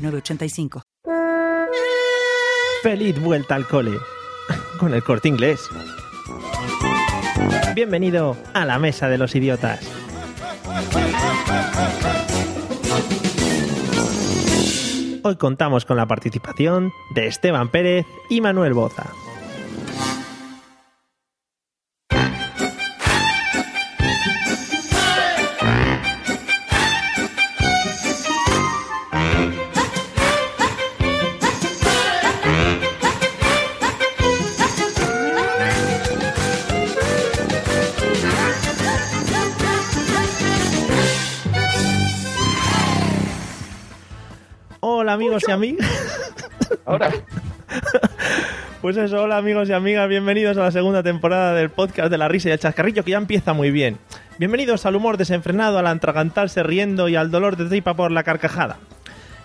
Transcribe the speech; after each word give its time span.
906985. 0.00 0.82
Feliz 2.82 3.20
vuelta 3.20 3.54
al 3.54 3.66
cole 3.66 3.98
con 4.78 4.94
el 4.94 5.02
corte 5.02 5.28
inglés. 5.28 5.68
Bienvenido 7.74 8.36
a 8.54 8.64
la 8.64 8.78
mesa 8.78 9.08
de 9.08 9.18
los 9.18 9.34
idiotas. 9.34 9.80
Hoy 15.22 15.36
contamos 15.36 15.84
con 15.84 15.98
la 15.98 16.06
participación 16.06 16.92
de 17.14 17.26
Esteban 17.26 17.68
Pérez 17.70 18.06
y 18.30 18.40
Manuel 18.40 18.72
Boza. 18.72 19.12
Amigos 45.20 45.42
y 45.46 45.50
amigas. 45.50 45.88
Ahora. 46.86 47.12
Pues 48.80 48.96
eso, 48.96 49.22
hola 49.22 49.36
amigos 49.36 49.68
y 49.68 49.74
amigas, 49.74 50.08
bienvenidos 50.08 50.56
a 50.56 50.62
la 50.62 50.70
segunda 50.70 51.02
temporada 51.02 51.52
del 51.52 51.68
podcast 51.68 52.10
de 52.10 52.16
la 52.16 52.28
risa 52.28 52.48
y 52.48 52.52
el 52.52 52.58
chascarrillo 52.58 53.04
que 53.04 53.10
ya 53.10 53.18
empieza 53.18 53.52
muy 53.52 53.70
bien. 53.70 53.98
Bienvenidos 54.38 54.86
al 54.86 54.96
humor 54.96 55.18
desenfrenado, 55.18 55.78
al 55.78 55.86
atragantarse 55.86 56.62
riendo 56.62 57.06
y 57.10 57.14
al 57.14 57.30
dolor 57.30 57.58
de 57.58 57.66
tripa 57.66 57.92
por 57.92 58.10
la 58.10 58.22
carcajada. 58.22 58.78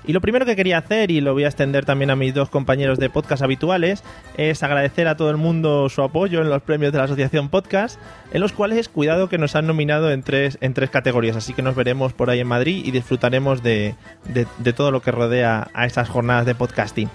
Y 0.08 0.14
lo 0.14 0.22
primero 0.22 0.46
que 0.46 0.56
quería 0.56 0.78
hacer, 0.78 1.10
y 1.10 1.20
lo 1.20 1.34
voy 1.34 1.46
a 1.46 1.48
extender 1.48 1.84
también 1.84 2.12
a 2.12 2.16
mis 2.16 2.34
dos 2.34 2.50
compañeros 2.50 3.00
de 3.00 3.10
podcast 3.10 3.42
habituales, 3.42 4.04
es 4.38 4.62
agradecer 4.62 5.08
a 5.08 5.18
todo 5.18 5.32
el 5.32 5.38
mundo 5.38 5.90
su 5.90 6.02
apoyo 6.04 6.42
en 6.42 6.50
los 6.50 6.62
premios 6.62 6.92
de 6.92 7.00
la 7.00 7.06
Asociación 7.06 7.50
Podcast, 7.50 8.00
en 8.32 8.42
los 8.42 8.52
cuales, 8.52 8.88
cuidado 8.88 9.30
que 9.30 9.38
nos 9.40 9.56
han 9.56 9.66
nominado 9.66 10.12
en 10.12 10.22
tres, 10.22 10.60
en 10.62 10.76
tres 10.76 10.92
categorías, 10.92 11.36
así 11.36 11.54
que 11.54 11.64
nos 11.64 11.76
veremos 11.76 12.14
por 12.14 12.30
ahí 12.30 12.40
en 12.40 12.48
Madrid 12.48 12.84
y 12.86 12.92
disfrutaremos 12.92 13.64
de, 13.64 13.96
de- 14.32 14.46
de 14.60 14.74
todo 14.74 14.92
lo 14.92 15.02
que 15.02 15.12
rodea 15.12 15.70
a 15.74 15.86
esas 15.88 16.08
jornadas 16.08 16.46
de 16.46 16.54
podcasting. 16.54 17.10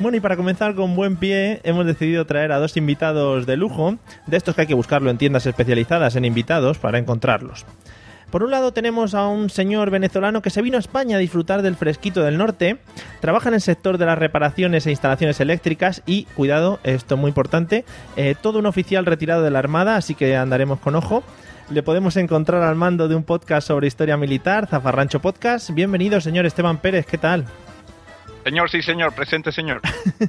Bueno, 0.00 0.16
y 0.16 0.20
para 0.20 0.36
comenzar 0.36 0.74
con 0.74 0.96
buen 0.96 1.16
pie, 1.16 1.60
hemos 1.62 1.86
decidido 1.86 2.26
traer 2.26 2.50
a 2.50 2.58
dos 2.58 2.76
invitados 2.76 3.46
de 3.46 3.56
lujo, 3.56 3.96
de 4.26 4.36
estos 4.36 4.54
que 4.56 4.62
hay 4.62 4.66
que 4.66 4.74
buscarlo 4.74 5.08
en 5.08 5.18
tiendas 5.18 5.46
especializadas 5.46 6.16
en 6.16 6.24
invitados 6.24 6.78
para 6.78 6.98
encontrarlos. 6.98 7.64
Por 8.34 8.42
un 8.42 8.50
lado 8.50 8.72
tenemos 8.72 9.14
a 9.14 9.28
un 9.28 9.48
señor 9.48 9.90
venezolano 9.90 10.42
que 10.42 10.50
se 10.50 10.60
vino 10.60 10.76
a 10.76 10.80
España 10.80 11.18
a 11.18 11.20
disfrutar 11.20 11.62
del 11.62 11.76
fresquito 11.76 12.24
del 12.24 12.36
norte, 12.36 12.78
trabaja 13.20 13.48
en 13.48 13.54
el 13.54 13.60
sector 13.60 13.96
de 13.96 14.06
las 14.06 14.18
reparaciones 14.18 14.88
e 14.88 14.90
instalaciones 14.90 15.38
eléctricas 15.38 16.02
y, 16.04 16.24
cuidado, 16.34 16.80
esto 16.82 17.14
es 17.14 17.20
muy 17.20 17.28
importante, 17.28 17.84
eh, 18.16 18.34
todo 18.42 18.58
un 18.58 18.66
oficial 18.66 19.06
retirado 19.06 19.44
de 19.44 19.52
la 19.52 19.60
Armada, 19.60 19.94
así 19.94 20.16
que 20.16 20.36
andaremos 20.36 20.80
con 20.80 20.96
ojo. 20.96 21.22
Le 21.70 21.84
podemos 21.84 22.16
encontrar 22.16 22.64
al 22.64 22.74
mando 22.74 23.06
de 23.06 23.14
un 23.14 23.22
podcast 23.22 23.68
sobre 23.68 23.86
historia 23.86 24.16
militar, 24.16 24.66
Zafarrancho 24.66 25.20
Podcast. 25.20 25.70
Bienvenido, 25.70 26.20
señor 26.20 26.44
Esteban 26.44 26.78
Pérez, 26.78 27.06
¿qué 27.06 27.18
tal? 27.18 27.44
Señor, 28.42 28.68
sí, 28.68 28.82
señor, 28.82 29.14
presente, 29.14 29.52
señor. 29.52 29.80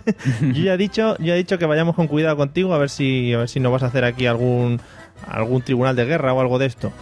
Yo 0.41 0.63
ya 0.63 0.75
he 0.75 0.77
dicho, 0.77 1.17
yo 1.17 1.33
he 1.33 1.38
dicho 1.38 1.57
que 1.57 1.65
vayamos 1.65 1.95
con 1.95 2.05
cuidado 2.05 2.38
contigo 2.38 2.75
a 2.75 2.77
ver 2.77 2.91
si 2.91 3.33
a 3.33 3.39
ver 3.39 3.49
si 3.49 3.59
no 3.59 3.71
vas 3.71 3.81
a 3.81 3.88
hacer 3.88 4.05
aquí 4.05 4.27
algún 4.27 4.79
algún 5.27 5.63
tribunal 5.63 5.95
de 5.95 6.05
guerra 6.05 6.33
o 6.33 6.39
algo 6.39 6.59
de 6.59 6.67
esto. 6.67 6.94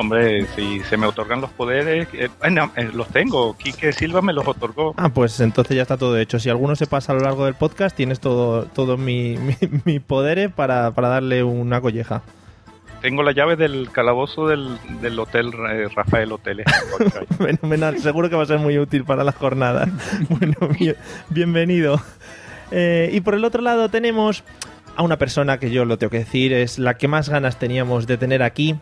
Hombre, 0.00 0.46
si 0.54 0.80
se 0.84 0.96
me 0.96 1.06
otorgan 1.08 1.40
los 1.40 1.50
poderes, 1.50 2.06
eh, 2.12 2.28
eh, 2.42 2.90
los 2.94 3.08
tengo. 3.08 3.56
Quique 3.56 3.92
Silva 3.92 4.22
me 4.22 4.32
los 4.32 4.46
otorgó. 4.46 4.94
Ah, 4.96 5.08
pues 5.08 5.40
entonces 5.40 5.74
ya 5.76 5.82
está 5.82 5.96
todo 5.96 6.16
hecho. 6.16 6.38
Si 6.38 6.48
alguno 6.48 6.76
se 6.76 6.86
pasa 6.86 7.12
a 7.12 7.16
lo 7.16 7.22
largo 7.22 7.44
del 7.46 7.54
podcast, 7.54 7.96
tienes 7.96 8.20
todo 8.20 8.66
todo 8.66 8.96
mi, 8.96 9.36
mi, 9.38 9.56
mi 9.84 9.98
poderes 9.98 10.52
para, 10.52 10.92
para 10.92 11.08
darle 11.08 11.42
una 11.42 11.80
colleja. 11.80 12.22
Tengo 13.02 13.22
la 13.22 13.32
llave 13.32 13.56
del 13.56 13.90
calabozo 13.92 14.48
del, 14.48 14.76
del 15.00 15.18
hotel 15.18 15.52
eh, 15.70 15.88
Rafael 15.94 16.30
Hoteles. 16.32 16.66
Fenomenal, 17.38 17.98
seguro 17.98 18.28
que 18.30 18.36
va 18.36 18.42
a 18.42 18.46
ser 18.46 18.58
muy 18.58 18.78
útil 18.78 19.04
para 19.04 19.24
la 19.24 19.32
jornada. 19.32 19.88
Bueno, 20.28 20.54
bien- 20.78 20.96
bienvenido. 21.28 22.00
Eh, 22.70 23.10
y 23.12 23.20
por 23.20 23.34
el 23.34 23.44
otro 23.44 23.62
lado 23.62 23.88
tenemos 23.88 24.44
a 24.96 25.02
una 25.02 25.16
persona 25.16 25.58
que 25.58 25.70
yo 25.70 25.84
lo 25.84 25.96
tengo 25.96 26.10
que 26.10 26.18
decir, 26.18 26.52
es 26.52 26.78
la 26.78 26.94
que 26.98 27.06
más 27.08 27.28
ganas 27.28 27.58
teníamos 27.58 28.06
de 28.08 28.16
tener 28.18 28.42
aquí. 28.42 28.76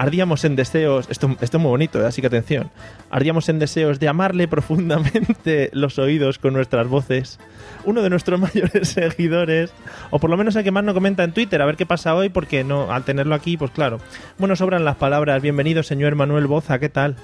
Ardíamos 0.00 0.46
en 0.46 0.56
deseos, 0.56 1.08
esto, 1.10 1.36
esto 1.42 1.58
es 1.58 1.62
muy 1.62 1.68
bonito, 1.68 2.00
eh, 2.00 2.06
así 2.06 2.22
que 2.22 2.28
atención. 2.28 2.70
Ardíamos 3.10 3.50
en 3.50 3.58
deseos 3.58 4.00
de 4.00 4.08
amarle 4.08 4.48
profundamente 4.48 5.68
los 5.74 5.98
oídos 5.98 6.38
con 6.38 6.54
nuestras 6.54 6.88
voces. 6.88 7.38
Uno 7.84 8.00
de 8.00 8.08
nuestros 8.08 8.40
mayores 8.54 8.88
seguidores, 8.88 9.74
o 10.08 10.18
por 10.18 10.30
lo 10.30 10.38
menos 10.38 10.56
el 10.56 10.64
que 10.64 10.70
más 10.70 10.84
nos 10.84 10.94
comenta 10.94 11.22
en 11.22 11.32
Twitter, 11.32 11.60
a 11.60 11.66
ver 11.66 11.76
qué 11.76 11.84
pasa 11.84 12.14
hoy, 12.14 12.30
porque 12.30 12.64
no, 12.64 12.90
al 12.90 13.04
tenerlo 13.04 13.34
aquí, 13.34 13.58
pues 13.58 13.72
claro. 13.72 13.98
Bueno, 14.38 14.56
sobran 14.56 14.86
las 14.86 14.96
palabras. 14.96 15.42
Bienvenido, 15.42 15.82
señor 15.82 16.14
Manuel 16.14 16.46
Boza, 16.46 16.78
¿qué 16.78 16.88
tal? 16.88 17.16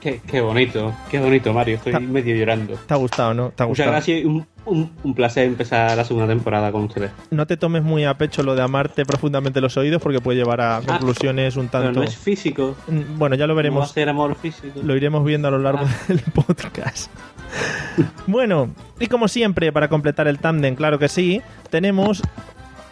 Qué, 0.00 0.20
qué 0.26 0.40
bonito, 0.40 0.92
qué 1.12 1.20
bonito, 1.20 1.52
Mario. 1.52 1.76
Estoy 1.76 1.94
medio 2.00 2.34
llorando. 2.34 2.74
¿Te 2.74 2.94
ha 2.94 2.96
gustado, 2.96 3.34
no? 3.34 3.50
¿Te 3.50 3.62
ha 3.62 3.66
Muchas 3.66 3.86
gustado? 3.86 3.90
gracias 3.92 4.24
y 4.24 4.44
un, 4.68 5.14
placer 5.14 5.44
empezar 5.46 5.96
la 5.96 6.04
segunda 6.04 6.26
temporada 6.28 6.70
con 6.72 6.84
ustedes. 6.84 7.10
No 7.30 7.46
te 7.46 7.56
tomes 7.56 7.82
muy 7.82 8.04
a 8.04 8.16
pecho 8.18 8.42
lo 8.42 8.54
de 8.54 8.62
amarte 8.62 9.04
profundamente 9.04 9.60
los 9.60 9.76
oídos 9.76 10.00
porque 10.02 10.20
puede 10.20 10.38
llevar 10.38 10.60
a 10.60 10.80
conclusiones 10.84 11.56
un 11.56 11.68
Pero 11.68 11.84
tanto... 11.84 12.00
no 12.00 12.06
es 12.06 12.16
físico. 12.16 12.76
Mm, 12.86 13.18
Bueno, 13.18 13.34
ya 13.36 13.46
lo 13.46 13.52
No 13.52 13.56
va 13.56 13.60
a 13.60 13.62
veremos. 13.62 13.90
ser 13.90 14.08
amor 14.08 14.34
físico. 14.36 14.80
Lo 14.82 14.96
iremos 14.96 15.24
viendo 15.24 15.48
a 15.48 15.50
lo 15.50 15.58
largo 15.58 15.84
Ah. 15.86 15.96
del 16.08 16.20
podcast. 16.20 17.10
bueno, 18.26 18.70
y 19.00 19.06
como 19.06 19.28
siempre, 19.28 19.72
para 19.72 19.88
completar 19.88 20.28
el 20.28 20.38
tándem, 20.38 20.74
claro 20.74 20.98
que 20.98 21.08
sí, 21.08 21.40
tenemos 21.70 22.22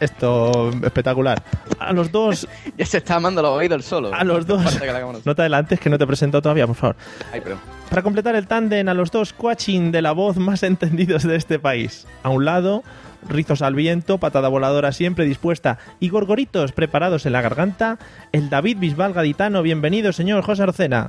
esto 0.01 0.71
espectacular. 0.83 1.43
A 1.79 1.93
los 1.93 2.11
dos, 2.13 2.49
Ya 2.79 2.87
se 2.87 2.99
está 2.99 3.17
amando 3.17 3.43
los 3.43 3.53
oídos 3.53 3.85
solo. 3.85 4.15
a 4.15 4.25
los 4.25 4.47
dos. 4.47 4.63
No 5.25 5.35
te 5.35 5.43
adelantes 5.43 5.81
que 5.81 5.91
no 5.91 5.99
te 5.99 6.05
he 6.05 6.07
presentado 6.07 6.43
todavía, 6.43 6.67
por 6.67 6.77
favor. 6.77 6.97
Ay. 7.33 7.43
Para 7.89 8.03
completar 8.03 8.35
el 8.37 8.47
tándem, 8.47 8.89
a 8.89 8.95
los 8.95 9.11
dos 9.11 9.33
coaching 9.33 9.93
de 9.93 10.03
la 10.03 10.13
voz 10.13 10.37
más 10.37 10.63
entendidos 10.65 11.23
de 11.23 11.37
este 11.37 11.59
país. 11.59 12.07
A 12.23 12.29
un 12.31 12.45
lado, 12.45 12.83
rizos 13.29 13.63
al 13.63 13.75
viento, 13.75 14.19
patada 14.19 14.49
voladora 14.49 14.93
siempre 14.93 15.25
dispuesta 15.25 15.79
y 16.01 16.09
gorgoritos 16.09 16.73
preparados 16.73 17.27
en 17.27 17.33
la 17.33 17.41
garganta, 17.43 17.99
el 18.33 18.51
David 18.51 18.79
Bisbal 18.79 19.13
gaditano. 19.13 19.63
Bienvenido, 19.63 20.13
señor 20.13 20.43
José 20.43 20.65
Arcena. 20.65 21.09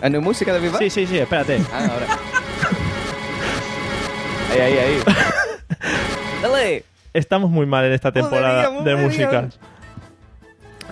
¿Ah, 0.00 0.08
no 0.08 0.18
hay 0.18 0.24
música 0.24 0.52
de 0.52 0.60
Viva? 0.60 0.78
Sí, 0.78 0.90
sí, 0.90 1.06
sí, 1.08 1.18
espérate. 1.18 1.60
Ah, 1.72 1.88
ahora. 1.90 2.06
Ahí, 4.52 4.60
ahí, 4.60 4.78
ahí. 4.78 5.02
Dale. 6.42 6.84
Estamos 7.12 7.50
muy 7.50 7.66
mal 7.66 7.84
en 7.84 7.92
esta 7.92 8.12
temporada 8.12 8.70
de 8.82 8.96
músicas. 8.96 9.58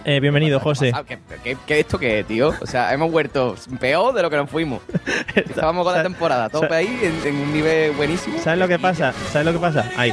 Eh, 0.04 0.20
bienvenido, 0.20 0.60
José. 0.60 0.92
¿Qué, 1.06 1.18
qué, 1.42 1.56
qué 1.66 1.80
esto 1.80 1.98
qué, 1.98 2.24
tío? 2.26 2.54
O 2.60 2.66
sea, 2.66 2.92
hemos 2.92 3.10
vuelto 3.10 3.56
peor 3.80 4.14
de 4.14 4.22
lo 4.22 4.30
que 4.30 4.36
nos 4.36 4.48
fuimos. 4.48 4.80
Estábamos 5.34 5.84
con 5.84 5.92
la 5.94 5.98
¿Sabes- 6.02 6.12
temporada, 6.12 6.48
tope 6.48 6.74
ahí, 6.74 6.98
en, 7.02 7.26
en 7.26 7.34
un 7.40 7.52
nivel 7.52 7.90
buenísimo. 7.92 8.38
¿Sabes 8.38 8.58
lo 8.60 8.68
que 8.68 8.78
pasa? 8.78 9.12
¿Sabes 9.32 9.46
lo 9.46 9.52
que 9.52 9.58
pasa? 9.58 9.90
Ahí. 9.96 10.12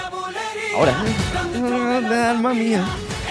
Ahora. 0.76 0.94
Alma 2.32 2.54
mía. 2.54 2.84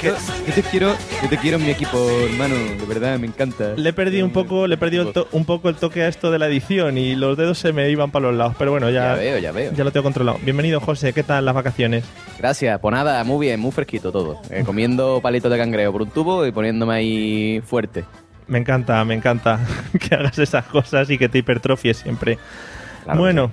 Yo, 0.03 0.11
yo 0.49 0.53
te 0.55 0.63
quiero, 0.63 0.97
yo 1.23 1.29
te 1.29 1.37
quiero 1.39 1.59
en 1.59 1.65
mi 1.65 1.71
equipo, 1.71 1.97
hermano. 2.29 2.57
De 2.57 2.85
verdad, 2.89 3.19
me 3.21 3.29
encanta. 3.29 3.75
Le 3.77 3.91
he 3.91 3.93
perdido 3.93 4.27
un 4.27 4.33
poco, 4.33 4.67
le 4.67 4.75
he 4.75 4.79
perdido 4.79 5.05
el 5.07 5.13
to- 5.13 5.29
un 5.31 5.45
poco 5.45 5.69
el 5.69 5.77
toque 5.77 6.03
a 6.03 6.09
esto 6.09 6.33
de 6.33 6.41
la 6.41 6.49
edición 6.49 6.99
y 6.99 7.15
los 7.15 7.37
dedos 7.37 7.59
se 7.59 7.73
me 7.73 7.89
iban 7.89 8.11
para 8.11 8.27
los 8.27 8.35
lados. 8.37 8.55
Pero 8.59 8.73
bueno, 8.73 8.91
Ya 8.91 9.11
ya, 9.11 9.15
veo, 9.15 9.39
ya 9.39 9.53
veo. 9.53 9.73
ya 9.73 9.85
lo 9.85 9.93
tengo 9.93 10.03
controlado. 10.03 10.39
Bienvenido, 10.43 10.81
José. 10.81 11.13
¿Qué 11.13 11.23
tal 11.23 11.45
las 11.45 11.55
vacaciones? 11.55 12.05
Gracias, 12.37 12.81
pues 12.81 12.93
nada, 12.93 13.23
muy 13.23 13.47
bien, 13.47 13.61
muy 13.61 13.71
fresquito 13.71 14.11
todo. 14.11 14.41
Eh, 14.51 14.63
comiendo 14.67 15.21
palitos 15.23 15.53
de 15.53 15.59
cangrejo 15.59 15.93
por 15.93 16.03
un 16.03 16.11
tubo 16.11 16.45
y 16.47 16.51
poniéndome 16.51 16.95
ahí 16.95 17.63
fuerte. 17.65 18.05
Me 18.49 18.59
encanta, 18.59 19.05
me 19.05 19.15
encanta 19.15 19.61
que 20.09 20.17
hagas 20.17 20.37
esas 20.37 20.65
cosas 20.65 21.09
y 21.11 21.17
que 21.19 21.29
te 21.29 21.39
hipertrofies 21.39 21.99
siempre. 21.99 22.39
Claro 23.05 23.19
que 23.19 23.21
bueno, 23.21 23.51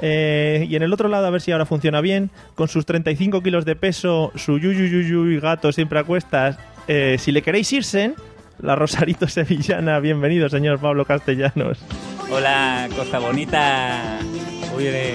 eh, 0.00 0.66
y 0.68 0.76
en 0.76 0.82
el 0.82 0.92
otro 0.92 1.08
lado, 1.08 1.26
a 1.26 1.30
ver 1.30 1.40
si 1.40 1.52
ahora 1.52 1.66
funciona 1.66 2.00
bien, 2.00 2.30
con 2.54 2.68
sus 2.68 2.84
35 2.86 3.42
kilos 3.42 3.64
de 3.64 3.76
peso, 3.76 4.32
su 4.34 4.58
yuyuyuyu 4.58 5.26
y 5.30 5.40
gato 5.40 5.72
siempre 5.72 5.98
a 5.98 6.04
cuestas, 6.04 6.58
eh, 6.88 7.16
si 7.18 7.32
le 7.32 7.42
queréis 7.42 7.72
irse, 7.72 8.14
la 8.60 8.74
Rosarito 8.76 9.26
Sevillana. 9.28 9.98
Bienvenido, 10.00 10.48
señor 10.48 10.78
Pablo 10.78 11.04
Castellanos. 11.04 11.78
Hola, 12.30 12.88
cosa 12.96 13.18
bonita. 13.18 14.18
Oye, 14.76 15.12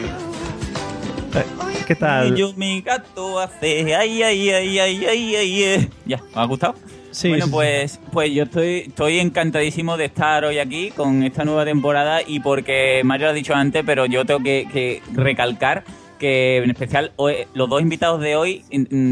Eh, 1.34 1.44
¿Qué 1.88 1.96
tal? 1.96 2.36
yo 2.36 2.54
mi 2.54 2.82
gato 2.82 3.40
hace 3.40 3.96
ay 3.96 4.22
ay 4.22 4.50
ay 4.50 4.50
ay 4.80 4.80
ay 4.80 5.06
ay. 5.36 5.64
ay. 5.64 5.90
Ya, 6.06 6.18
¿me 6.36 6.42
ha 6.42 6.46
gustado? 6.46 6.76
Sí, 7.12 7.30
bueno, 7.30 7.46
sí, 7.46 7.52
pues, 7.52 8.00
pues 8.12 8.32
yo 8.32 8.44
estoy, 8.44 8.86
estoy 8.88 9.20
encantadísimo 9.20 9.98
de 9.98 10.06
estar 10.06 10.46
hoy 10.46 10.60
aquí 10.60 10.92
con 10.92 11.24
esta 11.24 11.44
nueva 11.44 11.66
temporada 11.66 12.22
y 12.26 12.40
porque 12.40 13.02
Mario 13.04 13.28
lo 13.28 13.32
ha 13.32 13.36
dicho 13.36 13.54
antes, 13.54 13.84
pero 13.86 14.06
yo 14.06 14.26
tengo 14.26 14.42
que, 14.42 14.68
que 14.72 15.02
recalcar 15.14 15.84
que 16.22 16.58
en 16.58 16.70
especial 16.70 17.12
los 17.56 17.68
dos 17.68 17.82
invitados 17.82 18.22
de 18.22 18.36
hoy 18.36 18.64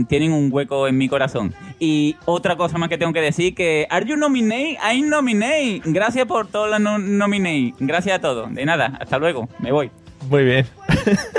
tienen 0.07 0.31
un 0.31 0.49
hueco 0.51 0.87
en 0.87 0.95
mi 0.95 1.09
corazón. 1.09 1.55
Y 1.79 2.15
otra 2.25 2.55
cosa 2.55 2.77
más 2.77 2.87
que 2.87 2.99
tengo 2.99 3.11
que 3.11 3.19
decir 3.21 3.55
que 3.55 3.87
Are 3.89 4.05
you 4.05 4.15
nominate? 4.15 4.77
I 4.93 5.01
nominate. 5.01 5.81
Gracias 5.85 6.27
por 6.27 6.47
todos 6.47 6.69
los 6.69 6.79
no 6.79 6.99
nominate. 6.99 7.73
Gracias 7.79 8.19
a 8.19 8.21
todos. 8.21 8.53
De 8.53 8.63
nada, 8.63 8.95
hasta 9.01 9.17
luego. 9.17 9.49
Me 9.57 9.71
voy. 9.71 9.89
Muy 10.29 10.43
bien. 10.43 10.67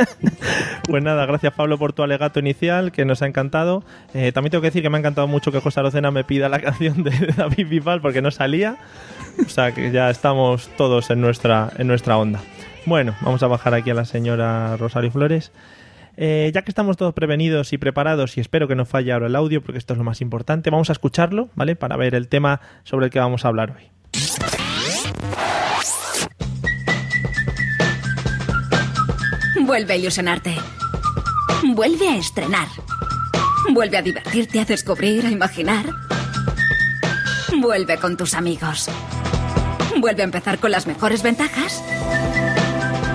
pues 0.88 1.02
nada, 1.02 1.24
gracias 1.24 1.52
Pablo 1.52 1.78
por 1.78 1.92
tu 1.92 2.02
alegato 2.02 2.40
inicial, 2.40 2.90
que 2.90 3.04
nos 3.04 3.22
ha 3.22 3.26
encantado. 3.26 3.84
Eh, 4.14 4.32
también 4.32 4.50
tengo 4.50 4.62
que 4.62 4.68
decir 4.68 4.82
que 4.82 4.90
me 4.90 4.96
ha 4.96 5.00
encantado 5.00 5.28
mucho 5.28 5.52
que 5.52 5.60
José 5.60 5.80
Arocena 5.80 6.10
me 6.10 6.24
pida 6.24 6.48
la 6.48 6.58
canción 6.60 7.04
de 7.04 7.12
David 7.36 7.68
Bisbal 7.68 8.00
porque 8.00 8.20
no 8.20 8.30
salía. 8.32 8.78
O 9.44 9.48
sea 9.48 9.72
que 9.72 9.92
ya 9.92 10.10
estamos 10.10 10.68
todos 10.76 11.10
en 11.10 11.20
nuestra, 11.20 11.70
en 11.78 11.86
nuestra 11.86 12.18
onda. 12.18 12.40
Bueno, 12.84 13.14
vamos 13.20 13.42
a 13.42 13.46
bajar 13.46 13.74
aquí 13.74 13.90
a 13.90 13.94
la 13.94 14.04
señora 14.04 14.76
Rosario 14.76 15.12
Flores. 15.12 15.52
Eh, 16.16 16.50
ya 16.52 16.62
que 16.62 16.70
estamos 16.70 16.96
todos 16.96 17.14
prevenidos 17.14 17.72
y 17.72 17.78
preparados, 17.78 18.36
y 18.36 18.40
espero 18.40 18.66
que 18.66 18.74
no 18.74 18.84
falle 18.84 19.12
ahora 19.12 19.28
el 19.28 19.36
audio, 19.36 19.62
porque 19.62 19.78
esto 19.78 19.94
es 19.94 19.98
lo 19.98 20.04
más 20.04 20.20
importante, 20.20 20.68
vamos 20.68 20.90
a 20.90 20.92
escucharlo, 20.92 21.48
¿vale? 21.54 21.76
Para 21.76 21.96
ver 21.96 22.14
el 22.14 22.28
tema 22.28 22.60
sobre 22.82 23.06
el 23.06 23.12
que 23.12 23.20
vamos 23.20 23.44
a 23.44 23.48
hablar 23.48 23.74
hoy. 23.76 24.59
Vuelve 29.70 29.94
a 29.94 29.96
ilusionarte. 29.96 30.56
Vuelve 31.62 32.08
a 32.08 32.16
estrenar. 32.16 32.66
Vuelve 33.72 33.98
a 33.98 34.02
divertirte, 34.02 34.58
a 34.58 34.64
descubrir, 34.64 35.24
a 35.24 35.30
imaginar. 35.30 35.86
Vuelve 37.56 37.96
con 37.98 38.16
tus 38.16 38.34
amigos. 38.34 38.90
Vuelve 40.00 40.22
a 40.22 40.24
empezar 40.24 40.58
con 40.58 40.72
las 40.72 40.88
mejores 40.88 41.22
ventajas. 41.22 41.84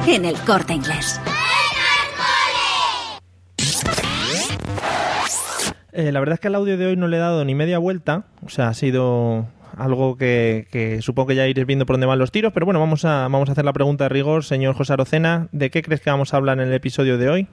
En 0.07 0.23
el 0.23 0.37
corte 0.45 0.71
inglés. 0.71 1.19
Eh, 5.91 6.13
la 6.13 6.21
verdad 6.21 6.35
es 6.35 6.39
que 6.39 6.47
al 6.47 6.55
audio 6.55 6.77
de 6.77 6.85
hoy 6.85 6.95
no 6.95 7.09
le 7.09 7.17
he 7.17 7.19
dado 7.19 7.43
ni 7.43 7.53
media 7.53 7.79
vuelta. 7.79 8.27
O 8.45 8.49
sea, 8.49 8.69
ha 8.69 8.73
sido 8.73 9.45
algo 9.77 10.17
que, 10.17 10.67
que 10.71 11.01
supongo 11.01 11.27
que 11.29 11.35
ya 11.35 11.47
iréis 11.47 11.67
viendo 11.67 11.85
por 11.85 11.95
dónde 11.95 12.07
van 12.07 12.19
los 12.19 12.31
tiros. 12.31 12.51
Pero 12.53 12.65
bueno, 12.65 12.79
vamos 12.79 13.05
a, 13.05 13.23
vamos 13.29 13.49
a 13.49 13.51
hacer 13.53 13.65
la 13.65 13.73
pregunta 13.73 14.05
de 14.05 14.09
rigor. 14.09 14.43
Señor 14.43 14.75
José 14.75 14.93
Arocena, 14.93 15.47
¿de 15.51 15.69
qué 15.69 15.81
crees 15.81 16.01
que 16.01 16.09
vamos 16.09 16.33
a 16.33 16.37
hablar 16.37 16.59
en 16.59 16.67
el 16.67 16.73
episodio 16.73 17.17
de 17.17 17.29
hoy? 17.29 17.47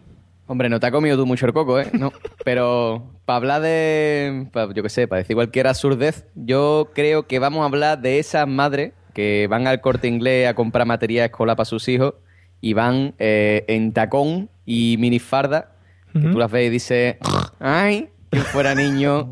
Hombre, 0.46 0.68
no 0.68 0.80
te 0.80 0.86
ha 0.86 0.90
comido 0.90 1.16
tú 1.16 1.24
mucho 1.24 1.46
el 1.46 1.52
coco, 1.52 1.78
¿eh? 1.80 1.88
No. 1.92 2.12
Pero 2.44 3.12
para 3.24 3.36
hablar 3.36 3.62
de. 3.62 4.48
pa- 4.52 4.72
yo 4.74 4.82
qué 4.82 4.88
sé, 4.88 5.06
para 5.08 5.18
decir 5.20 5.36
cualquier 5.36 5.66
absurdez, 5.68 6.26
yo 6.34 6.90
creo 6.94 7.26
que 7.26 7.38
vamos 7.38 7.62
a 7.62 7.66
hablar 7.66 8.00
de 8.00 8.18
esas 8.18 8.46
madres 8.48 8.92
que 9.14 9.46
van 9.48 9.66
al 9.66 9.80
corte 9.80 10.08
inglés 10.08 10.48
a 10.48 10.54
comprar 10.54 10.86
material 10.86 11.26
escolar 11.26 11.56
para 11.56 11.64
sus 11.64 11.86
hijos 11.88 12.14
y 12.60 12.72
van 12.72 13.14
eh, 13.18 13.64
en 13.68 13.92
tacón 13.92 14.48
y 14.66 14.96
minifarda. 14.98 15.68
Que 16.12 16.20
tú 16.20 16.38
las 16.38 16.50
ves 16.50 16.66
y 16.66 16.70
dices, 16.70 17.16
¡ay! 17.58 18.10
¿Quién 18.28 18.42
fuera 18.44 18.74
niño? 18.74 19.30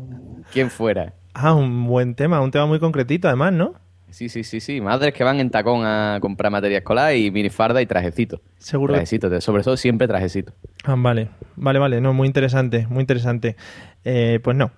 ¿Quién 0.51 0.71
fuera? 0.71 1.13
Ah, 1.33 1.53
un 1.53 1.85
buen 1.87 2.15
tema, 2.15 2.41
un 2.41 2.51
tema 2.51 2.65
muy 2.65 2.79
concretito 2.79 3.27
además, 3.27 3.53
¿no? 3.53 3.73
Sí, 4.09 4.27
sí, 4.27 4.43
sí, 4.43 4.59
sí. 4.59 4.81
Madres 4.81 5.13
que 5.13 5.23
van 5.23 5.39
en 5.39 5.49
tacón 5.49 5.85
a 5.85 6.17
comprar 6.19 6.51
material 6.51 6.79
escolar 6.79 7.15
y 7.15 7.31
minifarda 7.31 7.81
y 7.81 7.85
trajecito. 7.85 8.41
Seguro. 8.57 8.93
Trajecito, 8.93 9.39
sobre 9.39 9.63
todo 9.63 9.77
siempre 9.77 10.07
trajecito. 10.07 10.53
Ah, 10.83 10.95
vale, 10.97 11.29
vale, 11.55 11.79
vale, 11.79 12.01
no, 12.01 12.13
muy 12.13 12.27
interesante, 12.27 12.85
muy 12.87 13.01
interesante. 13.01 13.55
Eh, 14.03 14.39
pues 14.43 14.57
no. 14.57 14.71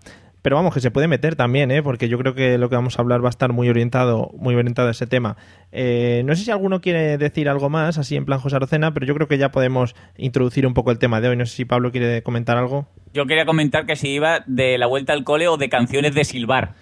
Pero 0.44 0.58
vamos, 0.58 0.74
que 0.74 0.82
se 0.82 0.92
puede 0.92 1.08
meter 1.08 1.36
también, 1.36 1.72
¿eh? 1.72 1.82
porque 1.82 2.10
yo 2.10 2.20
creo 2.20 2.36
que 2.36 2.60
lo 2.60 2.70
que 2.70 2.76
vamos 2.76 3.00
a 3.00 3.02
hablar 3.02 3.24
va 3.24 3.30
a 3.30 3.32
estar 3.32 3.52
muy 3.54 3.70
orientado, 3.70 4.30
muy 4.38 4.54
orientado 4.54 4.90
a 4.90 4.92
ese 4.92 5.08
tema. 5.08 5.38
Eh, 5.72 6.22
no 6.26 6.36
sé 6.36 6.44
si 6.44 6.52
alguno 6.52 6.82
quiere 6.82 7.18
decir 7.18 7.50
algo 7.50 7.70
más, 7.70 7.98
así 7.98 8.16
en 8.18 8.26
plan 8.26 8.40
José 8.40 8.58
Arocena, 8.58 8.94
pero 8.94 9.06
yo 9.06 9.16
creo 9.16 9.28
que 9.28 9.38
ya 9.38 9.52
podemos 9.52 9.96
introducir 10.18 10.68
un 10.68 10.74
poco 10.74 10.92
el 10.92 11.00
tema 11.00 11.22
de 11.22 11.30
hoy. 11.30 11.38
No 11.38 11.46
sé 11.46 11.56
si 11.56 11.66
Pablo 11.66 11.92
quiere 11.92 12.22
comentar 12.22 12.58
algo. 12.58 12.88
Yo 13.14 13.26
quería 13.26 13.46
comentar 13.46 13.86
que 13.86 13.96
si 13.96 14.10
iba 14.10 14.44
de 14.46 14.78
la 14.78 14.86
vuelta 14.86 15.14
al 15.14 15.24
cole 15.24 15.48
o 15.48 15.58
de 15.58 15.70
canciones 15.70 16.14
de 16.14 16.26
silbar. 16.26 16.76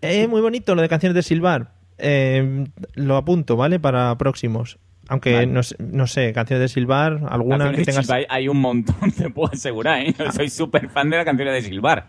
Eh, 0.00 0.28
muy 0.28 0.40
bonito 0.40 0.74
lo 0.74 0.82
de 0.82 0.88
canciones 0.88 1.14
de 1.14 1.22
Silvar. 1.22 1.72
Eh, 1.98 2.66
lo 2.94 3.16
apunto, 3.16 3.56
¿vale? 3.56 3.80
Para 3.80 4.16
próximos. 4.18 4.78
Aunque 5.08 5.32
Vale. 5.34 5.46
no, 5.46 5.62
sé- 5.62 5.76
no 5.78 6.06
sé, 6.08 6.32
canciones 6.32 6.62
de 6.62 6.68
Silvar, 6.74 7.20
alguna 7.28 7.58
Canciones 7.66 7.78
que 7.78 7.84
tengas. 7.92 8.06
silbar 8.06 8.26
hay 8.28 8.48
un 8.48 8.60
montón, 8.60 9.12
te 9.16 9.30
puedo 9.30 9.52
asegurar. 9.52 10.00
¿eh? 10.00 10.14
Yo 10.18 10.32
soy 10.32 10.48
súper 10.50 10.88
fan 10.88 11.10
de 11.10 11.16
las 11.18 11.24
canciones 11.24 11.54
de 11.54 11.62
silbar. 11.68 12.06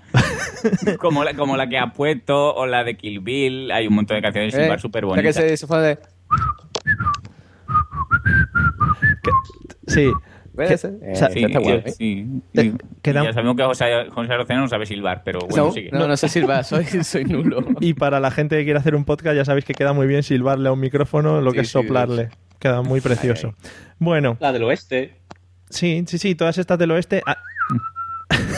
como, 0.99 1.23
la, 1.23 1.33
como 1.35 1.55
la 1.57 1.69
que 1.69 1.77
ha 1.77 1.93
puesto 1.93 2.55
o 2.55 2.65
la 2.65 2.83
de 2.83 2.97
Kill 2.97 3.19
Bill. 3.19 3.71
Hay 3.71 3.85
un 3.87 3.93
montón 3.95 4.15
de 4.17 4.21
canciones 4.23 4.53
de 4.53 4.61
silbar 4.61 4.79
Eh, 4.79 4.81
súper 4.81 5.03
la 5.03 5.09
bonitas. 5.09 5.35
que 5.35 5.41
se, 5.49 5.57
se 5.57 5.67
fue 5.67 5.79
de... 5.81 5.99
Sí. 9.87 10.11
Puede 10.57 10.77
ser. 10.77 10.91
Eh, 11.01 11.11
o 11.13 11.15
sea, 11.15 11.29
Sí, 11.29 11.43
está 11.43 11.59
guay, 11.59 11.81
sí, 11.85 11.87
¿eh? 11.87 11.91
sí. 11.97 12.41
Te- 12.53 12.65
Y- 12.65 12.73
queda- 13.01 13.21
y 13.23 13.25
Ya 13.27 13.33
sabemos 13.33 13.55
que 13.55 13.63
José, 13.63 13.85
José 14.09 14.33
Arocena 14.33 14.59
no 14.61 14.67
sabe 14.67 14.85
silbar, 14.85 15.21
pero 15.23 15.39
bueno, 15.47 15.67
no, 15.67 15.71
sigue. 15.71 15.89
no, 15.91 16.07
no 16.07 16.17
sé 16.17 16.27
silbar, 16.27 16.63
soy, 16.65 16.83
soy 17.03 17.23
nulo. 17.25 17.59
Y 17.79 17.93
para 17.93 18.19
la 18.19 18.31
gente 18.31 18.57
que 18.57 18.63
quiere 18.65 18.79
hacer 18.79 18.95
un 18.95 19.05
podcast, 19.05 19.35
ya 19.35 19.45
sabéis 19.45 19.63
que 19.65 19.73
queda 19.73 19.93
muy 19.93 20.07
bien 20.07 20.23
silbarle 20.23 20.67
a 20.69 20.71
un 20.73 20.79
micrófono 20.79 21.39
lo 21.41 21.51
que 21.53 21.61
es 21.61 21.67
sí, 21.67 21.73
soplarle. 21.73 22.29
Queda 22.59 22.81
muy 22.81 22.99
precioso. 23.01 23.53
Bueno, 23.99 24.35
La 24.39 24.51
del 24.51 24.63
oeste. 24.63 25.13
sí, 25.69 26.03
sí, 26.07 26.17
sí, 26.17 26.35
todas 26.35 26.57
estas 26.57 26.77
del 26.79 26.91
oeste. 26.91 27.21
ah, 27.25 27.37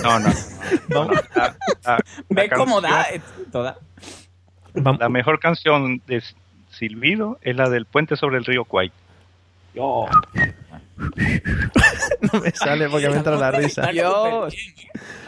No, 0.04 0.20
no. 0.20 0.30
La, 0.90 1.06
la- 1.36 1.58
la 1.86 2.00
¿Ves 2.30 2.50
cómo 2.56 2.82
da? 2.82 3.04
Eh, 3.14 3.22
Toda. 3.52 3.78
La 4.74 5.10
mejor 5.10 5.40
canción 5.40 6.02
de 6.08 6.24
Silbido 6.70 7.38
es 7.42 7.56
la 7.56 7.70
del 7.70 7.86
puente 7.86 8.16
sobre 8.16 8.38
el 8.38 8.46
río 8.46 8.64
Kwai. 8.66 8.92
Yo. 9.76 10.06
no 12.34 12.42
me 12.42 12.52
sale 12.52 12.90
porque 12.90 13.10
me 13.10 13.18
entra 13.18 13.36
la 13.36 13.52
risa. 13.52 13.88
Dios. 13.92 14.54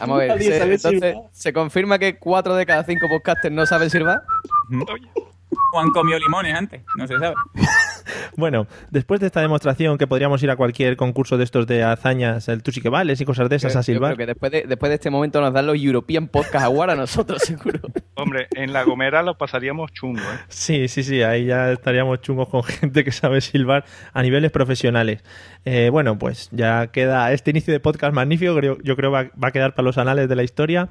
Vamos 0.00 0.20
a 0.20 0.24
ver, 0.24 0.42
se- 0.42 0.62
entonces. 0.74 1.16
¿se 1.32 1.52
confirma 1.52 1.98
que 1.98 2.18
cuatro 2.18 2.54
de 2.54 2.66
cada 2.66 2.84
cinco 2.84 3.08
podcasters 3.08 3.54
no 3.54 3.64
saben 3.66 3.90
silbar? 3.90 4.22
Juan 5.72 5.90
comió 5.90 6.18
limones 6.18 6.54
antes, 6.54 6.82
no 6.96 7.06
se 7.06 7.18
sabe. 7.18 7.34
Bueno, 8.36 8.66
después 8.90 9.20
de 9.20 9.26
esta 9.26 9.40
demostración 9.42 9.96
que 9.98 10.06
podríamos 10.06 10.42
ir 10.42 10.50
a 10.50 10.56
cualquier 10.56 10.96
concurso 10.96 11.36
de 11.36 11.44
estos 11.44 11.66
de 11.66 11.82
hazañas, 11.84 12.48
el 12.48 12.62
tú 12.62 12.72
sí 12.72 12.80
que 12.80 12.88
vales 12.88 13.20
y 13.20 13.24
cosas 13.24 13.48
de 13.48 13.56
esas 13.56 13.74
Yo- 13.74 13.78
a 13.78 13.82
yo 13.82 13.84
silbar. 13.84 14.14
creo 14.14 14.26
que 14.26 14.26
después 14.32 14.52
de, 14.52 14.62
después 14.66 14.88
de 14.90 14.94
este 14.94 15.10
momento 15.10 15.40
nos 15.40 15.52
dan 15.52 15.66
los 15.66 15.76
European 15.76 16.28
Podcast 16.28 16.64
Award 16.64 16.90
a 16.90 16.96
nosotros, 16.96 17.42
seguro. 17.46 17.78
Hombre, 18.14 18.48
en 18.54 18.72
La 18.72 18.82
Gomera 18.84 19.22
lo 19.22 19.36
pasaríamos 19.36 19.92
chungo, 19.92 20.20
¿eh? 20.20 20.38
Sí, 20.48 20.88
sí, 20.88 21.02
sí, 21.04 21.22
ahí 21.22 21.46
ya 21.46 21.70
estaríamos 21.72 22.20
chungos 22.22 22.48
con 22.48 22.62
gente 22.64 23.04
que 23.04 23.12
sabe 23.12 23.40
silbar 23.40 23.84
a 24.12 24.22
niveles 24.22 24.50
profesionales. 24.50 25.22
Eh, 25.64 25.90
bueno, 25.90 26.18
pues 26.18 26.48
ya 26.52 26.88
queda 26.88 27.32
este 27.32 27.50
inicio 27.50 27.72
de 27.72 27.80
podcast 27.80 28.14
magnífico, 28.14 28.56
creo- 28.56 28.78
yo 28.82 28.96
creo 28.96 29.10
va, 29.10 29.24
va 29.42 29.48
a 29.48 29.52
quedar 29.52 29.74
para 29.74 29.84
los 29.84 29.98
anales 29.98 30.28
de 30.28 30.36
la 30.36 30.42
historia. 30.42 30.88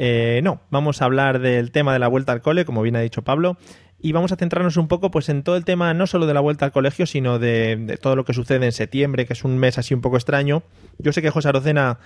Eh, 0.00 0.40
no, 0.44 0.60
vamos 0.70 1.02
a 1.02 1.06
hablar 1.06 1.40
del 1.40 1.70
tema 1.72 1.92
de 1.92 1.98
la 1.98 2.08
vuelta 2.08 2.32
al 2.32 2.40
cole, 2.40 2.64
como 2.64 2.82
bien 2.82 2.94
ha 2.96 3.00
dicho 3.00 3.22
Pablo, 3.22 3.56
y 4.00 4.12
vamos 4.12 4.32
a 4.32 4.36
centrarnos 4.36 4.76
un 4.76 4.88
poco 4.88 5.10
pues 5.10 5.28
en 5.28 5.42
todo 5.42 5.56
el 5.56 5.64
tema 5.64 5.92
no 5.94 6.06
solo 6.06 6.26
de 6.26 6.34
la 6.34 6.40
vuelta 6.40 6.64
al 6.64 6.72
colegio, 6.72 7.06
sino 7.06 7.38
de, 7.38 7.98
todo 8.00 8.16
lo 8.16 8.24
que 8.24 8.32
sucede 8.32 8.64
en 8.64 8.72
septiembre, 8.72 9.26
que 9.26 9.32
es 9.32 9.44
un 9.44 9.58
mes 9.58 9.78
así 9.78 9.94
un 9.94 10.00
poco 10.00 10.16
extraño. 10.16 10.62
Yo 10.98 11.12
sé 11.12 11.22
que 11.22 11.30
José 11.30 11.48
Arocena 11.48 11.98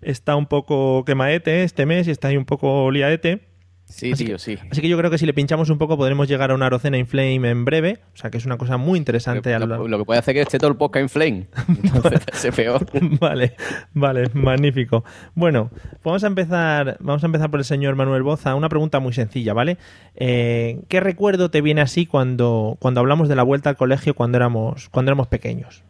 está 0.00 0.36
un 0.36 0.46
poco 0.46 1.04
quemaete 1.04 1.64
este 1.64 1.86
mes 1.86 2.06
y 2.06 2.12
está 2.12 2.28
ahí 2.28 2.36
un 2.36 2.44
poco 2.44 2.90
liaete. 2.90 3.49
Sí, 3.90 4.12
Así 4.12 4.24
tío, 4.24 4.38
sí. 4.38 4.56
Así 4.70 4.80
que 4.80 4.88
yo 4.88 4.96
creo 4.96 5.10
que 5.10 5.18
si 5.18 5.26
le 5.26 5.34
pinchamos 5.34 5.68
un 5.68 5.76
poco 5.76 5.96
podremos 5.96 6.28
llegar 6.28 6.52
a 6.52 6.54
una 6.54 6.66
Arocena 6.66 6.96
in 6.96 7.06
Flame 7.06 7.50
en 7.50 7.64
breve. 7.64 7.98
O 8.14 8.16
sea 8.16 8.30
que 8.30 8.38
es 8.38 8.46
una 8.46 8.56
cosa 8.56 8.76
muy 8.76 8.98
interesante. 8.98 9.52
a 9.52 9.58
lo 9.58 9.66
Lo, 9.66 9.88
lo 9.88 9.98
que 9.98 10.04
puede 10.04 10.20
hacer 10.20 10.34
que 10.34 10.42
esté 10.42 10.58
todo 10.58 10.70
el 10.70 10.76
podcast 10.76 11.02
en 11.02 11.08
flame. 11.08 11.46
Entonces, 11.68 12.20
se 12.32 12.52
peor. 12.52 12.86
vale, 13.20 13.54
vale, 13.92 14.30
magnífico. 14.32 15.04
Bueno, 15.34 15.70
pues 15.70 16.04
vamos 16.04 16.24
a 16.24 16.26
empezar, 16.28 16.96
vamos 17.00 17.22
a 17.24 17.26
empezar 17.26 17.50
por 17.50 17.60
el 17.60 17.64
señor 17.64 17.96
Manuel 17.96 18.22
Boza. 18.22 18.54
Una 18.54 18.68
pregunta 18.68 19.00
muy 19.00 19.12
sencilla, 19.12 19.54
¿vale? 19.54 19.76
Eh, 20.14 20.80
¿Qué 20.88 21.00
recuerdo 21.00 21.50
te 21.50 21.60
viene 21.60 21.80
así 21.80 22.06
cuando, 22.06 22.76
cuando 22.80 23.00
hablamos 23.00 23.28
de 23.28 23.34
la 23.34 23.42
vuelta 23.42 23.70
al 23.70 23.76
colegio 23.76 24.14
cuando 24.14 24.38
éramos, 24.38 24.88
cuando 24.88 25.10
éramos 25.10 25.26
pequeños? 25.26 25.82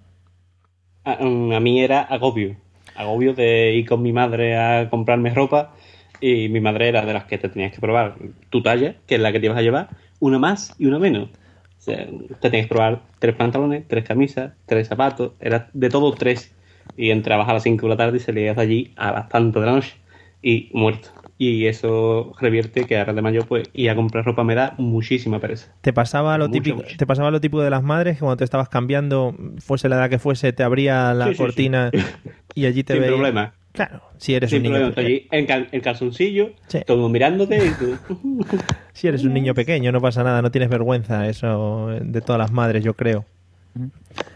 A, 1.05 1.23
mm, 1.23 1.53
a 1.53 1.61
mí 1.61 1.83
era 1.83 2.01
agobio. 2.01 2.57
Agobio 2.97 3.35
de 3.35 3.75
ir 3.75 3.87
con 3.89 4.03
mi 4.03 4.13
madre 4.13 4.57
a 4.57 4.89
comprarme 4.89 5.33
ropa 5.35 5.75
y 6.21 6.49
mi 6.49 6.61
madre 6.61 6.89
era 6.89 7.05
de 7.05 7.13
las 7.13 7.25
que 7.25 7.39
te 7.39 7.49
tenías 7.49 7.73
que 7.73 7.81
probar 7.81 8.17
tu 8.51 8.63
talla, 8.63 8.97
que 9.07 9.15
es 9.17 9.21
la 9.21 9.33
que 9.33 9.41
te 9.41 9.47
ibas 9.47 9.59
a 9.59 9.63
llevar, 9.63 9.89
una 10.21 10.39
más 10.39 10.75
y 10.79 10.87
una 10.87 10.99
menos. 10.99 11.29
O 11.31 11.83
sea, 11.83 12.07
te 12.41 12.51
tenías 12.51 12.67
que 12.67 12.75
probar 12.75 13.01
tres 13.19 13.35
pantalones, 13.37 13.85
tres 13.89 14.05
camisas, 14.05 14.53
tres 14.67 14.89
zapatos, 14.89 15.33
era 15.41 15.71
de 15.73 15.89
todo 15.89 16.13
tres. 16.13 16.55
Y 16.97 17.11
entrabas 17.11 17.49
a 17.49 17.55
las 17.55 17.63
5 17.63 17.87
de 17.87 17.91
la 17.91 17.97
tarde 17.97 18.17
y 18.19 18.21
salías 18.21 18.57
de 18.57 18.63
allí 18.63 18.93
a 18.97 19.13
las 19.13 19.29
tantas 19.29 19.63
de 19.63 19.67
la 19.67 19.73
noche. 19.77 19.95
y 20.43 20.71
muerto. 20.73 21.09
Y 21.39 21.67
eso 21.67 22.35
revierte 22.39 22.85
que 22.87 22.99
ahora 22.99 23.13
de 23.15 23.23
mayo 23.23 23.47
pues 23.47 23.71
ir 23.73 23.89
a 23.89 23.95
comprar 23.95 24.25
ropa 24.27 24.45
me 24.45 24.55
da 24.55 24.75
muchísima 24.77 25.39
pereza. 25.39 25.73
¿Te 25.81 25.93
pasaba 25.95 26.37
lo 26.37 26.49
Mucho, 26.49 26.53
típico, 26.53 26.77
mucho. 26.79 26.97
te 26.99 27.07
pasaba 27.07 27.31
lo 27.31 27.41
típico 27.41 27.63
de 27.63 27.71
las 27.71 27.83
madres 27.83 28.17
que 28.17 28.21
cuando 28.21 28.37
te 28.39 28.45
estabas 28.45 28.69
cambiando, 28.69 29.35
fuese 29.59 29.89
la 29.89 29.97
edad 29.97 30.11
que 30.11 30.19
fuese, 30.19 30.53
te 30.53 30.63
abría 30.63 31.15
la 31.15 31.27
Sí, 31.27 31.31
sí, 31.31 31.37
sí. 31.37 31.43
cortina 31.45 31.91
y 32.55 32.67
allí 32.67 32.85
te 32.85 32.93
Sin 32.95 33.03
veía? 33.03 33.15
problema. 33.15 33.55
Claro, 33.73 34.03
si 34.19 34.35
eres 34.35 34.51
Sin 34.51 34.67
un 34.67 34.73
niño 34.73 34.93
pequeño. 34.93 35.21
En, 35.31 35.47
cal- 35.47 35.69
en 35.71 35.81
calzoncillo, 35.81 36.51
Sí. 36.67 36.81
todo 36.87 37.09
mirándote 37.09 37.65
y 37.67 37.71
tú... 37.71 37.97
Si 38.93 39.07
eres 39.09 39.25
un 39.25 39.33
niño 39.33 39.55
pequeño, 39.55 39.93
no 39.93 40.01
pasa 40.01 40.23
nada, 40.25 40.43
no 40.43 40.51
tienes 40.51 40.69
vergüenza, 40.69 41.27
eso 41.29 41.89
de 42.03 42.21
todas 42.21 42.39
las 42.39 42.51
madres, 42.53 42.85
yo 42.85 42.95
creo. 42.95 43.25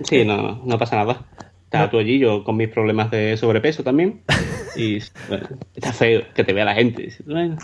Sí, 0.04 0.24
no, 0.24 0.62
no 0.64 0.78
pasa 0.78 0.96
nada. 0.96 1.24
Estaba 1.64 1.84
No. 1.86 1.90
tú 1.90 1.98
allí, 1.98 2.18
yo 2.18 2.44
con 2.44 2.56
mis 2.56 2.68
problemas 2.68 3.10
de 3.10 3.36
sobrepeso 3.36 3.82
también. 3.82 4.22
Y 4.76 4.98
bueno, 5.28 5.46
está 5.76 5.92
feo 5.92 6.22
que 6.34 6.42
te 6.42 6.52
vea 6.52 6.64
la 6.64 6.74
gente. 6.74 7.08
Bueno, 7.26 7.56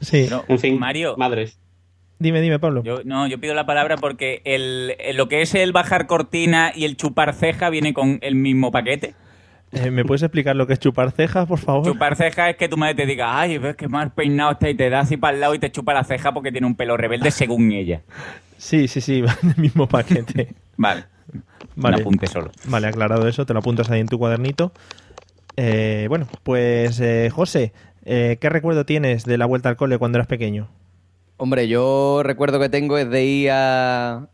Sí. 0.00 0.24
Pero, 0.28 0.44
en 0.48 0.58
fin, 0.58 0.78
Mario, 0.80 1.14
madres. 1.16 1.58
Dime, 2.18 2.40
dime, 2.40 2.58
Pablo. 2.58 2.82
yo, 2.82 3.02
no, 3.04 3.28
yo 3.28 3.38
pido 3.38 3.54
la 3.54 3.66
palabra 3.66 3.96
porque 3.96 4.40
el, 4.44 4.94
el- 4.98 5.16
lo 5.16 5.28
que 5.28 5.42
es 5.42 5.54
el 5.54 5.70
bajar 5.72 6.06
cortina 6.08 6.72
y 6.74 6.84
el 6.84 6.96
chupar 6.96 7.34
ceja 7.34 7.70
viene 7.70 7.94
con 7.94 8.18
el 8.22 8.34
mismo 8.34 8.72
paquete. 8.72 9.14
Eh, 9.76 9.90
¿Me 9.90 10.04
puedes 10.04 10.22
explicar 10.22 10.56
lo 10.56 10.66
que 10.66 10.72
es 10.72 10.78
chupar 10.78 11.12
cejas, 11.12 11.46
por 11.46 11.58
favor? 11.58 11.84
Chupar 11.84 12.16
ceja 12.16 12.50
es 12.50 12.56
que 12.56 12.68
tu 12.68 12.76
madre 12.76 12.94
te 12.94 13.06
diga, 13.06 13.38
ay, 13.38 13.58
ves 13.58 13.76
que 13.76 13.88
más 13.88 14.10
peinado 14.12 14.52
está 14.52 14.70
y 14.70 14.74
te 14.74 14.88
da 14.88 15.00
así 15.00 15.16
para 15.16 15.34
el 15.34 15.40
lado 15.40 15.54
y 15.54 15.58
te 15.58 15.70
chupa 15.70 15.92
la 15.92 16.04
ceja 16.04 16.32
porque 16.32 16.50
tiene 16.50 16.66
un 16.66 16.76
pelo 16.76 16.96
rebelde 16.96 17.30
según 17.30 17.72
ella. 17.72 18.02
Sí, 18.56 18.88
sí, 18.88 19.00
sí, 19.00 19.20
va 19.22 19.36
en 19.42 19.50
el 19.50 19.56
mismo 19.56 19.86
paquete. 19.86 20.54
Vale. 20.76 21.04
Vale. 21.74 21.96
Un 21.96 22.02
apunte 22.02 22.26
solo. 22.26 22.50
Vale, 22.64 22.86
aclarado 22.86 23.28
eso, 23.28 23.44
te 23.44 23.52
lo 23.52 23.58
apuntas 23.58 23.90
ahí 23.90 24.00
en 24.00 24.08
tu 24.08 24.18
cuadernito. 24.18 24.72
Eh, 25.56 26.06
bueno, 26.08 26.26
pues 26.42 27.00
eh, 27.00 27.30
José, 27.32 27.72
eh, 28.04 28.38
¿qué 28.40 28.48
recuerdo 28.48 28.86
tienes 28.86 29.24
de 29.24 29.38
la 29.38 29.46
vuelta 29.46 29.68
al 29.68 29.76
cole 29.76 29.98
cuando 29.98 30.18
eras 30.18 30.28
pequeño? 30.28 30.68
Hombre, 31.38 31.68
yo 31.68 32.22
recuerdo 32.22 32.58
que 32.60 32.68
tengo 32.68 32.96
es 32.96 33.10
de 33.10 33.24
ir 33.24 33.50
a, 33.52 34.28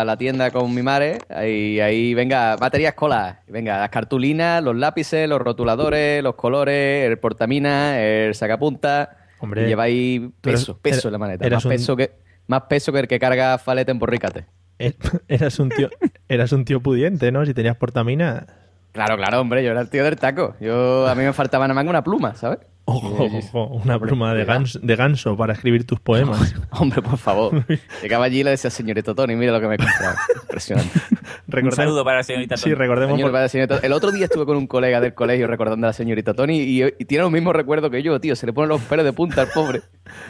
a 0.00 0.04
la 0.04 0.16
tienda 0.16 0.50
con 0.50 0.72
mi 0.74 0.82
madre 0.82 1.18
y 1.46 1.80
ahí, 1.80 2.14
venga, 2.14 2.56
batería 2.56 2.90
escolar. 2.90 3.40
Venga, 3.48 3.78
las 3.78 3.90
cartulinas, 3.90 4.62
los 4.62 4.76
lápices, 4.76 5.28
los 5.28 5.40
rotuladores, 5.40 6.22
los 6.22 6.34
colores, 6.36 7.08
el 7.10 7.18
portamina, 7.18 8.00
el 8.00 8.34
sacapunta. 8.34 9.16
Hombre, 9.40 9.64
y 9.64 9.66
lleváis 9.66 10.20
eres- 10.20 10.30
peso, 10.40 10.78
peso 10.80 11.08
en 11.08 11.12
la 11.12 11.18
maleta. 11.18 11.44
eras 11.46 11.58
Más 11.58 11.64
un- 11.64 11.70
peso, 11.72 11.96
que, 11.96 12.12
más 12.46 12.62
peso 12.62 12.92
que 12.92 13.00
el 13.00 13.08
que 13.08 13.18
carga 13.18 13.58
falete 13.58 13.90
en 13.90 13.98
porrícate. 13.98 14.46
Eh, 14.78 14.94
Eras 15.28 15.58
un 15.58 15.68
tío, 15.70 15.88
eras 16.28 16.52
un 16.52 16.64
tío 16.64 16.80
pudiente, 16.80 17.30
¿no? 17.32 17.44
Si 17.46 17.54
tenías 17.54 17.76
portamina. 17.76 18.46
Claro, 18.92 19.16
claro, 19.16 19.40
hombre, 19.40 19.64
yo 19.64 19.70
era 19.72 19.80
el 19.80 19.88
tío 19.90 20.04
del 20.04 20.16
taco. 20.16 20.54
Yo, 20.60 21.06
a 21.08 21.14
mí 21.14 21.24
me 21.24 21.32
faltaba 21.32 21.66
nada 21.66 21.74
más 21.74 21.88
una 21.88 22.02
pluma, 22.04 22.34
¿sabes? 22.36 22.58
Ojo, 22.86 23.24
ojo, 23.24 23.64
una 23.82 23.98
pluma 23.98 24.34
de 24.34 24.44
ganso, 24.44 24.78
de 24.82 24.94
ganso 24.94 25.36
para 25.38 25.54
escribir 25.54 25.86
tus 25.86 26.00
poemas. 26.00 26.54
Hombre, 26.70 27.00
por 27.00 27.16
favor. 27.16 27.64
Llegaba 28.02 28.26
allí 28.26 28.40
y 28.40 28.44
le 28.44 28.50
decía, 28.50 28.68
señorito 28.68 29.14
Tony, 29.14 29.36
mira 29.36 29.52
lo 29.52 29.60
que 29.60 29.68
me 29.68 29.76
he 29.76 29.78
comprado. 29.78 30.16
Impresionante. 30.42 30.90
Un 31.46 31.52
Recordemos- 31.52 31.74
saludo 31.76 32.04
para 32.04 32.18
la 32.18 32.22
señorita 32.24 32.56
Sí, 32.58 32.64
Tony. 32.64 32.74
recordemos. 32.74 33.14
Señor, 33.16 33.26
por- 33.28 33.32
para 33.32 33.42
la 33.44 33.48
señorita- 33.48 33.80
El 33.82 33.92
otro 33.92 34.12
día 34.12 34.24
estuve 34.26 34.44
con 34.44 34.56
un 34.58 34.66
colega 34.66 35.00
del 35.00 35.14
colegio 35.14 35.46
recordando 35.46 35.86
a 35.86 35.90
la 35.90 35.92
señorita 35.94 36.34
Tony 36.34 36.58
y, 36.60 36.82
y 36.84 37.04
tiene 37.06 37.22
los 37.22 37.32
mismos 37.32 37.56
recuerdos 37.56 37.90
que 37.90 38.02
yo, 38.02 38.20
tío. 38.20 38.36
Se 38.36 38.44
le 38.46 38.52
ponen 38.52 38.68
los 38.68 38.82
pelos 38.82 39.04
de 39.04 39.12
punta 39.14 39.40
al 39.42 39.48
pobre. 39.48 39.80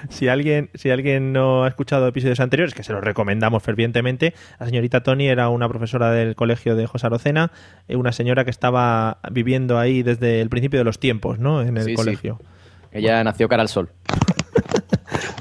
Si 0.08 0.28
alguien, 0.28 0.70
si 0.74 0.90
alguien 0.90 1.32
no 1.32 1.64
ha 1.64 1.68
escuchado 1.68 2.06
episodios 2.06 2.38
anteriores, 2.40 2.74
que 2.74 2.84
se 2.84 2.92
los 2.92 3.02
recomendamos 3.02 3.62
fervientemente, 3.64 4.32
la 4.60 4.66
señorita 4.66 5.02
Tony 5.02 5.26
era 5.28 5.48
una 5.48 5.68
profesora 5.68 6.12
del 6.12 6.36
colegio 6.36 6.76
de 6.76 6.86
José 6.86 7.06
Arocena, 7.06 7.50
eh, 7.88 7.96
una 7.96 8.12
señora 8.12 8.44
que 8.44 8.50
estaba 8.50 9.18
viviendo 9.32 9.78
ahí 9.78 10.02
desde 10.04 10.40
el 10.40 10.48
principio 10.48 10.78
de 10.78 10.84
los 10.84 10.98
tiempos, 11.00 11.38
¿no? 11.40 11.62
En 11.62 11.76
el 11.76 11.84
Sí, 11.84 11.96
sí. 11.96 11.96
Ella 12.94 13.22
nació 13.22 13.48
cara 13.48 13.62
al 13.62 13.68
sol. 13.68 13.90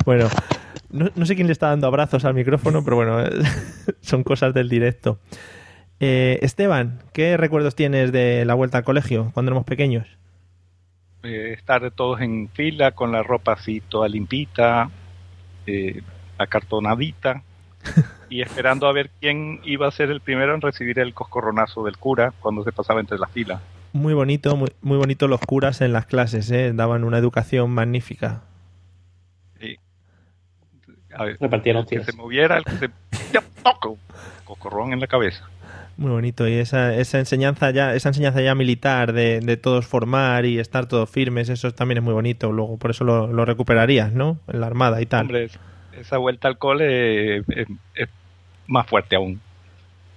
Bueno, 0.05 0.27
no, 0.89 1.09
no 1.15 1.25
sé 1.25 1.33
quién 1.35 1.47
le 1.47 1.53
está 1.53 1.69
dando 1.69 1.87
abrazos 1.87 2.25
al 2.25 2.33
micrófono, 2.33 2.83
pero 2.83 2.97
bueno, 2.97 3.23
son 4.01 4.23
cosas 4.23 4.53
del 4.53 4.67
directo. 4.67 5.17
Eh, 6.01 6.39
Esteban, 6.41 6.99
¿qué 7.13 7.37
recuerdos 7.37 7.73
tienes 7.73 8.11
de 8.11 8.43
la 8.43 8.53
vuelta 8.53 8.79
al 8.79 8.83
colegio 8.83 9.31
cuando 9.33 9.51
éramos 9.51 9.65
pequeños? 9.65 10.05
Eh, 11.23 11.53
estar 11.53 11.89
todos 11.91 12.19
en 12.19 12.49
fila 12.49 12.91
con 12.91 13.13
la 13.13 13.23
ropa 13.23 13.53
así 13.53 13.79
toda 13.79 14.09
limpita, 14.09 14.89
eh, 15.65 16.01
acartonadita, 16.37 17.43
y 18.29 18.41
esperando 18.41 18.87
a 18.87 18.91
ver 18.91 19.09
quién 19.21 19.61
iba 19.63 19.87
a 19.87 19.91
ser 19.91 20.11
el 20.11 20.19
primero 20.19 20.53
en 20.53 20.59
recibir 20.59 20.99
el 20.99 21.13
coscorronazo 21.13 21.85
del 21.85 21.97
cura 21.97 22.33
cuando 22.41 22.65
se 22.65 22.73
pasaba 22.73 22.99
entre 22.99 23.17
las 23.17 23.31
filas. 23.31 23.61
Muy 23.93 24.15
bonito, 24.15 24.57
muy, 24.57 24.71
muy 24.81 24.97
bonito 24.97 25.27
los 25.27 25.39
curas 25.39 25.81
en 25.81 25.93
las 25.93 26.07
clases, 26.07 26.49
¿eh? 26.49 26.73
daban 26.73 27.03
una 27.03 27.19
educación 27.19 27.69
magnífica. 27.69 28.41
Y, 29.61 29.77
a 31.15 31.25
ver, 31.25 31.37
Repartían 31.39 31.77
el 31.77 31.85
que 31.85 32.03
se 32.03 32.11
moviera, 32.13 32.57
el 32.57 32.65
que 32.65 32.71
se... 32.77 32.89
Coscorrón 34.43 34.93
en 34.93 34.99
la 34.99 35.07
cabeza. 35.07 35.47
Muy 35.95 36.09
bonito. 36.09 36.47
Y 36.47 36.53
esa, 36.53 36.95
esa 36.95 37.19
enseñanza 37.19 37.69
ya, 37.71 37.93
esa 37.93 38.09
enseñanza 38.09 38.41
ya 38.41 38.55
militar 38.55 39.13
de, 39.13 39.39
de 39.39 39.57
todos 39.57 39.85
formar 39.85 40.45
y 40.45 40.59
estar 40.59 40.87
todos 40.87 41.09
firmes, 41.09 41.49
eso 41.49 41.71
también 41.71 41.99
es 41.99 42.03
muy 42.03 42.13
bonito. 42.13 42.51
Luego, 42.51 42.77
por 42.77 42.91
eso 42.91 43.03
lo, 43.03 43.27
lo 43.27 43.45
recuperarías, 43.45 44.11
¿no? 44.11 44.39
En 44.47 44.59
la 44.59 44.67
armada 44.67 45.01
y 45.01 45.05
tal. 45.05 45.27
Hombre, 45.27 45.49
esa 45.97 46.17
vuelta 46.17 46.47
al 46.47 46.57
cole 46.57 47.37
es, 47.37 47.45
es 47.95 48.09
más 48.67 48.87
fuerte 48.87 49.15
aún. 49.15 49.39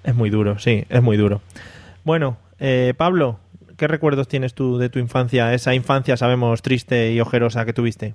Es 0.03 0.15
muy 0.15 0.31
duro, 0.31 0.59
sí, 0.59 0.85
es 0.89 1.03
muy 1.03 1.17
duro. 1.17 1.43
Bueno, 2.05 2.39
eh, 2.59 2.95
Pablo, 2.97 3.39
¿qué 3.77 3.87
recuerdos 3.89 4.29
tienes 4.29 4.55
tú 4.55 4.79
de 4.79 4.89
tu 4.89 4.99
infancia? 4.99 5.53
Esa 5.55 5.75
infancia, 5.75 6.17
sabemos, 6.17 6.63
triste 6.63 7.13
y 7.13 7.21
ojerosa 7.21 7.65
que 7.65 7.73
tuviste. 7.73 8.15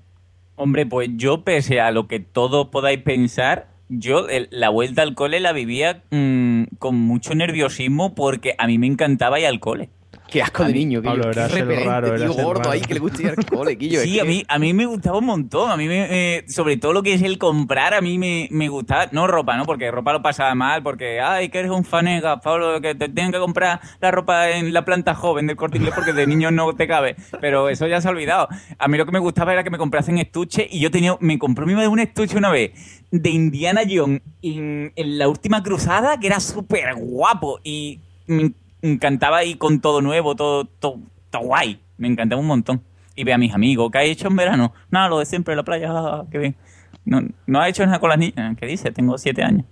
Hombre, 0.56 0.86
pues 0.86 1.10
yo, 1.16 1.44
pese 1.44 1.80
a 1.82 1.92
lo 1.92 2.08
que 2.08 2.20
todos 2.20 2.68
podáis 2.68 3.02
pensar, 3.02 3.70
yo 3.90 4.28
la 4.52 4.70
vuelta 4.70 5.02
al 5.02 5.16
cole 5.16 5.40
la 5.40 5.54
vivía 5.54 6.04
mm, 6.12 6.64
con 6.80 6.96
mucho 6.96 7.36
nerviosismo 7.36 8.16
porque 8.16 8.56
a 8.58 8.68
mí 8.68 8.78
me 8.78 8.88
encantaba 8.88 9.40
ir 9.40 9.48
al 9.48 9.60
cole. 9.60 9.90
Qué 10.30 10.42
asco 10.42 10.64
de 10.64 10.74
niño. 10.74 11.02
Pablo, 11.02 11.24
Qué 11.24 11.30
eras 11.32 11.52
el 11.54 11.60
referente, 11.60 11.86
raro, 11.90 12.16
tío 12.16 12.34
gordo 12.34 12.60
raro. 12.60 12.72
ahí 12.72 12.82
que 12.82 12.94
le 12.94 13.00
gusta 13.02 13.22
ir 13.22 13.30
al 13.30 13.46
cole, 13.46 13.76
Guillo. 13.76 14.02
Sí, 14.02 14.20
a 14.20 14.24
mí, 14.24 14.44
a 14.48 14.60
mí 14.60 14.74
me 14.74 14.86
gustaba 14.86 15.18
un 15.18 15.26
montón. 15.26 15.72
A 15.72 15.76
mí, 15.78 15.88
me, 15.88 16.44
sobre 16.48 16.78
todo 16.78 16.94
lo 16.94 17.04
que 17.04 17.14
es 17.14 17.22
el 17.22 17.38
comprar, 17.38 17.94
a 17.94 18.02
mí 18.02 18.18
me, 18.18 18.48
me 18.52 18.70
gustaba. 18.70 19.08
No 19.12 19.28
ropa, 19.28 19.58
¿no? 19.58 19.66
Porque 19.66 19.92
ropa 19.92 20.14
lo 20.14 20.22
pasaba 20.22 20.56
mal, 20.56 20.84
porque, 20.84 21.20
ay, 21.20 21.50
que 21.50 21.60
eres 21.60 21.72
un 21.72 21.84
fanega, 21.84 22.40
Pablo, 22.40 22.80
que 22.80 22.96
te 22.96 23.10
tienen 23.10 23.34
que 23.34 23.40
comprar 23.40 23.82
la 24.00 24.12
ropa 24.12 24.52
en 24.52 24.74
la 24.74 24.86
planta 24.86 25.16
joven 25.16 25.48
del 25.48 25.58
corte 25.58 25.78
inglés 25.78 25.94
porque 25.96 26.14
de 26.14 26.26
niño 26.26 26.50
no 26.52 26.74
te 26.76 26.88
cabe. 26.88 27.16
Pero 27.42 27.68
eso 27.68 27.88
ya 27.88 28.00
se 28.00 28.08
ha 28.08 28.12
olvidado. 28.12 28.48
A 28.80 28.88
mí 28.88 28.98
lo 28.98 29.06
que 29.06 29.12
me 29.12 29.20
gustaba 29.20 29.52
era 29.52 29.64
que 29.64 29.70
me 29.70 29.78
comprasen 29.78 30.18
estuche 30.18 30.68
y 30.70 30.80
yo 30.80 30.92
tenía, 30.92 31.18
me 31.20 31.38
compró 31.40 31.66
mi 31.66 31.74
madre 31.74 31.90
un 31.90 32.00
estuche 32.00 32.38
una 32.38 32.52
vez 32.52 32.72
de 33.12 33.30
Indiana 33.30 33.82
Jones 33.90 34.22
en, 34.42 34.94
en 34.96 35.18
la 35.18 35.28
última 35.28 35.62
cruzada 35.62 36.18
que 36.20 36.28
era 36.28 36.40
súper 36.40 36.96
guapo 36.96 37.60
y 37.64 38.00
me 38.28 38.54
encantaba 38.82 39.44
ir 39.44 39.58
con 39.58 39.80
todo 39.82 40.02
nuevo, 40.02 40.36
todo, 40.36 40.66
todo, 40.66 40.98
todo 41.30 41.42
guay. 41.44 41.80
Me 41.98 42.08
encantaba 42.08 42.40
un 42.42 42.48
montón. 42.48 42.82
Y 43.16 43.24
ve 43.24 43.34
a 43.34 43.38
mis 43.38 43.54
amigos, 43.54 43.92
¿qué 43.92 43.98
ha 44.00 44.04
hecho 44.04 44.28
en 44.30 44.36
verano? 44.36 44.74
Nada, 44.90 45.10
lo 45.10 45.20
de 45.20 45.26
siempre, 45.26 45.56
la 45.56 45.64
playa, 45.64 45.90
ah, 45.92 46.26
qué 46.32 46.38
bien. 46.38 46.56
No, 47.04 47.22
no 47.48 47.60
ha 47.60 47.68
hecho 47.68 47.86
nada 47.86 48.00
con 48.00 48.10
las 48.10 48.18
niñas, 48.20 48.56
¿qué 48.58 48.66
dice? 48.66 48.92
Tengo 48.92 49.18
siete 49.18 49.44
años. 49.44 49.66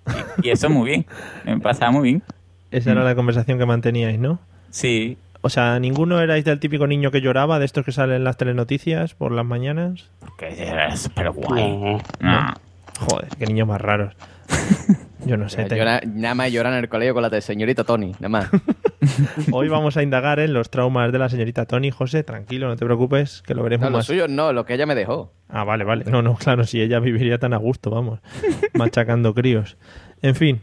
Y, 0.44 0.48
y 0.48 0.52
eso 0.52 0.70
muy 0.70 0.90
bien, 0.90 1.06
me 1.46 1.60
pasaba 1.60 1.92
muy 1.92 2.04
bien. 2.10 2.24
Esa 2.72 2.90
Mm. 2.90 2.94
era 2.94 3.04
la 3.04 3.16
conversación 3.16 3.58
que 3.58 3.66
manteníais, 3.66 4.20
¿no? 4.20 4.40
Sí, 4.70 5.18
O 5.42 5.50
sea, 5.50 5.80
¿ninguno 5.80 6.20
erais 6.20 6.44
del 6.44 6.60
típico 6.60 6.86
niño 6.86 7.12
que 7.12 7.22
lloraba, 7.22 7.60
de 7.60 7.66
estos 7.66 7.86
que 7.86 7.94
salen 7.94 8.18
en 8.18 8.24
las 8.26 8.36
telenoticias 8.38 9.14
por 9.14 9.32
las 9.32 9.46
mañanas? 9.46 10.10
porque 10.20 10.54
era 10.62 10.96
súper 10.98 11.32
guay. 11.32 11.78
No. 11.80 11.98
No. 12.20 12.54
Joder, 13.00 13.30
qué 13.40 13.46
niños 13.46 13.66
más 13.68 13.80
raros. 13.80 14.14
Yo 15.30 15.38
no 15.38 15.48
sé. 15.48 15.62
Yo 15.62 15.68
tengo- 15.68 15.86
na- 15.86 16.02
nada 16.06 16.34
más 16.36 16.52
llorar 16.52 16.74
en 16.74 16.80
el 16.80 16.90
colegio 16.90 17.14
con 17.14 17.22
la 17.22 17.30
de 17.30 17.42
señorita 17.42 17.84
Tony, 17.84 18.14
nada 18.14 18.30
más. 18.30 18.50
Hoy 19.52 19.68
vamos 19.70 19.96
a 19.98 20.04
indagar 20.04 20.40
en 20.40 20.54
los 20.54 20.70
traumas 20.70 21.12
de 21.12 21.20
la 21.20 21.30
señorita 21.30 21.66
Tony. 21.66 21.92
José, 21.92 22.24
tranquilo, 22.24 22.68
no 22.68 22.76
te 22.76 22.86
preocupes, 22.86 23.42
que 23.44 23.54
lo 23.54 23.64
veremos 23.64 23.84
No, 23.86 23.90
los 23.92 23.98
más. 24.00 24.06
suyos 24.08 24.30
no, 24.30 24.54
lo 24.54 24.66
que 24.66 24.74
ella 24.74 24.86
me 24.86 24.96
dejó. 24.96 25.32
Ah, 25.48 25.64
vale, 25.64 25.84
vale. 25.84 26.06
No, 26.06 26.22
no, 26.22 26.36
claro, 26.36 26.64
si 26.64 26.82
ella 26.82 27.00
viviría 27.00 27.38
tan 27.38 27.54
a 27.54 27.58
gusto, 27.58 27.90
vamos. 27.92 28.20
Machacando 28.74 29.34
críos. 29.34 29.78
En 30.22 30.36
fin. 30.36 30.62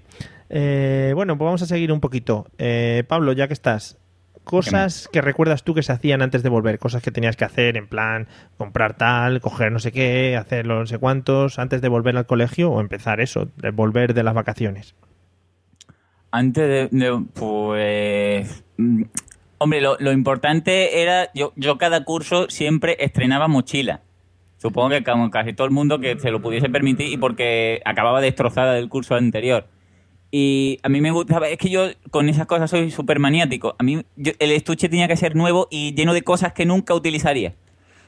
Eh, 0.51 1.13
bueno, 1.15 1.37
pues 1.39 1.47
vamos 1.47 1.63
a 1.63 1.67
seguir 1.67 1.93
un 1.93 2.01
poquito. 2.01 2.47
Eh, 2.59 3.05
Pablo, 3.09 3.33
ya 3.33 3.47
que 3.49 3.55
estás, 3.55 3.99
cosas 4.47 5.09
que 5.13 5.21
recuerdas 5.21 5.65
tú 5.65 5.75
que 5.75 5.83
se 5.83 5.93
hacían 5.93 6.23
antes 6.23 6.43
de 6.43 6.49
volver, 6.49 6.79
cosas 6.79 7.03
que 7.03 7.11
tenías 7.11 7.37
que 7.37 7.45
hacer, 7.45 7.77
en 7.77 7.87
plan, 7.89 8.29
comprar 8.57 8.95
tal, 8.97 9.41
coger 9.41 9.73
no 9.73 9.79
sé 9.81 9.93
qué, 9.93 10.37
hacer 10.37 10.67
no 10.67 10.87
sé 10.87 10.99
cuántos, 10.99 11.59
antes 11.59 11.83
de 11.83 11.89
volver 11.89 12.17
al 12.17 12.27
colegio 12.27 12.71
o 12.71 12.81
empezar 12.81 13.21
eso, 13.21 13.49
de 13.57 13.71
volver 13.71 14.15
de 14.15 14.23
las 14.23 14.35
vacaciones. 14.35 14.95
Antes 16.31 16.91
de, 16.91 16.99
de- 16.99 17.25
pues... 17.35 18.65
mm, 18.77 19.03
Hombre, 19.59 19.81
lo, 19.81 19.97
lo 19.99 20.13
importante 20.13 21.01
era, 21.03 21.31
yo, 21.35 21.53
yo 21.57 21.79
cada 21.79 22.05
curso 22.05 22.47
siempre 22.51 22.97
estrenaba 23.01 23.49
mochila. 23.49 24.03
Supongo 24.59 24.91
que 24.91 25.03
como 25.03 25.31
casi 25.31 25.55
todo 25.55 25.67
el 25.67 25.73
mundo 25.73 25.99
que 25.99 26.19
se 26.19 26.31
lo 26.31 26.43
pudiese 26.43 26.69
permitir 26.69 27.09
y 27.11 27.17
porque 27.17 27.81
acababa 27.87 28.21
destrozada 28.21 28.75
del 28.75 28.89
curso 28.91 29.15
anterior. 29.15 29.67
Y 30.31 30.79
a 30.83 30.89
mí 30.89 31.01
me 31.01 31.11
gustaba, 31.13 31.49
es 31.49 31.57
que 31.59 31.71
yo 31.71 31.87
con 32.11 32.29
esas 32.29 32.47
cosas 32.47 32.69
soy 32.71 32.91
súper 32.91 33.19
maniático. 33.21 33.75
A 33.79 33.83
mí 33.83 34.03
yo- 34.17 34.33
el 34.39 34.51
estuche 34.51 34.89
tenía 34.89 35.09
que 35.09 35.17
ser 35.17 35.37
nuevo 35.37 35.69
y 35.71 35.95
lleno 35.95 36.13
de 36.15 36.23
cosas 36.23 36.53
que 36.53 36.67
nunca 36.67 36.95
utilizaría. 36.95 37.55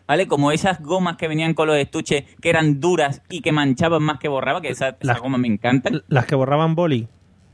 ¿vale? 0.07 0.27
Como 0.27 0.53
esas 0.53 0.81
gomas 0.83 1.19
que 1.19 1.29
venían 1.29 1.53
con 1.53 1.67
los 1.69 1.77
estuches 1.77 2.25
que 2.41 2.49
eran 2.49 2.81
duras 2.81 3.21
y 3.29 3.43
que 3.43 3.53
manchaban 3.53 4.03
más 4.03 4.19
que 4.19 4.29
borraba, 4.29 4.63
que 4.63 4.71
esa, 4.71 4.89
esa 4.89 4.97
Las- 5.03 5.21
goma 5.21 5.37
me 5.37 5.49
encantan. 5.49 6.03
Las 6.09 6.25
que 6.25 6.35
borraban 6.35 6.75
boli. 6.75 7.09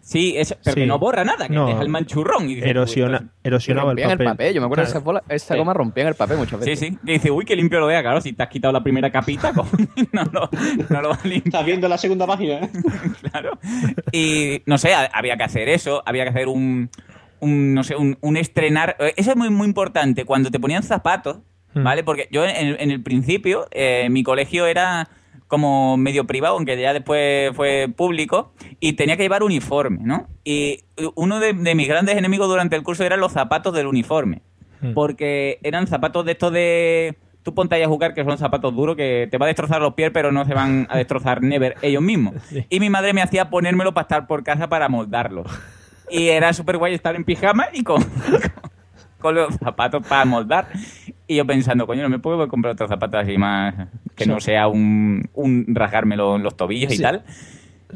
Sí, 0.04 0.34
eso, 0.36 0.54
pero 0.62 0.74
Sí. 0.74 0.80
que 0.82 0.86
no 0.86 0.98
borra 0.98 1.24
nada, 1.24 1.48
que 1.48 1.54
No. 1.54 1.66
deja 1.66 1.80
el 1.80 1.88
manchurrón. 1.88 2.44
Y 2.50 2.56
dices, 2.56 2.68
Erosiona, 2.70 3.20
"Uy, 3.22 3.28
erosionaba 3.42 3.92
el 3.92 3.96
papel. 3.98 4.20
el 4.20 4.24
papel. 4.26 4.54
Yo 4.54 4.60
me 4.60 4.66
acuerdo 4.66 4.84
Claro. 4.84 4.98
esa, 4.98 5.04
bola- 5.04 5.22
esa 5.30 5.54
Sí. 5.54 5.58
goma 5.58 5.72
rompían 5.72 6.08
el 6.08 6.14
papel 6.14 6.36
muchas 6.36 6.60
Sí, 6.62 6.70
veces. 6.70 6.88
sí. 6.90 6.98
Que 7.06 7.12
dice, 7.12 7.30
uy, 7.30 7.44
qué 7.46 7.56
limpio 7.56 7.80
lo 7.80 7.86
vea. 7.86 8.02
Claro, 8.02 8.20
si 8.20 8.34
te 8.34 8.42
has 8.42 8.50
quitado 8.50 8.70
la 8.72 8.82
primera 8.82 9.10
capita, 9.10 9.52
no 10.12 10.24
lo, 10.30 10.50
no 10.90 11.00
lo 11.02 11.08
vas 11.08 11.24
a 11.24 11.28
limpiar. 11.28 11.46
Estás 11.48 11.64
viendo 11.66 11.88
la 11.88 11.96
segunda 11.96 12.26
página, 12.26 12.54
¿eh? 12.60 12.70
claro. 13.32 13.58
Y 14.12 14.62
no 14.66 14.76
sé, 14.78 14.92
ha- 14.94 15.10
había 15.12 15.36
que 15.38 15.44
hacer 15.44 15.68
eso, 15.70 16.02
había 16.04 16.24
que 16.24 16.30
hacer 16.30 16.48
un, 16.48 16.90
un, 17.40 17.72
no 17.74 17.82
sé, 17.82 17.96
un, 17.96 18.18
un 18.20 18.36
estrenar. 18.36 18.96
eh, 18.98 19.14
Eso 19.16 19.30
es 19.30 19.36
muy, 19.36 19.48
muy 19.50 19.66
importante. 19.66 20.24
Cuando 20.26 20.50
te 20.50 20.60
ponían 20.60 20.82
zapatos, 20.82 21.38
Hmm. 21.74 21.82
¿vale? 21.82 22.04
Porque 22.04 22.28
yo 22.30 22.44
en, 22.44 22.76
en 22.78 22.90
el 22.90 23.02
principio, 23.02 23.66
eh, 23.72 24.08
mi 24.10 24.22
colegio 24.22 24.66
era 24.66 25.08
como 25.54 25.96
medio 25.96 26.26
privado, 26.26 26.56
aunque 26.56 26.76
ya 26.80 26.92
después 26.92 27.54
fue 27.54 27.88
público, 27.96 28.52
y 28.80 28.94
tenía 28.94 29.16
que 29.16 29.22
llevar 29.22 29.44
uniforme, 29.44 30.00
¿no? 30.02 30.26
Y 30.42 30.80
uno 31.14 31.38
de, 31.38 31.52
de 31.52 31.76
mis 31.76 31.86
grandes 31.86 32.16
enemigos 32.16 32.48
durante 32.48 32.74
el 32.74 32.82
curso 32.82 33.04
eran 33.04 33.20
los 33.20 33.30
zapatos 33.30 33.72
del 33.72 33.86
uniforme. 33.86 34.42
Hmm. 34.80 34.94
Porque 34.94 35.60
eran 35.62 35.86
zapatos 35.86 36.24
de 36.24 36.32
estos 36.32 36.52
de... 36.52 37.16
Tú 37.44 37.54
ponte 37.54 37.76
ahí 37.76 37.82
a 37.82 37.88
jugar 37.88 38.14
que 38.14 38.24
son 38.24 38.36
zapatos 38.36 38.74
duros 38.74 38.96
que 38.96 39.28
te 39.30 39.38
va 39.38 39.46
a 39.46 39.48
destrozar 39.48 39.80
los 39.80 39.94
pies, 39.94 40.10
pero 40.12 40.32
no 40.32 40.44
se 40.44 40.54
van 40.54 40.88
a 40.90 40.98
destrozar 40.98 41.40
never 41.44 41.76
ellos 41.82 42.02
mismos. 42.02 42.34
Sí. 42.48 42.66
Y 42.68 42.80
mi 42.80 42.90
madre 42.90 43.12
me 43.12 43.22
hacía 43.22 43.48
ponérmelo 43.48 43.94
para 43.94 44.02
estar 44.02 44.26
por 44.26 44.42
casa 44.42 44.68
para 44.68 44.88
moldarlos. 44.88 45.46
Y 46.10 46.30
era 46.30 46.52
súper 46.52 46.78
guay 46.78 46.94
estar 46.94 47.14
en 47.14 47.22
pijama 47.22 47.68
y 47.72 47.84
con, 47.84 48.04
con 49.24 49.34
los 49.34 49.54
zapatos 49.56 50.06
para 50.06 50.26
moldar. 50.26 50.68
Y 51.26 51.36
yo 51.36 51.46
pensando, 51.46 51.86
coño, 51.86 52.02
no 52.02 52.10
me 52.10 52.18
puedo 52.18 52.46
comprar 52.46 52.74
otros 52.74 52.90
zapatos 52.90 53.22
así 53.22 53.38
más 53.38 53.74
que 54.14 54.26
no 54.26 54.38
sea 54.38 54.68
un, 54.68 55.30
un 55.32 55.64
rasgarme 55.68 56.14
los, 56.16 56.38
los 56.42 56.54
tobillos 56.58 56.92
y 56.92 57.00
tal. 57.00 57.22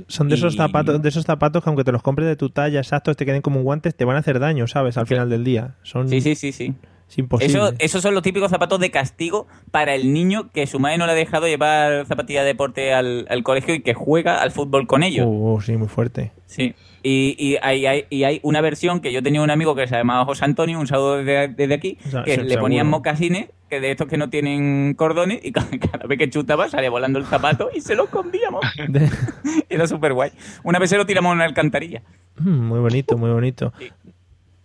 Son 0.06 0.28
de 0.30 0.36
esos 0.36 0.54
Y- 0.54 0.56
zapatos, 0.56 1.02
de 1.02 1.08
esos 1.10 1.24
zapatos 1.26 1.62
que 1.62 1.68
aunque 1.68 1.84
te 1.84 1.92
los 1.92 2.02
compres 2.02 2.26
de 2.26 2.36
tu 2.36 2.48
talla 2.48 2.80
exactos, 2.80 3.14
te 3.18 3.26
queden 3.26 3.42
como 3.42 3.60
guantes, 3.62 3.94
te 3.94 4.06
van 4.06 4.16
a 4.16 4.20
hacer 4.20 4.38
daño, 4.40 4.66
¿sabes? 4.66 4.96
Al 4.96 5.06
final 5.06 5.28
del 5.28 5.44
día. 5.44 5.74
Son 5.82 6.08
Sí, 6.08 6.22
sí, 6.22 6.34
sí, 6.34 6.50
sí. 6.52 6.74
Es 7.08 7.18
imposible. 7.18 7.52
Eso, 7.56 7.72
esos 7.78 8.02
son 8.02 8.14
los 8.14 8.22
típicos 8.22 8.50
zapatos 8.50 8.78
de 8.80 8.90
castigo 8.90 9.46
para 9.70 9.94
el 9.94 10.12
niño 10.12 10.50
que 10.52 10.66
su 10.66 10.78
madre 10.78 10.98
no 10.98 11.06
le 11.06 11.12
ha 11.12 11.14
dejado 11.14 11.46
llevar 11.46 12.04
zapatilla 12.06 12.40
de 12.42 12.48
deporte 12.48 12.92
al, 12.92 13.26
al 13.30 13.42
colegio 13.42 13.74
y 13.74 13.80
que 13.80 13.94
juega 13.94 14.40
al 14.42 14.50
fútbol 14.50 14.86
con 14.86 15.02
ellos. 15.02 15.26
Uh, 15.28 15.60
sí, 15.60 15.76
muy 15.76 15.88
fuerte. 15.88 16.32
Sí. 16.46 16.74
Y, 17.02 17.36
y 17.38 17.56
hay, 17.62 17.86
hay- 17.86 18.04
y 18.10 18.24
hay 18.24 18.40
una 18.42 18.60
versión 18.60 19.00
que 19.00 19.12
yo 19.12 19.22
tenía 19.22 19.40
un 19.40 19.50
amigo 19.50 19.74
que 19.74 19.86
se 19.86 19.94
llamaba 19.96 20.24
José 20.24 20.44
Antonio, 20.44 20.78
un 20.80 20.86
saludo 20.88 21.18
desde, 21.18 21.48
desde 21.48 21.74
aquí, 21.74 21.96
O 22.06 22.10
sea, 22.10 22.22
que 22.24 22.34
se- 22.34 22.42
le 22.44 22.58
ponían 22.58 22.88
mocasines, 22.88 23.48
que 23.70 23.80
de 23.80 23.90
estos 23.92 24.08
que 24.08 24.16
no 24.18 24.28
tienen 24.30 24.94
cordones, 24.94 25.40
y 25.44 25.52
cada, 25.52 25.68
cada 25.92 26.06
vez 26.06 26.18
que 26.18 26.28
chutaba 26.28 26.68
salía 26.68 26.90
volando 26.90 27.18
el 27.18 27.24
zapato 27.26 27.70
y 27.74 27.80
se 27.80 27.94
lo 27.94 28.04
escondíamos. 28.04 28.62
Era 29.68 29.86
súper 29.86 30.12
guay. 30.12 30.32
Una 30.64 30.78
vez 30.78 30.90
se 30.90 30.96
lo 30.96 31.06
tiramos 31.06 31.30
en 31.30 31.36
una 31.36 31.44
alcantarilla. 31.44 32.02
Mm, 32.38 32.66
muy 32.66 32.80
bonito, 32.80 33.16
muy 33.16 33.30
bonito. 33.30 33.72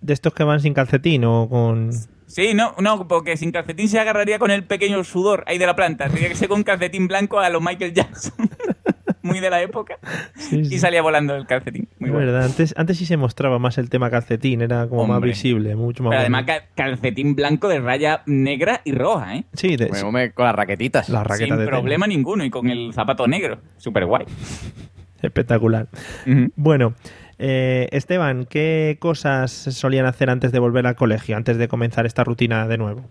De 0.01 0.13
estos 0.13 0.33
que 0.33 0.43
van 0.43 0.59
sin 0.59 0.73
calcetín 0.73 1.23
o 1.25 1.47
con... 1.47 1.91
Sí, 2.33 2.53
no, 2.55 2.73
no, 2.79 3.07
porque 3.07 3.37
sin 3.37 3.51
calcetín 3.51 3.87
se 3.89 3.99
agarraría 3.99 4.39
con 4.39 4.49
el 4.51 4.63
pequeño 4.63 5.03
sudor 5.03 5.43
ahí 5.47 5.57
de 5.59 5.65
la 5.67 5.75
planta. 5.75 6.09
Tenía 6.09 6.29
que 6.29 6.35
ser 6.35 6.47
con 6.49 6.63
calcetín 6.63 7.07
blanco 7.07 7.39
a 7.39 7.49
los 7.49 7.61
Michael 7.61 7.93
Jackson. 7.93 8.33
Muy 9.21 9.39
de 9.39 9.49
la 9.49 9.61
época. 9.61 9.99
Sí, 10.35 10.65
sí. 10.65 10.75
Y 10.75 10.79
salía 10.79 11.01
volando 11.01 11.33
el 11.35 11.45
calcetín. 11.45 11.87
Muy 11.99 12.09
Es 12.09 12.13
guay. 12.13 12.25
verdad, 12.25 12.43
antes, 12.45 12.73
antes 12.75 12.97
sí 12.97 13.05
se 13.05 13.15
mostraba 13.17 13.57
más 13.59 13.77
el 13.77 13.89
tema 13.89 14.09
calcetín, 14.09 14.61
era 14.61 14.87
como 14.89 15.05
más 15.07 15.21
visible, 15.21 15.75
mucho 15.77 16.03
más 16.03 16.09
Pero 16.11 16.21
además 16.21 16.45
calcetín 16.75 17.33
blanco 17.35 17.69
de 17.69 17.79
raya 17.79 18.23
negra 18.25 18.81
y 18.83 18.91
roja, 18.91 19.35
¿eh? 19.37 19.45
Sí, 19.53 19.77
de- 19.77 19.89
con 20.33 20.45
las 20.45 20.55
raquetitas. 20.55 21.07
las 21.09 21.25
raquetas 21.25 21.47
Sin 21.47 21.57
de 21.57 21.65
tenis. 21.65 21.69
problema 21.79 22.05
ninguno 22.07 22.43
y 22.43 22.49
con 22.49 22.69
el 22.69 22.93
zapato 22.93 23.25
negro. 23.27 23.59
Súper 23.77 24.05
guay. 24.07 24.25
Espectacular. 25.21 25.87
Bueno, 26.55 26.93
eh, 27.39 27.87
Esteban, 27.91 28.45
¿qué 28.45 28.97
cosas 28.99 29.51
solían 29.51 30.05
hacer 30.05 30.29
antes 30.29 30.51
de 30.51 30.59
volver 30.59 30.85
al 30.87 30.95
colegio, 30.95 31.35
antes 31.37 31.57
de 31.57 31.67
comenzar 31.67 32.05
esta 32.05 32.23
rutina 32.23 32.67
de 32.67 32.77
nuevo? 32.77 33.05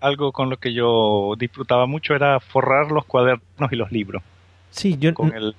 Algo 0.00 0.32
con 0.32 0.50
lo 0.50 0.58
que 0.58 0.72
yo 0.74 1.34
disfrutaba 1.38 1.86
mucho 1.86 2.14
era 2.14 2.38
forrar 2.40 2.92
los 2.92 3.04
cuadernos 3.06 3.72
y 3.72 3.76
los 3.76 3.90
libros 3.92 4.22
Sí, 4.70 4.96
yo... 4.98 5.14
con 5.14 5.34
el, 5.34 5.54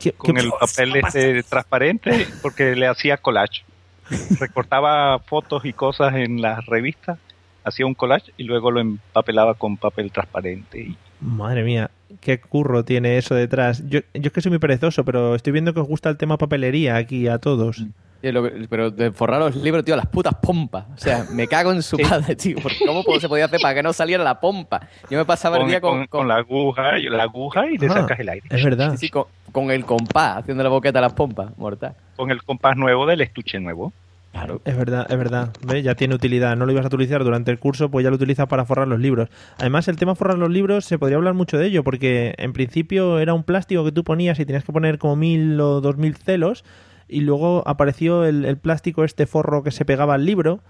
¿qué- 0.00 0.12
con 0.12 0.34
qué- 0.34 0.42
el 0.42 0.50
papel 0.50 0.96
este 0.96 1.42
transparente 1.44 2.26
porque 2.42 2.74
le 2.74 2.86
hacía 2.88 3.16
collage. 3.16 3.62
Recortaba 4.40 5.18
fotos 5.20 5.64
y 5.64 5.72
cosas 5.72 6.14
en 6.14 6.40
las 6.42 6.64
revistas, 6.66 7.18
hacía 7.64 7.86
un 7.86 7.94
collage 7.94 8.32
y 8.36 8.44
luego 8.44 8.70
lo 8.70 8.80
empapelaba 8.80 9.54
con 9.54 9.76
papel 9.76 10.10
transparente. 10.12 10.80
Y 10.80 10.96
Madre 11.20 11.62
mía, 11.64 11.90
qué 12.20 12.40
curro 12.40 12.84
tiene 12.84 13.16
eso 13.18 13.34
detrás. 13.34 13.82
Yo, 13.88 14.00
yo 14.14 14.22
es 14.22 14.32
que 14.32 14.40
soy 14.40 14.50
muy 14.50 14.58
perezoso, 14.58 15.04
pero 15.04 15.34
estoy 15.34 15.52
viendo 15.52 15.74
que 15.74 15.80
os 15.80 15.86
gusta 15.88 16.08
el 16.08 16.16
tema 16.16 16.38
papelería 16.38 16.96
aquí 16.96 17.28
a 17.28 17.38
todos. 17.38 17.84
Lo 18.22 18.42
que- 18.42 18.66
pero 18.68 18.90
de 18.90 19.12
forrar 19.12 19.38
los 19.38 19.54
libros, 19.54 19.84
tío, 19.84 19.94
las 19.94 20.06
putas 20.06 20.34
pompas. 20.42 20.86
O 20.94 20.98
sea, 20.98 21.26
me 21.32 21.46
cago 21.46 21.70
en 21.70 21.80
su 21.82 21.96
padre, 22.30 22.34
tío. 22.34 22.56
porque 22.60 22.78
¿Cómo 22.84 23.04
se 23.20 23.28
podía 23.28 23.44
hacer 23.44 23.60
para 23.60 23.74
que 23.74 23.82
no 23.84 23.92
saliera 23.92 24.24
la 24.24 24.40
pompa? 24.40 24.80
Yo 25.08 25.18
me 25.18 25.24
pasaba 25.24 25.58
el 25.58 25.68
día 25.68 25.80
con, 25.80 25.98
con- 25.98 26.06
con 26.08 26.28
la 26.28 26.36
aguja, 26.36 26.98
y 26.98 27.04
la 27.08 27.22
aguja 27.24 27.66
y 27.70 27.78
le 27.78 27.86
Ah, 27.86 27.90
sacas 27.92 28.18
el 28.18 28.28
aire. 28.30 28.46
Es 28.50 28.64
verdad. 28.64 28.92
sí, 28.92 28.96
sí, 28.98 29.08
con, 29.10 29.24
con 29.52 29.70
el 29.70 29.84
compás, 29.84 30.38
haciendo 30.38 30.64
la 30.64 30.70
boqueta 30.70 30.98
a 30.98 31.02
las 31.02 31.12
pompas, 31.12 31.56
mortal. 31.56 31.94
Con 32.16 32.30
el 32.32 32.42
compás 32.42 32.76
nuevo 32.76 33.06
del 33.06 33.20
estuche 33.20 33.60
nuevo. 33.60 33.92
Claro. 34.36 34.60
Es 34.66 34.76
verdad, 34.76 35.06
es 35.08 35.16
verdad. 35.16 35.50
Ya 35.82 35.94
tiene 35.94 36.14
utilidad. 36.14 36.56
No 36.56 36.66
lo 36.66 36.72
ibas 36.72 36.84
a 36.84 36.88
utilizar 36.88 37.24
durante 37.24 37.50
el 37.50 37.58
curso, 37.58 37.90
pues 37.90 38.04
ya 38.04 38.10
lo 38.10 38.16
utilizas 38.16 38.46
para 38.46 38.66
forrar 38.66 38.86
los 38.86 39.00
libros. 39.00 39.30
Además, 39.58 39.88
el 39.88 39.96
tema 39.96 40.14
forrar 40.14 40.36
los 40.36 40.50
libros 40.50 40.84
se 40.84 40.98
podría 40.98 41.16
hablar 41.16 41.32
mucho 41.32 41.56
de 41.56 41.66
ello, 41.66 41.82
porque 41.82 42.34
en 42.36 42.52
principio 42.52 43.18
era 43.18 43.32
un 43.32 43.44
plástico 43.44 43.82
que 43.82 43.92
tú 43.92 44.04
ponías 44.04 44.38
y 44.38 44.44
tenías 44.44 44.64
que 44.64 44.72
poner 44.72 44.98
como 44.98 45.16
mil 45.16 45.58
o 45.58 45.80
dos 45.80 45.96
mil 45.96 46.14
celos, 46.16 46.64
y 47.08 47.20
luego 47.20 47.62
apareció 47.66 48.26
el, 48.26 48.44
el 48.44 48.58
plástico 48.58 49.04
este 49.04 49.26
forro 49.26 49.62
que 49.62 49.70
se 49.70 49.86
pegaba 49.86 50.14
al 50.14 50.26
libro, 50.26 50.60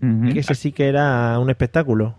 que 0.00 0.40
ese 0.40 0.56
sí 0.56 0.72
que 0.72 0.88
era 0.88 1.38
un 1.38 1.48
espectáculo. 1.48 2.16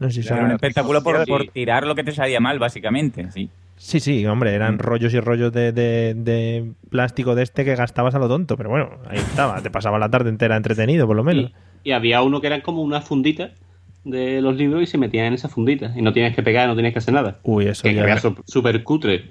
No 0.00 0.10
sé 0.10 0.24
si 0.24 0.28
Era 0.32 0.46
un 0.46 0.50
espectáculo 0.50 1.00
por, 1.04 1.24
por 1.26 1.46
tirar 1.46 1.86
lo 1.86 1.94
que 1.94 2.02
te 2.02 2.10
salía 2.10 2.40
mal, 2.40 2.58
básicamente. 2.58 3.30
Sí. 3.30 3.50
Sí, 3.82 3.98
sí, 3.98 4.26
hombre, 4.26 4.52
eran 4.54 4.74
Mm. 4.74 4.78
rollos 4.78 5.14
y 5.14 5.20
rollos 5.20 5.52
de, 5.54 5.72
de- 5.72 6.12
de 6.14 6.72
plástico 6.90 7.34
de 7.34 7.42
este 7.44 7.64
que 7.64 7.74
gastabas 7.74 8.14
a 8.14 8.18
lo 8.18 8.28
tonto, 8.28 8.58
pero 8.58 8.68
bueno, 8.68 8.90
ahí 9.08 9.16
estaba, 9.16 9.62
te 9.62 9.70
pasaba 9.70 9.98
la 9.98 10.10
tarde 10.10 10.28
entera 10.28 10.54
entretenido, 10.56 11.06
por 11.06 11.16
lo 11.16 11.24
menos. 11.24 11.50
Y, 11.82 11.88
y 11.88 11.92
había 11.92 12.20
uno 12.22 12.42
que 12.42 12.48
eran 12.48 12.60
como 12.60 12.82
una 12.82 13.00
fundita 13.00 13.52
de 14.04 14.42
los 14.42 14.54
libros 14.56 14.82
y 14.82 14.86
se 14.86 14.98
metían 14.98 15.26
en 15.26 15.32
esa 15.34 15.48
fundita. 15.48 15.92
Y 15.96 16.02
no 16.02 16.12
tienes 16.12 16.36
que 16.36 16.42
pegar, 16.42 16.68
no 16.68 16.74
tienes 16.74 16.92
que 16.92 16.98
hacer 16.98 17.14
nada. 17.14 17.38
Uy, 17.42 17.68
eso 17.68 17.82
Que 17.82 17.94
ya... 17.94 18.02
era 18.02 18.20
súper 18.46 18.84
cutre. 18.84 19.30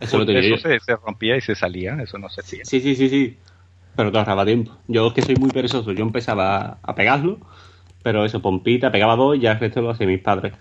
Eso 0.00 0.18
lo 0.18 0.26
tenía 0.26 0.42
yo. 0.42 0.56
Eso 0.56 0.68
se, 0.68 0.80
se 0.80 0.96
rompía 0.96 1.36
y 1.36 1.40
se 1.40 1.54
salía, 1.54 1.98
eso 2.02 2.18
no 2.18 2.28
se 2.28 2.40
hacía. 2.40 2.64
Sí, 2.64 2.80
sí, 2.80 2.96
sí, 2.96 3.08
sí. 3.08 3.36
Pero 3.94 4.10
te 4.10 4.18
ahorraba 4.18 4.44
tiempo. 4.44 4.76
Yo 4.88 5.06
es 5.06 5.12
que 5.12 5.22
soy 5.22 5.36
muy 5.36 5.50
perezoso. 5.50 5.92
Yo 5.92 6.02
empezaba 6.02 6.58
a, 6.58 6.78
a 6.82 6.94
pegarlo, 6.96 7.38
pero 8.02 8.24
eso, 8.24 8.42
pompita, 8.42 8.90
pegaba 8.90 9.14
dos 9.14 9.36
y 9.36 9.40
ya 9.40 9.52
el 9.52 9.60
resto 9.60 9.82
lo 9.82 9.90
hacían 9.90 10.10
mis 10.10 10.20
padres. 10.20 10.52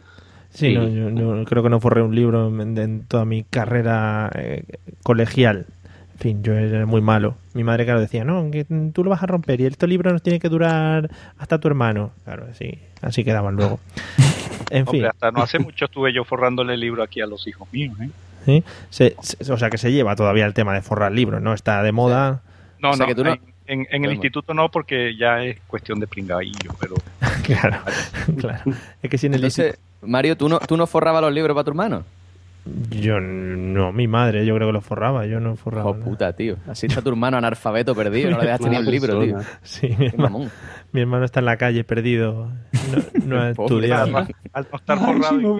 Sí, 0.58 0.70
Sí. 0.70 0.74
no, 0.76 0.88
yo, 0.88 1.46
creo 1.46 1.62
que 1.62 1.70
no 1.70 1.80
forré 1.80 2.02
un 2.02 2.16
libro 2.16 2.48
en, 2.48 2.76
en 2.78 3.04
toda 3.06 3.26
mi 3.26 3.44
carrera 3.44 4.32
eh, 4.34 4.64
colegial. 5.04 5.68
En 6.14 6.20
fin, 6.20 6.44
yo 6.44 6.54
era 6.54 6.84
muy 6.88 7.00
malo. 7.02 7.36
Mi 7.54 7.64
madre, 7.64 7.86
claro, 7.86 8.00
decía, 8.02 8.24
no, 8.24 8.50
que 8.50 8.66
tú 8.92 9.04
lo 9.04 9.12
vas 9.12 9.22
a 9.22 9.28
romper 9.28 9.62
y 9.62 9.66
estos 9.68 9.88
libros 9.88 10.14
nos 10.14 10.24
tiene 10.24 10.40
que 10.40 10.50
durar 10.50 11.12
hasta 11.38 11.60
tu 11.60 11.68
hermano. 11.68 12.10
Claro, 12.26 12.48
así, 12.50 12.80
así 13.02 13.24
quedaban 13.24 13.56
luego. 13.56 13.80
En 14.70 14.86
fin, 14.86 15.06
hasta 15.06 15.32
no 15.32 15.44
hace 15.44 15.60
mucho 15.60 15.86
estuve 15.86 16.12
yo 16.12 16.26
forrándole 16.26 16.74
el 16.74 16.82
libro 16.82 17.02
aquí 17.02 17.22
a 17.22 17.26
los 17.28 17.48
hijos 17.48 17.72
míos. 17.72 17.96
¿eh? 18.02 18.10
¿sí? 18.46 18.64
Se- 18.90 19.16
se- 19.22 19.54
o 19.54 19.58
sea 19.58 19.70
que 19.70 19.78
se 19.78 19.94
lleva 19.94 20.14
todavía 20.18 20.46
el 20.46 20.54
tema 20.54 20.74
de 20.74 20.82
forrar 20.82 21.14
libros, 21.14 21.42
¿no? 21.42 21.54
Está 21.54 21.82
de 21.84 21.94
moda. 21.94 22.42
No, 22.80 22.90
O 22.90 22.94
sea 22.96 23.06
no, 23.06 23.08
que 23.08 23.16
tú 23.16 23.24
no- 23.24 23.32
en, 23.32 23.40
en- 23.68 23.88
en 23.92 24.04
el 24.06 24.12
instituto 24.14 24.54
no, 24.54 24.70
porque 24.70 25.16
ya 25.16 25.42
es 25.44 25.60
cuestión 25.68 26.02
de 26.02 26.08
pringadillo, 26.08 26.72
pero 26.82 26.96
claro, 27.44 27.78
claro. 28.40 28.64
Es 29.02 29.10
que 29.10 29.18
si 29.18 29.28
en 29.28 29.36
el 29.36 29.40
Entonces, 29.42 29.78
Mario, 30.02 30.38
¿tú 30.38 30.48
no, 30.50 30.60
¿tú 30.60 30.78
no 30.78 30.88
forrabas 30.88 31.22
los 31.22 31.34
libros 31.34 31.54
para 31.56 31.64
tu 31.64 31.72
hermano? 31.72 32.04
Yo 32.90 33.20
no, 33.22 33.94
mi 33.94 34.08
madre, 34.08 34.46
yo 34.46 34.54
creo 34.56 34.68
que 34.68 34.74
lo 34.74 34.82
forraba, 34.82 35.26
yo 35.26 35.40
no 35.40 35.56
forraba. 35.56 35.90
Oh, 35.90 35.94
nada. 35.94 36.06
puta, 36.06 36.34
tío. 36.34 36.58
Así 36.68 36.88
está 36.88 37.02
tu 37.02 37.10
hermano 37.10 37.38
analfabeto 37.38 37.96
perdido, 37.96 38.30
no 38.32 38.38
le 38.40 38.44
dejaste 38.46 38.70
ni 38.70 38.76
el 38.76 38.86
libro, 38.86 39.22
tío. 39.24 39.38
Sí, 39.64 39.88
mi 39.88 39.96
Qué 39.96 40.06
hermano, 40.08 40.30
mamón. 40.40 40.52
mi 40.92 41.02
hermano 41.02 41.24
está 41.24 41.40
en 41.40 41.46
la 41.46 41.56
calle 41.58 41.84
perdido. 41.86 42.52
No, 43.24 43.26
no 43.26 43.42
ha 43.42 43.50
estudiado. 43.52 44.18
al 44.18 44.68
no 44.70 44.78
estar 44.78 45.00
forrado, 45.00 45.60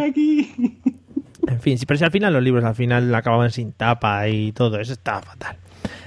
Aquí. 0.00 0.48
En 1.48 1.60
fin, 1.60 1.78
pero 1.86 1.96
si 1.96 2.04
al 2.04 2.10
final 2.10 2.32
los 2.32 2.42
libros 2.42 2.64
al 2.64 2.74
final 2.74 3.14
acababan 3.14 3.52
sin 3.52 3.70
tapa 3.70 4.26
y 4.28 4.50
todo 4.50 4.80
eso 4.80 4.94
estaba 4.94 5.22
fatal. 5.22 5.56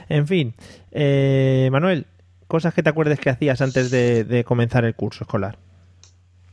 En 0.10 0.28
fin, 0.28 0.54
eh, 0.92 1.70
Manuel, 1.72 2.08
cosas 2.48 2.74
que 2.74 2.84
te 2.84 2.90
acuerdes 2.90 3.22
que 3.22 3.30
hacías 3.30 3.62
antes 3.62 3.90
de, 3.90 4.26
de 4.26 4.44
comenzar 4.44 4.84
el 4.84 4.96
curso 4.96 5.24
escolar. 5.24 5.58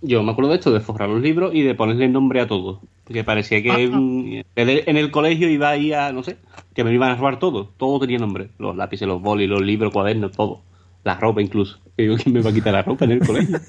Yo 0.03 0.23
me 0.23 0.31
acuerdo 0.31 0.51
de 0.51 0.57
esto, 0.59 0.73
de 0.73 0.81
forrar 0.81 1.09
los 1.09 1.21
libros 1.21 1.55
y 1.55 1.63
de 1.63 1.75
ponerle 1.75 2.09
nombre 2.09 2.41
a 2.41 2.47
todo. 2.47 2.81
Porque 3.05 3.25
parecía 3.25 3.63
que 3.63 3.85
en 3.85 4.45
el, 4.55 4.83
en 4.87 4.97
el 4.97 5.11
colegio 5.11 5.49
iba 5.49 5.71
ahí 5.71 5.93
a, 5.93 6.13
no 6.13 6.23
sé, 6.23 6.37
que 6.75 6.85
me 6.85 6.93
iban 6.93 7.11
a 7.11 7.17
robar 7.17 7.39
todo. 7.39 7.73
Todo 7.77 8.01
tenía 8.01 8.19
nombre. 8.19 8.51
Los 8.59 8.77
lápices, 8.77 9.09
los 9.09 9.23
bolis, 9.23 9.49
los 9.49 9.63
libros, 9.63 9.93
cuadernos, 9.93 10.33
todo. 10.33 10.63
La 11.03 11.15
ropa 11.15 11.41
incluso. 11.41 11.79
Digo, 11.97 12.17
¿quién 12.17 12.35
me 12.35 12.43
va 12.43 12.51
a 12.51 12.53
quitar 12.53 12.73
la 12.73 12.83
ropa 12.83 13.05
en 13.05 13.13
el 13.13 13.27
colegio? 13.27 13.59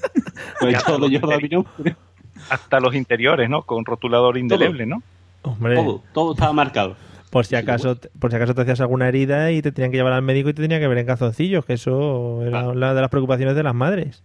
Pues 0.60 0.82
todo 0.84 1.08
llevaba 1.08 1.38
mi 1.38 1.48
nombre. 1.48 1.96
Hasta 2.50 2.80
los 2.80 2.94
interiores, 2.94 3.48
¿no? 3.50 3.62
Con 3.62 3.84
rotulador 3.84 4.38
indeleble, 4.38 4.86
¿no? 4.86 5.02
Hombre, 5.42 5.76
Todo, 5.76 6.02
todo 6.12 6.32
estaba 6.32 6.52
marcado. 6.52 6.96
por 7.30 7.46
si 7.46 7.54
acaso 7.56 7.96
por 8.18 8.30
si 8.30 8.36
acaso 8.36 8.54
te 8.54 8.62
hacías 8.62 8.80
alguna 8.80 9.08
herida 9.08 9.52
y 9.52 9.62
te 9.62 9.70
tenían 9.72 9.90
que 9.92 9.96
llevar 9.98 10.12
al 10.14 10.22
médico 10.22 10.48
y 10.48 10.54
te 10.54 10.62
tenían 10.62 10.80
que 10.80 10.88
ver 10.88 10.98
en 10.98 11.06
calzoncillos, 11.06 11.64
que 11.64 11.74
eso 11.74 12.42
era 12.44 12.68
una 12.68 12.94
de 12.94 13.00
las 13.00 13.10
preocupaciones 13.10 13.54
de 13.54 13.62
las 13.62 13.74
madres. 13.74 14.22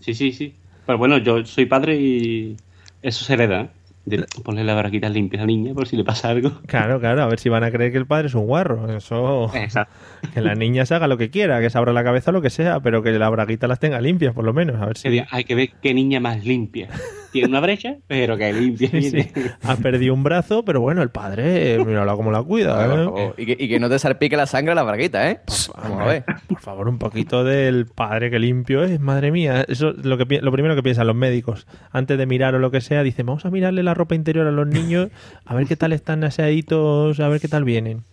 Sí, 0.00 0.14
sí, 0.14 0.32
sí. 0.32 0.54
Pero 0.86 0.98
bueno, 0.98 1.18
yo 1.18 1.44
soy 1.44 1.66
padre 1.66 1.96
y 1.96 2.56
eso 3.02 3.24
se 3.24 3.32
hereda. 3.34 3.60
¿eh? 3.62 3.68
De 4.06 4.24
ponerle 4.44 4.72
las 4.72 4.80
braquitas 4.80 5.10
limpias 5.10 5.40
a 5.40 5.42
la 5.42 5.46
niña 5.48 5.74
por 5.74 5.88
si 5.88 5.96
le 5.96 6.04
pasa 6.04 6.28
algo. 6.30 6.52
Claro, 6.66 7.00
claro, 7.00 7.22
a 7.22 7.26
ver 7.26 7.40
si 7.40 7.48
van 7.48 7.64
a 7.64 7.72
creer 7.72 7.90
que 7.90 7.98
el 7.98 8.06
padre 8.06 8.28
es 8.28 8.34
un 8.34 8.46
guarro. 8.46 8.88
Eso, 8.96 9.50
Exacto. 9.54 9.92
que 10.32 10.40
la 10.40 10.54
niña 10.54 10.86
se 10.86 10.94
haga 10.94 11.08
lo 11.08 11.16
que 11.18 11.28
quiera, 11.30 11.60
que 11.60 11.70
se 11.70 11.76
abra 11.78 11.92
la 11.92 12.04
cabeza 12.04 12.30
o 12.30 12.34
lo 12.34 12.40
que 12.40 12.50
sea, 12.50 12.78
pero 12.78 13.02
que 13.02 13.10
la 13.12 13.28
braguita 13.30 13.66
las 13.66 13.80
tenga 13.80 14.00
limpias, 14.00 14.32
por 14.32 14.44
lo 14.44 14.52
menos. 14.52 14.80
A 14.80 14.86
ver 14.86 14.96
si. 14.96 15.22
Hay 15.28 15.42
que 15.44 15.54
ver 15.56 15.70
qué 15.82 15.92
niña 15.92 16.20
más 16.20 16.44
limpia. 16.44 16.88
Tiene 17.36 17.48
una 17.48 17.60
brecha, 17.60 17.96
pero 18.06 18.36
que 18.36 18.52
limpia. 18.52 18.88
Sí, 18.90 19.10
sí. 19.10 19.30
Ha 19.62 19.76
perdido 19.76 20.14
un 20.14 20.22
brazo, 20.22 20.64
pero 20.64 20.80
bueno, 20.80 21.02
el 21.02 21.10
padre, 21.10 21.74
eh, 21.74 21.84
mírala 21.84 22.14
cómo 22.16 22.30
la 22.30 22.42
cuida. 22.42 22.86
¿eh? 22.86 23.32
Y, 23.36 23.46
que, 23.46 23.56
y 23.58 23.68
que 23.68 23.78
no 23.78 23.88
te 23.88 23.98
salpique 23.98 24.36
la 24.36 24.46
sangre 24.46 24.72
a 24.72 24.74
la 24.74 24.82
braguita, 24.82 25.30
¿eh? 25.30 25.40
Vamos 25.82 26.00
a 26.00 26.04
ver. 26.06 26.24
Por 26.48 26.60
favor, 26.60 26.88
un 26.88 26.98
poquito 26.98 27.44
del 27.44 27.86
padre 27.86 28.30
que 28.30 28.38
limpio 28.38 28.82
es, 28.84 29.00
madre 29.00 29.30
mía. 29.30 29.64
Eso 29.68 29.90
es 29.90 30.04
lo, 30.04 30.16
que, 30.16 30.40
lo 30.40 30.50
primero 30.50 30.74
que 30.74 30.82
piensan 30.82 31.06
los 31.06 31.16
médicos. 31.16 31.66
Antes 31.92 32.16
de 32.16 32.26
mirar 32.26 32.54
o 32.54 32.58
lo 32.58 32.70
que 32.70 32.80
sea, 32.80 33.02
dicen, 33.02 33.26
vamos 33.26 33.44
a 33.44 33.50
mirarle 33.50 33.82
la 33.82 33.94
ropa 33.94 34.14
interior 34.14 34.46
a 34.46 34.52
los 34.52 34.66
niños, 34.66 35.10
a 35.44 35.54
ver 35.54 35.66
qué 35.66 35.76
tal 35.76 35.92
están 35.92 36.24
aseaditos, 36.24 37.20
a 37.20 37.28
ver 37.28 37.40
qué 37.40 37.48
tal 37.48 37.64
vienen. 37.64 38.04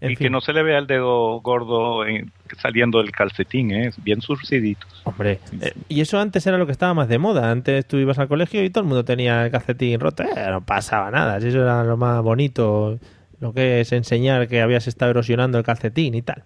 En 0.00 0.10
y 0.12 0.16
fin, 0.16 0.26
que 0.26 0.30
no 0.30 0.40
se 0.40 0.52
le 0.52 0.62
vea 0.62 0.78
el 0.78 0.86
dedo 0.86 1.40
gordo 1.40 2.04
en- 2.06 2.30
saliendo 2.60 2.98
del 2.98 3.10
calcetín, 3.12 3.70
¿eh? 3.72 3.90
Bien 3.98 4.20
surciditos. 4.20 5.00
Hombre, 5.04 5.40
eh, 5.60 5.72
y 5.88 6.00
eso 6.02 6.18
antes 6.20 6.46
era 6.46 6.58
lo 6.58 6.66
que 6.66 6.72
estaba 6.72 6.92
más 6.94 7.08
de 7.08 7.18
moda. 7.18 7.50
Antes 7.50 7.86
tú 7.86 7.96
ibas 7.96 8.18
al 8.18 8.28
colegio 8.28 8.62
y 8.62 8.70
todo 8.70 8.82
el 8.82 8.88
mundo 8.88 9.04
tenía 9.04 9.44
el 9.46 9.50
calcetín 9.50 9.98
roto. 10.00 10.22
Eh, 10.22 10.28
no 10.50 10.60
pasaba 10.64 11.10
nada. 11.10 11.38
Eso 11.38 11.62
era 11.62 11.82
lo 11.84 11.96
más 11.96 12.22
bonito, 12.22 12.98
lo 13.40 13.52
que 13.54 13.80
es 13.80 13.92
enseñar 13.92 14.48
que 14.48 14.60
habías 14.60 14.86
estado 14.86 15.10
erosionando 15.12 15.56
el 15.58 15.64
calcetín 15.64 16.14
y 16.14 16.22
tal. 16.22 16.44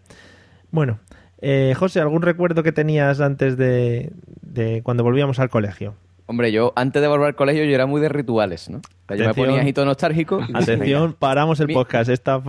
Bueno, 0.71 1.01
eh, 1.43 1.75
José, 1.77 2.01
¿algún 2.01 2.23
recuerdo 2.23 2.63
que 2.63 2.71
tenías 2.73 3.21
antes 3.21 3.57
de, 3.57 4.13
de 4.43 4.83
cuando 4.83 5.03
volvíamos 5.03 5.39
al 5.41 5.51
colegio? 5.51 5.95
Hombre, 6.31 6.53
yo 6.53 6.73
antes 6.77 7.03
de 7.03 7.09
volver 7.09 7.27
al 7.27 7.35
colegio 7.35 7.65
yo 7.65 7.75
era 7.75 7.87
muy 7.87 8.01
de 8.01 8.09
rituales, 8.09 8.71
¿no? 8.71 8.79
O 8.79 8.83
sea, 9.09 9.17
yo 9.17 9.27
me 9.27 9.35
ponía 9.35 9.61
agito 9.61 9.85
nostálgico. 9.85 10.41
y- 10.49 10.57
Atención, 10.57 11.17
paramos 11.19 11.59
el 11.59 11.67
Mi- 11.67 11.75
podcast. 11.75 12.09
Esta 12.09 12.41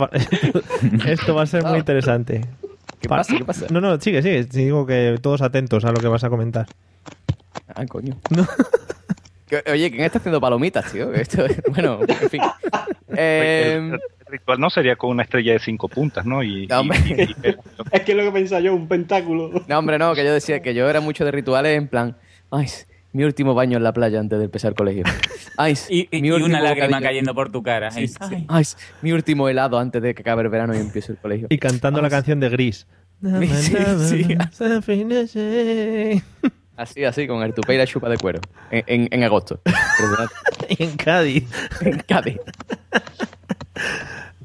Esto 1.08 1.34
va 1.34 1.42
a 1.42 1.46
ser 1.46 1.64
muy 1.64 1.74
Ah. 1.74 1.78
interesante. 1.78 2.42
¿Qué 3.00 3.08
Pa- 3.08 3.16
pasa? 3.16 3.36
¿Qué 3.36 3.44
pasa? 3.44 3.66
No, 3.70 3.80
no, 3.80 4.00
sigue, 4.00 4.22
sigue. 4.22 4.44
Digo 4.44 4.86
que 4.86 5.16
todos 5.20 5.42
atentos 5.42 5.84
a 5.84 5.88
lo 5.90 5.96
que 6.00 6.06
vas 6.06 6.22
a 6.22 6.30
comentar. 6.30 6.66
Ah, 7.74 7.84
coño. 7.86 8.16
Oye, 9.70 9.90
¿quién 9.90 10.04
está 10.04 10.18
haciendo 10.18 10.40
palomitas, 10.40 10.90
tío? 10.92 11.12
Esto, 11.12 11.44
bueno, 11.72 11.98
en 12.06 12.30
fin. 12.30 12.40
Eh, 13.16 13.74
el, 13.78 13.92
el 13.94 14.00
ritual 14.28 14.60
no 14.60 14.70
sería 14.70 14.94
con 14.94 15.10
una 15.10 15.24
estrella 15.24 15.54
de 15.54 15.58
cinco 15.58 15.88
puntas, 15.88 16.24
¿no? 16.24 16.42
Y, 16.44 16.68
No, 16.68 16.80
hombre. 16.80 16.98
y- 17.04 17.12
y- 17.20 17.48
y- 17.50 17.56
Es 17.92 18.02
que 18.02 18.12
es 18.12 18.16
lo 18.16 18.22
que 18.24 18.30
pensaba 18.30 18.60
yo, 18.60 18.74
un 18.74 18.86
pentáculo. 18.86 19.50
no, 19.66 19.78
hombre, 19.78 19.98
no, 19.98 20.14
que 20.14 20.24
yo 20.24 20.32
decía 20.32 20.62
que 20.62 20.72
yo 20.72 20.88
era 20.88 21.00
mucho 21.00 21.24
de 21.24 21.32
rituales 21.32 21.76
en 21.76 21.88
plan, 21.88 22.16
ay, 22.50 22.66
mi 23.12 23.24
último 23.24 23.54
baño 23.54 23.76
en 23.76 23.84
la 23.84 23.92
playa 23.92 24.20
antes 24.20 24.38
de 24.38 24.46
empezar 24.46 24.70
el 24.70 24.74
colegio. 24.76 25.04
Y, 25.90 26.08
y- 26.10 26.22
mi 26.22 26.28
y 26.28 26.30
una 26.30 26.60
lágrima 26.62 26.86
bocadillo- 26.98 27.02
cayendo 27.02 27.34
por 27.34 27.52
tu 27.52 27.62
cara. 27.62 27.90
Sí, 27.90 28.00
Ay. 28.20 28.28
sí. 28.28 28.44
Ay, 28.48 28.64
mi 29.02 29.12
último 29.12 29.48
helado 29.50 29.78
antes 29.78 30.00
de 30.02 30.14
que 30.14 30.22
acabe 30.22 30.42
el 30.42 30.48
verano 30.48 30.74
y 30.74 30.78
empiece 30.78 31.12
el 31.12 31.18
colegio. 31.18 31.46
Y 31.50 31.58
cantando 31.58 32.00
la 32.00 32.08
canción 32.08 32.40
de 32.40 32.48
Gris. 32.48 32.86
Sí, 33.22 33.76
sí. 34.08 34.24
sí. 35.28 36.22
Así, 36.76 37.04
así, 37.04 37.26
con 37.28 37.42
el 37.42 37.52
tupé 37.54 37.74
y 37.74 37.78
la 37.78 37.86
chupa 37.86 38.08
de 38.08 38.16
cuero. 38.16 38.40
En, 38.70 38.82
en- 38.86 39.08
en 39.12 39.24
agosto. 39.24 39.60
En 40.70 40.96
Cádiz. 40.96 41.44
en 41.82 41.98
Cádiz. 42.00 42.38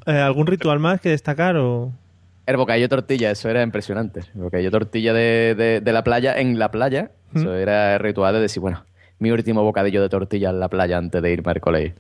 Eh, 0.06 0.12
¿Algún 0.20 0.48
ritual 0.48 0.80
más 0.80 1.02
que 1.02 1.10
destacar 1.10 1.56
o...? 1.58 1.92
El 2.46 2.56
bocadillo 2.58 2.88
tortilla, 2.88 3.32
eso 3.32 3.50
era 3.50 3.62
impresionante. 3.62 4.22
El 4.36 4.42
bocadillo 4.42 4.72
tortilla 4.72 5.14
de, 5.14 5.54
de- 5.58 5.82
de 5.82 5.92
la 5.94 6.04
playa, 6.04 6.38
en 6.40 6.58
la 6.60 6.72
playa, 6.72 7.12
eso 7.36 7.54
era 7.54 7.94
el 7.96 8.00
ritual 8.00 8.34
de 8.34 8.42
decir, 8.42 8.62
bueno, 8.62 8.84
mi 9.20 9.32
último 9.32 9.64
bocadillo 9.64 10.02
de 10.02 10.10
tortilla 10.10 10.50
en 10.50 10.60
la 10.60 10.70
playa 10.70 10.98
antes 10.98 11.22
de 11.22 11.32
irme 11.32 11.52
al 11.52 11.62
colegio. 11.62 11.94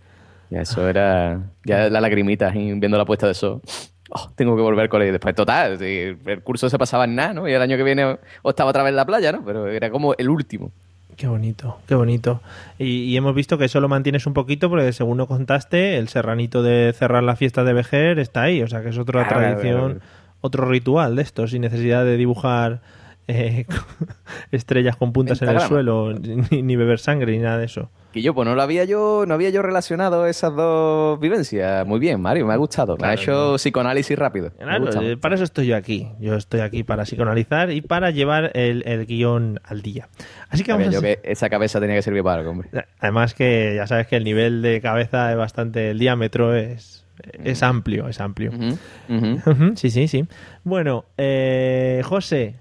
Ya 0.50 0.62
eso 0.62 0.88
era, 0.88 1.42
ya 1.66 1.90
la 1.90 2.00
lagrimita 2.00 2.50
viendo 2.52 2.98
la 2.98 3.06
puesta 3.06 3.28
de 3.28 3.34
sol. 3.34 3.62
Oh, 4.10 4.30
tengo 4.36 4.56
que 4.56 4.62
volver 4.62 4.84
al 4.84 4.90
colegio. 4.90 5.12
Después, 5.12 5.36
total, 5.36 5.82
el 5.82 6.42
curso 6.44 6.70
se 6.70 6.78
pasaba 6.78 7.04
en 7.04 7.16
nada, 7.16 7.34
¿no? 7.34 7.48
Y 7.48 7.52
el 7.52 7.62
año 7.62 7.76
que 7.76 7.84
viene 7.84 8.18
o 8.42 8.50
estaba 8.50 8.70
otra 8.70 8.84
vez 8.84 8.92
en 8.92 8.96
la 8.96 9.06
playa, 9.06 9.34
¿no? 9.34 9.44
Pero 9.44 9.68
era 9.68 9.90
como 9.90 10.14
el 10.18 10.30
último. 10.30 10.72
Qué 11.18 11.28
bonito, 11.28 11.80
qué 11.88 11.96
bonito. 11.96 12.40
Y, 12.78 12.86
y 13.06 13.18
hemos 13.18 13.36
visto 13.36 13.58
que 13.58 13.66
eso 13.66 13.82
lo 13.82 13.90
mantienes 13.90 14.26
un 14.28 14.34
poquito 14.34 14.70
porque 14.70 14.94
según 14.94 15.18
nos 15.18 15.28
contaste, 15.28 15.98
el 15.98 16.08
serranito 16.08 16.62
de 16.64 16.94
cerrar 16.96 17.24
la 17.24 17.36
fiesta 17.36 17.64
de 17.66 17.74
Vejer 17.74 18.20
está 18.20 18.44
ahí. 18.44 18.62
O 18.62 18.68
sea 18.68 18.82
que 18.82 18.90
es 18.90 18.98
otra 18.98 19.24
Claro, 19.28 19.30
claro, 19.40 19.56
tradición, 19.58 19.92
claro. 19.96 20.06
otro 20.42 20.66
ritual 20.70 21.16
de 21.18 21.24
esto, 21.24 21.48
sin 21.48 21.64
necesidad 21.64 22.06
de 22.06 22.16
dibujar 22.16 22.80
eh, 23.28 23.66
estrellas 24.52 24.96
con 24.96 25.14
puntas 25.14 25.42
en 25.42 25.50
el 25.50 25.60
suelo, 25.62 26.14
ni, 26.14 26.62
ni 26.62 26.76
beber 26.76 27.00
sangre, 27.00 27.32
ni 27.34 27.40
nada 27.40 27.58
de 27.58 27.66
eso. 27.66 27.90
Que 28.14 28.22
yo, 28.22 28.34
pues 28.34 28.48
no 28.48 28.56
lo 28.56 28.62
había 28.62 28.86
yo, 28.86 29.26
no 29.28 29.34
había 29.34 29.50
yo 29.50 29.62
relacionado 29.62 30.26
esas 30.28 30.56
dos 30.56 31.20
vivencias. 31.20 31.86
Muy 31.86 32.00
bien, 32.00 32.22
Mario, 32.22 32.48
me 32.48 32.54
ha 32.54 32.58
gustado. 32.58 32.94
me 32.98 33.06
ha 33.08 33.16
Claro, 33.16 33.22
hecho 33.22 33.56
psicoanálisis 33.58 34.18
rápido. 34.18 34.52
Claro, 34.52 34.88
para 35.20 35.36
eso 35.36 35.44
estoy 35.44 35.68
yo 35.68 35.76
aquí. 35.76 36.08
Yo 36.20 36.36
estoy 36.36 36.62
aquí 36.62 36.84
para 36.84 37.04
psicoanalizar 37.04 37.72
y 37.72 37.82
para 37.82 38.12
llevar 38.12 38.52
el, 38.56 38.84
el 38.88 39.06
guion 39.06 39.60
al 39.64 39.82
día. 39.82 40.08
Así 40.50 40.64
que 40.64 40.72
vamos 40.72 40.88
a 40.88 40.92
yo 40.92 41.02
que 41.02 41.20
esa 41.24 41.50
cabeza 41.50 41.80
tenía 41.82 41.96
que 41.98 42.02
servir 42.02 42.24
para 42.24 42.40
algo, 42.40 42.52
hombre. 42.52 42.70
Además 43.00 43.34
que 43.34 43.74
ya 43.76 43.86
sabes 43.88 44.08
que 44.08 44.16
el 44.16 44.24
nivel 44.24 44.62
de 44.62 44.80
cabeza 44.82 45.30
es 45.32 45.38
bastante, 45.38 45.92
el 45.92 46.00
diámetro 46.00 46.56
es, 46.56 47.06
es 47.44 47.62
amplio, 47.62 48.08
es 48.08 48.22
amplio. 48.22 48.52
Sí, 49.76 49.90
sí, 49.92 50.08
sí. 50.08 50.26
Bueno, 50.64 51.06
eh, 51.18 52.02
José, 52.06 52.56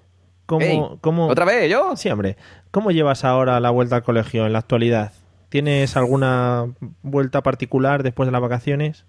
¿cómo, 0.46 0.64
Ey, 0.64 0.82
cómo- 1.00 1.26
¿Otra 1.28 1.44
vez 1.44 1.70
yo? 1.70 1.96
Sí, 1.96 2.08
hombre. 2.08 2.36
¿Cómo 2.70 2.90
llevas 2.90 3.24
ahora 3.24 3.60
la 3.60 3.70
vuelta 3.70 3.96
al 3.96 4.02
colegio 4.02 4.46
en 4.46 4.52
la 4.52 4.60
actualidad? 4.60 5.12
¿Tienes 5.48 5.96
alguna 5.96 6.66
vuelta 7.02 7.42
particular 7.42 8.02
después 8.02 8.26
de 8.26 8.32
las 8.32 8.40
vacaciones? 8.40 9.06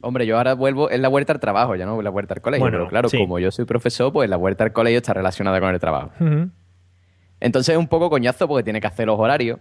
Hombre, 0.00 0.26
yo 0.26 0.36
ahora 0.36 0.54
vuelvo, 0.54 0.90
es 0.90 0.98
la 1.00 1.08
vuelta 1.08 1.32
al 1.32 1.40
trabajo, 1.40 1.76
ya 1.76 1.86
no 1.86 2.00
la 2.02 2.10
vuelta 2.10 2.34
al 2.34 2.40
colegio. 2.40 2.64
Bueno, 2.64 2.78
pero 2.78 2.88
claro, 2.88 3.08
sí. 3.08 3.18
como 3.18 3.38
yo 3.38 3.50
soy 3.50 3.64
profesor, 3.64 4.12
pues 4.12 4.28
la 4.28 4.36
vuelta 4.36 4.64
al 4.64 4.72
colegio 4.72 4.98
está 4.98 5.14
relacionada 5.14 5.60
con 5.60 5.70
el 5.72 5.78
trabajo. 5.80 6.10
Entonces 7.40 7.72
es 7.74 7.78
un 7.78 7.88
poco 7.88 8.10
coñazo 8.10 8.46
porque 8.48 8.64
tiene 8.64 8.80
que 8.80 8.86
hacer 8.86 9.06
los 9.06 9.18
horarios. 9.18 9.58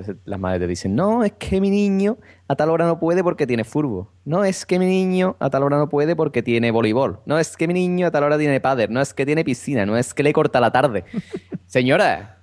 Entonces 0.00 0.22
las 0.24 0.40
madres 0.40 0.60
te 0.62 0.66
dicen, 0.66 0.94
no, 0.94 1.22
es 1.24 1.32
que 1.32 1.60
mi 1.60 1.70
niño 1.70 2.16
a 2.48 2.56
tal 2.56 2.70
hora 2.70 2.86
no 2.86 2.98
puede 2.98 3.22
porque 3.22 3.46
tiene 3.46 3.64
furbo. 3.64 4.10
No, 4.24 4.44
es 4.44 4.64
que 4.66 4.78
mi 4.78 4.86
niño 4.86 5.36
a 5.40 5.50
tal 5.50 5.62
hora 5.62 5.76
no 5.78 5.88
puede 5.88 6.16
porque 6.16 6.42
tiene 6.42 6.70
voleibol. 6.70 7.20
No, 7.26 7.38
es 7.38 7.56
que 7.56 7.68
mi 7.68 7.74
niño 7.74 8.06
a 8.06 8.10
tal 8.10 8.24
hora 8.24 8.38
tiene 8.38 8.60
padre. 8.60 8.88
No, 8.88 9.00
es 9.00 9.12
que 9.14 9.26
tiene 9.26 9.44
piscina. 9.44 9.84
No, 9.86 9.96
es 9.96 10.14
que 10.14 10.22
le 10.22 10.32
corta 10.32 10.58
la 10.60 10.70
tarde. 10.72 11.04
Señora, 11.66 12.38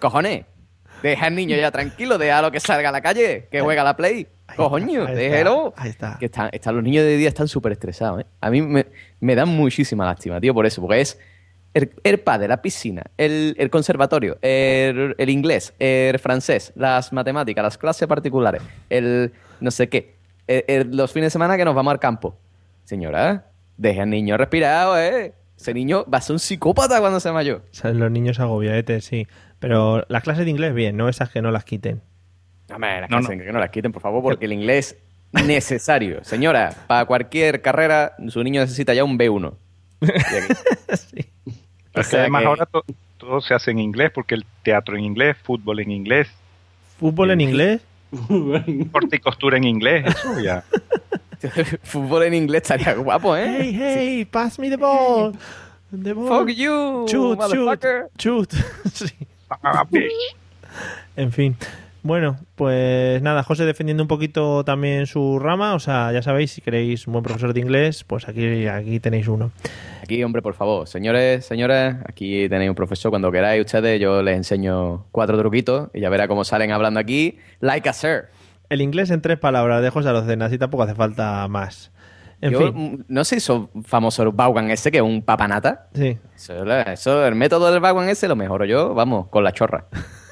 cojones, 0.00 0.44
Deja 1.02 1.26
al 1.26 1.34
niño 1.34 1.54
ya 1.54 1.70
tranquilo, 1.70 2.16
déjalo 2.16 2.50
que 2.50 2.60
salga 2.60 2.88
a 2.88 2.92
la 2.92 3.02
calle, 3.02 3.46
que 3.50 3.60
juega 3.60 3.82
a 3.82 3.84
la 3.84 3.94
Play. 3.96 4.26
Está, 5.02 5.14
déjelo. 5.14 5.74
ahí 5.76 5.90
está. 5.90 6.16
Que 6.18 6.26
están, 6.26 6.48
están- 6.52 6.74
los 6.76 6.82
niños 6.84 7.04
de 7.04 7.18
día 7.18 7.28
están 7.28 7.46
súper 7.46 7.72
estresados, 7.72 8.22
¿eh? 8.22 8.26
A 8.40 8.48
mí 8.50 8.62
me, 8.62 8.86
me 9.20 9.34
dan 9.34 9.48
muchísima 9.50 10.06
lástima, 10.06 10.40
tío, 10.40 10.54
por 10.54 10.64
eso, 10.64 10.80
porque 10.80 11.00
es 11.02 11.18
el, 11.74 11.90
el 12.04 12.20
padre, 12.20 12.48
la 12.48 12.62
piscina, 12.62 13.02
el, 13.18 13.54
el 13.58 13.68
conservatorio, 13.70 14.38
el, 14.42 15.14
el 15.18 15.28
inglés, 15.30 15.74
el 15.78 16.18
francés, 16.18 16.72
las 16.76 17.12
matemáticas, 17.12 17.62
las 17.62 17.76
clases 17.78 18.06
particulares, 18.08 18.62
el 18.90 19.32
no 19.60 19.70
sé 19.70 19.88
qué, 19.88 20.14
el- 20.46 20.64
el- 20.68 20.96
los 20.96 21.12
fines 21.12 21.26
de 21.26 21.30
semana 21.32 21.56
que 21.56 21.64
nos 21.64 21.74
vamos 21.74 21.90
al 21.92 21.98
campo. 22.00 22.36
Señora, 22.84 23.46
deja 23.76 24.02
al 24.02 24.10
niño 24.10 24.36
respirado, 24.36 24.98
¿eh? 24.98 25.34
Ese 25.58 25.72
niño 25.74 26.04
va 26.12 26.18
a 26.18 26.20
ser 26.20 26.34
un 26.34 26.40
psicópata 26.40 27.00
cuando 27.00 27.20
sea 27.20 27.32
mayor. 27.32 27.62
O 27.70 27.74
sea, 27.74 27.90
los 27.92 28.10
niños 28.10 28.40
agobiadetes, 28.40 29.04
sí. 29.04 29.26
Pero 29.60 30.04
las 30.08 30.22
clases 30.22 30.44
de 30.44 30.50
inglés, 30.50 30.74
bien, 30.74 30.96
no 30.96 31.08
esas 31.08 31.30
que 31.30 31.40
no 31.40 31.50
las 31.50 31.64
quiten. 31.64 32.02
Hombre, 32.72 33.00
las 33.02 33.10
No, 33.10 33.18
clases 33.18 33.38
no. 33.38 33.44
que 33.44 33.52
no 33.52 33.58
las 33.60 33.70
quiten, 33.70 33.92
por 33.92 34.02
favor, 34.02 34.22
porque 34.22 34.44
el 34.46 34.52
inglés 34.52 34.96
necesario. 35.32 36.22
Señora, 36.24 36.74
para 36.86 37.04
cualquier 37.06 37.62
carrera, 37.62 38.14
su 38.28 38.42
niño 38.44 38.60
necesita 38.60 38.92
ya 38.94 39.04
un 39.04 39.18
B1. 39.18 39.54
Y 40.02 40.06
aquí- 41.94 41.98
O 41.98 42.00
Es 42.00 42.06
que 42.06 42.10
sea 42.10 42.20
además 42.20 42.42
que- 42.42 42.46
ahora 42.48 42.66
to- 42.66 42.84
todo 43.18 43.40
se 43.40 43.54
hace 43.54 43.70
en 43.70 43.78
inglés, 43.78 44.10
porque 44.14 44.34
el 44.34 44.44
teatro 44.62 44.96
en 44.96 45.04
inglés, 45.04 45.36
fútbol 45.42 45.80
en 45.80 45.90
inglés, 45.90 46.28
¿Fútbol 46.98 47.30
en 47.32 47.40
inglés? 47.40 47.80
corte 48.92 49.16
y 49.16 49.18
costura 49.18 49.56
en 49.56 49.64
inglés, 49.64 50.04
eso 50.06 50.38
ya. 50.40 50.64
Fútbol 51.82 52.22
en 52.24 52.34
inglés 52.34 52.62
estaría 52.62 52.94
guapo, 52.94 53.36
¿eh? 53.36 53.44
Hey, 53.60 53.76
hey, 53.78 54.24
pass 54.24 54.58
me 54.58 54.68
the 54.70 54.76
ball. 54.76 55.32
The 55.90 56.12
ball. 56.12 56.28
Fuck 56.28 56.48
you, 56.56 57.06
Shoot, 57.06 57.10
shoot, 57.10 57.38
motherfucker. 57.38 58.08
shoot. 58.18 58.52
Sí. 58.92 59.06
Ah, 59.62 59.84
bitch. 59.90 60.10
En 61.16 61.30
fin. 61.32 61.56
Bueno, 62.04 62.36
pues 62.54 63.22
nada, 63.22 63.42
José 63.42 63.64
defendiendo 63.64 64.02
un 64.02 64.08
poquito 64.08 64.62
también 64.62 65.06
su 65.06 65.38
rama. 65.38 65.74
O 65.74 65.78
sea, 65.78 66.12
ya 66.12 66.20
sabéis, 66.20 66.52
si 66.52 66.60
queréis 66.60 67.06
un 67.06 67.14
buen 67.14 67.22
profesor 67.22 67.54
de 67.54 67.60
inglés, 67.60 68.04
pues 68.04 68.28
aquí, 68.28 68.66
aquí 68.66 69.00
tenéis 69.00 69.26
uno. 69.26 69.52
Aquí, 70.02 70.22
hombre, 70.22 70.42
por 70.42 70.52
favor. 70.52 70.86
Señores, 70.86 71.46
señores, 71.46 71.96
aquí 72.06 72.46
tenéis 72.50 72.68
un 72.68 72.74
profesor. 72.74 73.10
Cuando 73.10 73.32
queráis 73.32 73.64
ustedes, 73.64 73.98
yo 73.98 74.22
les 74.22 74.36
enseño 74.36 75.06
cuatro 75.12 75.38
truquitos 75.38 75.88
y 75.94 76.00
ya 76.00 76.10
verá 76.10 76.28
cómo 76.28 76.44
salen 76.44 76.72
hablando 76.72 77.00
aquí. 77.00 77.38
Like 77.60 77.88
a 77.88 77.94
sir. 77.94 78.24
El 78.68 78.82
inglés 78.82 79.10
en 79.10 79.22
tres 79.22 79.38
palabras 79.38 79.80
de 79.80 79.88
José 79.88 80.10
Arocena, 80.10 80.44
así 80.44 80.58
tampoco 80.58 80.82
hace 80.82 80.94
falta 80.94 81.48
más. 81.48 81.90
En 82.42 82.52
yo 82.52 82.58
fin, 82.58 82.74
mm, 82.74 83.04
no 83.08 83.24
sé, 83.24 83.36
eso 83.36 83.70
famoso 83.82 84.22
el 84.24 84.28
Vaughan 84.28 84.70
ese, 84.70 84.90
que 84.90 84.98
es 84.98 85.02
un 85.02 85.22
papanata. 85.22 85.88
sí. 85.94 86.18
Eso, 86.36 86.70
eso, 86.70 87.26
el 87.26 87.34
método 87.34 87.72
del 87.72 87.80
Vaughan 87.80 88.10
ese 88.10 88.28
lo 88.28 88.36
mejoro 88.36 88.66
yo, 88.66 88.92
vamos, 88.92 89.28
con 89.28 89.42
la 89.42 89.52
chorra. 89.52 89.86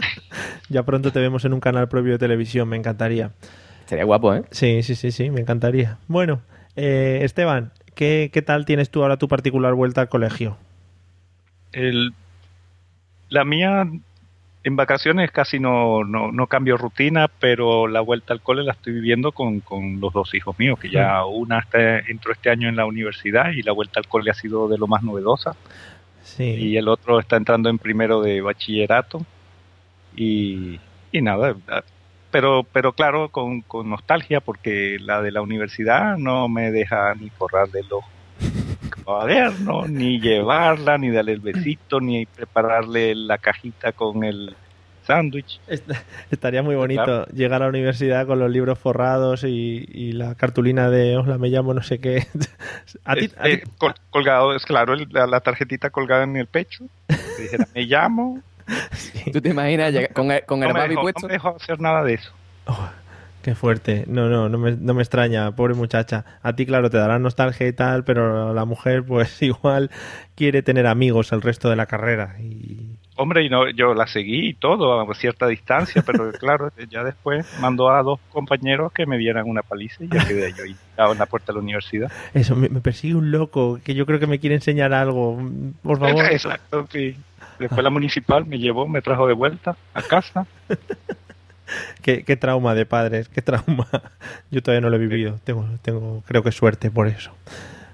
Ya 0.68 0.84
pronto 0.84 1.10
te 1.10 1.18
vemos 1.18 1.44
en 1.44 1.52
un 1.52 1.60
canal 1.60 1.88
propio 1.88 2.12
de 2.12 2.18
televisión, 2.18 2.68
me 2.68 2.76
encantaría. 2.76 3.32
Estaría 3.80 4.04
guapo, 4.04 4.34
¿eh? 4.34 4.44
Sí, 4.52 4.82
sí, 4.84 4.94
sí, 4.94 5.10
sí, 5.10 5.30
me 5.30 5.40
encantaría. 5.40 5.98
Bueno, 6.06 6.42
eh, 6.76 7.20
Esteban, 7.22 7.72
¿qué, 7.96 8.30
¿qué 8.32 8.40
tal 8.40 8.64
tienes 8.64 8.90
tú 8.90 9.02
ahora 9.02 9.16
tu 9.16 9.26
particular 9.26 9.74
vuelta 9.74 10.00
al 10.00 10.08
colegio? 10.08 10.56
El, 11.72 12.12
la 13.30 13.44
mía 13.44 13.84
en 14.62 14.76
vacaciones 14.76 15.30
casi 15.30 15.58
no, 15.58 16.04
no, 16.04 16.32
no 16.32 16.46
cambio 16.46 16.76
rutina, 16.76 17.28
pero 17.28 17.86
la 17.86 18.00
vuelta 18.00 18.34
al 18.34 18.42
cole 18.42 18.62
la 18.62 18.72
estoy 18.72 18.92
viviendo 18.92 19.32
con, 19.32 19.60
con 19.60 20.00
los 20.00 20.12
dos 20.12 20.34
hijos 20.34 20.58
míos, 20.58 20.78
que 20.78 20.90
ya 20.90 21.24
una 21.24 21.60
está, 21.60 21.98
entró 22.00 22.32
este 22.32 22.50
año 22.50 22.68
en 22.68 22.76
la 22.76 22.84
universidad 22.84 23.50
y 23.52 23.62
la 23.62 23.72
vuelta 23.72 24.00
al 24.00 24.06
cole 24.06 24.30
ha 24.30 24.34
sido 24.34 24.68
de 24.68 24.76
lo 24.76 24.86
más 24.86 25.02
novedosa. 25.02 25.56
Sí. 26.22 26.44
Y 26.44 26.76
el 26.76 26.88
otro 26.88 27.18
está 27.18 27.36
entrando 27.36 27.70
en 27.70 27.78
primero 27.78 28.20
de 28.20 28.40
bachillerato. 28.42 29.24
Y, 30.16 30.80
y 31.12 31.22
nada, 31.22 31.54
pero, 32.30 32.64
pero 32.72 32.92
claro, 32.92 33.28
con, 33.28 33.62
con 33.62 33.88
nostalgia, 33.90 34.40
porque 34.40 34.96
la 35.00 35.22
de 35.22 35.32
la 35.32 35.42
universidad 35.42 36.16
no 36.18 36.48
me 36.48 36.70
deja 36.70 37.14
ni 37.14 37.30
forrarle 37.30 37.80
los 37.88 38.00
cuadernos, 39.04 39.88
ni 39.90 40.20
llevarla, 40.20 40.98
ni 40.98 41.10
darle 41.10 41.32
el 41.32 41.40
besito, 41.40 42.00
ni 42.00 42.26
prepararle 42.26 43.14
la 43.14 43.38
cajita 43.38 43.92
con 43.92 44.24
el 44.24 44.54
sándwich. 45.02 45.60
Est- 45.66 45.90
Estaría 46.30 46.62
muy 46.62 46.74
bonito 46.76 47.02
Claro. 47.04 47.26
llegar 47.32 47.62
a 47.62 47.64
la 47.64 47.70
universidad 47.70 48.26
con 48.26 48.38
los 48.38 48.50
libros 48.50 48.78
forrados 48.78 49.44
y, 49.44 49.84
y 49.88 50.12
la 50.12 50.34
cartulina 50.34 50.90
de 50.90 51.16
hola, 51.16 51.38
me 51.38 51.48
llamo 51.48 51.74
no 51.74 51.82
sé 51.82 51.98
qué. 51.98 52.26
a 53.04 53.14
ti, 53.16 53.30
a 53.36 53.44
ti- 53.44 53.50
Eh, 53.50 53.62
col- 53.78 53.94
colgado, 54.10 54.54
es 54.54 54.64
claro, 54.64 54.94
el- 54.94 55.08
la, 55.10 55.26
la 55.26 55.40
tarjetita 55.40 55.90
colgada 55.90 56.24
en 56.24 56.36
el 56.36 56.46
pecho. 56.46 56.84
Dijera, 57.38 57.66
me 57.74 57.82
llamo. 57.84 58.40
¿Tú 59.32 59.40
te 59.40 59.50
imaginas 59.50 59.92
llegar 59.92 60.12
con 60.12 60.30
el, 60.30 60.44
con 60.44 60.62
el 60.62 60.68
No 60.68 60.74
me, 60.74 60.80
Babi 60.80 60.90
dejó, 60.90 61.02
puesto? 61.02 61.20
no 61.22 61.28
me 61.28 61.32
dejó 61.34 61.56
hacer 61.56 61.80
nada 61.80 62.04
de 62.04 62.14
eso. 62.14 62.32
Qué 63.42 63.54
fuerte. 63.54 64.04
No, 64.06 64.28
no, 64.28 64.48
no 64.48 64.58
me, 64.58 64.72
no 64.72 64.92
me 64.92 65.02
extraña, 65.02 65.50
pobre 65.52 65.74
muchacha. 65.74 66.24
A 66.42 66.54
ti, 66.54 66.66
claro, 66.66 66.90
te 66.90 66.98
dará 66.98 67.18
nostalgia 67.18 67.66
y 67.66 67.72
tal, 67.72 68.04
pero 68.04 68.52
la 68.52 68.64
mujer, 68.64 69.02
pues 69.04 69.40
igual 69.42 69.90
quiere 70.34 70.62
tener 70.62 70.86
amigos 70.86 71.32
el 71.32 71.42
resto 71.42 71.70
de 71.70 71.76
la 71.76 71.86
carrera. 71.86 72.36
Y 72.38 72.98
Hombre, 73.16 73.44
y 73.44 73.50
no, 73.50 73.68
yo 73.68 73.92
la 73.92 74.06
seguí 74.06 74.48
y 74.48 74.54
todo 74.54 74.98
a 74.98 75.14
cierta 75.14 75.46
distancia, 75.46 76.02
pero 76.06 76.32
claro, 76.40 76.72
ya 76.88 77.04
después 77.04 77.46
mandó 77.60 77.90
a 77.90 78.02
dos 78.02 78.18
compañeros 78.30 78.92
que 78.92 79.04
me 79.04 79.18
dieran 79.18 79.46
una 79.46 79.62
paliza 79.62 80.02
y 80.04 80.08
ya 80.08 80.26
quedé 80.26 80.50
yo 80.56 80.64
ahí 80.64 80.74
en 80.96 81.18
la 81.18 81.26
puerta 81.26 81.52
de 81.52 81.58
la 81.58 81.62
universidad. 81.62 82.10
eso, 82.32 82.56
me, 82.56 82.70
me 82.70 82.80
persigue 82.80 83.14
un 83.14 83.30
loco 83.30 83.78
que 83.84 83.94
yo 83.94 84.06
creo 84.06 84.20
que 84.20 84.26
me 84.26 84.38
quiere 84.38 84.54
enseñar 84.54 84.94
algo. 84.94 85.38
Por 85.82 85.98
favor. 85.98 86.24
Exacto, 86.32 86.86
sí. 86.90 87.14
Después 87.60 87.84
la 87.84 87.90
municipal 87.90 88.46
me 88.46 88.58
llevó, 88.58 88.88
me 88.88 89.02
trajo 89.02 89.26
de 89.28 89.34
vuelta 89.34 89.76
a 89.94 90.02
casa. 90.02 90.46
Qué, 92.02 92.24
qué 92.24 92.36
trauma 92.36 92.74
de 92.74 92.84
padres, 92.84 93.28
qué 93.28 93.42
trauma. 93.42 93.86
Yo 94.50 94.60
todavía 94.60 94.80
no 94.80 94.90
lo 94.90 94.96
he 94.96 94.98
vivido. 94.98 95.38
Tengo, 95.44 95.66
tengo, 95.82 96.22
creo 96.26 96.42
que 96.42 96.50
suerte 96.50 96.90
por 96.90 97.06
eso. 97.06 97.30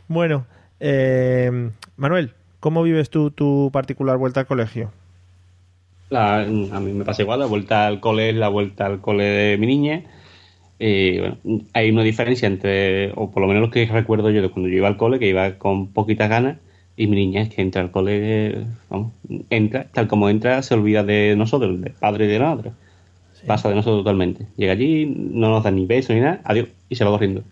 Bueno, 0.08 0.46
eh, 0.80 1.70
Manuel, 1.98 2.32
¿cómo 2.60 2.82
vives 2.82 3.10
tú 3.10 3.30
tu 3.30 3.68
particular 3.74 4.16
vuelta 4.16 4.40
al 4.40 4.46
colegio? 4.46 4.92
La- 6.08 6.40
a 6.40 6.46
mí 6.46 6.92
me 6.92 7.04
pasa 7.04 7.20
igual, 7.22 7.40
la 7.40 7.46
vuelta 7.46 7.86
al 7.86 8.00
cole 8.00 8.30
es 8.30 8.36
la 8.36 8.48
vuelta 8.48 8.86
al 8.86 9.00
cole 9.02 9.24
de 9.24 9.58
mi 9.58 9.66
niña. 9.66 10.04
Bueno, 10.78 11.36
hay 11.74 11.90
una 11.90 12.02
diferencia 12.02 12.46
entre, 12.46 13.12
o 13.14 13.30
por 13.30 13.42
lo 13.42 13.48
menos 13.48 13.62
lo 13.62 13.70
que 13.70 13.84
recuerdo 13.86 14.30
yo 14.30 14.40
de 14.40 14.48
cuando 14.50 14.68
yo 14.70 14.76
iba 14.76 14.88
al 14.88 14.96
cole, 14.96 15.18
que 15.18 15.28
iba 15.28 15.52
con 15.58 15.88
poquitas 15.88 16.30
ganas, 16.30 16.58
y 16.96 17.06
mi 17.06 17.16
niña 17.16 17.42
es 17.42 17.48
que 17.50 17.62
entra 17.62 17.82
al 17.82 17.90
cole, 17.90 18.64
vamos, 18.88 19.12
entra, 19.50 19.86
tal 19.92 20.06
como 20.08 20.28
entra, 20.30 20.62
se 20.62 20.74
olvida 20.74 21.02
de 21.04 21.34
nosotros, 21.36 21.80
de 21.80 21.90
padre 21.90 22.24
y 22.26 22.28
de 22.28 22.38
madre. 22.38 22.72
Pasa 23.46 23.68
de 23.68 23.74
nosotros 23.76 24.00
totalmente. 24.00 24.46
Llega 24.56 24.72
allí, 24.72 25.06
no 25.06 25.50
nos 25.50 25.62
da 25.62 25.70
ni 25.70 25.86
beso 25.86 26.12
ni 26.12 26.20
nada, 26.20 26.40
adiós, 26.44 26.68
y 26.88 26.96
se 26.96 27.04
va 27.04 27.10
corriendo. 27.10 27.42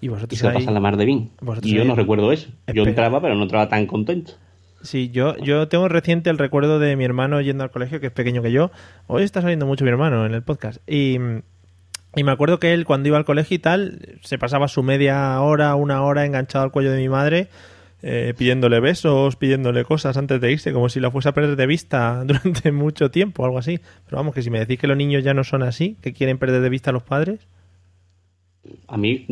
Y 0.00 0.06
Y 0.06 0.08
vosotros 0.08 0.38
se 0.38 0.44
lo 0.44 0.50
ahí- 0.50 0.56
pasa 0.56 0.70
la 0.70 0.80
mar 0.80 0.96
de 0.96 1.04
bien. 1.04 1.30
Y 1.62 1.74
yo 1.74 1.82
ahí- 1.82 1.88
no 1.88 1.94
recuerdo 1.94 2.32
eso. 2.32 2.48
Yo 2.72 2.84
entraba, 2.84 3.20
pero 3.20 3.34
no 3.34 3.42
entraba 3.42 3.68
tan 3.68 3.86
contento. 3.86 4.32
Sí, 4.82 5.10
yo, 5.10 5.36
yo 5.38 5.68
tengo 5.68 5.88
reciente 5.88 6.30
el 6.30 6.38
recuerdo 6.38 6.78
de 6.78 6.96
mi 6.96 7.04
hermano 7.04 7.40
yendo 7.40 7.64
al 7.64 7.70
colegio, 7.70 8.00
que 8.00 8.06
es 8.06 8.12
pequeño 8.12 8.40
que 8.42 8.50
yo. 8.50 8.70
Hoy 9.08 9.22
está 9.24 9.42
saliendo 9.42 9.66
mucho 9.66 9.84
mi 9.84 9.90
hermano 9.90 10.24
en 10.26 10.32
el 10.34 10.42
podcast. 10.42 10.80
Y, 10.90 11.18
y 12.16 12.24
me 12.24 12.32
acuerdo 12.32 12.58
que 12.58 12.72
él, 12.72 12.84
cuando 12.84 13.08
iba 13.08 13.18
al 13.18 13.24
colegio 13.24 13.54
y 13.54 13.58
tal, 13.58 14.18
se 14.22 14.38
pasaba 14.38 14.68
su 14.68 14.82
media 14.82 15.40
hora, 15.40 15.74
una 15.76 16.02
hora 16.02 16.24
enganchado 16.24 16.64
al 16.64 16.72
cuello 16.72 16.90
de 16.92 16.98
mi 16.98 17.08
madre, 17.08 17.48
eh, 18.02 18.34
pidiéndole 18.36 18.80
besos, 18.80 19.36
pidiéndole 19.36 19.84
cosas 19.84 20.16
antes 20.16 20.40
de 20.40 20.50
irse, 20.50 20.72
como 20.72 20.88
si 20.88 20.98
la 20.98 21.10
fuese 21.10 21.28
a 21.28 21.34
perder 21.34 21.56
de 21.56 21.66
vista 21.66 22.24
durante 22.26 22.72
mucho 22.72 23.10
tiempo, 23.10 23.44
algo 23.44 23.58
así. 23.58 23.80
Pero 24.04 24.16
vamos, 24.16 24.34
que 24.34 24.42
si 24.42 24.50
me 24.50 24.58
decís 24.58 24.78
que 24.78 24.88
los 24.88 24.96
niños 24.96 25.22
ya 25.22 25.34
no 25.34 25.44
son 25.44 25.62
así, 25.62 25.96
que 26.00 26.12
quieren 26.12 26.38
perder 26.38 26.62
de 26.62 26.68
vista 26.68 26.90
a 26.90 26.92
los 26.92 27.04
padres. 27.04 27.46
A 28.88 28.96
mí, 28.96 29.26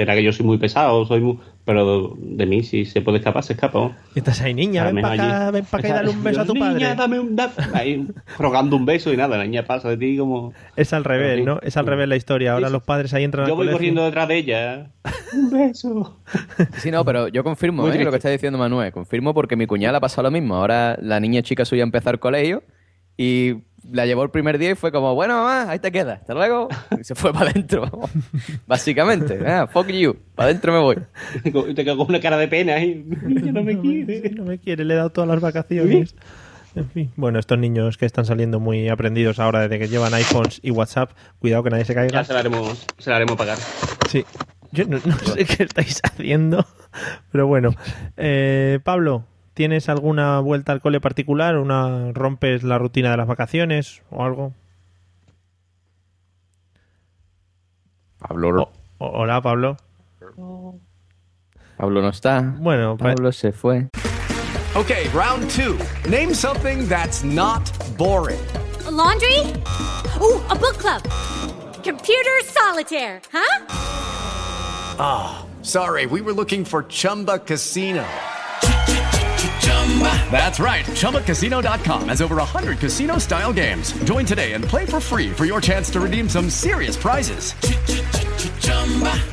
será 0.00 0.14
que 0.14 0.22
yo 0.22 0.32
soy 0.32 0.46
muy 0.46 0.56
pesado, 0.58 1.04
soy 1.04 1.20
muy... 1.20 1.38
pero 1.66 2.16
de 2.18 2.46
mí 2.46 2.62
si 2.62 2.86
se 2.86 3.02
puede 3.02 3.18
escapar, 3.18 3.42
se 3.44 3.52
escapa. 3.52 3.96
estás 4.14 4.40
ahí, 4.40 4.54
niña, 4.54 4.84
ven 4.90 5.02
para 5.02 5.14
acá, 5.14 5.50
ven 5.50 5.64
para 5.66 5.78
acá 5.80 5.88
y 5.88 5.92
dale 5.92 6.08
un 6.10 6.22
beso 6.24 6.40
a 6.40 6.44
tu 6.46 6.54
Niña, 6.54 6.68
padre. 6.70 6.94
dame 6.96 7.20
un 7.20 7.36
Ahí 7.74 8.06
rogando 8.38 8.76
un 8.76 8.86
beso 8.86 9.12
y 9.12 9.16
nada, 9.16 9.36
la 9.36 9.44
niña 9.44 9.64
pasa 9.66 9.90
de 9.90 9.96
ti 9.98 10.16
como... 10.16 10.52
Es 10.76 10.92
al 10.94 11.04
revés. 11.04 11.44
¿no? 11.44 11.60
Es 11.62 11.76
al 11.76 11.86
revés 11.86 12.08
la 12.08 12.16
historia. 12.16 12.52
Ahora 12.54 12.68
Sí, 12.68 12.70
sí. 12.70 12.72
los 12.72 12.82
padres 12.82 13.12
ahí 13.14 13.24
entran 13.24 13.46
Yo 13.46 13.52
al 13.52 13.56
voy 13.56 13.66
colegio. 13.66 13.76
corriendo 13.76 14.04
detrás 14.04 14.28
de 14.28 14.36
ella. 14.38 14.90
Un 15.34 15.50
beso. 15.50 16.16
Sí, 16.78 16.90
no, 16.90 17.04
pero 17.04 17.28
yo 17.28 17.44
confirmo 17.44 17.86
¿eh? 17.90 18.02
lo 18.04 18.10
que 18.10 18.16
está 18.16 18.30
diciendo 18.30 18.58
Manuel. 18.58 18.90
Confirmo 18.92 19.34
porque 19.34 19.56
mi 19.56 19.66
cuñada 19.66 19.98
ha 19.98 20.00
pasado 20.00 20.22
lo 20.24 20.30
mismo. 20.30 20.54
Ahora 20.56 20.96
la 21.00 21.20
niña 21.20 21.42
chica 21.42 21.64
suya 21.64 21.82
empezó 21.82 22.10
el 22.10 22.18
colegio 22.18 22.62
y 23.16 23.56
la 23.90 24.06
llevó 24.06 24.22
el 24.22 24.30
primer 24.30 24.58
día 24.58 24.70
y 24.70 24.74
fue 24.74 24.92
como, 24.92 25.14
bueno, 25.14 25.34
mamá, 25.38 25.70
ahí 25.70 25.78
te 25.78 25.90
quedas. 25.92 26.20
Hasta 26.20 26.34
luego. 26.34 26.68
Y 26.98 27.04
se 27.04 27.14
fue 27.14 27.32
para 27.34 27.50
adentro. 27.50 27.90
Básicamente. 28.66 29.38
Ah, 29.46 29.66
fuck 29.66 29.88
you. 29.88 30.16
Para 30.34 30.50
adentro 30.50 30.72
me 30.72 30.78
voy. 30.78 30.96
Y 31.44 31.74
te 31.74 31.84
quedo 31.84 31.96
con 31.96 32.08
una 32.08 32.20
cara 32.20 32.36
de 32.36 32.48
pena 32.48 32.74
ahí. 32.74 33.04
No 33.20 33.62
me 33.62 33.78
quiere. 33.80 34.30
No 34.30 34.44
me 34.44 34.58
quiere, 34.58 34.84
le 34.84 34.94
he 34.94 34.96
dado 34.96 35.10
todas 35.10 35.28
las 35.28 35.40
vacaciones. 35.40 36.14
En 36.76 36.88
fin. 36.88 37.10
Bueno, 37.16 37.40
estos 37.40 37.58
niños 37.58 37.98
que 37.98 38.06
están 38.06 38.24
saliendo 38.24 38.60
muy 38.60 38.88
aprendidos 38.88 39.40
ahora 39.40 39.60
desde 39.62 39.78
que 39.80 39.88
llevan 39.88 40.14
iPhones 40.14 40.60
y 40.62 40.70
WhatsApp, 40.70 41.10
cuidado 41.40 41.64
que 41.64 41.70
nadie 41.70 41.84
se 41.84 41.94
caiga. 41.94 42.12
Ya 42.12 42.24
se 42.24 42.32
la 42.32 42.40
haremos, 42.40 42.86
se 42.98 43.10
la 43.10 43.16
haremos 43.16 43.36
pagar. 43.36 43.58
Sí. 44.08 44.24
Yo 44.72 44.84
no, 44.86 44.98
no 45.04 45.16
sé 45.18 45.44
qué 45.46 45.64
estáis 45.64 46.00
haciendo, 46.04 46.64
pero 47.32 47.48
bueno. 47.48 47.74
Eh, 48.16 48.78
Pablo, 48.84 49.24
¿Tienes 49.54 49.88
alguna 49.88 50.40
vuelta 50.40 50.72
al 50.72 50.80
cole 50.80 51.00
particular? 51.00 51.56
¿Una 51.58 52.12
rompes 52.12 52.62
la 52.62 52.78
rutina 52.78 53.10
de 53.10 53.16
las 53.18 53.26
vacaciones 53.26 54.02
o 54.10 54.24
algo? 54.24 54.52
Pablo, 58.18 58.70
O- 58.98 59.06
hola, 59.06 59.40
Pablo. 59.40 59.76
Pablo 61.76 62.02
no 62.02 62.08
está. 62.10 62.40
Bueno, 62.58 62.96
pa- 62.96 63.14
Pablo 63.14 63.32
se 63.32 63.52
fue. 63.52 63.88
Okay, 64.76 65.08
round 65.12 65.48
two. 65.50 65.76
Name 66.08 66.32
something 66.34 66.86
that's 66.88 67.24
not 67.24 67.62
boring. 67.96 68.38
laundry? 68.90 69.38
Ooh, 70.20 70.40
a 70.50 70.54
book 70.54 70.76
club. 70.78 71.02
Computer 71.82 72.42
solitaire, 72.44 73.20
huh? 73.32 73.66
Ah, 74.98 75.44
sorry, 75.62 76.06
we 76.06 76.20
were 76.20 76.32
looking 76.34 76.64
for 76.64 76.82
Chumba 76.88 77.38
Casino. 77.38 78.04
That's 80.30 80.60
right. 80.60 80.84
ChumbaCasino.com 80.86 82.08
has 82.08 82.22
over 82.22 82.36
100 82.36 82.78
casino 82.78 83.18
style 83.18 83.52
games. 83.52 83.92
Join 84.04 84.24
today 84.24 84.52
and 84.54 84.64
play 84.64 84.86
for 84.86 85.00
free 85.00 85.30
for 85.30 85.44
your 85.44 85.60
chance 85.60 85.90
to 85.90 86.00
redeem 86.00 86.28
some 86.28 86.48
serious 86.48 86.96
prizes. 86.96 87.54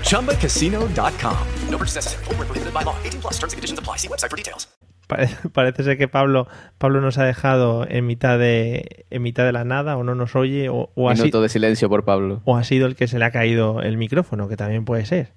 ChumbaCasino.com. 0.04 1.38
No 1.70 1.78
purchase 1.78 1.96
necessary. 1.96 2.24
Void 2.26 2.38
where 2.40 2.46
prohibited 2.48 2.74
by 2.74 2.84
law. 2.84 2.96
18 3.06 3.22
plus 3.22 3.34
terms 3.38 3.54
and 3.54 3.58
conditions 3.60 3.80
apply. 3.80 3.98
See 3.98 4.08
website 4.10 4.30
for 4.32 4.38
details. 4.38 4.68
pare- 5.08 5.30
parece 5.54 5.84
ser 5.84 5.98
que 5.98 6.08
Pablo, 6.10 6.48
Pablo 6.78 7.00
nos 7.00 7.18
ha 7.18 7.24
dejado 7.24 7.86
en 7.90 8.06
mitad 8.06 8.38
de, 8.38 9.06
en 9.10 9.22
mitad 9.22 9.46
de 9.46 9.54
la 9.54 9.64
nada 9.64 9.96
o 9.96 10.04
no 10.04 10.16
nos 10.16 10.36
oye 10.36 10.68
o, 10.70 10.90
o, 10.96 11.10
ha 11.10 11.16
si- 11.16 11.22
Minuto 11.22 11.42
de 11.42 11.48
silencio 11.50 11.88
por 11.88 12.04
Pablo. 12.04 12.42
o 12.44 12.58
ha 12.58 12.64
sido 12.66 12.88
el 12.88 12.96
que 12.98 13.08
se 13.08 13.18
le 13.20 13.24
ha 13.26 13.32
caído 13.32 13.82
el 13.82 13.96
micrófono, 13.98 14.50
que 14.50 14.58
también 14.58 14.84
puede 14.84 15.06
ser. 15.06 15.32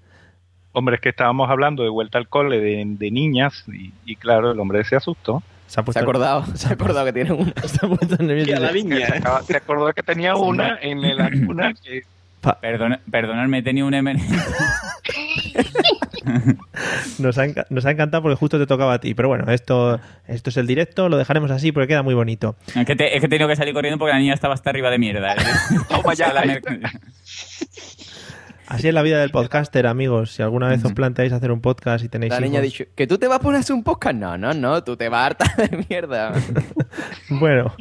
Hombre, 0.72 0.96
es 0.96 1.00
que 1.00 1.08
estábamos 1.08 1.50
hablando 1.50 1.82
de 1.82 1.88
vuelta 1.88 2.18
al 2.18 2.28
cole 2.28 2.60
de, 2.60 2.84
de 2.86 3.10
niñas 3.10 3.64
y, 3.68 3.92
y 4.04 4.16
claro, 4.16 4.52
el 4.52 4.60
hombre 4.60 4.84
se 4.84 4.96
asustó. 4.96 5.42
Se 5.66 5.80
ha 5.80 5.84
Se 5.92 5.98
ha 5.98 6.02
acordado, 6.02 6.44
se 6.56 6.68
ha 6.68 6.72
acordado 6.72 7.06
que 7.06 7.12
tiene 7.12 7.32
una. 7.32 7.52
se 7.64 7.84
ha 7.84 7.88
puesto 7.88 8.16
nervioso. 8.22 8.60
La 8.60 8.72
viña. 8.72 9.06
se, 9.06 9.16
acaba- 9.18 9.42
se 9.42 9.56
acordó 9.56 9.92
que 9.92 10.02
tenía 10.02 10.34
una 10.36 10.78
en 10.80 11.00
la 11.16 11.30
cuna 11.30 11.72
que 11.84 12.02
Perdona, 12.62 12.98
perdonadme, 13.10 13.58
he 13.58 13.62
tenido 13.62 13.86
un 13.86 13.92
emergencia. 13.92 14.42
Nos 17.18 17.38
ha, 17.38 17.46
enca- 17.46 17.66
nos 17.70 17.84
ha 17.86 17.90
encantado 17.90 18.22
porque 18.22 18.36
justo 18.36 18.58
te 18.58 18.66
tocaba 18.66 18.94
a 18.94 19.00
ti. 19.00 19.14
Pero 19.14 19.28
bueno, 19.28 19.50
esto, 19.50 20.00
esto 20.26 20.50
es 20.50 20.56
el 20.56 20.66
directo, 20.66 21.08
lo 21.08 21.16
dejaremos 21.16 21.50
así 21.50 21.72
porque 21.72 21.88
queda 21.88 22.02
muy 22.02 22.14
bonito. 22.14 22.56
Es 22.74 22.86
que, 22.86 22.96
te- 22.96 23.14
es 23.14 23.20
que 23.20 23.26
he 23.26 23.28
tenido 23.28 23.48
que 23.48 23.56
salir 23.56 23.74
corriendo 23.74 23.98
porque 23.98 24.12
la 24.12 24.18
niña 24.18 24.34
estaba 24.34 24.54
hasta 24.54 24.70
arriba 24.70 24.90
de 24.90 24.98
mierda. 24.98 25.34
Toma 25.88 26.14
ya, 26.14 26.32
La 26.32 26.42
Así 28.70 28.88
es 28.88 28.94
la 28.94 29.02
vida 29.02 29.18
del 29.18 29.30
podcaster, 29.30 29.86
amigos. 29.86 30.32
Si 30.32 30.42
alguna 30.42 30.68
vez 30.68 30.84
os 30.84 30.92
planteáis 30.92 31.32
hacer 31.32 31.50
un 31.52 31.60
podcast 31.60 32.04
y 32.04 32.08
tenéis 32.08 32.32
La 32.32 32.40
niña 32.40 32.60
ha 32.60 32.62
dicho, 32.62 32.84
¿que 32.94 33.06
tú 33.06 33.18
te 33.18 33.26
vas 33.26 33.38
a 33.38 33.40
poner 33.40 33.56
a 33.56 33.60
hacer 33.60 33.74
un 33.74 33.82
podcast? 33.82 34.14
No, 34.16 34.38
no, 34.38 34.54
no, 34.54 34.82
tú 34.84 34.96
te 34.96 35.08
vas 35.08 35.26
harta 35.26 35.44
de 35.56 35.84
mierda. 35.88 36.32
Bueno, 37.30 37.72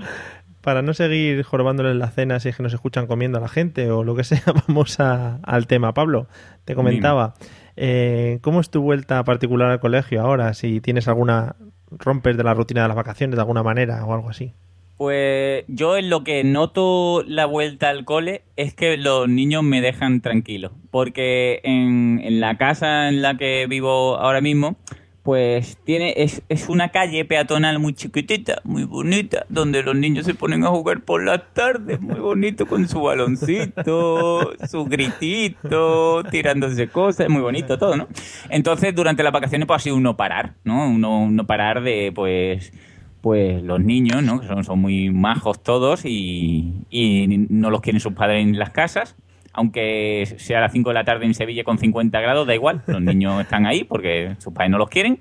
para 0.61 0.81
no 0.81 0.93
seguir 0.93 1.43
jorobándoles 1.43 1.95
la 1.95 2.09
cena 2.09 2.39
si 2.39 2.49
es 2.49 2.55
que 2.57 2.63
nos 2.63 2.73
escuchan 2.73 3.07
comiendo 3.07 3.37
a 3.37 3.41
la 3.41 3.47
gente 3.47 3.89
o 3.91 4.03
lo 4.03 4.15
que 4.15 4.23
sea, 4.23 4.41
vamos 4.67 4.99
a- 4.99 5.39
al 5.43 5.67
tema. 5.67 5.93
Pablo, 5.93 6.27
te 6.65 6.75
comentaba, 6.75 7.35
eh, 7.75 8.39
¿cómo 8.41 8.59
es 8.59 8.69
tu 8.69 8.81
vuelta 8.81 9.23
particular 9.23 9.69
al 9.71 9.79
colegio 9.79 10.21
ahora? 10.21 10.53
Si 10.53 10.81
tienes 10.81 11.07
alguna, 11.07 11.55
rompes 11.91 12.35
de 12.35 12.43
la 12.43 12.53
rutina 12.55 12.81
de 12.81 12.87
las 12.89 12.97
vacaciones 12.97 13.35
de 13.35 13.41
alguna 13.41 13.63
manera 13.63 14.03
o 14.05 14.13
algo 14.13 14.29
así. 14.29 14.53
Pues 14.99 15.63
yo 15.69 15.95
en 15.95 16.09
lo 16.09 16.25
que 16.25 16.43
noto 16.43 17.23
la 17.25 17.45
vuelta 17.45 17.87
al 17.87 18.03
cole 18.03 18.41
es 18.57 18.73
que 18.73 18.97
los 18.97 19.29
niños 19.29 19.63
me 19.63 19.79
dejan 19.79 20.19
tranquilo. 20.19 20.73
Porque 20.91 21.61
en, 21.63 22.19
en 22.21 22.41
la 22.41 22.57
casa 22.57 23.07
en 23.07 23.21
la 23.21 23.37
que 23.37 23.65
vivo 23.69 24.17
ahora 24.17 24.41
mismo, 24.41 24.75
pues 25.23 25.77
tiene 25.85 26.15
es, 26.17 26.41
es 26.49 26.67
una 26.67 26.89
calle 26.89 27.23
peatonal 27.23 27.79
muy 27.79 27.93
chiquitita, 27.93 28.59
muy 28.65 28.83
bonita, 28.83 29.45
donde 29.47 29.83
los 29.83 29.95
niños 29.95 30.25
se 30.25 30.33
ponen 30.33 30.65
a 30.65 30.67
jugar 30.67 30.99
por 30.99 31.23
las 31.23 31.53
tardes, 31.53 32.01
muy 32.01 32.19
bonito 32.19 32.65
con 32.65 32.85
su 32.89 32.99
baloncito, 32.99 34.51
su 34.69 34.83
gritito, 34.83 36.25
tirándose 36.29 36.89
cosas, 36.89 37.27
es 37.27 37.29
muy 37.29 37.41
bonito 37.41 37.77
todo, 37.77 37.95
¿no? 37.95 38.09
Entonces 38.49 38.93
durante 38.93 39.23
las 39.23 39.31
vacaciones 39.31 39.65
pues 39.65 39.77
ha 39.77 39.83
sido 39.83 39.95
un 39.95 40.03
no 40.03 40.17
parar, 40.17 40.55
¿no? 40.65 40.89
Uno, 40.89 41.19
un 41.21 41.37
no 41.37 41.47
parar 41.47 41.83
de 41.83 42.11
pues 42.13 42.73
pues 43.21 43.61
los 43.63 43.79
niños, 43.79 44.23
¿no? 44.23 44.39
Que 44.39 44.47
son, 44.47 44.63
son 44.63 44.79
muy 44.79 45.09
majos 45.09 45.61
todos 45.61 46.05
y, 46.05 46.73
y 46.89 47.45
no 47.49 47.69
los 47.69 47.81
quieren 47.81 47.99
sus 47.99 48.13
padres 48.13 48.41
en 48.41 48.57
las 48.57 48.71
casas. 48.71 49.15
Aunque 49.51 50.35
sea 50.37 50.59
a 50.59 50.61
las 50.61 50.71
5 50.71 50.89
de 50.89 50.93
la 50.93 51.03
tarde 51.03 51.25
en 51.25 51.33
Sevilla 51.33 51.63
con 51.63 51.79
50 51.79 52.19
grados, 52.21 52.47
da 52.47 52.53
igual. 52.53 52.83
Los 52.87 53.01
niños 53.01 53.41
están 53.41 53.65
ahí 53.65 53.83
porque 53.83 54.35
sus 54.39 54.53
padres 54.53 54.71
no 54.71 54.77
los 54.77 54.89
quieren. 54.89 55.17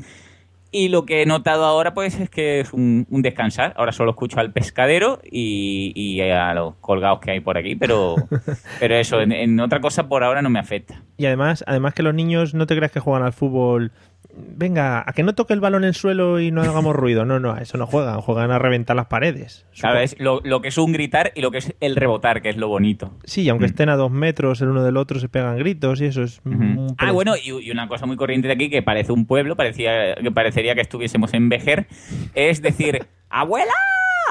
Y 0.70 0.88
lo 0.90 1.06
que 1.06 1.22
he 1.22 1.26
notado 1.26 1.64
ahora, 1.64 1.94
pues, 1.94 2.20
es 2.20 2.28
que 2.28 2.60
es 2.60 2.74
un, 2.74 3.06
un 3.08 3.22
descansar. 3.22 3.72
Ahora 3.76 3.90
solo 3.90 4.10
escucho 4.10 4.38
al 4.38 4.52
pescadero 4.52 5.18
y, 5.24 5.92
y 5.94 6.20
a 6.20 6.52
los 6.52 6.74
colgados 6.76 7.20
que 7.20 7.30
hay 7.30 7.40
por 7.40 7.56
aquí, 7.56 7.74
pero, 7.74 8.16
pero 8.80 8.94
eso, 8.96 9.20
en, 9.22 9.32
en 9.32 9.58
otra 9.60 9.80
cosa 9.80 10.08
por 10.08 10.24
ahora 10.24 10.42
no 10.42 10.50
me 10.50 10.58
afecta. 10.58 11.02
Y 11.16 11.24
además, 11.24 11.64
además 11.66 11.94
que 11.94 12.02
los 12.02 12.12
niños 12.12 12.52
no 12.52 12.66
te 12.66 12.76
creas 12.76 12.92
que 12.92 13.00
juegan 13.00 13.22
al 13.22 13.32
fútbol. 13.32 13.92
Venga, 14.34 15.02
a 15.06 15.12
que 15.12 15.22
no 15.22 15.34
toque 15.34 15.54
el 15.54 15.60
balón 15.60 15.84
en 15.84 15.88
el 15.88 15.94
suelo 15.94 16.38
y 16.38 16.50
no 16.50 16.62
hagamos 16.62 16.94
ruido. 16.94 17.24
No, 17.24 17.40
no, 17.40 17.52
a 17.52 17.60
eso 17.60 17.78
no 17.78 17.86
juegan. 17.86 18.20
Juegan 18.20 18.50
a 18.50 18.58
reventar 18.58 18.94
las 18.94 19.06
paredes. 19.06 19.66
Claro, 19.78 20.00
es 20.00 20.16
lo, 20.20 20.40
lo 20.44 20.60
que 20.60 20.68
es 20.68 20.78
un 20.78 20.92
gritar 20.92 21.32
y 21.34 21.40
lo 21.40 21.50
que 21.50 21.58
es 21.58 21.74
el 21.80 21.96
rebotar, 21.96 22.42
que 22.42 22.50
es 22.50 22.56
lo 22.56 22.68
bonito. 22.68 23.12
Sí, 23.24 23.42
y 23.42 23.48
aunque 23.48 23.66
estén 23.66 23.88
a 23.88 23.96
dos 23.96 24.10
metros 24.10 24.60
el 24.60 24.68
uno 24.68 24.84
del 24.84 24.96
otro, 24.96 25.18
se 25.18 25.28
pegan 25.28 25.56
gritos 25.58 26.00
y 26.00 26.06
eso 26.06 26.22
es. 26.22 26.40
Ah, 26.98 27.12
bueno, 27.12 27.34
y, 27.36 27.50
y 27.50 27.70
una 27.70 27.88
cosa 27.88 28.06
muy 28.06 28.16
corriente 28.16 28.48
de 28.48 28.54
aquí 28.54 28.70
que 28.70 28.82
parece 28.82 29.12
un 29.12 29.26
pueblo, 29.26 29.56
parecía 29.56 30.14
que 30.16 30.30
parecería 30.30 30.74
que 30.74 30.82
estuviésemos 30.82 31.32
en 31.34 31.48
Vejer, 31.48 31.86
es 32.34 32.60
decir, 32.62 33.06
¡abuela! 33.30 33.72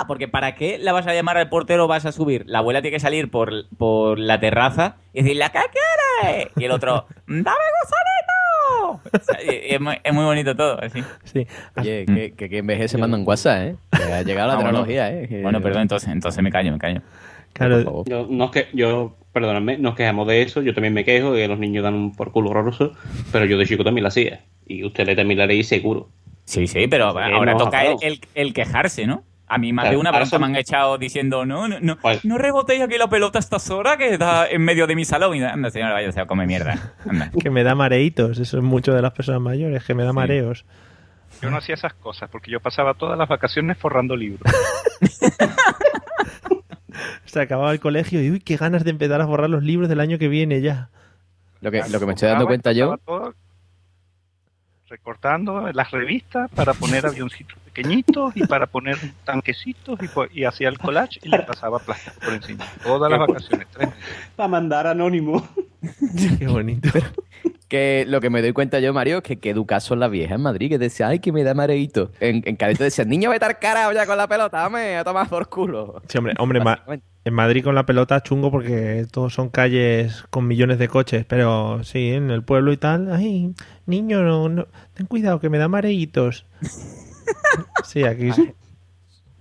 Porque 0.07 0.27
¿para 0.27 0.53
qué 0.53 0.77
la 0.77 0.93
vas 0.93 1.07
a 1.07 1.13
llamar 1.13 1.37
al 1.37 1.49
portero 1.49 1.85
o 1.85 1.87
vas 1.87 2.05
a 2.05 2.11
subir? 2.11 2.43
La 2.45 2.59
abuela 2.59 2.81
tiene 2.83 2.95
que 2.95 2.99
salir 2.99 3.31
por, 3.31 3.67
por 3.77 4.19
la 4.19 4.39
terraza 4.39 4.97
y 5.11 5.23
decirle, 5.23 5.45
¿qué 5.51 5.59
quieres? 5.71 6.49
Y 6.55 6.65
el 6.65 6.71
otro, 6.71 7.07
¡dame 7.25 7.43
O 9.13 9.19
sea, 9.23 9.39
es, 9.41 9.79
muy, 9.79 9.95
es 10.03 10.13
muy 10.13 10.23
bonito 10.25 10.55
todo, 10.55 10.81
así. 10.81 11.03
Sí. 11.23 11.47
Oye, 11.77 12.05
que, 12.05 12.33
que, 12.33 12.49
que 12.49 12.57
en 12.59 12.67
vejez 12.67 12.91
se 12.91 12.97
mandan 12.97 13.23
WhatsApp, 13.25 13.61
¿eh? 13.61 13.75
Que 13.95 14.03
ha 14.13 14.21
llegado 14.23 14.47
la 14.47 14.53
Ah, 14.53 14.55
bueno. 14.57 14.69
tecnología, 14.69 15.11
¿eh? 15.11 15.27
Que- 15.27 15.41
Bueno, 15.41 15.61
perdón, 15.61 15.83
entonces, 15.83 16.09
entonces 16.09 16.41
me 16.43 16.51
callo, 16.51 16.71
me 16.71 16.77
callo. 16.77 17.01
Claro, 17.53 18.03
Yo, 18.05 18.27
no 18.29 18.45
es 18.45 18.51
que, 18.51 18.67
yo, 18.73 19.15
perdóname, 19.33 19.77
nos 19.77 19.95
quejamos 19.95 20.27
de 20.27 20.43
eso, 20.43 20.61
yo 20.61 20.73
también 20.75 20.93
me 20.93 21.03
quejo, 21.03 21.33
que 21.33 21.47
los 21.47 21.57
niños 21.57 21.83
dan 21.83 21.95
un 21.95 22.15
por 22.15 22.31
culo 22.31 22.51
horroroso, 22.51 22.93
pero 23.31 23.45
yo 23.45 23.57
de 23.57 23.65
chico 23.65 23.83
también 23.83 24.03
lo 24.03 24.09
hacía. 24.09 24.41
Y 24.67 24.83
ustedes 24.83 25.15
también 25.15 25.37
lo 25.39 25.43
haréis 25.45 25.67
seguro. 25.67 26.09
Sí, 26.45 26.67
sí, 26.67 26.87
pero 26.87 27.11
Sí, 27.13 27.17
ahora 27.33 27.57
toca 27.57 27.83
el- 27.83 28.19
el 28.35 28.53
quejarse, 28.53 29.07
¿no? 29.07 29.23
A 29.49 29.57
mí 29.57 29.71
más 29.71 29.83
Claro, 29.83 29.95
de 29.95 30.01
una 30.01 30.11
bronca 30.11 30.25
son- 30.29 30.41
me 30.41 30.47
han 30.47 30.55
echado 30.57 30.97
diciendo, 30.97 31.45
no, 31.45 31.69
no, 31.69 31.79
no, 31.79 31.95
Pues- 31.97 32.25
no 32.25 32.37
rebotéis 32.37 32.81
aquí 32.81 32.97
la 32.97 33.07
pelota 33.07 33.37
a 33.37 33.41
estas 33.41 33.69
horas 33.69 33.95
que 33.97 34.13
está 34.13 34.45
en 34.49 34.61
medio 34.61 34.87
de 34.87 34.95
mi 34.95 35.05
salón. 35.05 35.35
Y 35.37 35.43
anda, 35.43 35.69
señora, 35.71 35.93
vaya, 35.93 36.11
se 36.11 36.25
come 36.25 36.45
mierda. 36.45 36.93
Anda. 37.09 37.31
que 37.41 37.49
me 37.49 37.63
da 37.63 37.73
mareitos. 37.73 38.39
Eso 38.39 38.57
es 38.57 38.63
mucho 38.63 38.93
de 38.93 39.01
las 39.01 39.13
personas 39.13 39.39
mayores, 39.41 39.85
que 39.85 39.93
me 39.93 40.03
da 40.03 40.11
mareos. 40.11 40.65
yo 41.41 41.49
no 41.49 41.57
hacía 41.57 41.75
esas 41.75 41.93
cosas 41.93 42.29
porque 42.29 42.51
yo 42.51 42.59
pasaba 42.59 42.93
todas 42.93 43.17
las 43.17 43.29
vacaciones 43.29 43.77
forrando 43.77 44.17
libros. 44.17 44.51
Se 47.25 47.41
acababa 47.41 47.71
el 47.71 47.79
colegio 47.79 48.21
y 48.21 48.31
uy, 48.31 48.39
qué 48.39 48.57
ganas 48.57 48.83
de 48.83 48.91
empezar 48.91 49.21
a 49.21 49.25
borrar 49.25 49.49
los 49.49 49.63
libros 49.63 49.89
del 49.89 49.99
año 49.99 50.17
que 50.17 50.27
viene 50.27 50.61
ya. 50.61 50.89
Lo 51.61 51.71
que, 51.71 51.81
lo 51.89 51.99
que 51.99 52.05
me 52.05 52.13
estoy 52.13 52.29
dando 52.29 52.47
cuenta 52.47 52.71
yo, 52.71 52.97
todo 53.05 53.33
recortando 54.89 55.69
las 55.73 55.91
revistas 55.91 56.49
para 56.51 56.73
poner 56.73 57.05
avioncitos 57.05 57.57
pequeñitos 57.77 58.35
y 58.35 58.45
para 58.45 58.65
poner 58.67 58.97
tanquecitos 59.23 59.99
y, 60.33 60.43
hacía 60.43 60.69
el 60.69 60.79
collage 60.79 61.19
y 61.23 61.29
le 61.29 61.39
pasaba 61.43 61.79
plástico 61.79 62.15
por 62.23 62.33
encima. 62.33 62.65
Todas 62.83 63.09
las 63.11 63.19
vacaciones, 63.19 63.67
tres 63.71 63.89
meses. 63.89 64.03
Para 64.35 64.47
mandar 64.49 64.87
anónimo. 64.87 65.47
Qué 66.39 66.47
bonito. 66.47 66.89
que 67.67 68.05
lo 68.07 68.19
que 68.19 68.29
me 68.29 68.41
doy 68.41 68.53
cuenta 68.53 68.79
yo, 68.79 68.93
Mario, 68.93 69.17
es 69.17 69.23
que 69.23 69.39
qué 69.39 69.51
educadas 69.51 69.83
son 69.83 69.99
las 69.99 70.09
viejas 70.09 70.35
en 70.37 70.41
Madrid, 70.41 70.69
que 70.69 70.79
decía, 70.79 71.07
ay, 71.07 71.19
que 71.19 71.31
me 71.31 71.43
da 71.43 71.53
mareíto. 71.53 72.11
En, 72.19 72.41
en 72.45 72.55
Cádiz 72.55 72.79
te 72.79 72.85
decían, 72.85 73.09
niño, 73.09 73.29
vete 73.29 73.45
al 73.45 73.59
carajo 73.59 73.91
ya 73.93 74.05
con 74.05 74.17
la 74.17 74.27
pelota, 74.27 74.57
dame, 74.61 74.97
a 74.97 75.03
tomar 75.03 75.29
por 75.29 75.47
culo. 75.47 76.01
Sí, 76.07 76.17
hombre, 76.17 76.33
hombre 76.39 76.61
ma- 76.61 76.83
en 77.25 77.33
Madrid 77.33 77.63
con 77.63 77.75
la 77.75 77.85
pelota 77.85 78.23
chungo 78.23 78.49
porque 78.49 79.05
todos 79.11 79.33
son 79.33 79.49
calles 79.49 80.23
con 80.29 80.47
millones 80.47 80.79
de 80.79 80.87
coches, 80.87 81.25
pero 81.27 81.83
sí, 81.83 82.11
en 82.13 82.31
el 82.31 82.41
pueblo 82.41 82.71
y 82.71 82.77
tal, 82.77 83.13
ay, 83.13 83.53
niño, 83.85 84.23
no, 84.23 84.47
no, 84.49 84.65
ten 84.93 85.05
cuidado 85.05 85.39
que 85.39 85.49
me 85.49 85.57
da 85.57 85.67
mareitos. 85.67 86.45
Sí, 87.83 88.03
aquí 88.03 88.29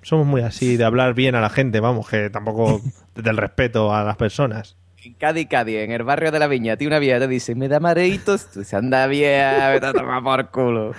somos 0.03 0.27
muy 0.27 0.41
así 0.43 0.77
de 0.77 0.85
hablar 0.85 1.15
bien 1.15 1.35
a 1.35 1.41
la 1.41 1.51
gente, 1.51 1.81
vamos, 1.81 2.09
que 2.09 2.31
tampoco 2.31 2.81
del 3.15 3.37
respeto 3.37 3.93
a 3.95 4.05
las 4.05 4.17
personas. 4.17 4.77
En 5.05 5.15
Cádiz, 5.15 5.47
Cádiz, 5.49 5.77
en 5.79 5.93
el 5.93 6.03
barrio 6.03 6.31
de 6.33 6.39
la 6.39 6.47
Viña, 6.49 6.73
a 6.75 6.77
ti 6.77 6.87
una 6.87 6.99
vieja 6.99 7.19
te 7.21 7.29
dice, 7.29 7.55
me 7.55 7.69
da 7.69 7.81
mareitos, 7.81 8.47
tú 8.51 8.61
dices, 8.61 8.75
anda 8.75 9.07
vieja, 9.07 9.69
vete 9.71 9.87
a 9.87 9.93
tomar 9.93 10.23
por 10.23 10.51
culo. 10.51 10.93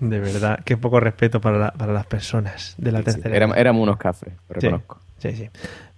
De 0.00 0.18
verdad, 0.20 0.60
qué 0.64 0.76
poco 0.76 0.98
respeto 1.00 1.40
para, 1.40 1.58
la- 1.58 1.70
para 1.72 1.92
las 1.92 2.06
personas 2.06 2.74
de 2.78 2.92
la 2.92 2.98
Sí, 3.00 3.04
tercera. 3.04 3.36
éramos, 3.36 3.54
edad. 3.56 3.60
éramos 3.60 3.82
unos 3.82 3.96
cafres, 3.98 4.34
lo 4.48 4.60
Sí, 4.60 4.66
reconozco. 4.66 5.00
Sí, 5.18 5.32
sí. 5.36 5.50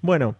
Bueno, 0.03 0.37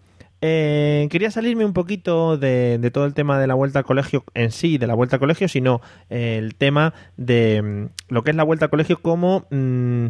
Eh, 0.47 1.09
quería 1.11 1.31
salirme 1.31 1.65
un 1.65 1.73
poquito 1.73 2.37
de, 2.37 2.77
de 2.79 2.91
todo 2.91 3.07
el 3.07 3.15
tema 3.15 3.39
de 3.39 3.47
la 3.47 3.55
vuelta 3.55 3.79
al 3.79 3.87
colegio 3.87 4.25
en 4.35 4.51
sí, 4.51 4.77
de 4.77 4.87
la 4.87 4.93
vuelta 4.93 5.17
al 5.17 5.21
colegio, 5.21 5.49
sino 5.49 5.81
eh, 6.11 6.37
el 6.37 6.55
tema 6.55 6.93
de 7.17 7.63
mm, 7.63 8.13
lo 8.13 8.25
que 8.25 8.31
es 8.33 8.37
la 8.37 8.43
vuelta 8.43 8.67
al 8.67 8.71
colegio 8.71 9.01
como... 9.01 9.47
mm, 9.49 10.09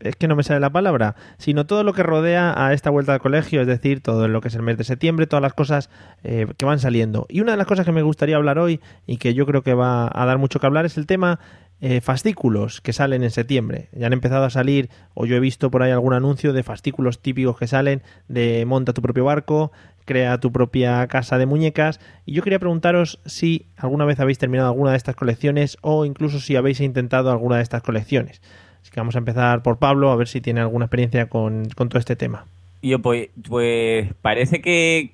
es 0.00 0.16
que 0.16 0.26
no 0.26 0.36
me 0.36 0.42
sale 0.42 0.60
la 0.60 0.70
palabra, 0.70 1.16
sino 1.36 1.66
todo 1.66 1.82
lo 1.82 1.92
que 1.92 2.02
rodea 2.02 2.54
a 2.56 2.72
esta 2.72 2.88
vuelta 2.88 3.12
al 3.12 3.20
colegio, 3.20 3.60
es 3.60 3.66
decir, 3.66 4.00
todo 4.00 4.26
lo 4.28 4.40
que 4.40 4.48
es 4.48 4.54
el 4.54 4.62
mes 4.62 4.78
de 4.78 4.84
septiembre, 4.84 5.26
todas 5.26 5.42
las 5.42 5.54
cosas 5.54 5.90
eh, 6.22 6.46
que 6.56 6.64
van 6.64 6.78
saliendo. 6.78 7.26
Y 7.28 7.40
una 7.40 7.52
de 7.52 7.58
las 7.58 7.66
cosas 7.66 7.84
que 7.84 7.92
me 7.92 8.02
gustaría 8.02 8.36
hablar 8.36 8.58
hoy 8.58 8.80
y 9.06 9.18
que 9.18 9.34
yo 9.34 9.44
creo 9.44 9.62
que 9.62 9.74
va 9.74 10.10
a 10.10 10.24
dar 10.24 10.38
mucho 10.38 10.60
que 10.60 10.66
hablar 10.66 10.86
es 10.86 10.96
el 10.96 11.06
tema 11.06 11.40
eh, 11.80 12.00
fascículos 12.00 12.80
que 12.80 12.92
salen 12.92 13.22
en 13.22 13.30
septiembre. 13.30 13.88
Ya 13.92 14.06
han 14.06 14.12
empezado 14.12 14.44
a 14.44 14.50
salir, 14.50 14.90
o 15.14 15.26
yo 15.26 15.36
he 15.36 15.40
visto 15.40 15.70
por 15.70 15.82
ahí 15.82 15.92
algún 15.92 16.12
anuncio 16.12 16.52
de 16.52 16.62
fascículos 16.62 17.20
típicos 17.20 17.56
que 17.58 17.66
salen 17.66 18.02
de 18.26 18.64
monta 18.66 18.92
tu 18.92 19.02
propio 19.02 19.24
barco, 19.24 19.70
crea 20.04 20.38
tu 20.38 20.50
propia 20.50 21.06
casa 21.06 21.38
de 21.38 21.46
muñecas. 21.46 22.00
Y 22.26 22.32
yo 22.32 22.42
quería 22.42 22.58
preguntaros 22.58 23.20
si 23.26 23.66
alguna 23.76 24.04
vez 24.04 24.18
habéis 24.18 24.38
terminado 24.38 24.68
alguna 24.68 24.90
de 24.90 24.96
estas 24.96 25.14
colecciones 25.14 25.78
o 25.80 26.04
incluso 26.04 26.40
si 26.40 26.56
habéis 26.56 26.80
intentado 26.80 27.30
alguna 27.30 27.56
de 27.56 27.62
estas 27.62 27.82
colecciones. 27.82 28.42
Así 28.82 28.90
que 28.90 29.00
vamos 29.00 29.14
a 29.14 29.18
empezar 29.18 29.62
por 29.62 29.78
Pablo, 29.78 30.10
a 30.10 30.16
ver 30.16 30.28
si 30.28 30.40
tiene 30.40 30.60
alguna 30.60 30.86
experiencia 30.86 31.28
con, 31.28 31.68
con 31.76 31.88
todo 31.88 31.98
este 31.98 32.16
tema. 32.16 32.46
Yo, 32.82 33.00
pues, 33.00 33.28
pues 33.48 34.12
parece 34.22 34.60
que 34.60 35.12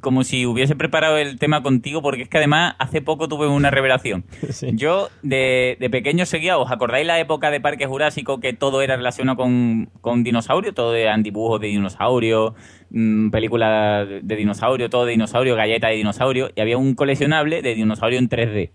como 0.00 0.24
si 0.24 0.46
hubiese 0.46 0.76
preparado 0.76 1.18
el 1.18 1.38
tema 1.38 1.62
contigo, 1.62 2.02
porque 2.02 2.22
es 2.22 2.28
que 2.28 2.38
además 2.38 2.74
hace 2.78 3.02
poco 3.02 3.28
tuve 3.28 3.46
una 3.48 3.70
revelación. 3.70 4.24
Yo 4.72 5.08
de, 5.22 5.76
de 5.80 5.90
pequeño 5.90 6.26
seguía, 6.26 6.58
¿os 6.58 6.70
acordáis 6.70 7.06
la 7.06 7.18
época 7.20 7.50
de 7.50 7.60
Parque 7.60 7.86
Jurásico 7.86 8.40
que 8.40 8.52
todo 8.52 8.82
era 8.82 8.96
relacionado 8.96 9.36
con, 9.36 9.90
con 10.00 10.24
dinosaurios? 10.24 10.74
Todo 10.74 10.94
eran 10.94 11.22
dibujos 11.22 11.60
de 11.60 11.68
dinosaurios, 11.68 12.54
mm, 12.90 13.30
películas 13.30 14.08
de, 14.22 14.36
dinosaurio, 14.36 14.90
todo 14.90 15.04
de 15.04 15.12
dinosaurio, 15.12 15.56
galletas 15.56 15.90
de 15.90 15.96
dinosaurio, 15.96 16.50
y 16.54 16.60
había 16.60 16.78
un 16.78 16.94
coleccionable 16.94 17.62
de 17.62 17.74
dinosaurio 17.74 18.18
en 18.18 18.28
3D. 18.28 18.70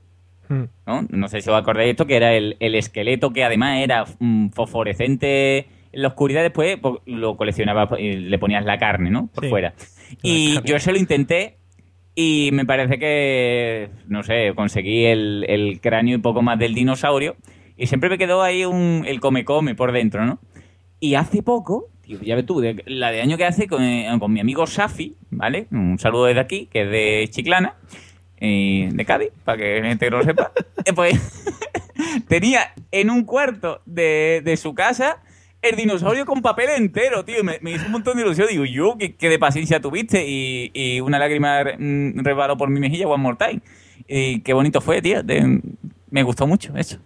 ¿no? 0.85 1.07
No 1.09 1.27
sé 1.27 1.41
si 1.41 1.49
os 1.49 1.55
acordáis 1.55 1.89
esto, 1.91 2.05
que 2.05 2.17
era 2.17 2.33
el, 2.33 2.55
el 2.59 2.75
esqueleto 2.75 3.31
que 3.31 3.43
además 3.43 3.79
era 3.81 4.05
mm, 4.19 4.49
fosforescente 4.49 5.67
en 5.91 6.01
la 6.01 6.09
oscuridad, 6.09 6.43
después 6.43 6.77
pues, 6.81 6.95
lo 7.05 7.37
coleccionaba 7.37 7.89
y 7.99 8.11
le 8.13 8.37
ponías 8.37 8.65
la 8.65 8.77
carne, 8.77 9.09
¿no? 9.09 9.27
Por 9.33 9.45
Sí. 9.45 9.49
fuera. 9.49 9.73
Y 10.21 10.59
yo 10.63 10.79
se 10.79 10.91
lo 10.91 10.97
intenté 10.97 11.57
y 12.15 12.49
me 12.53 12.65
parece 12.65 12.97
que, 12.99 13.89
no 14.07 14.23
sé, 14.23 14.53
conseguí 14.55 15.05
el, 15.05 15.45
el 15.47 15.79
cráneo 15.81 16.15
y 16.17 16.21
poco 16.21 16.41
más 16.41 16.57
del 16.59 16.73
dinosaurio 16.73 17.35
y 17.77 17.87
siempre 17.87 18.09
me 18.09 18.17
quedó 18.17 18.41
ahí 18.41 18.63
un, 18.65 19.03
el 19.05 19.19
come-come 19.19 19.75
por 19.75 19.91
dentro, 19.91 20.25
¿no? 20.25 20.39
Y 20.99 21.15
hace 21.15 21.43
poco, 21.43 21.89
tío, 22.01 22.19
ya 22.21 22.35
ves 22.35 22.45
tú, 22.45 22.61
de- 22.61 22.83
la 22.85 23.11
de 23.11 23.21
año 23.21 23.35
que 23.37 23.45
hace 23.45 23.67
con, 23.67 23.83
eh, 23.83 24.07
con 24.19 24.31
mi 24.31 24.39
amigo 24.39 24.65
Safi, 24.65 25.15
¿vale? 25.29 25.67
Un 25.71 25.99
saludo 25.99 26.25
desde 26.25 26.39
aquí, 26.39 26.67
que 26.71 26.83
es 26.83 26.89
de 26.89 27.27
Chiclana, 27.29 27.75
eh, 28.37 28.89
de 28.93 29.05
Cádiz, 29.05 29.29
para 29.43 29.57
que 29.57 29.81
la 29.81 29.87
gente 29.89 30.09
no 30.09 30.17
lo 30.19 30.23
sepa. 30.23 30.51
Eh, 30.85 30.93
pues 30.93 31.19
tenía 32.27 32.73
en 32.91 33.09
un 33.09 33.23
cuarto 33.25 33.81
de, 33.85 34.41
de 34.43 34.55
su 34.55 34.73
casa 34.75 35.17
el 35.69 35.75
dinosaurio 35.75 36.25
con 36.25 36.41
papel 36.41 36.69
entero, 36.77 37.23
tío. 37.25 37.43
Me, 37.43 37.59
me 37.61 37.71
hizo 37.71 37.85
un 37.85 37.91
montón 37.91 38.17
de 38.17 38.23
ilusión. 38.23 38.47
Digo, 38.49 38.65
yo, 38.65 38.95
qué, 38.97 39.15
qué 39.15 39.29
de 39.29 39.39
paciencia 39.39 39.79
tuviste. 39.79 40.25
Y, 40.27 40.71
y 40.73 40.99
una 41.01 41.19
lágrima 41.19 41.63
mm, 41.77 42.19
resbaló 42.23 42.57
por 42.57 42.69
mi 42.69 42.79
mejilla, 42.79 43.07
one 43.07 43.21
more 43.23 43.37
time. 43.37 43.61
Y 44.07 44.41
qué 44.41 44.53
bonito 44.53 44.81
fue, 44.81 45.01
tío. 45.01 45.23
de- 45.23 45.61
me 46.11 46.23
gustó 46.23 46.47
mucho 46.47 46.75
eso. 46.77 46.97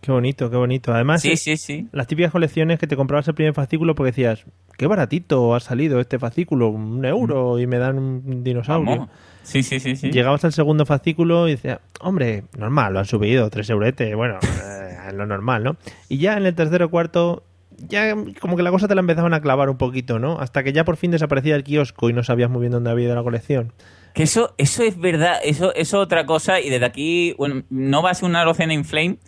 Qué 0.00 0.12
bonito, 0.12 0.48
qué 0.48 0.56
bonito. 0.56 0.94
Además, 0.94 1.20
Sí, 1.22 1.36
sí, 1.36 1.56
sí. 1.56 1.88
las 1.90 2.06
típicas 2.06 2.30
colecciones 2.30 2.78
que 2.78 2.86
te 2.86 2.94
comprabas 2.96 3.26
el 3.26 3.34
primer 3.34 3.52
fascículo 3.52 3.96
porque 3.96 4.12
decías, 4.12 4.44
qué 4.78 4.86
baratito 4.86 5.54
ha 5.56 5.60
salido 5.60 5.98
este 5.98 6.20
fascículo, 6.20 6.68
un 6.68 7.04
euro 7.04 7.58
y 7.58 7.66
me 7.66 7.78
dan 7.78 7.98
un 7.98 8.44
dinosaurio. 8.44 8.90
Vamos. 8.90 9.08
Sí, 9.42 9.64
sí, 9.64 9.80
sí, 9.80 9.96
sí. 9.96 10.10
Llegabas 10.12 10.44
al 10.44 10.52
segundo 10.52 10.86
fascículo 10.86 11.48
y 11.48 11.52
decías, 11.52 11.80
hombre, 12.00 12.44
normal, 12.56 12.92
lo 12.92 13.00
han 13.00 13.04
subido, 13.06 13.50
tres 13.50 13.68
euretes, 13.68 14.14
bueno, 14.14 14.38
eh, 14.62 15.12
lo 15.12 15.26
normal, 15.26 15.64
¿no? 15.64 15.76
Y 16.08 16.18
ya 16.18 16.36
en 16.36 16.46
el 16.46 16.54
tercero 16.54 16.86
o 16.86 16.88
cuarto, 16.88 17.42
ya 17.78 18.14
como 18.40 18.56
que 18.56 18.62
la 18.62 18.70
cosa 18.70 18.88
te 18.88 18.94
la 18.94 19.00
empezaban 19.00 19.34
a 19.34 19.40
clavar 19.40 19.68
un 19.70 19.76
poquito, 19.76 20.18
¿no? 20.18 20.38
Hasta 20.38 20.62
que 20.62 20.72
ya 20.72 20.84
por 20.84 20.96
fin 20.96 21.10
desaparecía 21.10 21.56
el 21.56 21.64
kiosco 21.64 22.10
y 22.10 22.12
no 22.12 22.22
sabías 22.22 22.50
muy 22.50 22.60
bien 22.60 22.72
dónde 22.72 22.90
había 22.90 23.06
ido 23.06 23.14
la 23.14 23.22
colección. 23.22 23.72
Que 24.14 24.22
eso, 24.22 24.54
eso 24.56 24.82
es 24.82 24.98
verdad, 24.98 25.36
eso, 25.44 25.74
eso 25.74 25.78
es 25.78 25.94
otra 25.94 26.24
cosa, 26.24 26.60
y 26.60 26.70
desde 26.70 26.86
aquí, 26.86 27.34
bueno, 27.36 27.64
no 27.68 28.02
va 28.02 28.10
a 28.10 28.14
ser 28.14 28.28
una 28.28 28.44
docena 28.44 28.72
in 28.72 28.84
flame, 28.84 29.18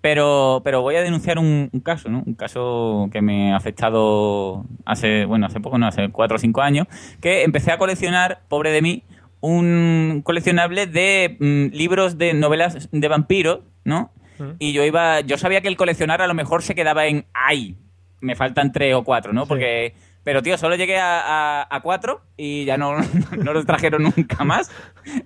pero, 0.00 0.62
pero 0.64 0.80
voy 0.80 0.96
a 0.96 1.02
denunciar 1.02 1.38
un, 1.38 1.68
un 1.70 1.80
caso, 1.80 2.08
¿no? 2.08 2.22
Un 2.24 2.34
caso 2.34 3.10
que 3.12 3.20
me 3.20 3.52
ha 3.52 3.56
afectado 3.56 4.64
hace, 4.86 5.26
bueno, 5.26 5.46
hace 5.46 5.60
poco, 5.60 5.76
no, 5.76 5.86
hace 5.86 6.08
cuatro 6.08 6.36
o 6.36 6.38
cinco 6.38 6.62
años, 6.62 6.86
que 7.20 7.42
empecé 7.42 7.72
a 7.72 7.78
coleccionar, 7.78 8.40
pobre 8.48 8.70
de 8.70 8.80
mí, 8.80 9.04
un 9.40 10.22
coleccionable 10.24 10.86
de 10.86 11.36
mm, 11.38 11.76
libros 11.76 12.18
de 12.18 12.32
novelas 12.34 12.88
de 12.90 13.08
vampiros, 13.08 13.60
¿no? 13.84 14.12
Y 14.60 14.72
yo 14.72 14.84
iba, 14.84 15.20
yo 15.20 15.36
sabía 15.36 15.60
que 15.62 15.68
el 15.68 15.76
coleccionar 15.76 16.22
a 16.22 16.28
lo 16.28 16.34
mejor 16.34 16.62
se 16.62 16.76
quedaba 16.76 17.06
en 17.06 17.26
ay, 17.34 17.76
me 18.20 18.34
faltan 18.36 18.72
tres 18.72 18.94
o 18.94 19.04
cuatro, 19.04 19.32
¿no? 19.32 19.46
Porque, 19.46 19.94
pero 20.24 20.42
tío, 20.42 20.58
solo 20.58 20.74
llegué 20.76 20.98
a, 20.98 21.20
a- 21.62 21.66
a 21.70 21.80
cuatro 21.80 22.20
y 22.36 22.64
ya 22.64 22.76
no, 22.76 22.94
no 23.36 23.52
los 23.52 23.64
trajeron 23.66 24.02
nunca 24.16 24.44
más. 24.44 24.70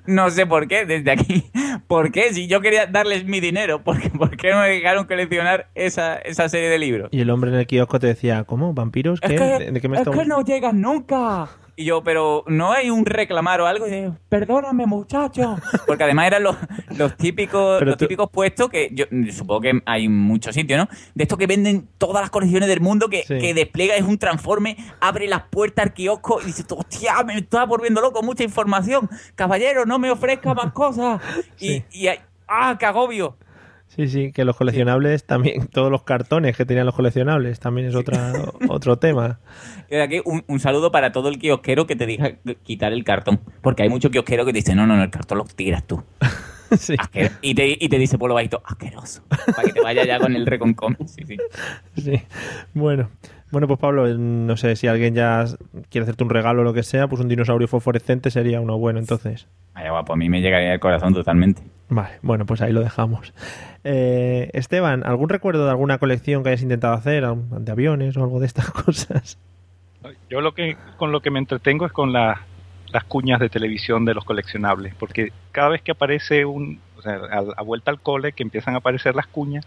No 0.06 0.30
sé 0.30 0.46
por 0.46 0.68
qué, 0.68 0.84
desde 0.86 1.10
aquí. 1.10 1.50
¿Por 1.86 2.12
qué? 2.12 2.32
Si 2.32 2.46
yo 2.48 2.60
quería 2.60 2.86
darles 2.86 3.24
mi 3.24 3.40
dinero, 3.40 3.82
¿por 3.82 4.00
qué, 4.00 4.10
por 4.10 4.36
qué 4.36 4.50
no 4.50 4.60
me 4.60 4.68
dejaron 4.68 5.06
coleccionar 5.06 5.68
esa, 5.74 6.16
esa 6.16 6.48
serie 6.48 6.68
de 6.68 6.78
libros? 6.78 7.08
Y 7.12 7.20
el 7.20 7.30
hombre 7.30 7.50
en 7.50 7.56
el 7.56 7.66
kiosco 7.66 7.98
te 7.98 8.06
decía, 8.08 8.44
¿cómo? 8.44 8.74
¿Vampiros? 8.74 9.20
¿Qué? 9.20 9.34
Es 9.34 9.40
que, 9.40 9.46
¿De, 9.64 9.72
de 9.72 9.80
qué 9.80 9.88
me 9.88 9.96
es 9.96 10.06
está 10.06 10.16
que 10.16 10.24
no 10.26 10.42
llegan 10.44 10.80
nunca. 10.80 11.48
Y 11.74 11.84
yo, 11.86 12.02
pero 12.04 12.44
no 12.48 12.72
hay 12.72 12.90
un 12.90 13.06
reclamar 13.06 13.60
o 13.62 13.66
algo. 13.66 13.88
Y 13.88 14.02
yo, 14.02 14.16
perdóname, 14.28 14.84
muchacho. 14.86 15.56
Porque 15.86 16.04
además 16.04 16.26
eran 16.26 16.42
los, 16.42 16.56
los 16.98 17.16
típicos 17.16 17.78
Pero 17.78 17.90
los 17.92 17.96
tú- 17.96 18.04
típicos 18.04 18.28
puestos 18.30 18.68
que 18.68 18.90
yo 18.92 19.06
supongo 19.32 19.62
que 19.62 19.82
hay 19.86 20.06
muchos 20.08 20.54
sitios, 20.54 20.78
¿no? 20.78 20.88
De 21.14 21.22
estos 21.24 21.38
que 21.38 21.46
venden 21.46 21.88
todas 21.96 22.20
las 22.22 22.30
colecciones 22.30 22.68
del 22.68 22.80
mundo, 22.80 23.08
que, 23.08 23.22
Sí. 23.22 23.38
que 23.38 23.54
despliega, 23.54 23.94
es 23.96 24.02
un 24.02 24.18
transforme, 24.18 24.76
abre 25.00 25.26
las 25.28 25.44
puertas 25.44 25.86
al 25.86 25.94
kiosco 25.94 26.40
y 26.42 26.46
dice, 26.46 26.64
hostia, 26.68 27.22
me 27.24 27.38
estaba 27.38 27.64
volviendo 27.64 28.00
loco, 28.02 28.22
mucha 28.22 28.44
información. 28.44 29.08
Caballero, 29.34 29.86
no 29.86 29.98
me 29.98 30.10
ofrezca 30.10 30.52
más 30.54 30.72
cosas. 30.72 31.20
Y, 31.58 31.82
y 31.90 32.08
hay- 32.08 32.18
¡ah, 32.48 32.76
qué 32.78 32.84
agobio! 32.86 33.36
Sí, 33.94 34.08
sí, 34.08 34.32
que 34.32 34.46
los 34.46 34.56
coleccionables 34.56 35.24
también, 35.24 35.66
todos 35.72 35.90
los 35.90 36.02
cartones 36.02 36.56
que 36.56 36.64
tenían 36.64 36.86
los 36.86 36.94
coleccionables 36.94 37.60
también 37.60 37.88
es 37.88 37.94
otra, 37.94 38.32
otro 38.68 38.96
tema. 38.96 39.40
Aquí 40.02 40.22
un, 40.24 40.44
un 40.46 40.60
saludo 40.60 40.90
para 40.90 41.12
todo 41.12 41.28
el 41.28 41.38
kiosquero 41.38 41.86
que 41.86 41.94
te 41.94 42.06
diga 42.06 42.38
quitar 42.62 42.92
el 42.92 43.04
cartón. 43.04 43.40
Porque 43.60 43.82
hay 43.82 43.90
muchos 43.90 44.10
kiosqueros 44.10 44.46
que 44.46 44.52
te 44.52 44.58
dicen, 44.60 44.76
no, 44.76 44.86
no, 44.86 44.96
no, 44.96 45.02
el 45.02 45.10
cartón 45.10 45.38
lo 45.38 45.44
tiras 45.44 45.86
tú. 45.86 46.02
Y, 47.42 47.54
te, 47.54 47.76
y 47.78 47.88
te 47.90 47.98
dice 47.98 48.16
por 48.16 48.30
lo 48.30 48.34
bajito, 48.34 48.62
asqueroso. 48.64 49.22
Para 49.28 49.62
que 49.64 49.74
te 49.74 49.82
vaya 49.82 50.06
ya 50.06 50.18
con 50.18 50.34
el 50.34 50.46
reconcome. 50.46 50.96
Sí, 51.04 51.22
sí. 51.26 51.36
Sí. 51.96 52.22
Bueno. 52.72 53.10
Bueno, 53.50 53.66
pues 53.68 53.78
Pablo, 53.78 54.08
no 54.16 54.56
sé 54.56 54.74
si 54.76 54.86
alguien 54.86 55.14
ya 55.14 55.44
quiere 55.90 56.04
hacerte 56.04 56.24
un 56.24 56.30
regalo 56.30 56.62
o 56.62 56.64
lo 56.64 56.72
que 56.72 56.82
sea, 56.82 57.08
pues 57.08 57.20
un 57.20 57.28
dinosaurio 57.28 57.68
fosforescente 57.68 58.30
sería 58.30 58.62
uno 58.62 58.78
bueno, 58.78 58.98
entonces. 58.98 59.46
Vaya 59.74 59.90
guapo, 59.90 60.14
a 60.14 60.16
mí 60.16 60.30
me 60.30 60.40
llegaría 60.40 60.72
al 60.72 60.80
corazón 60.80 61.12
totalmente. 61.12 61.60
Vale, 61.94 62.18
bueno, 62.22 62.46
pues 62.46 62.62
ahí 62.62 62.72
lo 62.72 62.80
dejamos. 62.80 63.34
Eh, 63.84 64.48
Esteban, 64.54 65.04
¿algún 65.04 65.28
recuerdo 65.28 65.64
de 65.66 65.70
alguna 65.72 65.98
colección 65.98 66.42
que 66.42 66.48
hayas 66.48 66.62
intentado 66.62 66.94
hacer? 66.94 67.22
¿Algún- 67.24 67.64
¿De 67.66 67.70
aviones 67.70 68.16
o 68.16 68.22
algo 68.24 68.40
de 68.40 68.46
estas 68.46 68.70
cosas? 68.70 69.36
Yo 70.30 70.40
lo 70.40 70.54
que 70.54 70.76
con 70.96 71.12
lo 71.12 71.20
que 71.20 71.30
me 71.30 71.38
entretengo 71.38 71.84
es 71.84 71.92
con 71.92 72.12
la- 72.12 72.40
las 72.92 73.04
cuñas 73.04 73.40
de 73.40 73.50
televisión 73.50 74.06
de 74.06 74.14
los 74.14 74.24
coleccionables, 74.24 74.94
porque 74.94 75.32
cada 75.50 75.68
vez 75.68 75.82
que 75.82 75.92
aparece 75.92 76.46
un, 76.46 76.80
o 76.96 77.02
sea, 77.02 77.14
a, 77.30 77.38
a 77.58 77.62
vuelta 77.62 77.90
al 77.90 78.00
cole 78.00 78.32
que 78.32 78.42
empiezan 78.42 78.74
a 78.74 78.78
aparecer 78.78 79.14
las 79.14 79.26
cuñas, 79.26 79.66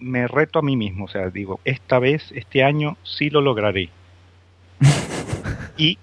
me 0.00 0.26
reto 0.26 0.58
a 0.58 0.62
mí 0.62 0.76
mismo, 0.76 1.04
o 1.04 1.08
sea, 1.08 1.28
digo, 1.30 1.60
esta 1.64 1.98
vez, 2.00 2.32
este 2.34 2.64
año 2.64 2.96
sí 3.04 3.30
lo 3.30 3.40
lograré. 3.40 3.88
y 5.76 5.98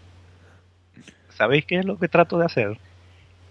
¿sabéis 1.36 1.66
qué 1.66 1.80
es 1.80 1.86
lo 1.86 1.98
que 1.98 2.08
trato 2.08 2.38
de 2.38 2.46
hacer? 2.46 2.78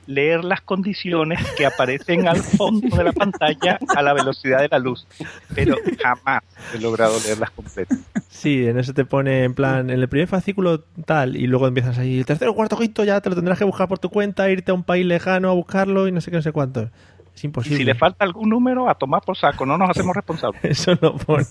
Leer 0.06 0.44
las 0.44 0.60
condiciones 0.60 1.40
que 1.56 1.66
aparecen 1.66 2.28
al 2.28 2.36
fondo 2.38 2.96
de 2.96 3.04
la 3.04 3.12
pantalla 3.12 3.78
a 3.94 4.02
la 4.02 4.12
velocidad 4.12 4.60
de 4.60 4.68
la 4.68 4.78
luz, 4.78 5.06
pero 5.54 5.76
jamás 6.00 6.42
he 6.74 6.78
logrado 6.78 7.14
leerlas 7.24 7.50
completas. 7.50 7.98
Sí, 8.28 8.66
en 8.66 8.78
eso 8.78 8.94
te 8.94 9.04
pone 9.04 9.44
en 9.44 9.54
plan, 9.54 9.90
en 9.90 9.98
el 10.00 10.08
primer 10.08 10.28
fascículo 10.28 10.84
tal, 11.06 11.36
y 11.36 11.46
luego 11.46 11.66
empiezas 11.66 11.98
ahí, 11.98 12.18
el 12.18 12.26
tercero, 12.26 12.54
cuarto, 12.54 12.76
quinto, 12.78 13.02
ya 13.04 13.20
te 13.20 13.28
lo 13.30 13.34
tendrás 13.34 13.58
que 13.58 13.64
buscar 13.64 13.88
por 13.88 13.98
tu 13.98 14.10
cuenta, 14.10 14.48
irte 14.50 14.70
a 14.70 14.74
un 14.74 14.84
país 14.84 15.04
lejano 15.06 15.50
a 15.50 15.54
buscarlo 15.54 16.06
y 16.06 16.12
no 16.12 16.20
sé 16.20 16.30
qué, 16.30 16.36
no 16.36 16.42
sé 16.42 16.52
cuánto. 16.52 16.88
Es 17.34 17.44
Y 17.44 17.48
imposible. 17.48 17.76
si 17.78 17.84
le 17.84 17.94
falta 17.94 18.24
algún 18.24 18.48
número, 18.48 18.88
a 18.88 18.94
tomar 18.94 19.20
por 19.22 19.36
saco, 19.36 19.66
no 19.66 19.76
nos 19.76 19.90
hacemos 19.90 20.14
responsables. 20.16 20.62
Eso 20.64 20.96
lo 21.00 21.16
pone. 21.16 21.44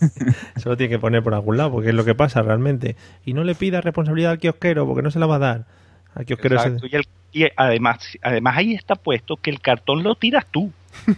Eso 0.55 0.69
lo 0.69 0.77
tiene 0.77 0.89
que 0.89 0.99
poner 0.99 1.21
por 1.21 1.33
algún 1.35 1.57
lado, 1.57 1.71
porque 1.73 1.89
es 1.89 1.95
lo 1.95 2.05
que 2.05 2.15
pasa 2.15 2.41
realmente. 2.41 2.95
Y 3.23 3.33
no 3.33 3.43
le 3.43 3.53
pidas 3.53 3.83
responsabilidad 3.83 4.31
al 4.31 4.39
kiosquero, 4.39 4.87
porque 4.87 5.03
no 5.03 5.11
se 5.11 5.19
la 5.19 5.25
va 5.27 5.35
a 5.35 5.39
dar. 5.39 5.65
Y, 6.81 6.95
el- 6.95 7.07
y 7.33 7.45
además, 7.55 7.99
además 8.21 8.57
ahí 8.57 8.73
está 8.73 8.95
puesto 8.95 9.35
que 9.37 9.49
el 9.49 9.59
cartón 9.59 10.03
lo 10.03 10.15
tiras 10.15 10.45
tú. 10.51 10.71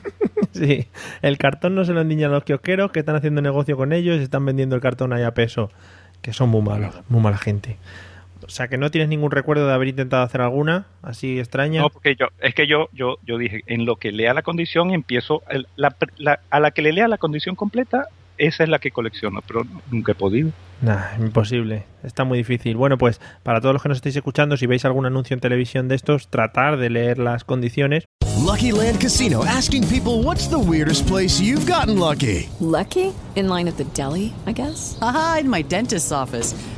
Sí, 0.54 0.88
el 1.22 1.38
cartón 1.38 1.76
no 1.76 1.86
se 1.86 1.93
lo 1.93 2.02
endiñan 2.02 2.32
los 2.32 2.43
kiosqueros 2.43 2.91
que 2.91 3.00
están 3.00 3.16
haciendo 3.16 3.41
negocio 3.41 3.78
con 3.78 3.93
ellos 3.93 4.18
y 4.20 4.24
están 4.24 4.43
vendiendo 4.43 4.76
el 4.76 4.82
cartón 4.82 5.14
ahí 5.14 5.22
a 5.24 5.34
peso. 5.36 5.70
Que 6.24 6.34
son 6.34 6.50
muy 6.50 6.64
malos, 6.64 6.95
muy 7.10 7.22
mala 7.22 7.38
gente. 7.38 7.78
O 8.43 8.50
sea, 8.50 8.68
que 8.68 8.78
no 8.78 8.89
tienes 8.89 9.08
ningún 9.10 9.30
recuerdo 9.30 9.68
de 9.68 9.74
haber 9.74 9.89
intentado 9.89 10.24
hacer 10.24 10.41
alguna 10.41 10.88
así 11.04 11.38
extraña. 11.39 11.82
No, 11.82 11.89
porque 11.91 12.16
yo, 12.16 12.28
es 12.39 12.56
que 12.56 12.66
yo, 12.66 12.89
yo, 12.91 13.18
yo 13.24 13.38
dije, 13.38 13.62
en 13.68 13.86
lo 13.86 13.98
que 13.98 14.12
lea 14.12 14.34
la 14.34 14.41
condición 14.41 14.91
empiezo, 14.95 15.43
el- 15.50 15.68
la- 15.76 15.95
la- 16.18 16.39
a 16.50 16.60
la 16.60 16.72
que 16.72 16.82
le 16.82 16.91
lea 16.91 17.08
la 17.08 17.18
condición 17.20 17.56
completa, 17.56 18.08
esa 18.38 18.63
es 18.63 18.69
la 18.69 18.79
que 18.79 18.91
colecciono, 18.91 19.41
pero 19.47 19.65
nunca 19.91 20.13
he 20.13 20.15
podido. 20.15 20.51
Nah, 20.81 21.15
imposible. 21.19 21.85
Está 22.03 22.23
muy 22.23 22.38
difícil. 22.38 22.77
Bueno, 22.77 22.97
pues 22.97 23.19
para 23.43 23.61
todos 23.61 23.73
los 23.73 23.81
que 23.81 23.89
nos 23.89 23.97
estéis 23.97 24.15
escuchando, 24.15 24.57
si 24.57 24.67
veis 24.67 24.85
algún 24.85 25.05
anuncio 25.05 25.33
en 25.33 25.39
televisión 25.39 25.88
de 25.88 25.95
estos, 25.95 26.29
tratar 26.29 26.77
de 26.77 26.89
leer 26.89 27.17
las 27.17 27.43
condiciones. 27.43 28.05
Lucky 28.45 28.71
Land 28.71 29.01
Casino 29.01 29.43
asking 29.43 29.83
people 29.88 30.23
what's 30.23 30.47
the 30.47 30.59
weirdest 30.59 31.07
place 31.07 31.41
you've 31.41 31.65
gotten 31.65 31.97
lucky? 31.97 32.47
Lucky? 32.59 33.13
In 33.35 33.49
line 33.49 33.67
at 33.67 33.77
the 33.77 33.85
deli, 33.93 34.33
I 34.45 34.53
guess? 34.53 34.97
Aha, 35.01 35.39
in 35.41 35.49
my 35.49 35.63
dentist's 35.63 36.11
office. 36.11 36.53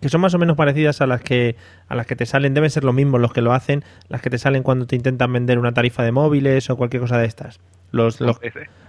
Que 0.00 0.08
son 0.08 0.20
más 0.20 0.34
o 0.34 0.38
menos 0.38 0.56
parecidas 0.56 1.00
a 1.00 1.06
las 1.06 1.20
que 1.20 1.56
a 1.88 1.94
las 1.94 2.06
que 2.06 2.16
te 2.16 2.26
salen, 2.26 2.54
deben 2.54 2.70
ser 2.70 2.84
los 2.84 2.94
mismos 2.94 3.20
los 3.20 3.32
que 3.32 3.42
lo 3.42 3.52
hacen, 3.52 3.84
las 4.08 4.22
que 4.22 4.30
te 4.30 4.38
salen 4.38 4.62
cuando 4.62 4.86
te 4.86 4.96
intentan 4.96 5.32
vender 5.32 5.58
una 5.58 5.72
tarifa 5.72 6.02
de 6.02 6.12
móviles 6.12 6.70
o 6.70 6.76
cualquier 6.76 7.02
cosa 7.02 7.18
de 7.18 7.26
estas. 7.26 7.60
Los, 7.92 8.20
los, 8.20 8.38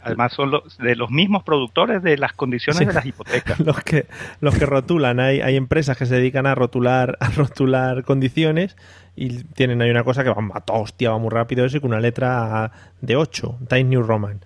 Además 0.03 0.31
son 0.33 0.51
los, 0.51 0.77
de 0.77 0.95
los 0.95 1.09
mismos 1.09 1.43
productores 1.43 2.03
de 2.03 2.17
las 2.17 2.33
condiciones 2.33 2.77
Sí. 2.77 2.85
de 2.85 2.93
las 2.93 3.05
hipotecas. 3.05 3.59
los 3.65 3.79
que 3.83 4.05
los 4.41 4.55
que 4.55 4.65
rotulan, 4.67 5.19
hay, 5.19 5.41
hay 5.41 5.55
empresas 5.55 5.97
que 5.97 6.05
se 6.05 6.15
dedican 6.15 6.45
a 6.45 6.53
rotular 6.55 7.17
a 7.19 7.29
rotular 7.31 8.03
condiciones 8.03 8.77
y 9.15 9.43
tienen 9.43 9.81
ahí 9.81 9.89
una 9.89 10.03
cosa 10.03 10.23
que 10.23 10.29
va 10.29 10.35
a 10.53 10.73
hostia, 10.73 11.09
va 11.11 11.17
muy 11.17 11.29
rápido 11.31 11.65
eso 11.65 11.77
y 11.77 11.79
con 11.79 11.91
una 11.91 11.99
letra 11.99 12.71
de 13.01 13.15
8, 13.15 13.57
Times 13.67 13.87
New 13.87 14.03
Roman. 14.03 14.41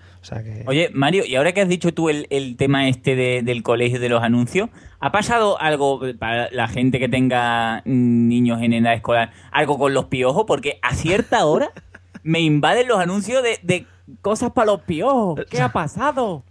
Oye, 0.67 0.89
Mario, 0.93 1.23
y 1.26 1.36
ahora 1.36 1.51
que 1.53 1.61
has 1.61 1.69
dicho 1.69 1.93
tú 1.93 2.09
el, 2.09 2.55
tema 2.57 2.88
este 2.88 3.15
de- 3.15 3.41
del 3.43 3.63
colegio 3.63 3.99
de 3.99 4.09
los 4.09 4.23
anuncios, 4.23 4.69
¿ha 4.99 5.11
pasado 5.11 5.59
algo 5.61 6.01
para 6.19 6.49
la 6.51 6.67
gente 6.67 6.99
que 6.99 7.07
tenga 7.09 7.82
niños 7.86 8.61
en 8.61 8.73
edad 8.73 8.93
escolar, 8.93 9.32
algo 9.51 9.78
con 9.78 9.93
los 9.93 10.05
piojos? 10.05 10.45
Porque 10.47 10.80
a 10.82 10.93
cierta 10.95 11.45
hora 11.45 11.71
me 12.23 12.39
invaden 12.39 12.88
los 12.88 12.99
anuncios 12.99 13.43
de 13.43 13.86
cosas 14.21 14.51
para 14.51 14.67
los 14.67 14.82
piojos. 14.82 15.39
¿Qué 15.49 15.61
ha 15.61 15.69
pasado? 15.69 16.43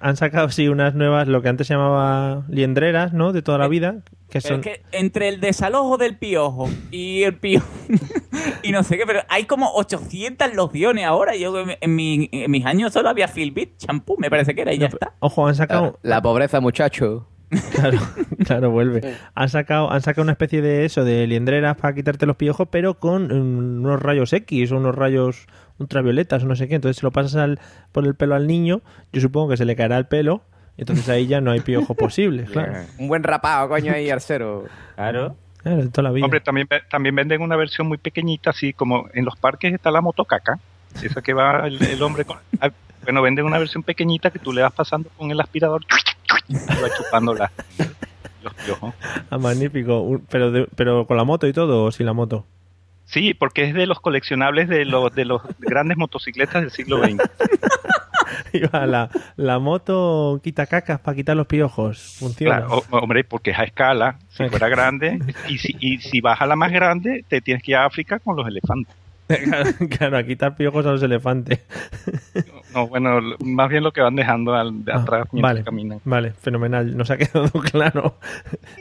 Han 0.00 0.16
sacado 0.16 0.48
sí 0.50 0.68
unas 0.68 0.94
nuevas, 0.94 1.26
lo 1.26 1.42
que 1.42 1.48
antes 1.48 1.66
se 1.66 1.74
llamaba 1.74 2.44
liendreras, 2.48 3.12
¿no? 3.12 3.32
De 3.32 3.42
toda 3.42 3.58
la 3.58 3.66
vida, 3.68 3.96
que 4.30 4.40
Pero 4.40 4.56
son 4.56 4.60
es 4.60 4.62
que 4.62 4.82
entre 4.92 5.28
el 5.28 5.40
desalojo 5.40 5.98
del 5.98 6.16
piojo 6.16 6.68
y 6.92 7.22
el 7.24 7.36
piojo 7.36 7.66
y 8.62 8.70
no 8.70 8.82
sé 8.84 8.96
qué, 8.96 9.04
pero 9.06 9.20
hay 9.28 9.44
como 9.44 9.70
800 9.74 10.54
lociones 10.54 11.04
ahora. 11.04 11.34
Yo 11.36 11.52
en, 11.80 11.94
mi- 11.96 12.28
en 12.32 12.50
mis 12.50 12.64
años 12.64 12.92
solo 12.92 13.08
había 13.08 13.26
Filbit, 13.28 13.76
champú, 13.78 14.16
me 14.18 14.30
parece 14.30 14.54
que 14.54 14.62
era, 14.62 14.72
y 14.72 14.78
ya 14.78 14.86
está. 14.86 15.14
Ojo, 15.18 15.46
han 15.48 15.54
sacado. 15.56 15.98
La 16.02 16.22
pobreza, 16.22 16.60
muchacho. 16.60 17.28
Claro, 17.74 17.98
claro, 18.46 18.70
vuelve. 18.70 19.14
Han 19.34 19.48
sacado, 19.48 19.90
han 19.90 20.00
sacado 20.02 20.22
una 20.22 20.32
especie 20.32 20.60
de 20.62 20.84
eso, 20.84 21.04
de 21.04 21.26
liendreras 21.26 21.76
para 21.76 21.94
quitarte 21.94 22.26
los 22.26 22.36
piojos, 22.36 22.68
pero 22.70 22.94
con 22.98 23.26
mm, 23.28 23.84
unos 23.84 24.00
rayos 24.02 24.32
X, 24.32 24.72
o 24.72 24.76
unos 24.76 24.94
rayos 24.94 25.46
ultravioletas 25.78 26.42
o 26.42 26.46
no 26.46 26.56
sé 26.56 26.68
qué. 26.68 26.76
Entonces, 26.76 26.98
si 26.98 27.02
lo 27.06 27.10
pasas 27.10 27.36
al, 27.36 27.58
por 27.92 28.06
el 28.06 28.14
pelo 28.14 28.34
al 28.34 28.46
niño, 28.46 28.80
yo 29.12 29.20
supongo 29.20 29.50
que 29.50 29.56
se 29.56 29.64
le 29.64 29.76
caerá 29.76 29.98
el 29.98 30.06
pelo, 30.06 30.42
y 30.76 30.82
entonces 30.82 31.08
ahí 31.08 31.26
ya 31.26 31.40
no 31.40 31.50
hay 31.50 31.60
piojo 31.60 31.94
posible, 31.96 32.44
claro. 32.44 32.74
Un 32.98 33.08
buen 33.08 33.22
rapado, 33.22 33.68
coño, 33.68 33.92
ahí, 33.92 34.10
arcero. 34.10 34.64
Claro. 34.96 35.36
Claro, 35.62 35.82
de 35.82 35.88
toda 35.88 36.02
la 36.02 36.10
vida. 36.10 36.24
Hombre, 36.26 36.40
también, 36.40 36.68
también 36.90 37.14
venden 37.14 37.40
una 37.40 37.56
versión 37.56 37.86
muy 37.86 37.96
pequeñita, 37.96 38.50
así 38.50 38.74
como 38.74 39.08
en 39.14 39.24
los 39.24 39.34
parques 39.36 39.72
está 39.72 39.90
la 39.90 40.02
motocaca, 40.02 40.58
esa 41.02 41.22
que 41.22 41.32
va 41.32 41.66
el, 41.66 41.82
el 41.82 42.02
hombre 42.02 42.24
con... 42.26 42.36
Bueno, 43.04 43.22
venden 43.22 43.44
una 43.46 43.58
versión 43.58 43.82
pequeñita 43.82 44.30
que 44.30 44.38
tú 44.38 44.52
le 44.52 44.60
vas 44.62 44.72
pasando 44.72 45.08
con 45.16 45.30
el 45.30 45.40
aspirador 45.40 45.82
y 46.48 46.54
va 46.54 46.88
chupando 46.96 47.34
la- 47.34 47.50
los 48.42 48.54
piojos. 48.54 48.94
Ah, 49.30 49.38
magnífico. 49.38 50.00
Un- 50.00 50.24
Pero, 50.30 50.50
de- 50.50 50.68
pero 50.76 51.06
con 51.06 51.16
la 51.16 51.24
moto 51.24 51.46
y 51.46 51.52
todo, 51.54 51.84
o 51.84 51.92
sin 51.92 52.04
la 52.06 52.12
moto. 52.12 52.44
Sí, 53.14 53.32
porque 53.32 53.62
es 53.62 53.74
de 53.74 53.86
los 53.86 54.00
coleccionables 54.00 54.68
de 54.68 54.84
los, 54.84 55.14
de 55.14 55.24
los 55.24 55.40
grandes 55.60 55.96
motocicletas 55.96 56.62
del 56.62 56.70
siglo 56.72 56.98
XX. 57.02 57.16
Iba 58.52 58.86
la, 58.86 59.08
la 59.36 59.58
moto 59.60 60.40
quita 60.42 60.66
cacas 60.66 60.98
para 61.00 61.14
quitar 61.14 61.36
los 61.36 61.46
piojos. 61.46 62.16
Funciona. 62.18 62.56
Claro, 62.58 62.82
o- 62.90 62.96
hombre, 62.98 63.22
porque 63.24 63.50
es 63.52 63.58
a 63.58 63.62
escala, 63.64 64.18
si 64.30 64.48
fuera 64.48 64.68
grande, 64.68 65.18
y 65.48 65.58
si, 65.58 65.76
y 65.78 65.98
si 65.98 66.20
vas 66.20 66.40
a 66.40 66.46
la 66.46 66.56
más 66.56 66.72
grande, 66.72 67.24
te 67.28 67.40
tienes 67.40 67.62
que 67.62 67.70
ir 67.72 67.76
a 67.76 67.84
África 67.86 68.18
con 68.18 68.36
los 68.36 68.46
elefantes. 68.48 68.94
Claro, 69.26 69.70
claro, 69.96 70.18
a 70.18 70.22
quitar 70.24 70.54
piojos 70.56 70.84
a 70.84 70.90
los 70.92 71.02
elefantes. 71.02 71.60
No, 72.74 72.88
bueno, 72.88 73.20
más 73.44 73.68
bien 73.70 73.84
lo 73.84 73.92
que 73.92 74.00
van 74.00 74.16
dejando 74.16 74.54
al- 74.54 74.84
de 74.84 74.92
atrás 74.92 75.26
mientras 75.32 75.52
Vale, 75.54 75.64
caminan. 75.64 76.00
vale, 76.04 76.32
fenomenal. 76.32 76.96
Nos 76.96 77.10
ha 77.10 77.16
quedado 77.18 77.48
claro. 77.60 78.16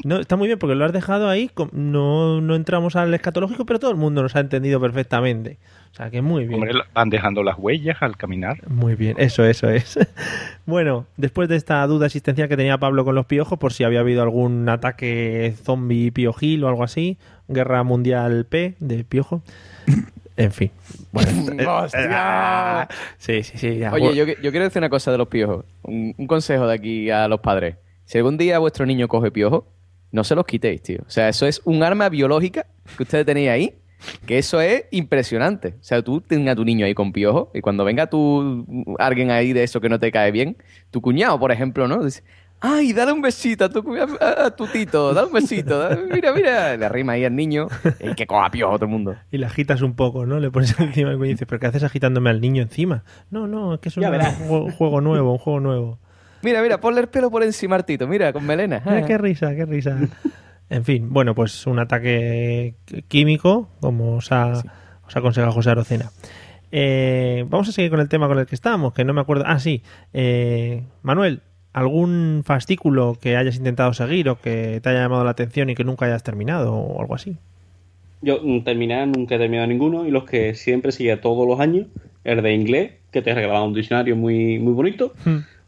No, 0.03 0.19
está 0.19 0.35
muy 0.35 0.47
bien 0.47 0.59
porque 0.59 0.75
lo 0.75 0.85
has 0.85 0.93
dejado 0.93 1.29
ahí. 1.29 1.51
No, 1.71 2.41
no 2.41 2.55
entramos 2.55 2.95
al 2.95 3.13
escatológico, 3.13 3.65
pero 3.65 3.79
todo 3.79 3.91
el 3.91 3.97
mundo 3.97 4.21
nos 4.23 4.35
ha 4.35 4.39
entendido 4.39 4.79
perfectamente. 4.81 5.57
O 5.91 5.95
sea 5.95 6.09
que 6.09 6.23
muy 6.23 6.47
bien. 6.47 6.55
Hombre, 6.55 6.73
van 6.95 7.11
dejando 7.11 7.43
las 7.43 7.55
huellas 7.59 7.97
al 8.01 8.17
caminar. 8.17 8.67
Muy 8.67 8.95
bien, 8.95 9.15
eso, 9.19 9.45
eso 9.45 9.69
es. 9.69 9.99
Bueno, 10.65 11.05
después 11.17 11.49
de 11.49 11.57
esta 11.57 11.85
duda 11.87 12.05
existencial 12.05 12.47
que 12.47 12.55
tenía 12.55 12.77
Pablo 12.77 13.03
con 13.03 13.15
los 13.15 13.25
piojos, 13.25 13.59
por 13.59 13.73
si 13.73 13.83
había 13.83 13.99
habido 13.99 14.23
algún 14.23 14.67
ataque 14.69 15.53
zombie 15.61 16.09
piojil 16.11 16.63
o 16.63 16.69
algo 16.69 16.83
así, 16.85 17.17
guerra 17.49 17.83
mundial 17.83 18.45
P 18.49 18.75
de 18.79 19.03
piojo. 19.03 19.41
En 20.35 20.51
fin. 20.51 20.71
Bueno, 21.13 21.29
eh, 21.57 21.65
¡Hostia! 21.65 22.89
sí, 23.17 23.43
sí, 23.43 23.57
sí. 23.57 23.77
ya. 23.77 23.93
Oye, 23.93 24.13
yo, 24.15 24.25
yo 24.25 24.51
quiero 24.51 24.65
decir 24.65 24.79
una 24.79 24.89
cosa 24.89 25.11
de 25.11 25.17
los 25.19 25.29
piojos. 25.29 25.63
Un, 25.83 26.13
un 26.17 26.27
consejo 26.27 26.67
de 26.67 26.73
aquí 26.73 27.09
a 27.09 27.27
los 27.29 27.39
padres. 27.39 27.77
Si 28.05 28.17
algún 28.17 28.37
día 28.37 28.59
vuestro 28.59 28.85
niño 28.85 29.07
coge 29.07 29.31
piojos, 29.31 29.63
no 30.11 30.23
se 30.23 30.35
los 30.35 30.45
quitéis, 30.45 30.81
tío. 30.81 30.99
O 31.07 31.09
sea, 31.09 31.29
eso 31.29 31.47
es 31.47 31.61
un 31.65 31.83
arma 31.83 32.09
biológica 32.09 32.65
que 32.97 33.03
ustedes 33.03 33.25
tenéis 33.25 33.49
ahí, 33.49 33.75
que 34.25 34.37
eso 34.37 34.59
es 34.59 34.85
impresionante. 34.91 35.75
O 35.79 35.83
sea, 35.83 36.01
tú 36.01 36.19
tengas 36.21 36.53
a 36.53 36.55
tu 36.55 36.65
niño 36.65 36.85
ahí 36.85 36.93
con 36.93 37.13
piojos 37.13 37.49
y 37.53 37.61
cuando 37.61 37.85
venga 37.85 38.07
tú, 38.07 38.65
alguien 38.99 39.31
ahí 39.31 39.53
de 39.53 39.63
eso 39.63 39.81
que 39.81 39.89
no 39.89 39.99
te 39.99 40.11
cae 40.11 40.31
bien, 40.31 40.57
tu 40.91 41.01
cuñado, 41.01 41.39
por 41.39 41.51
ejemplo, 41.51 41.87
¿no? 41.87 42.03
Dice, 42.03 42.23
Ay, 42.65 42.93
dale 42.93 43.11
un 43.11 43.21
besito 43.21 43.65
a 43.65 43.69
tu, 43.69 43.83
a, 44.21 44.45
a 44.45 44.51
tu 44.55 44.67
tito, 44.67 45.13
dale 45.13 45.27
un 45.27 45.33
besito. 45.33 45.77
dale- 45.79 46.03
mira, 46.13 46.31
mira. 46.31 46.77
Le 46.77 46.85
arrima 46.85 47.11
ahí 47.13 47.25
al 47.25 47.35
niño 47.35 47.67
y 47.99 48.15
que 48.15 48.25
coja 48.25 48.49
piojo 48.51 48.75
todo 48.75 48.85
el 48.85 48.91
mundo. 48.91 49.15
Y 49.31 49.37
le 49.37 49.45
agitas 49.45 49.81
un 49.81 49.95
poco, 49.95 50.25
¿no? 50.25 50.39
Le 50.39 50.49
pones 50.49 50.73
encima 50.79 51.09
cuello 51.09 51.25
y 51.25 51.29
dices, 51.33 51.45
¿pero 51.47 51.59
qué 51.59 51.67
haces 51.67 51.83
agitándome 51.83 52.29
al 52.29 52.39
niño 52.39 52.61
encima? 52.63 53.03
No, 53.31 53.47
no, 53.47 53.73
es 53.73 53.79
que 53.81 53.89
es 53.89 53.97
un 53.97 54.03
juego, 54.05 54.71
juego 54.71 55.01
nuevo, 55.01 55.33
un 55.33 55.37
juego 55.39 55.59
nuevo. 55.59 55.99
Mira, 56.41 56.61
mira, 56.61 56.79
ponle 56.79 57.01
el 57.01 57.07
pelo 57.07 57.29
por 57.29 57.43
encima 57.43 57.75
al 57.75 57.83
tito, 57.85 58.07
mira, 58.07 58.31
con 58.31 58.45
melena. 58.45 58.81
Mira 58.85 59.05
qué 59.05 59.17
risa, 59.17 59.53
qué 59.55 59.65
risa. 59.65 59.97
En 60.69 60.85
fin, 60.85 61.07
bueno, 61.11 61.35
pues 61.35 61.67
un 61.67 61.79
ataque 61.79 62.75
químico, 63.09 63.69
como 63.81 64.15
os 64.15 64.31
ha, 64.31 64.53
os 65.05 65.15
ha 65.15 65.19
aconsejado 65.19 65.51
José 65.51 65.69
Arocena. 65.71 66.11
Eh, 66.71 67.45
vamos 67.49 67.69
a 67.69 67.71
seguir 67.71 67.91
con 67.91 67.99
el 67.99 68.09
tema 68.09 68.27
con 68.27 68.39
el 68.39 68.45
que 68.45 68.55
estábamos, 68.55 68.93
que 68.93 69.03
no 69.03 69.13
me 69.13 69.21
acuerdo. 69.21 69.43
Ah, 69.45 69.59
sí. 69.59 69.83
Eh, 70.13 70.83
Manuel, 71.03 71.41
¿algún 71.73 72.43
fascículo 72.45 73.17
que 73.19 73.35
hayas 73.35 73.55
intentado 73.57 73.93
seguir 73.93 74.29
o 74.29 74.39
que 74.39 74.79
te 74.81 74.89
haya 74.89 75.01
llamado 75.01 75.23
la 75.23 75.31
atención 75.31 75.69
y 75.69 75.75
que 75.75 75.83
nunca 75.83 76.05
hayas 76.05 76.23
terminado 76.23 76.73
o 76.73 77.01
algo 77.01 77.15
así? 77.15 77.35
Yo 78.21 78.39
mm, 78.41 78.61
terminar, 78.63 79.07
nunca 79.07 79.35
he 79.35 79.37
terminado 79.37 79.67
ninguno 79.67 80.07
y 80.07 80.11
los 80.11 80.23
que 80.23 80.53
siempre 80.53 80.91
seguía 80.91 81.19
todos 81.19 81.47
los 81.47 81.59
años, 81.59 81.87
el 82.23 82.41
de 82.41 82.53
inglés, 82.53 82.91
que 83.11 83.21
te 83.21 83.33
regalaba 83.33 83.63
un 83.63 83.73
diccionario 83.73 84.15
muy, 84.15 84.59
muy 84.59 84.73
bonito, 84.73 85.13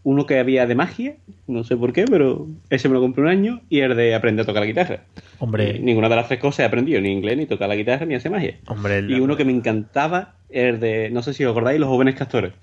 uno 0.03 0.26
que 0.26 0.39
había 0.39 0.66
de 0.68 0.76
magia, 0.76 1.16
no 1.47 1.64
sé 1.64 1.76
por 1.76 1.91
qué, 1.91 2.06
pero 2.06 2.47
ese 2.70 2.88
me 2.88 2.93
lo 2.95 3.01
compré 3.01 3.24
un 3.24 3.30
año, 3.30 3.62
y 3.70 3.80
el 3.82 3.95
de 3.95 4.16
aprender 4.16 4.43
a 4.43 4.45
tocar 4.45 4.62
la 4.62 4.68
guitarra. 4.68 5.01
Hombre. 5.39 5.76
Y 5.78 5.80
ninguna 5.80 6.08
de 6.10 6.16
las 6.16 6.28
tres 6.28 6.39
cosas 6.39 6.60
he 6.60 6.64
aprendido, 6.64 7.01
ni 7.01 7.12
inglés, 7.12 7.38
ni 7.38 7.45
tocar 7.45 7.68
la 7.68 7.76
guitarra, 7.76 8.06
ni 8.06 8.16
hacer 8.16 8.32
magia. 8.32 8.56
Hombre, 8.68 8.99
el- 8.99 9.12
Y 9.12 9.20
uno 9.20 9.36
que 9.36 9.43
me 9.45 9.51
encantaba, 9.51 10.36
el 10.49 10.80
de, 10.80 11.10
no 11.10 11.22
sé 11.24 11.34
si 11.34 11.43
os 11.43 11.51
acordáis, 11.51 11.80
los 11.80 11.89
jóvenes 11.89 12.16
castores. 12.16 12.53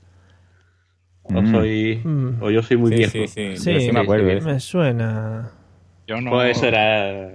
O, 1.25 1.41
Mm. 1.41 1.51
soy, 1.53 2.01
Mm. 2.05 2.43
o 2.43 2.51
yo 2.51 2.63
soy 2.63 2.77
muy 2.77 2.91
Sí, 2.91 2.97
viejo. 2.97 3.13
sí, 3.13 3.57
sí. 3.57 3.81
Sí, 3.81 3.93
me 3.93 4.01
acuerdo. 4.01 4.29
¿eh? 4.29 4.41
me 4.41 4.59
suena. 4.61 5.51
Yo 6.07 6.21
no. 6.21 6.31
Pues 6.31 6.57
eso 6.57 6.67
era. 6.67 7.31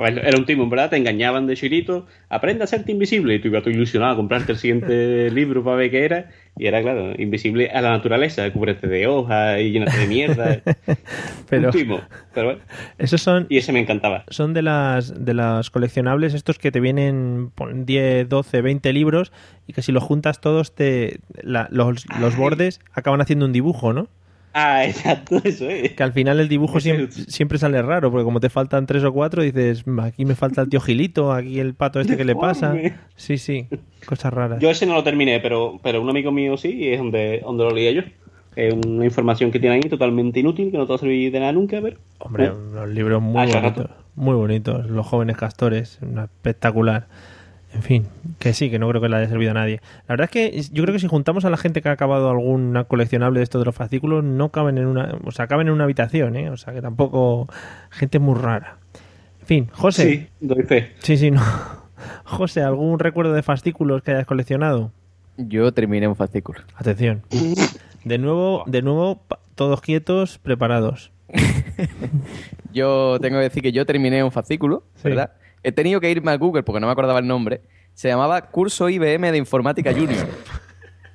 Pues 0.00 0.16
era 0.16 0.38
un 0.38 0.46
timo, 0.46 0.62
en 0.64 0.70
verdad, 0.70 0.88
te 0.88 0.96
engañaban 0.96 1.46
de 1.46 1.56
chirito, 1.56 2.06
aprende 2.30 2.64
a 2.64 2.66
serte 2.66 2.90
invisible, 2.92 3.34
y 3.34 3.38
tú 3.38 3.48
ibas 3.48 3.62
tú 3.62 3.68
ilusionado 3.68 4.12
a 4.14 4.16
comprarte 4.16 4.52
el 4.52 4.56
siguiente 4.58 5.30
libro 5.34 5.62
para 5.62 5.76
ver 5.76 5.90
qué 5.90 6.04
era, 6.06 6.30
y 6.56 6.66
era, 6.66 6.80
claro, 6.80 7.12
invisible 7.18 7.68
a 7.70 7.82
la 7.82 7.90
naturaleza, 7.90 8.50
cúbrete 8.50 8.86
de 8.86 9.06
hojas 9.06 9.60
y 9.60 9.72
llénate 9.72 9.98
de 9.98 10.06
mierda. 10.06 10.60
Pero 11.50 11.66
Un 11.68 11.72
timo, 11.74 12.00
pero 12.32 12.46
bueno. 12.46 12.60
esos 12.96 13.20
son, 13.20 13.46
Y 13.50 13.58
ese 13.58 13.72
me 13.72 13.80
encantaba. 13.80 14.24
son 14.30 14.54
de 14.54 14.62
las 14.62 15.24
de 15.24 15.34
las 15.34 15.68
coleccionables 15.70 16.32
estos 16.32 16.58
que 16.58 16.70
te 16.72 16.80
vienen 16.80 17.50
pon, 17.54 17.84
10, 17.84 18.28
12, 18.28 18.62
20 18.62 18.92
libros 18.92 19.32
y 19.66 19.72
que 19.72 19.82
si 19.82 19.90
los 19.92 20.02
juntas 20.04 20.40
todos 20.40 20.74
te 20.74 21.18
la- 21.42 21.68
los, 21.72 22.06
los 22.20 22.36
bordes 22.36 22.80
acaban 22.94 23.20
haciendo 23.20 23.44
un 23.46 23.52
dibujo, 23.52 23.92
¿no? 23.92 24.06
Ah, 24.52 24.84
exacto, 24.86 25.40
eso 25.44 25.68
es. 25.70 25.92
Que 25.92 26.02
al 26.02 26.12
final 26.12 26.40
el 26.40 26.48
dibujo 26.48 26.80
siempre, 26.80 27.10
siempre 27.12 27.58
sale 27.58 27.80
raro, 27.82 28.10
porque 28.10 28.24
como 28.24 28.40
te 28.40 28.50
faltan 28.50 28.86
tres 28.86 29.04
o 29.04 29.12
cuatro, 29.12 29.42
dices, 29.42 29.86
"Mm, 29.86 30.00
aquí 30.00 30.24
me 30.24 30.34
falta 30.34 30.60
el 30.62 30.68
tío 30.68 30.80
Gilito, 30.80 31.32
aquí 31.32 31.60
el 31.60 31.74
pato 31.74 32.00
este 32.00 32.16
que 32.16 32.24
le 32.24 32.34
pasa. 32.34 32.74
Sí, 33.16 33.38
sí, 33.38 33.68
cosas 34.06 34.32
raras. 34.32 34.60
Yo 34.60 34.70
ese 34.70 34.86
no 34.86 34.94
lo 34.94 35.04
terminé, 35.04 35.40
pero, 35.40 35.78
pero 35.82 36.02
un 36.02 36.10
amigo 36.10 36.32
mío 36.32 36.56
sí, 36.56 36.70
y 36.74 36.88
es 36.88 36.98
donde, 36.98 37.40
donde 37.44 37.64
lo 37.64 37.70
leía 37.70 37.92
yo. 37.92 38.02
Es 38.56 38.74
una 38.74 39.04
información 39.04 39.52
que 39.52 39.60
tiene 39.60 39.76
ahí 39.76 39.82
totalmente 39.82 40.40
inútil, 40.40 40.72
que 40.72 40.76
no 40.78 40.84
te 40.84 40.90
va 40.90 40.96
a 40.96 40.98
servir 40.98 41.30
de 41.30 41.38
nada 41.38 41.52
nunca, 41.52 41.78
pero... 41.80 41.96
Hombre, 42.18 42.50
unos 42.50 42.88
libros 42.88 43.22
muy 43.22 43.40
Ah, 43.40 43.46
bonitos, 43.46 43.90
muy 44.16 44.34
bonitos. 44.34 44.90
Los 44.90 45.06
jóvenes 45.06 45.36
castores, 45.36 46.00
una 46.02 46.24
espectacular. 46.24 47.06
En 47.72 47.82
fin, 47.82 48.06
que 48.40 48.52
sí, 48.52 48.68
que 48.68 48.78
no 48.80 48.88
creo 48.88 49.00
que 49.00 49.08
le 49.08 49.16
haya 49.16 49.28
servido 49.28 49.52
a 49.52 49.54
nadie. 49.54 49.80
La 50.08 50.14
verdad 50.16 50.24
es 50.24 50.30
que 50.30 50.60
yo 50.72 50.82
creo 50.82 50.92
que 50.92 50.98
si 50.98 51.06
juntamos 51.06 51.44
a 51.44 51.50
la 51.50 51.56
gente 51.56 51.82
que 51.82 51.88
ha 51.88 51.92
acabado 51.92 52.28
alguna 52.28 52.84
coleccionable 52.84 53.38
de 53.38 53.44
estos 53.44 53.60
de 53.60 53.64
los 53.66 53.74
fascículos, 53.76 54.24
no 54.24 54.48
caben 54.48 54.76
en 54.78 54.86
una, 54.86 55.16
o 55.24 55.30
sea, 55.30 55.46
caben 55.46 55.68
en 55.68 55.74
una 55.74 55.84
habitación, 55.84 56.34
¿eh? 56.36 56.50
O 56.50 56.56
sea, 56.56 56.74
que 56.74 56.82
tampoco 56.82 57.48
gente 57.90 58.18
muy 58.18 58.34
rara. 58.36 58.78
En 59.40 59.46
fin, 59.46 59.68
José. 59.72 60.10
Sí, 60.10 60.28
doy 60.40 60.64
fe. 60.64 60.92
Sí, 60.98 61.16
sí, 61.16 61.30
no. 61.30 61.40
José, 62.24 62.62
¿algún 62.62 62.98
recuerdo 62.98 63.32
de 63.34 63.42
fascículos 63.42 64.02
que 64.02 64.10
hayas 64.12 64.26
coleccionado? 64.26 64.90
Yo 65.36 65.72
terminé 65.72 66.08
un 66.08 66.16
fascículo. 66.16 66.60
Atención. 66.74 67.22
De 68.04 68.18
nuevo, 68.18 68.64
de 68.66 68.82
nuevo, 68.82 69.22
todos 69.54 69.80
quietos, 69.80 70.38
preparados. 70.38 71.12
Yo 72.72 73.18
tengo 73.20 73.38
que 73.38 73.42
decir 73.44 73.62
que 73.62 73.72
yo 73.72 73.84
terminé 73.86 74.22
un 74.22 74.30
fascículo, 74.32 74.84
Sí. 74.96 75.08
¿verdad? 75.08 75.32
He 75.62 75.72
tenido 75.72 76.00
que 76.00 76.10
irme 76.10 76.30
a 76.30 76.36
Google 76.36 76.62
porque 76.62 76.80
no 76.80 76.86
me 76.86 76.92
acordaba 76.92 77.18
el 77.18 77.26
nombre. 77.26 77.60
Se 77.94 78.08
llamaba 78.08 78.40
Curso 78.42 78.88
IBM 78.88 79.30
de 79.30 79.38
Informática 79.38 79.92
Junior. 79.92 80.26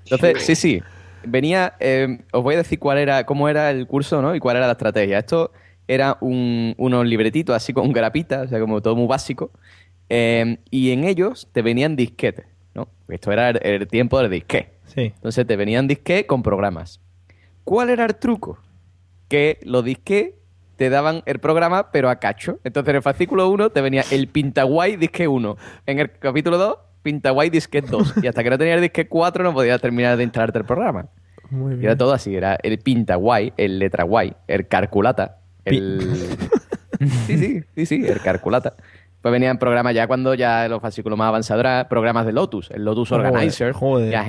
Entonces, 0.04 0.43
sí, 0.43 0.56
sí. 0.56 0.84
Venía, 1.24 1.76
eh, 1.80 2.20
os 2.32 2.43
voy 2.43 2.54
a 2.54 2.58
decir 2.58 2.78
cuál 2.78 3.00
era, 3.00 3.26
cómo 3.26 3.50
era 3.50 3.72
el 3.72 3.88
curso, 3.88 4.22
¿no? 4.22 4.36
Y 4.36 4.39
cuál 4.39 4.58
era 4.58 4.68
la 4.68 4.74
estrategia. 4.74 5.18
Esto 5.20 5.52
era 5.88 6.18
un, 6.22 6.76
unos 6.78 7.06
libretitos 7.06 7.56
así 7.56 7.74
con 7.74 7.91
grapitas, 7.91 8.46
o 8.46 8.50
sea, 8.50 8.60
como 8.60 8.82
todo 8.82 8.96
muy 8.96 9.08
básico. 9.08 9.52
Eh, 10.10 10.60
y 10.70 10.91
en 10.91 11.04
ellos 11.04 11.48
te 11.52 11.64
venían 11.64 11.96
disquetes, 11.96 12.46
¿no? 12.76 12.88
Esto 13.08 13.32
era 13.32 13.50
el, 13.50 13.60
el 13.64 13.88
tiempo 13.88 14.20
del 14.20 14.30
disquete. 14.30 14.74
Sí. 14.86 15.02
Entonces 15.16 15.48
te 15.48 15.56
venían 15.56 15.88
disquetes 15.88 16.26
con 16.26 16.43
programas. 16.43 17.02
¿Cuál 17.64 17.89
era 17.89 18.06
el 18.06 18.16
truco? 18.16 18.60
Que 19.28 19.60
los 19.64 19.84
disquetes 19.84 20.36
te 20.76 20.89
daban 20.89 21.23
el 21.26 21.39
programa, 21.39 21.91
pero 21.91 22.09
a 22.09 22.17
cacho. 22.17 22.59
Entonces 22.63 22.89
en 22.89 22.95
el 22.97 23.01
fascículo 23.01 23.49
1 23.49 23.69
te 23.69 23.82
venía 23.82 24.03
el 24.11 24.28
Pintaguay 24.28 24.95
disque 24.97 25.28
1. 25.28 25.57
En 25.86 25.99
el 25.99 26.11
capítulo 26.11 26.57
2, 26.57 26.78
Pintaguay 27.03 27.49
disque 27.49 27.82
2. 27.82 28.15
Y 28.23 28.28
hasta 28.28 28.43
que 28.43 28.49
no 28.49 28.57
tenías 28.57 28.76
el 28.76 28.82
disque 28.82 29.07
4 29.07 29.43
no 29.43 29.53
podías 29.53 29.80
terminar 29.82 30.17
de 30.17 30.23
instalarte 30.23 30.57
el 30.59 30.65
programa. 30.65 31.07
Muy 31.49 31.73
Y 31.73 31.78
bien. 31.78 31.86
era 31.91 31.97
todo 31.97 32.13
así. 32.13 32.36
Era 32.36 32.57
el 32.63 32.80
Pintaguay, 32.80 33.53
el 33.57 33.80
letra 33.80 34.03
guay, 34.03 34.34
el 34.47 34.67
calculata, 34.67 35.38
el... 35.63 36.01
sí, 37.28 37.38
sí, 37.38 37.63
sí, 37.76 37.86
sí, 37.86 38.05
el 38.07 38.19
calculata. 38.21 38.73
Pues 39.21 39.32
venían 39.32 39.57
programas 39.57 39.95
ya 39.95 40.05
cuando 40.07 40.34
ya 40.36 40.67
los 40.67 40.82
fascículos 40.82 41.17
más 41.17 41.30
avanzados 41.30 41.61
eran 41.61 41.88
programas 41.88 42.26
de 42.28 42.32
Lotus, 42.34 42.69
el 42.69 42.86
Lotus 42.86 43.09
Joder, 43.09 43.26
Organizer. 43.26 43.71
joder. 43.73 44.11
Ya, 44.11 44.23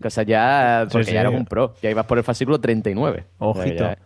cosas 0.00 0.24
ya, 0.26 0.86
porque 0.90 1.04
sí. 1.08 1.12
ya 1.12 1.20
eras 1.20 1.34
un 1.34 1.44
pro. 1.44 1.74
Ya 1.82 1.90
ibas 1.90 2.06
por 2.06 2.16
el 2.16 2.24
fascículo 2.24 2.58
39. 2.58 3.24
Ojito. 3.38 3.62
Pues 3.62 3.78
ya- 3.78 3.98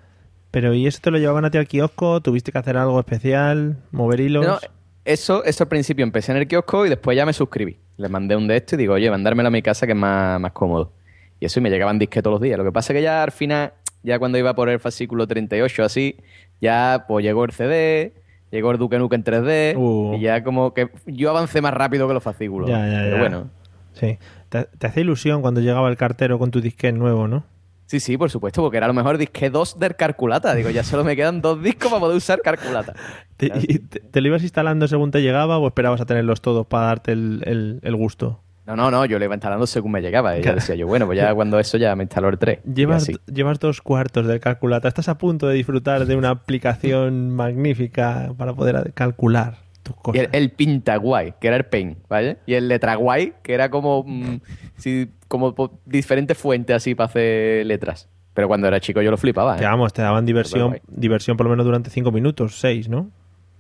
Pero 0.53 0.73
¿y 0.75 0.87
eso 0.87 1.01
te 1.03 1.11
lo 1.11 1.19
llevaban 1.19 1.45
a 1.45 1.51
ti 1.51 1.59
al 1.59 1.67
kiosco? 1.67 2.21
¿Tuviste 2.21 2.53
que 2.53 2.59
hacer 2.59 2.77
algo 2.77 3.01
especial? 3.01 3.79
¿Mover 3.91 4.21
hilos? 4.21 4.47
No, 4.47 4.59
eso, 5.05 5.43
eso 5.45 5.65
al 5.65 5.69
principio 5.69 6.05
empecé 6.05 6.31
en 6.31 6.39
el 6.39 6.47
kiosco 6.47 6.87
y 6.87 6.91
después 6.91 7.17
ya 7.17 7.27
me 7.27 7.33
suscribí. 7.33 7.79
Le 7.97 8.09
mandé 8.09 8.37
un 8.37 8.47
de 8.47 8.57
esto 8.59 8.77
y 8.77 8.79
digo, 8.79 8.95
oye, 8.95 9.11
mandármelo 9.11 9.49
a 9.49 9.51
mi 9.51 9.63
casa 9.63 9.87
que 9.87 9.93
es 9.93 9.99
más, 9.99 10.39
más 10.41 10.53
cómodo. 10.53 10.93
Y 11.41 11.47
eso 11.47 11.59
y 11.59 11.63
me 11.63 11.71
llegaban 11.71 11.99
disques 11.99 12.23
todos 12.23 12.35
los 12.35 12.41
días. 12.41 12.57
Lo 12.59 12.65
que 12.65 12.71
pasa 12.71 12.93
es 12.93 12.99
que 12.99 13.03
ya 13.03 13.23
al 13.25 13.33
final, 13.33 13.73
ya 14.05 14.19
cuando 14.19 14.39
iba 14.39 14.55
por 14.55 14.69
el 14.69 14.79
fascículo 14.79 15.27
38 15.27 15.83
así, 15.85 16.17
ya 16.61 17.07
pues 17.09 17.25
llegó 17.25 17.45
el 17.45 17.51
CD, 17.53 18.13
llegó 18.51 18.71
el 18.71 18.79
Duke 18.79 18.99
Nukem 18.99 19.21
en 19.21 19.25
3D 19.25 19.77
Uh. 19.77 20.15
y 20.17 20.21
ya 20.21 20.45
como 20.45 20.73
que 20.75 20.91
yo 21.07 21.31
avancé 21.31 21.61
más 21.63 21.75
rápido 21.75 22.07
que 22.07 22.15
los 22.15 22.23
fascículos. 22.23 22.69
Ya, 22.69 22.87
ya, 22.87 22.99
Pero 23.05 23.17
ya. 23.17 23.21
bueno. 23.21 23.51
Sí. 23.95 24.19
Te, 24.51 24.65
te 24.65 24.87
hacía 24.87 25.03
ilusión 25.03 25.41
cuando 25.43 25.61
llegaba 25.63 25.89
el 25.89 25.97
cartero 25.97 26.39
con 26.39 26.51
tu 26.51 26.61
disquete 26.61 26.93
nuevo, 26.97 27.27
¿no? 27.27 27.45
Sí, 27.93 28.01
sí, 28.01 28.17
por 28.17 28.31
supuesto, 28.31 28.63
porque 28.63 28.79
era 28.79 28.87
a 28.87 28.89
lo 28.89 28.95
mejor 28.95 29.19
disque 29.19 29.51
2 29.51 29.79
del 29.79 29.97
calculata. 29.97 30.55
Digo, 30.55 30.71
ya 30.71 30.83
solo 30.83 31.05
me 31.05 31.15
quedan 31.15 31.43
dos 31.43 31.63
discos 31.63 31.91
para 31.91 32.01
poder 32.01 32.17
usar 32.17 32.41
calculata. 32.41 32.95
Te, 33.37 33.49
y 33.55 33.81
te- 33.81 34.01
te 34.01 34.21
lo 34.23 34.29
ibas 34.29 34.43
instalando 34.43 34.89
según 34.89 35.11
te 35.11 35.21
llegaba 35.21 35.59
o 35.59 35.67
esperabas 35.67 36.01
a 36.01 36.07
tenerlos 36.07 36.41
todos 36.41 36.67
para 36.67 36.87
darte 36.87 37.13
el, 37.13 37.43
el- 37.45 37.81
el 37.83 37.95
gusto? 37.97 38.41
No, 38.65 38.77
no, 38.77 38.91
no, 38.91 39.05
yo 39.05 39.19
le 39.19 39.27
iba 39.27 39.35
instalando 39.35 39.67
según 39.67 39.93
me 39.93 40.01
llegaba. 40.01 40.39
Y 40.39 40.43
ya 40.43 40.55
decía 40.55 40.75
yo, 40.75 40.87
bueno, 40.87 41.05
pues 41.05 41.19
ya 41.19 41.35
cuando 41.35 41.59
eso 41.59 41.77
ya 41.77 41.95
me 41.95 42.05
instaló 42.05 42.31
el 42.31 42.39
3. 42.39 42.61
Llevas, 42.65 43.11
llevas 43.31 43.59
dos 43.61 43.83
cuartos 43.83 44.27
del 44.27 44.41
calculata. 44.41 44.89
Estás 44.89 45.11
a 45.11 45.19
punto 45.19 45.49
de 45.49 45.55
disfrutar 45.57 46.07
de 46.07 46.17
una 46.17 46.31
aplicación 46.31 47.31
magnífica 47.35 48.33
para 48.39 48.55
poder 48.55 48.93
calcular 48.95 49.59
tus 49.93 50.01
Y 50.01 50.03
cosas. 50.19 50.29
el, 50.33 50.43
el 50.43 50.51
Pintaguay, 50.51 51.35
que 51.41 51.49
era 51.49 51.57
el 51.57 51.65
Paint, 51.65 51.99
¿vale? 52.09 52.39
Y 52.47 52.55
el 52.55 52.69
Letraguay, 52.69 53.35
que 53.43 53.55
era 53.55 53.71
como, 53.71 54.05
mm, 54.07 54.41
sí, 54.77 55.11
como 55.29 55.55
diferentes 55.87 56.37
fuentes 56.37 56.77
así 56.77 56.95
para 56.95 57.07
hacer 57.07 57.67
letras. 57.67 58.09
Pero 58.35 58.49
cuando 58.49 58.67
era 58.67 58.81
chico 58.81 59.03
yo 59.03 59.11
lo 59.11 59.17
flipaba, 59.19 59.57
¿eh? 59.57 59.59
Que 59.61 59.67
vamos, 59.67 59.93
te 59.93 60.01
daban 60.03 60.25
diversión, 60.25 60.81
diversión 60.89 61.37
por 61.37 61.45
lo 61.45 61.51
menos 61.51 61.67
durante 61.67 61.91
cinco 61.91 62.13
minutos, 62.13 62.59
seis, 62.59 62.89
¿no? 62.89 63.11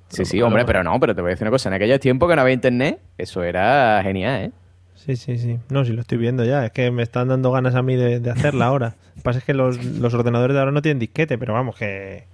Sí, 0.08 0.24
sí, 0.26 0.42
hombre, 0.42 0.64
pero 0.66 0.82
no, 0.84 0.98
pero 1.00 1.14
te 1.14 1.22
voy 1.22 1.30
a 1.30 1.32
decir 1.32 1.44
una 1.44 1.50
cosa. 1.50 1.68
En 1.70 1.74
aquellos 1.74 1.98
tiempos 2.00 2.28
que 2.28 2.36
no 2.36 2.42
había 2.42 2.52
internet, 2.54 3.00
eso 3.16 3.42
era 3.42 4.00
genial, 4.02 4.42
¿eh? 4.44 4.50
Sí, 4.94 5.16
sí, 5.16 5.38
sí. 5.38 5.58
No, 5.70 5.84
sí 5.84 5.92
lo 5.92 6.02
estoy 6.02 6.18
viendo 6.18 6.44
ya. 6.44 6.66
Es 6.66 6.70
que 6.72 6.90
me 6.90 7.02
están 7.02 7.28
dando 7.28 7.50
ganas 7.50 7.74
a 7.74 7.82
mí 7.82 7.96
de, 7.96 8.20
de 8.20 8.30
hacerla 8.30 8.66
ahora. 8.66 8.94
Lo 9.08 9.14
que 9.16 9.20
pasa 9.22 9.38
es 9.40 9.44
que 9.44 9.52
los, 9.54 9.82
los 9.84 10.14
ordenadores 10.14 10.54
de 10.54 10.60
ahora 10.60 10.70
no 10.70 10.80
tienen 10.82 10.98
disquete, 11.00 11.38
pero 11.38 11.54
vamos, 11.54 11.76
que, 11.76 12.24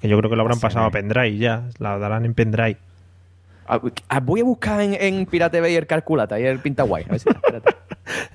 que 0.00 0.08
yo 0.08 0.16
creo 0.16 0.30
que 0.30 0.36
lo 0.36 0.42
habrán 0.42 0.58
pasado 0.60 0.86
a 0.86 0.90
pendrive 0.90 1.36
ya. 1.36 1.64
La 1.78 1.98
darán 1.98 2.24
en 2.24 2.34
pendrive. 2.34 2.78
Ah, 3.68 3.80
ah, 4.08 4.20
Voy 4.20 4.40
a 4.40 4.44
buscar 4.44 4.80
en, 4.80 4.94
en 4.94 5.26
Pirate 5.26 5.60
Bay 5.60 5.74
el 5.76 5.86
calculata 5.86 6.40
y 6.40 6.44
el 6.44 6.58
Pintaguay. 6.60 7.04
A 7.08 7.12
ver. 7.12 7.62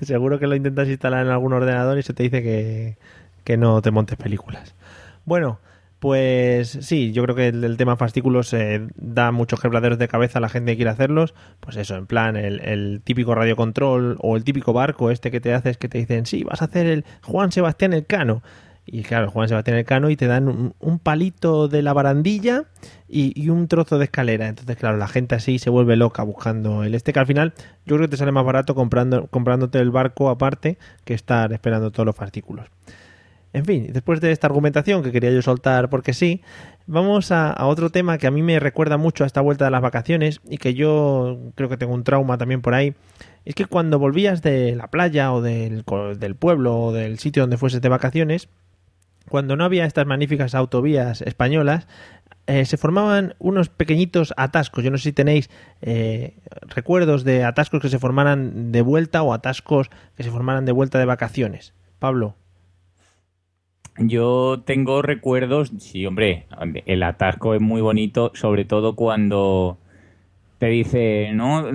Seguro 0.02 0.38
que 0.38 0.46
lo 0.46 0.54
intentas 0.54 0.88
instalar 0.88 1.26
en 1.26 1.32
algún 1.32 1.52
ordenador 1.52 1.98
y 1.98 2.02
se 2.02 2.14
te 2.14 2.22
dice 2.22 2.42
que, 2.42 2.96
que 3.42 3.56
no 3.56 3.82
te 3.82 3.90
montes 3.90 4.16
películas. 4.16 4.74
Bueno, 5.24 5.58
pues 5.98 6.78
sí, 6.82 7.12
yo 7.12 7.22
creo 7.22 7.34
que 7.34 7.48
el, 7.48 7.64
el 7.64 7.76
tema 7.76 7.96
fascículos 7.96 8.52
eh, 8.52 8.86
da 8.94 9.32
muchos 9.32 9.58
quebraderos 9.58 9.98
de 9.98 10.06
cabeza 10.06 10.38
a 10.38 10.42
la 10.42 10.50
gente 10.50 10.72
que 10.72 10.76
quiere 10.76 10.90
hacerlos. 10.90 11.34
Pues 11.60 11.76
eso, 11.76 11.96
en 11.96 12.06
plan, 12.06 12.36
el, 12.36 12.60
el 12.60 13.00
típico 13.02 13.34
radiocontrol 13.34 14.18
o 14.20 14.36
el 14.36 14.44
típico 14.44 14.72
barco 14.72 15.10
este 15.10 15.30
que 15.30 15.40
te 15.40 15.54
haces 15.54 15.78
que 15.78 15.88
te 15.88 15.98
dicen, 15.98 16.26
sí, 16.26 16.44
vas 16.44 16.62
a 16.62 16.66
hacer 16.66 16.86
el 16.86 17.04
Juan 17.22 17.52
Sebastián 17.52 17.94
Elcano. 17.94 18.42
Y 18.86 19.02
claro, 19.02 19.30
Juan 19.30 19.48
Sebastián 19.48 19.78
Elcano 19.78 20.10
y 20.10 20.16
te 20.16 20.26
dan 20.26 20.74
un, 20.78 20.98
palito 20.98 21.68
de 21.68 21.82
la 21.82 21.94
barandilla 21.94 22.64
y, 23.08 23.48
un 23.48 23.66
trozo 23.66 23.98
de 23.98 24.04
escalera. 24.04 24.46
Entonces, 24.48 24.76
claro, 24.76 24.98
la 24.98 25.08
gente 25.08 25.34
así 25.34 25.58
se 25.58 25.70
vuelve 25.70 25.96
loca 25.96 26.22
buscando 26.22 26.84
el 26.84 26.94
este 26.94 27.12
que 27.12 27.20
al 27.20 27.26
final 27.26 27.54
yo 27.86 27.96
creo 27.96 28.08
que 28.08 28.12
te 28.12 28.16
sale 28.18 28.32
más 28.32 28.44
barato 28.44 28.74
comprando, 28.74 29.26
comprándote 29.28 29.78
el 29.78 29.90
barco 29.90 30.28
aparte 30.28 30.76
que 31.04 31.14
estar 31.14 31.52
esperando 31.52 31.90
todos 31.92 32.04
los 32.04 32.16
fascículos. 32.16 32.66
En 33.54 33.64
fin, 33.64 33.90
después 33.92 34.20
de 34.20 34.32
esta 34.32 34.48
argumentación 34.48 35.02
que 35.02 35.12
quería 35.12 35.30
yo 35.30 35.40
soltar 35.40 35.88
porque 35.88 36.12
sí, 36.12 36.42
vamos 36.86 37.30
a, 37.30 37.50
a 37.50 37.66
otro 37.66 37.88
tema 37.88 38.18
que 38.18 38.26
a 38.26 38.32
mí 38.32 38.42
me 38.42 38.58
recuerda 38.58 38.96
mucho 38.96 39.24
a 39.24 39.26
esta 39.28 39.40
vuelta 39.40 39.64
de 39.64 39.70
las 39.70 39.80
vacaciones 39.80 40.40
y 40.48 40.58
que 40.58 40.74
yo 40.74 41.38
creo 41.54 41.68
que 41.68 41.76
tengo 41.76 41.94
un 41.94 42.04
trauma 42.04 42.36
también 42.36 42.60
por 42.60 42.74
ahí. 42.74 42.94
Es 43.44 43.54
que 43.54 43.66
cuando 43.66 43.98
volvías 43.98 44.42
de 44.42 44.74
la 44.74 44.88
playa 44.88 45.32
o 45.32 45.40
del, 45.40 45.84
del 46.18 46.34
pueblo 46.34 46.76
o 46.76 46.92
del 46.92 47.18
sitio 47.18 47.44
donde 47.44 47.56
fueses 47.56 47.80
de 47.80 47.88
vacaciones, 47.88 48.48
cuando 49.28 49.56
no 49.56 49.64
había 49.64 49.84
estas 49.84 50.06
magníficas 50.06 50.54
autovías 50.54 51.22
españolas, 51.22 51.86
eh, 52.46 52.66
se 52.66 52.76
formaban 52.76 53.34
unos 53.38 53.70
pequeñitos 53.70 54.34
atascos. 54.36 54.84
Yo 54.84 54.90
no 54.90 54.98
sé 54.98 55.04
si 55.04 55.12
tenéis 55.12 55.48
eh, 55.80 56.34
recuerdos 56.68 57.24
de 57.24 57.42
atascos 57.44 57.80
que 57.80 57.88
se 57.88 57.98
formaran 57.98 58.70
de 58.70 58.82
vuelta 58.82 59.22
o 59.22 59.32
atascos 59.32 59.90
que 60.16 60.22
se 60.22 60.30
formaran 60.30 60.66
de 60.66 60.72
vuelta 60.72 60.98
de 60.98 61.06
vacaciones. 61.06 61.72
Pablo. 61.98 62.34
Yo 63.96 64.62
tengo 64.66 65.02
recuerdos, 65.02 65.72
sí, 65.78 66.04
hombre, 66.04 66.46
el 66.86 67.02
atasco 67.04 67.54
es 67.54 67.60
muy 67.60 67.80
bonito, 67.80 68.32
sobre 68.34 68.64
todo 68.64 68.96
cuando 68.96 69.78
te 70.58 70.66
dice, 70.66 71.30
¿no? 71.32 71.70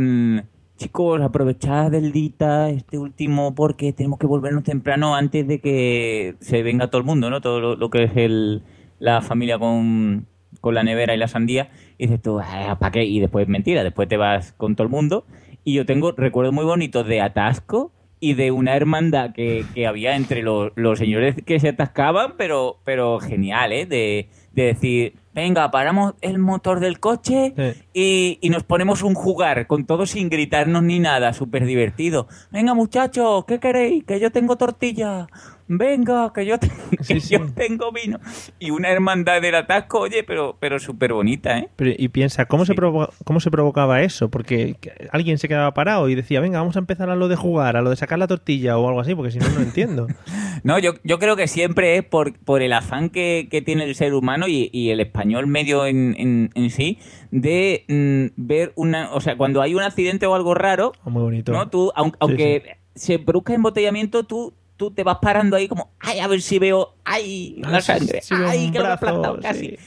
Chicos, 0.79 1.19
aprovechad 1.21 1.91
del 1.91 2.13
dita 2.13 2.69
este 2.69 2.97
último 2.97 3.53
porque 3.53 3.91
tenemos 3.91 4.17
que 4.17 4.25
volvernos 4.27 4.63
temprano 4.63 5.13
antes 5.13 5.45
de 5.45 5.59
que 5.59 6.35
se 6.39 6.63
venga 6.63 6.87
todo 6.89 6.99
el 6.99 7.05
mundo, 7.05 7.29
¿no? 7.29 7.41
Todo 7.41 7.59
lo, 7.59 7.75
lo 7.75 7.89
que 7.89 8.05
es 8.05 8.15
el, 8.15 8.63
la 8.97 9.19
familia 9.21 9.59
con, 9.59 10.25
con 10.61 10.75
la 10.75 10.83
nevera 10.83 11.13
y 11.13 11.17
la 11.17 11.27
sandía. 11.27 11.69
Y 11.97 12.05
dices 12.07 12.21
tú, 12.21 12.39
"Ah, 12.39 12.77
¿para 12.79 12.93
qué? 12.93 13.03
Y 13.03 13.19
después, 13.19 13.45
mentira, 13.49 13.83
después 13.83 14.07
te 14.07 14.15
vas 14.15 14.53
con 14.53 14.77
todo 14.77 14.85
el 14.85 14.89
mundo. 14.89 15.25
Y 15.65 15.73
yo 15.73 15.85
tengo 15.85 16.13
recuerdos 16.13 16.53
muy 16.53 16.63
bonitos 16.63 17.05
de 17.05 17.19
atasco 17.19 17.91
y 18.19 18.33
de 18.33 18.51
una 18.51 18.75
hermandad 18.75 19.33
que, 19.33 19.65
que 19.73 19.87
había 19.87 20.15
entre 20.15 20.41
los, 20.41 20.71
los 20.75 20.99
señores 20.99 21.35
que 21.45 21.59
se 21.59 21.69
atascaban, 21.69 22.33
pero, 22.37 22.79
pero 22.83 23.19
genial, 23.19 23.71
¿eh? 23.71 23.85
De, 23.85 24.29
de 24.51 24.63
decir, 24.63 25.13
venga, 25.33 25.71
paramos 25.71 26.15
el 26.21 26.37
motor 26.37 26.79
del 26.81 26.99
coche 26.99 27.53
y, 27.93 28.37
y 28.41 28.49
nos 28.49 28.63
ponemos 28.63 29.03
un 29.03 29.13
jugar 29.13 29.67
con 29.67 29.85
todo 29.85 30.05
sin 30.05 30.29
gritarnos 30.29 30.83
ni 30.83 30.99
nada, 30.99 31.33
súper 31.33 31.65
divertido. 31.65 32.27
Venga, 32.51 32.73
muchachos, 32.73 33.45
¿qué 33.45 33.59
queréis? 33.59 34.03
Que 34.03 34.19
yo 34.19 34.31
tengo 34.31 34.57
tortilla. 34.57 35.27
Venga, 35.71 36.33
que 36.33 36.47
yo, 36.47 36.57
te- 36.57 36.67
que 37.07 37.19
yo 37.19 37.45
tengo 37.53 37.91
vino. 37.91 38.19
Y 38.57 38.71
una 38.71 38.89
hermandad 38.89 39.39
del 39.39 39.53
atasco, 39.53 39.99
oye, 39.99 40.23
pero, 40.23 40.57
pero 40.59 40.79
súper 40.79 41.13
bonita, 41.13 41.59
¿eh? 41.59 41.69
Pero, 41.75 41.91
y 41.95 42.07
piensa, 42.09 42.45
¿cómo, 42.45 42.65
se 42.65 42.73
provo- 42.73 43.11
¿cómo 43.23 43.39
se 43.39 43.51
provocaba 43.51 44.01
eso? 44.01 44.29
Porque 44.29 44.75
alguien 45.11 45.37
se 45.37 45.47
quedaba 45.47 45.71
parado 45.75 46.09
y 46.09 46.15
decía, 46.15 46.39
venga, 46.39 46.57
vamos 46.59 46.75
a 46.75 46.79
empezar 46.79 47.11
a 47.11 47.15
lo 47.15 47.27
de 47.27 47.35
jugar, 47.35 47.77
a 47.77 47.83
lo 47.83 47.91
de 47.91 47.95
sacar 47.97 48.17
la 48.17 48.25
tortilla 48.25 48.79
o 48.79 48.87
algo 48.87 48.99
así, 48.99 49.13
porque 49.13 49.29
si 49.31 49.37
no, 49.37 49.47
no 49.49 49.61
entiendo. 49.61 50.07
No, 50.61 50.77
yo, 50.77 50.95
yo 51.05 51.19
creo 51.19 51.37
que 51.37 51.47
siempre 51.47 51.95
es 51.95 52.03
por, 52.03 52.37
por 52.37 52.61
el 52.61 52.73
afán 52.73 53.09
que, 53.09 53.47
que 53.49 53.61
tiene 53.61 53.85
el 53.85 53.95
ser 53.95 54.13
humano 54.13 54.45
y, 54.49 54.69
y 54.73 54.89
el 54.89 54.99
español 54.99 55.47
medio 55.47 55.85
en, 55.85 56.15
en, 56.17 56.49
en 56.53 56.69
sí 56.69 56.97
de 57.31 57.85
mm, 57.87 58.33
ver 58.35 58.73
una... 58.75 59.13
O 59.13 59.21
sea, 59.21 59.37
cuando 59.37 59.61
hay 59.61 59.73
un 59.73 59.83
accidente 59.83 60.25
o 60.25 60.35
algo 60.35 60.53
raro, 60.55 60.91
Muy 61.05 61.21
bonito. 61.23 61.53
¿no? 61.53 61.69
Tú, 61.69 61.93
aun- 61.95 62.13
aunque, 62.19 62.75
se 62.93 63.19
produzca 63.19 63.53
embotellamiento, 63.53 64.23
tú, 64.25 64.53
tú 64.79 64.91
te 64.91 65.03
vas 65.03 65.17
parando 65.21 65.57
ahí 65.57 65.67
como, 65.67 65.91
ay, 65.99 66.19
a 66.21 66.27
ver 66.27 66.41
si 66.41 66.57
veo, 66.57 66.95
ay, 67.03 67.57
la 67.57 67.81
sangre, 67.81 68.21
ay, 68.31 68.71
que 68.71 68.79
lo 68.79 68.93
he 68.93 69.41
casi. 69.41 69.77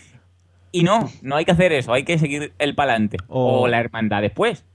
Y 0.70 0.82
no, 0.84 1.11
no 1.22 1.36
hay 1.36 1.47
que 1.47 1.53
hacer 1.53 1.72
eso, 1.72 1.95
hay 1.95 2.05
que 2.05 2.18
seguir 2.18 2.53
el 2.59 2.74
palante. 2.74 3.16
O- 3.28 3.62
O 3.62 3.68
la 3.68 3.80
hermandad 3.80 4.20
después. 4.20 4.66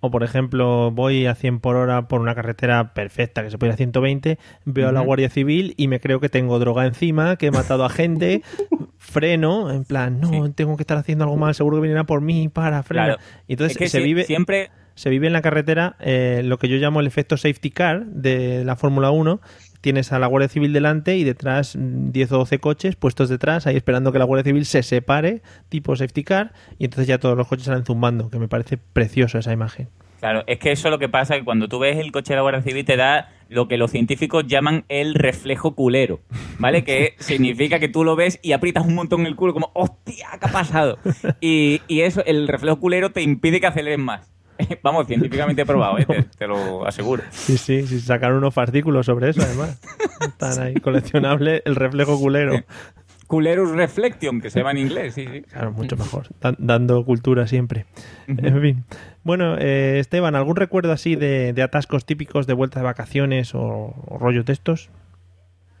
O, 0.00 0.10
por 0.10 0.22
ejemplo, 0.22 0.90
voy 0.90 1.26
a 1.26 1.34
100 1.34 1.60
por 1.60 1.76
hora 1.76 2.08
por 2.08 2.20
una 2.20 2.34
carretera 2.34 2.94
perfecta 2.94 3.42
que 3.42 3.50
se 3.50 3.58
puede 3.58 3.70
ir 3.70 3.74
a 3.74 3.76
120, 3.76 4.38
veo 4.64 4.88
a 4.88 4.92
la. 4.92 5.00
Guardia 5.00 5.28
Civil 5.28 5.74
y 5.76 5.88
me 5.88 6.00
creo 6.00 6.20
que 6.20 6.28
tengo 6.30 6.58
droga 6.58 6.86
encima, 6.86 7.36
que 7.36 7.46
he 7.46 7.50
matado 7.50 7.84
a 7.84 7.90
gente, 7.90 8.42
freno, 8.98 9.70
en 9.70 9.84
plan, 9.84 10.20
no, 10.20 10.52
tengo 10.52 10.76
que 10.76 10.82
estar 10.84 10.96
haciendo 10.96 11.24
algo 11.24 11.36
mal, 11.36 11.54
seguro 11.54 11.76
que 11.76 11.82
vienen 11.82 11.98
a 11.98 12.04
por 12.04 12.22
mí, 12.22 12.48
para, 12.48 12.82
frena. 12.82 13.04
Claro. 13.04 13.20
Y 13.46 13.52
entonces 13.54 13.72
Es 13.72 13.78
que 13.78 13.88
se 13.88 14.00
vive... 14.00 14.24
siempre 14.24 14.70
se 14.96 15.10
vive 15.10 15.26
en 15.26 15.34
la 15.34 15.42
carretera 15.42 15.94
eh, 16.00 16.40
lo 16.42 16.58
que 16.58 16.68
yo 16.68 16.78
llamo 16.78 17.00
el 17.00 17.06
efecto 17.06 17.36
safety 17.36 17.70
car 17.70 18.06
de 18.06 18.64
la 18.64 18.76
Fórmula 18.76 19.10
1. 19.10 19.42
Tienes 19.86 20.10
a 20.10 20.18
la 20.18 20.26
Guardia 20.26 20.48
Civil 20.48 20.72
delante 20.72 21.16
y 21.16 21.22
detrás 21.22 21.76
mm, 21.76 22.10
10 22.10 22.32
o 22.32 22.38
12 22.38 22.58
coches 22.58 22.96
puestos 22.96 23.28
detrás, 23.28 23.68
ahí 23.68 23.76
esperando 23.76 24.10
que 24.10 24.18
la 24.18 24.24
Guardia 24.24 24.42
Civil 24.42 24.64
se 24.66 24.82
separe, 24.82 25.42
tipo 25.68 25.94
safety 25.94 26.24
car, 26.24 26.52
y 26.76 26.86
entonces 26.86 27.06
ya 27.06 27.18
todos 27.18 27.36
los 27.36 27.46
coches 27.46 27.66
salen 27.66 27.84
zumbando, 27.84 28.28
que 28.28 28.40
me 28.40 28.48
parece 28.48 28.78
precioso 28.78 29.38
esa 29.38 29.52
imagen. 29.52 29.88
Claro, 30.18 30.42
es 30.48 30.58
que 30.58 30.72
eso 30.72 30.88
es 30.88 30.90
lo 30.90 30.98
que 30.98 31.08
pasa, 31.08 31.36
que 31.36 31.44
cuando 31.44 31.68
tú 31.68 31.78
ves 31.78 31.98
el 31.98 32.10
coche 32.10 32.32
de 32.32 32.34
la 32.34 32.42
Guardia 32.42 32.62
Civil 32.62 32.84
te 32.84 32.96
da 32.96 33.30
lo 33.48 33.68
que 33.68 33.76
los 33.76 33.92
científicos 33.92 34.44
llaman 34.48 34.84
el 34.88 35.14
reflejo 35.14 35.76
culero, 35.76 36.18
¿vale? 36.58 36.82
Que 36.82 37.14
significa 37.20 37.78
que 37.78 37.88
tú 37.88 38.02
lo 38.02 38.16
ves 38.16 38.40
y 38.42 38.54
aprietas 38.54 38.84
un 38.84 38.96
montón 38.96 39.24
el 39.24 39.36
culo 39.36 39.52
como, 39.52 39.70
hostia, 39.72 40.30
¿qué 40.40 40.46
ha 40.48 40.52
pasado? 40.52 40.98
Y, 41.40 41.80
y 41.86 42.00
eso, 42.00 42.24
el 42.24 42.48
reflejo 42.48 42.80
culero 42.80 43.12
te 43.12 43.22
impide 43.22 43.60
que 43.60 43.68
aceleres 43.68 44.00
más. 44.00 44.35
Vamos, 44.82 45.06
científicamente 45.06 45.64
probado, 45.66 45.98
¿eh? 45.98 46.06
te, 46.06 46.22
te 46.22 46.46
lo 46.46 46.86
aseguro. 46.86 47.22
Sí, 47.30 47.56
sí, 47.58 47.86
sí, 47.86 48.00
sacaron 48.00 48.38
unos 48.38 48.54
fascículos 48.54 49.06
sobre 49.06 49.30
eso, 49.30 49.42
además. 49.42 49.80
Están 50.20 50.58
ahí, 50.62 50.74
coleccionable 50.74 51.62
el 51.64 51.74
reflejo 51.76 52.18
culero. 52.18 52.60
Culerus 53.26 53.70
reflection, 53.72 54.40
que 54.40 54.50
se 54.50 54.60
llama 54.60 54.70
en 54.70 54.78
inglés, 54.78 55.14
sí, 55.14 55.26
sí. 55.26 55.42
Claro, 55.42 55.72
mucho 55.72 55.96
mejor. 55.96 56.28
Dan- 56.40 56.54
dando 56.60 57.04
cultura 57.04 57.48
siempre. 57.48 57.84
En 58.28 58.60
fin. 58.62 58.84
Bueno, 59.24 59.56
eh, 59.58 59.98
Esteban, 59.98 60.36
¿algún 60.36 60.54
recuerdo 60.54 60.92
así 60.92 61.16
de, 61.16 61.52
de 61.52 61.62
atascos 61.62 62.04
típicos 62.06 62.46
de 62.46 62.52
vuelta 62.54 62.78
de 62.78 62.84
vacaciones 62.84 63.52
o, 63.56 63.60
o 64.06 64.18
rollos 64.20 64.44
de 64.44 64.52
estos? 64.52 64.90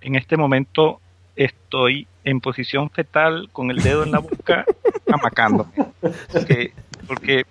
En 0.00 0.16
este 0.16 0.36
momento 0.36 1.00
estoy 1.36 2.08
en 2.24 2.40
posición 2.40 2.90
fetal 2.90 3.48
con 3.52 3.70
el 3.70 3.80
dedo 3.80 4.02
en 4.02 4.10
la 4.10 4.18
boca, 4.18 4.64
amacándome. 5.12 5.70
Porque, 6.32 6.72
porque 7.06 7.44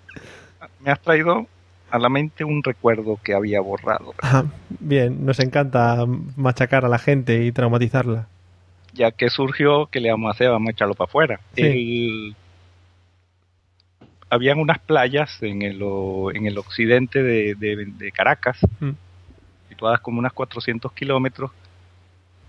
me 0.86 0.92
has 0.92 1.00
traído 1.00 1.46
a 1.90 1.98
la 1.98 2.08
mente 2.08 2.44
un 2.44 2.62
recuerdo 2.62 3.18
que 3.22 3.34
había 3.34 3.60
borrado. 3.60 4.14
Bien, 4.80 5.26
nos 5.26 5.40
encanta 5.40 6.04
machacar 6.36 6.84
a 6.84 6.88
la 6.88 6.98
gente 6.98 7.44
y 7.44 7.50
traumatizarla. 7.52 8.28
Ya 8.94 9.10
que 9.10 9.28
surgió, 9.28 9.86
¿qué 9.86 10.00
le 10.00 10.10
vamos 10.10 10.28
a 10.28 10.30
hacer? 10.30 10.48
Vamos 10.48 10.68
a 10.68 10.70
echarlo 10.70 10.94
para 10.94 11.08
afuera. 11.08 11.40
Sí. 11.54 11.62
El- 11.62 12.36
Habían 14.28 14.58
unas 14.58 14.80
playas 14.80 15.40
en 15.42 15.62
el, 15.62 15.80
o- 15.84 16.32
en 16.34 16.46
el 16.46 16.58
occidente 16.58 17.22
de, 17.22 17.54
de- 17.54 17.86
de 17.86 18.12
Caracas, 18.12 18.58
Mm. 18.80 18.90
situadas 19.68 20.00
como 20.00 20.18
unas 20.18 20.32
400 20.32 20.92
kilómetros, 20.92 21.50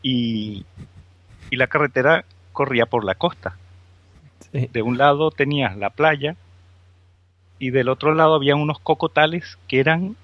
y, 0.01 0.65
y 1.51 1.55
la 1.55 1.67
carretera 1.67 2.25
corría 2.51 2.87
por 2.87 3.03
la 3.03 3.13
costa. 3.15 3.57
Sí. 4.51 4.69
De 4.73 4.81
un 4.81 4.97
lado 4.97 5.29
tenías 5.29 5.77
la 5.77 5.91
playa 5.91 6.35
y 7.59 7.71
del 7.71 7.89
otro 7.89 8.13
lado 8.13 8.35
había 8.35 8.55
unos 8.55 8.79
cocotales 8.79 9.57
que 9.67 9.79
eran 9.79 10.15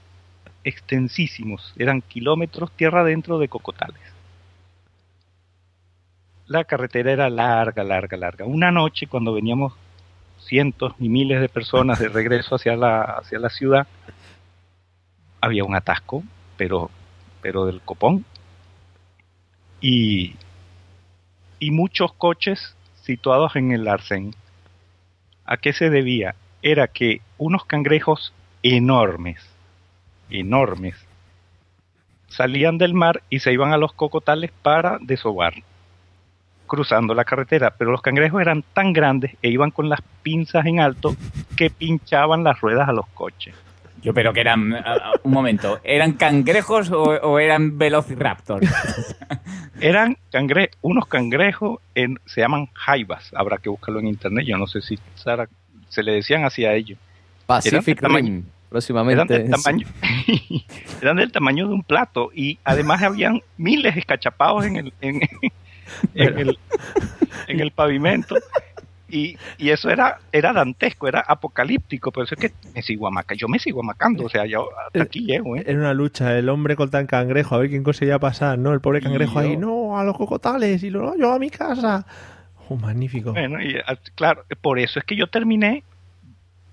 extensísimos, 0.63 1.73
eran 1.77 2.01
kilómetros 2.01 2.71
tierra 2.71 3.01
adentro 3.01 3.39
de 3.39 3.47
cocotales. 3.47 4.01
La 6.47 6.63
carretera 6.65 7.11
era 7.11 7.29
larga, 7.29 7.83
larga, 7.83 8.17
larga. 8.17 8.45
Una 8.45 8.71
noche 8.71 9.07
cuando 9.07 9.33
veníamos 9.33 9.73
cientos 10.39 10.93
y 10.99 11.09
miles 11.09 11.41
de 11.41 11.49
personas 11.49 11.99
de 11.99 12.09
regreso 12.09 12.55
hacia 12.55 12.75
la, 12.75 13.01
hacia 13.01 13.39
la 13.39 13.49
ciudad, 13.49 13.87
había 15.41 15.63
un 15.63 15.75
atasco, 15.75 16.23
pero, 16.57 16.89
pero 17.41 17.65
del 17.65 17.81
copón. 17.81 18.25
Y, 19.81 20.35
y 21.59 21.71
muchos 21.71 22.13
coches 22.13 22.75
situados 23.01 23.55
en 23.55 23.71
el 23.71 23.87
arcén. 23.87 24.33
¿A 25.45 25.57
qué 25.57 25.73
se 25.73 25.89
debía? 25.89 26.35
Era 26.63 26.87
que 26.87 27.21
unos 27.37 27.65
cangrejos 27.65 28.33
enormes, 28.63 29.39
enormes, 30.29 30.95
salían 32.29 32.77
del 32.77 32.93
mar 32.93 33.21
y 33.29 33.39
se 33.39 33.53
iban 33.53 33.73
a 33.73 33.77
los 33.77 33.93
cocotales 33.93 34.51
para 34.61 34.97
desovar, 34.99 35.53
cruzando 36.65 37.13
la 37.13 37.25
carretera. 37.25 37.75
Pero 37.77 37.91
los 37.91 38.01
cangrejos 38.01 38.41
eran 38.41 38.63
tan 38.73 38.93
grandes 38.93 39.35
e 39.41 39.49
iban 39.49 39.71
con 39.71 39.89
las 39.89 40.01
pinzas 40.23 40.65
en 40.65 40.79
alto 40.79 41.15
que 41.55 41.69
pinchaban 41.69 42.43
las 42.43 42.59
ruedas 42.61 42.89
a 42.89 42.93
los 42.93 43.07
coches. 43.07 43.53
Yo, 44.01 44.13
pero 44.13 44.33
que 44.33 44.41
eran, 44.41 44.73
un 45.23 45.31
momento, 45.31 45.79
¿eran 45.83 46.13
cangrejos 46.13 46.91
o, 46.91 47.03
o 47.03 47.39
eran 47.39 47.77
velociraptors? 47.77 48.69
Eran 49.79 50.17
cangre 50.31 50.71
unos 50.81 51.07
cangrejos, 51.07 51.79
en, 51.93 52.17
se 52.25 52.39
llaman 52.39 52.67
jaivas, 52.73 53.31
habrá 53.35 53.57
que 53.57 53.67
buscarlo 53.67 53.99
en 53.99 54.07
internet, 54.07 54.45
yo 54.45 54.57
no 54.57 54.65
sé 54.65 54.81
si 54.81 54.97
Sara, 55.15 55.49
se 55.93 56.03
le 56.03 56.13
decían 56.13 56.43
así 56.43 56.65
a 56.65 56.73
ellos. 56.73 56.97
Pacific 57.45 57.99
Eran 57.99 58.13
del 58.13 58.23
Rim, 58.23 58.33
Eran 58.35 58.45
próximamente. 58.69 59.39
del 59.39 59.49
tamaño, 59.51 59.87
eran 61.01 61.17
del 61.17 61.31
tamaño 61.31 61.67
de 61.67 61.73
un 61.73 61.83
plato 61.83 62.31
y 62.33 62.57
además 62.63 63.01
habían 63.03 63.41
miles 63.57 63.95
escachapados 63.97 64.65
en 64.65 64.77
el, 64.77 64.93
en, 65.01 65.21
en 66.15 66.39
el, 66.39 66.59
en 67.47 67.59
el 67.59 67.71
pavimento 67.71 68.35
y, 69.13 69.37
y 69.59 69.69
eso 69.69 69.91
era, 69.91 70.17
era 70.31 70.53
dantesco, 70.53 71.07
era 71.07 71.19
apocalíptico, 71.19 72.11
por 72.11 72.23
eso 72.23 72.33
es 72.35 72.41
que 72.41 72.69
me 72.73 72.81
sigo 72.81 73.07
amacando, 73.07 73.37
yo 73.39 73.47
me 73.47 73.59
sigo 73.59 73.81
amacando, 73.81 74.25
o 74.25 74.29
sea, 74.29 74.47
yo 74.47 74.67
hasta 74.87 75.03
aquí 75.03 75.23
llego, 75.23 75.55
¿eh? 75.55 75.63
Era 75.67 75.77
una 75.77 75.93
lucha, 75.93 76.35
el 76.35 76.49
hombre 76.49 76.75
contra 76.75 76.99
el 76.99 77.05
cangrejo, 77.05 77.53
a 77.53 77.59
ver 77.59 77.69
quién 77.69 77.83
conseguía 77.83 78.17
pasar, 78.17 78.57
¿no? 78.57 78.73
El 78.73 78.81
pobre 78.81 79.01
cangrejo 79.01 79.37
ahí, 79.37 79.55
no, 79.55 79.99
a 79.99 80.03
los 80.03 80.17
cocotales, 80.17 80.81
y 80.81 80.89
luego 80.89 81.15
yo 81.15 81.31
a 81.31 81.37
mi 81.37 81.51
casa. 81.51 82.07
Oh, 82.73 82.77
magnífico. 82.77 83.33
Bueno, 83.33 83.61
y 83.61 83.75
ah, 83.85 83.95
claro, 84.15 84.45
por 84.61 84.79
eso 84.79 84.99
es 84.99 85.05
que 85.05 85.15
yo 85.15 85.27
terminé 85.27 85.83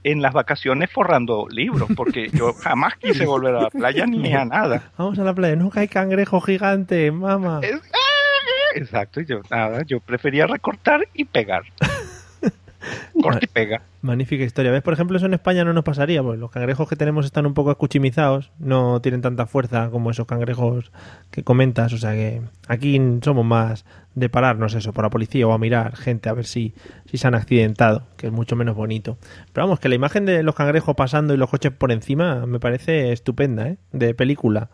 en 0.03 0.23
las 0.23 0.33
vacaciones 0.33 0.91
forrando 0.91 1.47
libros, 1.51 1.89
porque 1.95 2.31
yo 2.31 2.55
jamás 2.63 2.95
quise 2.97 3.27
volver 3.27 3.55
a 3.55 3.63
la 3.65 3.71
playa 3.71 4.07
ni 4.07 4.33
a 4.33 4.45
nada. 4.47 4.93
Vamos 4.97 5.19
a 5.19 5.25
la 5.25 5.35
playa, 5.35 5.59
que 5.73 5.81
hay 5.81 5.89
cangrejo 5.89 6.41
gigante, 6.41 7.11
mamá. 7.11 7.61
Es- 7.63 7.81
Exacto, 8.77 9.21
y 9.21 9.27
yo 9.27 9.41
nada, 9.51 9.83
yo 9.83 9.99
prefería 9.99 10.47
recortar 10.47 11.07
y 11.13 11.25
pegar. 11.25 11.65
Corta 13.23 13.41
y 13.43 13.47
pega. 13.47 13.83
Magnífica 14.03 14.45
historia. 14.45 14.71
¿Ves? 14.71 14.83
Por 14.83 14.95
ejemplo, 14.95 15.17
eso 15.17 15.27
en 15.27 15.35
España 15.35 15.65
no 15.65 15.73
nos 15.73 15.85
pasaría, 15.85 16.23
pues 16.23 16.39
los 16.39 16.51
cangrejos 16.51 16.89
que 16.89 16.97
tenemos 16.97 17.27
están 17.27 17.47
un 17.47 17.55
poco 17.55 17.71
escuchimizados, 17.71 18.51
no 18.59 19.01
tienen 19.01 19.21
tanta 19.21 19.47
fuerza 19.47 19.91
como 19.91 20.11
esos 20.11 20.27
cangrejos 20.27 20.91
que 21.31 21.43
comentas, 21.43 21.93
o 21.93 21.99
sea 21.99 22.13
que 22.13 22.43
aquí 22.69 23.01
somos 23.23 23.45
más 23.45 23.85
de 24.15 24.29
pararnos 24.29 24.75
eso 24.75 24.93
por 24.93 25.05
la 25.05 25.11
policía 25.11 25.47
o 25.47 25.53
a 25.53 25.59
mirar 25.59 25.97
gente 25.97 26.29
a 26.29 26.33
ver 26.33 26.45
si, 26.45 26.75
si 27.07 27.19
se 27.19 27.29
han 27.29 27.35
accidentado, 27.35 28.07
que 28.17 28.27
es 28.27 28.33
mucho 28.33 28.57
menos 28.57 28.75
bonito. 28.75 29.19
Pero 29.53 29.67
vamos, 29.67 29.81
que 29.81 29.89
la 29.89 29.95
imagen 29.95 30.25
de 30.27 30.43
los 30.43 30.55
cangrejos 30.55 30.95
pasando 30.97 31.35
y 31.35 31.37
los 31.37 31.51
coches 31.51 31.73
por 31.73 31.93
encima 31.93 32.47
me 32.47 32.59
parece 32.59 33.13
estupenda, 33.13 33.69
¿eh? 33.69 33.77
De 33.93 34.15
película. 34.15 34.71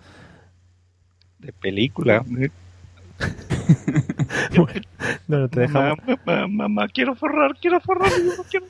De 1.38 1.52
película. 1.52 2.24
Bueno, 5.28 5.48
te 5.48 5.60
dejamos, 5.60 5.98
Mamá, 6.06 6.18
mamá, 6.26 6.46
mamá, 6.48 6.88
quiero 6.88 7.14
forrar, 7.14 7.56
quiero 7.60 7.80
forrar. 7.80 8.10
no 8.24 8.42
quiero- 8.50 8.66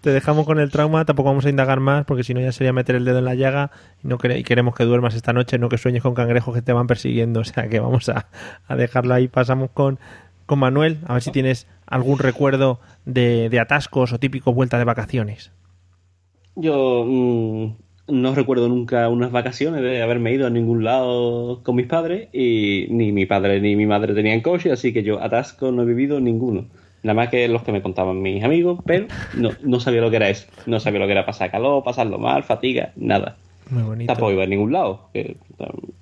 te 0.00 0.10
dejamos 0.10 0.44
con 0.44 0.58
el 0.60 0.70
trauma, 0.70 1.06
tampoco 1.06 1.30
vamos 1.30 1.46
a 1.46 1.50
indagar 1.50 1.80
más 1.80 2.04
porque 2.04 2.24
si 2.24 2.34
no 2.34 2.40
ya 2.40 2.52
sería 2.52 2.74
meter 2.74 2.94
el 2.94 3.06
dedo 3.06 3.20
en 3.20 3.24
la 3.24 3.34
llaga 3.34 3.70
y, 4.02 4.08
no 4.08 4.18
y 4.36 4.44
queremos 4.44 4.74
que 4.74 4.84
duermas 4.84 5.14
esta 5.14 5.32
noche, 5.32 5.58
no 5.58 5.70
que 5.70 5.78
sueñes 5.78 6.02
con 6.02 6.12
cangrejos 6.14 6.54
que 6.54 6.60
te 6.62 6.72
van 6.74 6.86
persiguiendo. 6.86 7.40
O 7.40 7.44
sea 7.44 7.68
que 7.68 7.80
vamos 7.80 8.08
a, 8.10 8.26
a 8.68 8.76
dejarlo 8.76 9.14
ahí. 9.14 9.28
Pasamos 9.28 9.70
con, 9.70 9.98
con 10.44 10.58
Manuel, 10.58 10.98
a 11.06 11.14
ver 11.14 11.22
si 11.22 11.30
tienes 11.30 11.66
algún 11.86 12.18
recuerdo 12.18 12.80
de, 13.06 13.48
de 13.48 13.60
atascos 13.60 14.12
o 14.12 14.18
típicos 14.18 14.54
vueltas 14.54 14.78
de 14.78 14.84
vacaciones. 14.84 15.52
Yo 16.54 17.04
mm, 17.06 17.76
no 18.08 18.34
recuerdo 18.34 18.68
nunca 18.68 19.08
unas 19.08 19.32
vacaciones 19.32 19.82
de 19.82 20.02
haberme 20.02 20.32
ido 20.32 20.46
a 20.46 20.50
ningún 20.50 20.84
lado 20.84 21.62
con 21.62 21.76
mis 21.76 21.86
padres 21.86 22.28
y 22.32 22.86
ni 22.90 23.12
mi 23.12 23.24
padre 23.26 23.60
ni 23.60 23.76
mi 23.76 23.86
madre 23.86 24.14
tenían 24.14 24.40
coche, 24.42 24.70
así 24.72 24.92
que 24.92 25.02
yo 25.02 25.22
atasco 25.22 25.72
no 25.72 25.82
he 25.82 25.86
vivido 25.86 26.20
ninguno. 26.20 26.66
Nada 27.02 27.14
más 27.14 27.28
que 27.28 27.46
los 27.48 27.62
que 27.62 27.72
me 27.72 27.82
contaban 27.82 28.22
mis 28.22 28.42
amigos, 28.42 28.78
pero 28.86 29.06
no, 29.36 29.50
no 29.62 29.78
sabía 29.80 30.00
lo 30.00 30.10
que 30.10 30.16
era 30.16 30.30
eso. 30.30 30.46
No 30.66 30.80
sabía 30.80 31.00
lo 31.00 31.06
que 31.06 31.12
era 31.12 31.26
pasar 31.26 31.50
calor, 31.50 31.84
pasarlo 31.84 32.18
mal, 32.18 32.44
fatiga, 32.44 32.92
nada. 32.96 33.36
Muy 33.70 33.82
bonito. 33.82 34.12
Tampoco 34.12 34.32
iba 34.32 34.44
a 34.44 34.46
ningún 34.46 34.72
lado, 34.72 35.08
que 35.12 35.36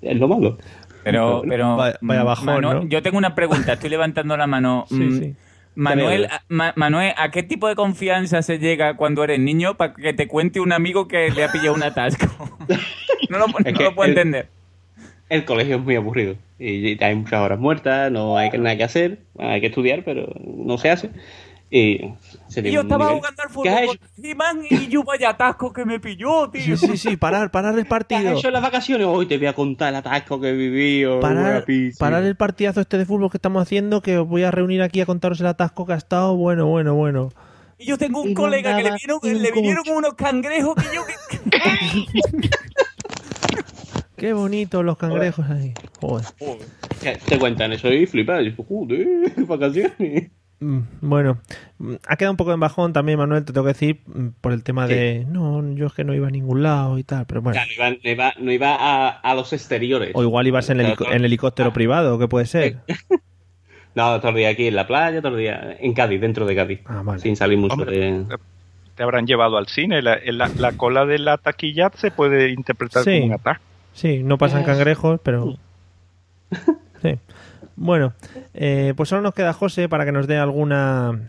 es 0.01 0.17
lo 0.19 0.27
malo. 0.29 0.57
Pero, 1.03 1.43
pero 1.47 1.75
Vaya- 1.75 1.97
vaya 2.01 2.23
mm, 2.23 2.25
bajón, 2.25 2.89
yo 2.89 3.01
tengo 3.01 3.17
una 3.17 3.35
pregunta, 3.35 3.73
estoy 3.73 3.89
levantando 3.89 4.37
la 4.37 4.47
mano. 4.47 4.85
Sí, 4.87 4.95
Mm, 4.95 5.19
sí. 5.19 5.33
Manuel, 5.75 6.25
a, 6.25 6.43
Ma- 6.49 6.73
Manuel, 6.75 7.13
¿a 7.17 7.31
qué 7.31 7.43
tipo 7.43 7.67
de 7.67 7.75
confianza 7.75 8.41
se 8.41 8.59
llega 8.59 8.95
cuando 8.95 9.23
eres 9.23 9.39
niño 9.39 9.75
para 9.75 9.93
que 9.93 10.13
te 10.13 10.27
cuente 10.27 10.59
un 10.59 10.71
amigo 10.71 11.07
que 11.07 11.29
le 11.31 11.43
ha 11.43 11.51
pillado 11.51 11.73
un 11.73 11.83
atasco? 11.83 12.25
no 13.29 13.37
lo, 13.39 13.47
no 13.47 13.53
Es 13.65 13.77
que 13.77 13.83
lo 13.83 13.95
puedo 13.95 14.05
el- 14.11 14.17
entender. 14.17 14.47
El 15.29 15.45
colegio 15.45 15.77
es 15.77 15.81
muy 15.81 15.95
aburrido 15.95 16.35
y 16.59 17.01
hay 17.03 17.15
muchas 17.15 17.39
horas 17.39 17.57
muertas, 17.57 18.11
no 18.11 18.37
hay 18.37 18.49
nada 18.51 18.77
que 18.77 18.83
hacer, 18.83 19.19
hay 19.39 19.61
que 19.61 19.67
estudiar, 19.67 20.03
pero 20.03 20.31
no 20.45 20.77
se 20.77 20.91
hace. 20.91 21.09
Y 21.75 22.13
sería 22.49 22.69
Y 22.69 22.73
yo 22.75 22.81
estaba 22.81 23.05
nivel- 23.05 23.17
jugando 23.17 23.41
al 23.41 23.47
¿Qué 23.47 23.53
fútbol 23.55 23.97
con 23.97 24.65
y 24.69 24.87
yo 24.89 25.03
vaya 25.03 25.29
atasco 25.31 25.73
que 25.73 25.85
me 25.85 25.99
pilló, 25.99 26.47
tío. 26.51 26.77
Sí, 26.77 26.87
sí, 26.87 26.97
sí, 26.97 27.17
parar, 27.17 27.49
parar 27.49 27.71
el 27.73 27.77
¿Qué 27.77 27.81
has 27.81 27.87
partido. 27.89 28.37
hecho 28.37 28.47
en 28.49 28.53
las 28.53 28.61
vacaciones? 28.61 29.07
Hoy 29.07 29.25
te 29.25 29.39
voy 29.39 29.47
a 29.47 29.53
contar 29.53 29.89
el 29.89 29.95
atasco 29.95 30.39
que 30.39 30.51
viví. 30.51 31.03
o 31.03 31.19
Parar, 31.19 31.65
parar 31.97 32.23
el 32.25 32.35
partidazo 32.35 32.79
este 32.79 32.99
de 32.99 33.07
fútbol 33.07 33.31
que 33.31 33.37
estamos 33.37 33.59
haciendo, 33.63 34.01
que 34.03 34.19
os 34.19 34.27
voy 34.27 34.43
a 34.43 34.51
reunir 34.51 34.83
aquí 34.83 35.01
a 35.01 35.07
contaros 35.07 35.39
el 35.39 35.47
atasco 35.47 35.87
que 35.87 35.93
ha 35.93 35.97
estado. 35.97 36.35
Bueno, 36.35 36.67
bueno, 36.67 36.93
bueno. 36.93 37.29
Y 37.79 37.85
yo 37.87 37.97
tengo 37.97 38.21
un 38.21 38.29
Y 38.29 38.33
colega 38.35 38.77
que 38.77 38.83
le 38.83 38.91
vinieron, 38.91 39.41
le 39.41 39.51
vinieron 39.51 39.83
unos 39.95 40.13
cangrejos 40.13 40.75
que 40.75 40.95
yo... 40.95 41.01
que- 41.27 42.49
Qué 44.15 44.31
bonitos 44.33 44.85
los 44.85 44.95
cangrejos 44.97 45.49
ahí. 45.49 45.73
Joder. 45.99 46.25
Te 47.25 47.39
cuentan 47.39 47.73
eso 47.73 47.91
y 47.91 48.05
flipas. 48.05 48.43
Joder, 48.69 49.33
vacaciones. 49.47 50.29
Mm, 50.63 50.81
Bueno, 51.01 51.37
mm, 51.79 51.93
ha 52.07 52.15
quedado 52.15 52.31
un 52.31 52.37
poco 52.37 52.53
en 52.53 52.59
bajón 52.59 52.93
también, 52.93 53.17
Manuel, 53.19 53.43
te 53.43 53.51
tengo 53.53 53.65
que 53.65 53.73
decir, 53.73 53.99
mm, 54.07 54.27
por 54.41 54.53
el 54.53 54.63
tema 54.63 54.87
de, 54.87 55.25
no, 55.27 55.73
yo 55.73 55.87
es 55.87 55.93
que 55.93 56.03
no 56.03 56.13
iba 56.13 56.27
a 56.27 56.31
ningún 56.31 56.63
lado 56.63 56.97
y 56.97 57.03
tal, 57.03 57.25
pero 57.25 57.41
bueno. 57.41 57.59
Claro, 57.75 57.95
no 57.99 57.99
iba, 57.99 57.99
no 58.03 58.09
iba- 58.11 58.33
no 58.39 58.51
iba 58.51 58.75
a, 58.79 59.09
a 59.09 59.35
los 59.35 59.51
exteriores. 59.53 60.11
O 60.13 60.23
igual 60.23 60.47
ibas 60.47 60.69
en, 60.69 60.79
el 60.79 60.87
helico- 60.95 61.11
en 61.11 61.25
helicóptero 61.25 61.73
privado, 61.73 62.17
que 62.19 62.27
puede 62.27 62.45
ser. 62.45 62.77
No, 63.95 64.19
todo 64.19 64.29
el 64.29 64.37
día 64.37 64.49
aquí 64.49 64.65
en 64.65 64.75
la 64.75 64.87
playa, 64.87 65.21
todo 65.21 65.33
el 65.35 65.41
día 65.41 65.77
en 65.79 65.93
Cádiz, 65.93 66.19
dentro 66.19 66.47
de 66.47 66.55
Cádiz. 66.55 66.79
Ah, 66.85 67.03
vale. 67.03 67.19
Sin 67.19 67.35
salir 67.35 67.59
mucho 67.59 67.75
Hombre, 67.75 67.95
de... 67.95 68.25
Te 68.95 69.03
habrán 69.03 69.27
llevado 69.27 69.55
al 69.55 69.67
cine. 69.67 70.01
La, 70.01 70.17
la- 70.25 70.47
la 70.47 70.71
cola 70.71 71.05
de 71.05 71.19
la 71.19 71.37
taquilla 71.37 71.91
se 71.93 72.09
puede 72.09 72.49
interpretar 72.49 73.03
Sí. 73.03 73.11
como 73.19 73.25
un 73.27 73.33
atasco. 73.33 73.63
Sí, 73.93 74.23
no 74.23 74.39
pasan 74.39 74.63
cangrejos, 74.63 75.19
pero... 75.23 75.57
Sí. 77.03 77.19
Bueno, 77.75 78.13
eh, 78.53 78.93
pues 78.95 79.09
solo 79.09 79.21
nos 79.21 79.33
queda 79.33 79.53
José 79.53 79.89
para 79.89 80.05
que 80.05 80.11
nos 80.11 80.27
dé 80.27 80.37
alguna... 80.37 81.19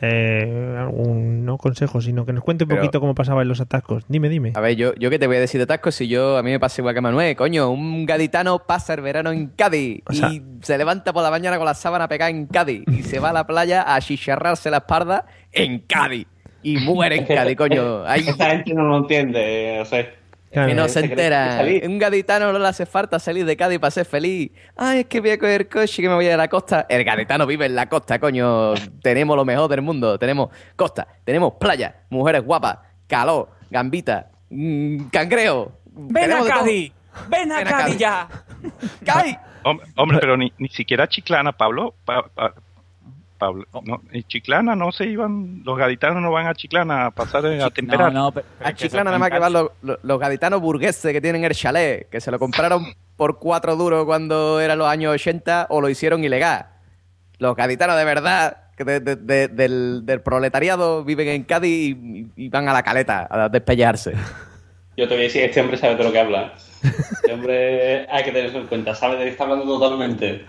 eh, 0.00 0.76
algún, 0.78 1.44
no 1.44 1.58
consejo, 1.58 2.00
sino 2.00 2.24
que 2.24 2.32
nos 2.32 2.44
cuente 2.44 2.64
un 2.64 2.68
Pero- 2.68 2.80
poquito 2.82 3.00
cómo 3.00 3.14
pasaba 3.14 3.42
en 3.42 3.48
los 3.48 3.60
atascos. 3.60 4.04
Dime, 4.08 4.28
dime. 4.28 4.52
A 4.54 4.60
ver, 4.60 4.76
yo, 4.76 4.94
yo 4.94 5.10
qué 5.10 5.18
te 5.18 5.26
voy 5.26 5.36
a 5.36 5.40
decir 5.40 5.58
de 5.58 5.64
atascos 5.64 5.94
si 5.96 6.06
yo 6.08 6.36
a 6.36 6.42
mí 6.42 6.50
me 6.50 6.60
pasa 6.60 6.80
igual 6.80 6.94
que 6.94 7.00
Manuel, 7.00 7.34
coño, 7.36 7.70
un 7.70 8.06
gaditano 8.06 8.60
pasa 8.60 8.94
el 8.94 9.00
verano 9.00 9.32
en 9.32 9.48
Cádiz 9.48 10.02
O 10.06 10.12
sea- 10.12 10.28
y 10.32 10.42
se 10.62 10.78
levanta 10.78 11.12
por 11.12 11.22
la 11.22 11.30
mañana 11.30 11.56
con 11.56 11.66
la 11.66 11.74
sábana 11.74 12.06
pegada 12.06 12.30
en 12.30 12.46
Cádiz 12.46 12.84
y 12.86 13.02
se 13.02 13.18
va 13.18 13.30
a 13.30 13.32
la 13.32 13.46
playa 13.46 13.92
a 13.94 14.00
chicharrarse 14.00 14.70
la 14.70 14.78
espalda 14.78 15.26
en 15.52 15.80
Cádiz 15.80 16.26
y 16.62 16.76
muere 16.78 17.16
en 17.16 17.24
Cádiz, 17.26 17.56
coño. 17.56 18.04
Ahí 18.04 18.20
Esta 18.28 18.50
gente 18.50 18.74
no 18.74 18.84
lo 18.84 18.98
entiende, 18.98 19.78
o 19.80 19.84
sea... 19.84 20.06
Claro. 20.52 20.68
que 20.68 20.74
no 20.74 20.88
se 20.88 21.00
entera. 21.00 21.62
Un 21.84 21.98
gaditano 21.98 22.52
no 22.52 22.58
le 22.58 22.66
hace 22.68 22.86
falta 22.86 23.18
salir 23.18 23.44
de 23.44 23.56
Cádiz 23.56 23.78
para 23.78 23.90
ser 23.90 24.06
feliz. 24.06 24.50
Ay, 24.76 25.00
es 25.00 25.06
que 25.06 25.20
voy 25.20 25.30
a 25.30 25.38
coger 25.38 25.68
coche 25.68 26.00
que 26.02 26.08
me 26.08 26.14
voy 26.14 26.28
a 26.28 26.36
la 26.36 26.48
costa. 26.48 26.86
El 26.88 27.04
gaditano 27.04 27.46
vive 27.46 27.66
en 27.66 27.74
la 27.74 27.86
costa, 27.88 28.18
coño. 28.18 28.74
Tenemos 29.02 29.36
lo 29.36 29.44
mejor 29.44 29.68
del 29.68 29.82
mundo. 29.82 30.18
Tenemos 30.18 30.48
costa, 30.76 31.06
tenemos 31.24 31.54
playa, 31.60 31.96
mujeres 32.10 32.42
guapas, 32.44 32.78
calor, 33.06 33.50
gambita, 33.70 34.30
mm, 34.50 35.08
cangreo. 35.12 35.72
¡Ven 35.92 36.32
a. 36.32 36.44
Cádiz! 36.44 36.92
¡Ven 37.28 37.52
a 37.52 37.58
Ven 37.58 37.66
a 37.66 37.70
Cádiz 37.70 37.96
ya! 37.98 38.28
¡Cádiz! 39.04 39.36
Hombre, 39.64 39.86
hombre, 39.96 40.18
pero 40.20 40.36
ni, 40.36 40.52
ni 40.58 40.68
siquiera 40.68 41.08
Chiclana, 41.08 41.52
Pablo. 41.52 41.94
Pa- 42.04 42.28
pa- 42.34 42.54
Pablo, 43.38 43.64
no, 43.84 44.02
en 44.12 44.22
Chiclana 44.24 44.74
no 44.74 44.90
se 44.92 45.06
iban, 45.06 45.62
los 45.64 45.78
gaditanos 45.78 46.20
no 46.20 46.30
van 46.32 46.46
a 46.48 46.54
Chiclana 46.54 47.06
a 47.06 47.10
pasar 47.12 47.46
eh, 47.46 47.62
a 47.62 47.70
temperar. 47.70 48.12
No, 48.12 48.24
no, 48.24 48.32
pero- 48.32 48.46
A 48.62 48.72
Chiclana 48.74 49.04
nada 49.04 49.18
más 49.18 49.30
que 49.30 49.38
van 49.38 49.52
los, 49.52 49.70
los- 49.82 49.98
los 50.02 50.18
gaditanos 50.20 50.60
burgueses 50.60 51.12
que 51.12 51.20
tienen 51.20 51.44
el 51.44 51.52
chalet, 51.54 52.08
que 52.10 52.20
se 52.20 52.30
lo 52.30 52.38
compraron 52.38 52.84
por 53.16 53.38
cuatro 53.38 53.76
duros 53.76 54.04
cuando 54.04 54.60
eran 54.60 54.78
los 54.78 54.88
años 54.88 55.14
80 55.14 55.68
o 55.70 55.80
lo 55.80 55.88
hicieron 55.88 56.22
ilegal. 56.24 56.66
Los 57.38 57.54
gaditanos 57.56 57.96
de 57.96 58.04
verdad, 58.04 58.56
que 58.76 58.84
de- 58.84 59.00
de- 59.00 59.16
de- 59.16 59.48
del, 59.48 60.00
del 60.04 60.20
proletariado, 60.20 61.04
viven 61.04 61.28
en 61.28 61.44
Cádiz 61.44 61.96
y, 61.96 62.26
y 62.36 62.48
van 62.48 62.68
a 62.68 62.72
la 62.72 62.82
caleta 62.82 63.26
a 63.30 63.48
despellarse. 63.48 64.12
Yo 64.96 65.06
te 65.06 65.14
voy 65.14 65.22
a 65.22 65.26
decir, 65.26 65.42
este 65.44 65.60
hombre 65.60 65.76
sabe 65.76 65.94
de 65.94 66.02
lo 66.02 66.10
que 66.10 66.18
habla. 66.18 66.54
Este 66.82 67.32
hombre 67.32 68.06
hay 68.10 68.24
que 68.24 68.32
tenerlo 68.32 68.58
en 68.60 68.66
cuenta, 68.66 68.96
sabe 68.96 69.16
de 69.16 69.24
qué 69.26 69.30
está 69.30 69.44
hablando 69.44 69.64
totalmente. 69.78 70.44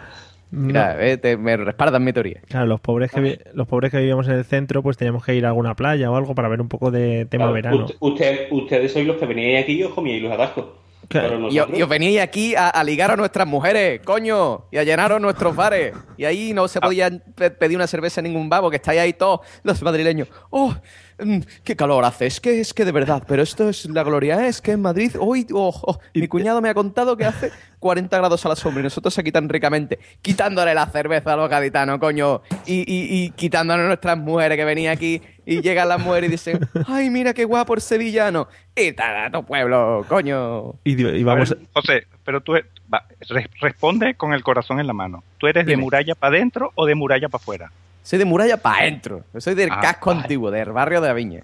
Mira, 0.52 0.98
eh, 1.06 1.18
te- 1.18 1.38
me 1.38 1.56
respaldan 1.58 2.04
mi 2.04 2.12
teoría. 2.14 2.42
Claro, 2.48 2.66
los 2.66 2.80
pobres 2.80 3.12
que 3.12 3.20
vi- 3.22 3.38
los 3.54 3.68
pobres 3.68 3.92
que 3.92 3.98
vivíamos 3.98 4.28
en 4.28 4.34
el 4.34 4.46
centro, 4.46 4.82
pues 4.82 4.98
teníamos 4.98 5.24
que 5.24 5.36
ir 5.36 5.46
a 5.46 5.50
alguna 5.50 5.76
playa 5.76 6.10
o 6.10 6.16
algo 6.16 6.34
para 6.36 6.48
ver 6.50 6.60
un 6.62 6.70
poco 6.70 6.90
de 6.92 7.26
tema 7.26 7.44
Claro, 7.46 7.54
verano. 7.54 7.86
usted- 7.86 7.98
usted- 8.00 8.48
ustedes 8.52 8.92
sois 8.94 9.06
los 9.06 9.18
que 9.18 9.26
veníais 9.28 9.64
aquí 9.64 9.74
y 9.74 9.84
os 9.84 9.94
comíais 9.94 10.22
los 10.24 10.32
atascos. 10.32 10.66
Claro. 11.08 11.34
Y, 11.34 11.48
os- 11.48 11.54
nosotros- 11.56 11.80
y 11.80 11.82
os 11.82 11.90
veníais 11.90 12.20
aquí 12.22 12.56
a, 12.56 12.70
a 12.70 12.84
ligar 12.84 13.10
a 13.12 13.16
nuestras 13.16 13.48
mujeres, 13.48 14.02
coño, 14.04 14.66
y 14.72 14.78
a 14.78 14.84
llenaros 14.84 15.20
nuestros 15.22 15.56
bares. 15.56 15.94
Y 16.18 16.26
ahí 16.26 16.54
no 16.54 16.68
se 16.68 16.80
podía 16.82 17.10
pe- 17.36 17.50
pedir 17.52 17.78
una 17.78 17.88
cerveza 17.88 18.20
en 18.22 18.26
ningún 18.26 18.48
babo, 18.50 18.70
que 18.70 18.76
estáis 18.76 19.00
ahí 19.00 19.14
todos 19.14 19.40
los 19.64 19.82
madrileños. 19.82 20.28
¡Oh! 20.52 20.76
Mm, 21.24 21.40
¡Qué 21.64 21.76
calor 21.76 22.04
hace! 22.06 22.26
Es 22.28 22.40
que, 22.40 22.60
es 22.60 22.74
que 22.74 22.86
de 22.86 22.92
verdad, 22.92 23.24
pero 23.28 23.42
esto 23.44 23.70
es 23.70 23.86
la 23.90 24.04
gloria, 24.04 24.44
¿eh? 24.46 24.48
es 24.48 24.62
que 24.62 24.72
en 24.72 24.82
Madrid, 24.82 25.12
hoy, 25.20 25.46
oh, 25.54 25.74
oh, 25.86 26.00
mi 26.14 26.28
cuñado 26.28 26.62
me 26.62 26.70
ha 26.70 26.74
contado 26.74 27.16
que 27.18 27.26
hace 27.26 27.52
40 27.80 28.18
grados 28.18 28.46
a 28.46 28.50
la 28.50 28.56
sombra 28.56 28.82
y 28.82 28.84
nosotros 28.84 29.18
aquí 29.18 29.32
tan 29.32 29.48
ricamente, 29.50 30.00
quitándole 30.22 30.74
la 30.74 30.86
cerveza 30.88 31.34
a 31.34 31.36
los 31.38 31.50
gaditanos, 31.50 32.00
coño, 32.00 32.42
y, 32.66 32.80
y, 32.82 33.24
y 33.26 33.30
quitándole 33.32 33.84
a 33.84 33.88
nuestras 33.88 34.18
mujeres 34.18 34.58
que 34.58 34.66
venían 34.66 34.94
aquí 34.94 35.22
y 35.46 35.62
llegan 35.62 35.88
las 35.90 36.00
mujeres 36.02 36.28
y 36.30 36.32
dicen, 36.32 36.60
¡ay, 36.88 37.10
mira 37.10 37.34
qué 37.34 37.46
guapo 37.46 37.74
el 37.74 37.82
sevillano! 37.82 38.48
Y 38.76 38.92
tal, 38.94 39.26
a 39.26 39.32
tu 39.32 39.44
pueblo, 39.46 40.06
coño. 40.08 40.76
Y, 40.84 41.02
y 41.02 41.22
A 41.22 41.26
vamos, 41.26 41.50
ver, 41.50 41.60
José, 41.74 42.08
pero 42.24 42.42
tú 42.42 42.54
va, 42.94 43.06
re- 43.30 43.50
responde 43.60 44.14
con 44.16 44.34
el 44.34 44.44
corazón 44.44 44.80
en 44.80 44.88
la 44.88 44.94
mano. 44.94 45.24
¿Tú 45.38 45.48
eres 45.48 45.66
de 45.66 45.76
muralla 45.78 46.16
para 46.16 46.36
adentro 46.36 46.72
o 46.76 46.86
de 46.86 46.96
muralla 46.96 47.30
para 47.30 47.42
afuera? 47.42 47.72
Soy 48.10 48.18
de 48.18 48.26
muralla 48.26 48.58
para 48.58 48.80
adentro. 48.82 49.24
Yo 49.36 49.40
soy 49.40 49.54
del 49.54 49.70
Ah, 49.72 49.80
casco 49.82 50.10
vale. 50.10 50.22
antiguo, 50.24 50.50
del 50.50 50.72
barrio 50.72 51.00
de 51.00 51.10
Aviña. 51.10 51.42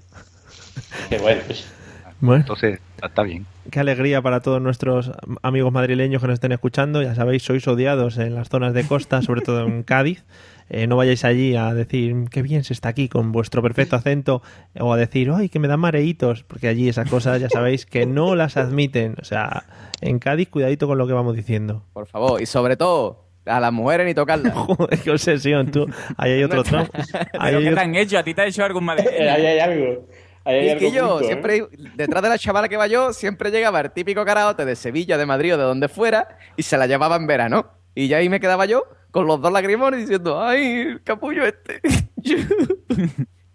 Qué 1.09 1.19
bueno. 1.19 1.41
pues. 1.45 1.71
bueno, 2.21 2.41
Entonces, 2.41 2.79
está 3.03 3.21
bien. 3.21 3.45
qué 3.69 3.79
alegría 3.81 4.19
para 4.23 4.39
todos 4.39 4.59
nuestros 4.63 5.11
amigos 5.43 5.71
madrileños 5.71 6.23
que 6.23 6.27
nos 6.27 6.33
estén 6.33 6.53
escuchando. 6.53 7.03
Ya 7.03 7.13
sabéis, 7.13 7.43
sois 7.43 7.67
odiados 7.67 8.17
en 8.17 8.33
las 8.33 8.49
zonas 8.49 8.73
de 8.73 8.83
costa, 8.87 9.21
sobre 9.21 9.41
todo 9.41 9.67
en 9.67 9.83
Cádiz. 9.83 10.23
Eh, 10.69 10.87
no 10.87 10.97
vayáis 10.97 11.23
allí 11.23 11.55
a 11.55 11.71
decir 11.75 12.15
qué 12.31 12.41
bien 12.41 12.63
se 12.63 12.73
está 12.73 12.89
aquí 12.89 13.09
con 13.09 13.31
vuestro 13.31 13.61
perfecto 13.61 13.95
acento 13.95 14.41
o 14.79 14.91
a 14.91 14.97
decir 14.97 15.29
ay 15.31 15.47
que 15.49 15.59
me 15.59 15.67
dan 15.67 15.79
mareitos 15.79 16.41
porque 16.41 16.67
allí 16.67 16.89
esas 16.89 17.07
cosas 17.07 17.39
ya 17.39 17.49
sabéis 17.49 17.85
que 17.85 18.07
no 18.07 18.33
las 18.33 18.57
admiten 18.57 19.13
o 19.21 19.23
sea 19.25 19.65
en 20.01 20.17
Cádiz 20.17 20.49
cuidadito 20.49 20.87
con 20.87 20.97
lo 20.97 21.05
que 21.05 21.13
vamos 21.13 21.35
diciendo 21.35 21.83
Por 21.93 22.07
favor. 22.07 22.41
Y 22.41 22.47
sobre 22.47 22.77
todo, 22.77 23.24
A 23.45 23.59
las 23.59 23.71
mujeres 23.71 24.05
ni 24.07 24.13
tocarlas. 24.13 24.53
Joder, 24.55 24.99
qué 24.99 25.11
obsesión, 25.11 25.69
tú. 25.71 25.85
Ahí 26.17 26.31
hay 26.33 26.43
otro. 26.43 26.63
Ahí 27.39 27.53
¿Pero 27.53 27.59
qué 27.61 27.71
te 27.71 27.79
han 27.79 27.95
hecho? 27.95 28.17
¿A 28.17 28.23
ti 28.23 28.33
te 28.33 28.41
ha 28.41 28.45
hecho 28.47 28.63
algún 28.63 28.83
mal? 28.83 28.97
Ahí 29.19 29.45
hay 29.45 29.59
algo. 29.59 30.07
Ahí 30.43 30.55
hay 30.59 30.65
Y 30.65 30.69
algo 30.69 30.79
que 30.79 30.91
yo, 30.91 31.21
¿eh? 31.21 31.23
siempre, 31.25 31.67
detrás 31.95 32.21
de 32.23 32.29
la 32.29 32.37
chavala 32.37 32.69
que 32.69 32.77
va 32.77 32.87
yo, 32.87 33.13
siempre 33.13 33.49
llegaba 33.51 33.81
el 33.81 33.91
típico 33.91 34.23
karaoke 34.25 34.63
de 34.65 34.75
Sevilla, 34.75 35.17
de 35.17 35.25
Madrid 35.25 35.55
o 35.55 35.57
de 35.57 35.63
donde 35.63 35.87
fuera, 35.89 36.37
y 36.55 36.63
se 36.63 36.77
la 36.77 36.85
llevaba 36.87 37.15
en 37.15 37.25
verano. 37.27 37.71
Y 37.95 38.07
ya 38.07 38.17
ahí 38.17 38.29
me 38.29 38.39
quedaba 38.39 38.65
yo 38.65 38.85
con 39.11 39.25
los 39.25 39.41
dos 39.41 39.51
lagrimones 39.51 40.01
diciendo, 40.01 40.41
¡ay, 40.43 40.81
el 40.81 41.01
capullo 41.03 41.45
este! 41.45 41.81
yo, 42.17 42.37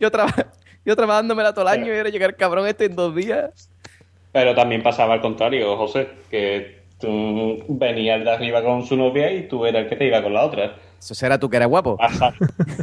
yo, 0.00 0.10
traba- 0.10 0.46
yo 0.84 0.96
trabajándomela 0.96 1.52
todo 1.52 1.62
el 1.68 1.80
año 1.80 1.92
y 1.94 1.96
ahora 1.98 2.10
llega 2.10 2.26
el 2.26 2.34
cabrón 2.36 2.66
este 2.66 2.86
en 2.86 2.96
dos 2.96 3.14
días. 3.14 3.70
Pero 4.32 4.54
también 4.54 4.82
pasaba 4.82 5.14
al 5.14 5.20
contrario, 5.20 5.76
José, 5.76 6.08
que 6.30 6.79
tú 7.00 7.64
venías 7.68 8.22
de 8.22 8.30
arriba 8.30 8.62
con 8.62 8.84
su 8.84 8.96
novia 8.96 9.32
y 9.32 9.48
tú 9.48 9.66
eras 9.66 9.84
el 9.84 9.88
que 9.88 9.96
te 9.96 10.06
iba 10.06 10.22
con 10.22 10.34
la 10.34 10.44
otra. 10.44 10.76
Eso 10.98 11.14
será 11.14 11.38
tú 11.38 11.48
que 11.48 11.56
eres 11.56 11.68
guapo. 11.68 11.96
Ajá. 11.98 12.34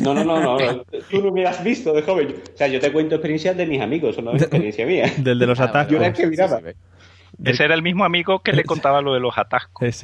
No, 0.02 0.14
no, 0.14 0.24
no, 0.24 0.40
no, 0.40 0.58
no. 0.58 0.84
Tú 1.12 1.22
no 1.22 1.32
me 1.32 1.46
has 1.46 1.64
visto 1.64 1.94
de 1.94 2.02
joven. 2.02 2.36
O 2.52 2.58
sea, 2.58 2.68
yo 2.68 2.80
te 2.80 2.92
cuento 2.92 3.14
experiencias 3.14 3.56
de 3.56 3.68
mis 3.68 3.80
amigos, 3.80 4.14
eso 4.14 4.24
no 4.24 4.34
es 4.34 4.42
experiencia 4.42 4.88
mía. 4.88 5.06
Del 5.18 5.38
de 5.38 5.46
los 5.46 5.60
atascos. 5.60 5.92
Yo 5.92 5.98
era 5.98 6.08
el 6.08 6.14
que 6.14 6.26
miraba. 6.26 6.60
Ese 7.44 7.64
era 7.64 7.76
el 7.76 7.84
mismo 7.84 8.06
amigo 8.06 8.40
que 8.40 8.54
le 8.54 8.64
contaba 8.64 9.02
lo 9.02 9.14
de 9.14 9.20
los 9.20 9.38
atascos. 9.38 10.04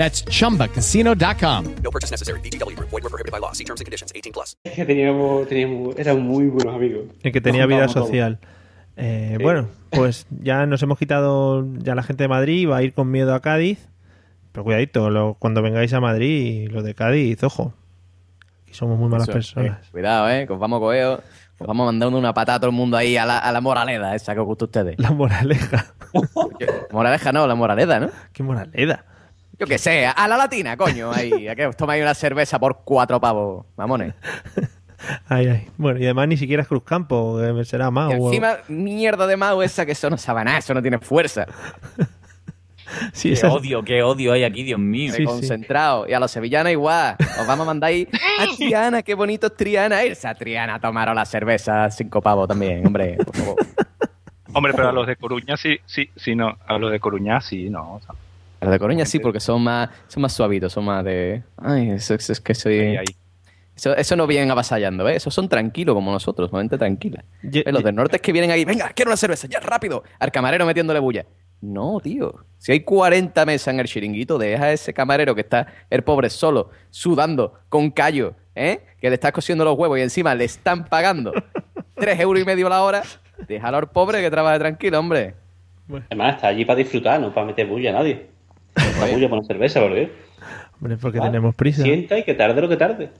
That's 0.00 0.24
chumbacasino.com. 0.24 1.64
No 1.84 1.90
purchase 1.90 2.10
necessary. 2.10 2.40
VGW 2.40 2.74
Group. 2.74 2.88
Void 2.90 3.02
were 3.04 3.10
prohibited 3.10 3.32
by 3.32 3.38
law. 3.38 3.52
See 3.52 3.64
terms 3.64 3.82
and 3.82 3.86
conditions. 3.86 4.10
18 4.14 4.32
plus. 4.32 4.56
Es 4.64 4.72
que 4.72 4.86
teníamos, 4.86 5.46
teníamos, 5.46 5.94
eran 5.98 6.22
muy 6.22 6.46
buenos 6.46 6.74
amigos. 6.74 7.02
El 7.22 7.32
que 7.32 7.42
tenía 7.42 7.66
vida 7.66 7.86
social. 7.88 8.38
Eh, 8.96 9.36
Bueno, 9.42 9.68
pues 9.90 10.26
ya 10.30 10.64
nos 10.64 10.82
hemos 10.82 10.98
quitado 10.98 11.66
ya 11.82 11.94
la 11.94 12.02
gente 12.02 12.24
de 12.24 12.28
Madrid, 12.28 12.66
va 12.66 12.78
a 12.78 12.82
ir 12.82 12.94
con 12.94 13.10
miedo 13.10 13.34
a 13.34 13.40
Cádiz. 13.40 13.88
Pero 14.52 14.64
cuidadito, 14.64 15.10
lo- 15.10 15.34
cuando 15.38 15.60
vengáis 15.60 15.92
a 15.92 16.00
Madrid, 16.00 16.70
los 16.70 16.82
de 16.82 16.94
Cádiz, 16.94 17.42
ojo. 17.44 17.74
Aquí 18.62 18.72
somos 18.72 18.98
muy 18.98 19.10
malas 19.10 19.28
Eso, 19.28 19.32
personas. 19.34 19.86
eh, 19.86 19.90
cuidado, 19.92 20.30
eh, 20.30 20.46
que 20.46 20.52
os 20.54 20.58
vamos 20.58 20.78
a 20.78 20.80
coger, 20.80 21.06
os 21.58 21.66
vamos 21.66 21.84
mandando 21.84 22.16
una 22.18 22.32
patada 22.32 22.56
a 22.56 22.60
todo 22.60 22.70
el 22.70 22.76
mundo 22.76 22.96
ahí 22.96 23.18
a 23.18 23.26
la, 23.26 23.38
a 23.38 23.52
la 23.52 23.60
moraleda 23.60 24.14
esa 24.14 24.32
que 24.32 24.40
os 24.40 24.46
gusta 24.46 24.64
a 24.64 24.68
ustedes. 24.68 24.98
La 24.98 25.10
moraleja. 25.10 25.94
Moraleja 26.90 27.32
no, 27.32 27.46
la 27.46 27.54
moraleda, 27.54 28.00
¿no? 28.00 28.08
¿Qué 28.32 28.42
moraleda? 28.42 29.04
Yo 29.60 29.66
qué 29.66 29.78
sé, 29.78 30.06
a 30.06 30.26
la 30.26 30.36
latina, 30.38 30.76
coño, 30.76 31.12
ahí, 31.12 31.46
a 31.46 31.54
que 31.54 31.66
os 31.66 31.76
tomáis 31.76 32.02
una 32.02 32.14
cerveza 32.14 32.58
por 32.58 32.80
cuatro 32.82 33.20
pavos, 33.20 33.66
mamones. 33.76 34.14
Ay, 35.28 35.48
ay. 35.48 35.68
Bueno, 35.76 35.98
y 36.00 36.04
además 36.04 36.28
ni 36.28 36.36
siquiera 36.36 36.62
es 36.62 36.68
Cruzcampo, 36.68 37.38
que 37.56 37.64
será 37.64 37.90
más. 37.90 38.10
Y 38.10 38.14
encima, 38.14 38.56
mierda 38.68 39.26
de 39.26 39.36
Mau 39.36 39.60
esa 39.62 39.84
que 39.86 39.92
eso 39.92 40.08
no 40.10 40.16
sabe 40.16 40.44
nada, 40.44 40.58
eso 40.58 40.72
no 40.74 40.82
tiene 40.82 40.98
fuerza. 40.98 41.46
Sí, 43.12 43.28
qué 43.28 43.34
esa- 43.34 43.52
odio, 43.52 43.84
qué 43.84 44.02
odio 44.02 44.32
hay 44.32 44.42
aquí, 44.42 44.64
Dios 44.64 44.80
mío. 44.80 45.14
Eh, 45.16 45.22
concentrado. 45.22 46.08
Y 46.08 46.12
a 46.12 46.18
los 46.18 46.30
sevillanos 46.30 46.72
igual. 46.72 47.14
Os 47.40 47.46
vamos 47.46 47.64
a 47.64 47.66
mandar 47.68 47.88
ahí 47.90 48.08
a 48.38 48.46
Triana, 48.56 49.02
qué 49.02 49.14
bonito 49.14 49.46
es 49.46 49.54
Triana. 49.56 50.02
Esa 50.02 50.34
Triana 50.34 50.80
tomaron 50.80 51.14
la 51.14 51.24
cerveza 51.24 51.88
cinco 51.92 52.20
pavos 52.20 52.48
también, 52.48 52.84
hombre, 52.84 53.16
por 53.24 53.36
favor. 53.36 53.56
Hombre, 54.52 54.72
pero 54.74 54.88
a 54.88 54.92
los 54.92 55.06
de 55.06 55.14
Coruña 55.14 55.56
sí, 55.56 55.78
sí, 55.86 56.10
sí, 56.16 56.34
no. 56.34 56.58
A 56.66 56.78
los 56.78 56.90
de 56.90 56.98
Coruña 56.98 57.40
sí, 57.40 57.70
no. 57.70 57.94
o 57.94 58.00
sea, 58.00 58.14
A 58.60 58.66
los 58.66 58.72
de 58.72 58.78
Coruña 58.78 59.06
sí, 59.06 59.18
porque 59.18 59.40
son 59.40 59.62
más, 59.62 59.88
son 60.08 60.22
más 60.22 60.32
suavitos, 60.32 60.72
son 60.72 60.84
más 60.84 61.04
de. 61.04 61.42
Ay, 61.56 61.90
eso, 61.90 62.14
eso 62.14 62.32
es 62.32 62.40
que 62.40 62.54
soy. 62.54 62.98
Eso, 63.74 63.96
eso 63.96 64.16
no 64.16 64.26
vienen 64.26 64.50
avasallando, 64.50 65.04
¿ves? 65.04 65.16
Esos 65.16 65.32
son 65.32 65.48
tranquilos 65.48 65.94
como 65.94 66.12
nosotros, 66.12 66.52
mente 66.52 66.76
tranquila. 66.76 67.24
Los 67.42 67.82
del 67.82 67.94
norte 67.94 68.16
es 68.16 68.22
que 68.22 68.32
vienen 68.32 68.50
ahí, 68.50 68.66
venga, 68.66 68.90
quiero 68.90 69.10
una 69.10 69.16
cerveza, 69.16 69.48
ya 69.48 69.60
rápido. 69.60 70.04
Al 70.18 70.30
camarero 70.30 70.66
metiéndole 70.66 71.00
bulla. 71.00 71.24
No, 71.62 72.00
tío. 72.00 72.44
Si 72.58 72.72
hay 72.72 72.80
40 72.80 73.46
mesas 73.46 73.68
en 73.72 73.80
el 73.80 73.86
chiringuito, 73.86 74.36
deja 74.38 74.64
a 74.64 74.72
ese 74.72 74.92
camarero 74.92 75.34
que 75.34 75.42
está 75.42 75.66
el 75.88 76.02
pobre 76.02 76.28
solo, 76.28 76.70
sudando, 76.90 77.54
con 77.70 77.90
callo, 77.90 78.34
¿eh? 78.54 78.80
Que 79.00 79.08
le 79.08 79.14
estás 79.14 79.32
cosiendo 79.32 79.64
los 79.64 79.78
huevos 79.78 79.98
y 79.98 80.02
encima 80.02 80.34
le 80.34 80.44
están 80.44 80.84
pagando 80.84 81.32
3 81.96 82.20
euros 82.20 82.42
y 82.42 82.44
medio 82.44 82.68
la 82.68 82.82
hora. 82.82 83.02
Déjalo 83.48 83.78
al 83.78 83.88
pobre 83.88 84.20
que 84.20 84.30
trabaje 84.30 84.58
tranquilo, 84.58 84.98
hombre. 84.98 85.34
Además, 86.08 86.36
está 86.36 86.48
allí 86.48 86.64
para 86.64 86.76
disfrutar, 86.76 87.20
no 87.20 87.32
para 87.32 87.46
meter 87.46 87.66
bulla 87.66 87.90
a 87.90 87.94
nadie. 87.94 88.29
Para 88.74 89.12
bulla, 89.12 89.28
poner 89.28 89.44
cerveza, 89.46 89.80
¿por 89.80 89.94
qué? 89.94 90.12
Hombre, 90.80 90.96
porque 90.96 91.18
Ah, 91.18 91.22
tenemos 91.24 91.54
prisa. 91.54 91.82
Sienta 91.82 92.18
y 92.18 92.24
que 92.24 92.34
tarde 92.34 92.60
lo 92.60 92.68
que 92.68 92.76
tarde. 92.76 93.10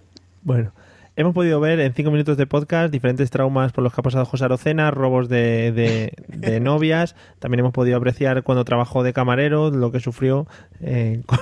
Bueno, 0.42 0.72
hemos 1.16 1.34
podido 1.34 1.61
ver 1.61 1.80
en 1.80 1.92
cinco 1.92 2.11
minutos 2.11 2.36
de 2.38 2.46
podcast 2.46 2.90
diferentes 2.92 3.30
traumas 3.30 3.72
por 3.72 3.84
los 3.84 3.92
que 3.94 4.01
ha 4.01 4.03
pasado 4.05 4.24
José 4.24 4.44
Arocena, 4.46 4.90
robos 4.90 5.28
de, 5.28 5.72
de- 5.72 6.12
de 6.28 6.61
novias. 6.61 7.14
También 7.38 7.61
hemos 7.61 7.72
podido 7.72 7.96
apreciar 7.98 8.42
cuando 8.42 8.64
trabajó 8.64 9.03
de 9.03 9.12
camarero, 9.12 9.70
lo 9.70 9.92
que 9.92 10.01
sufrió 10.01 10.46
eh, 10.80 11.20
con... 11.26 11.38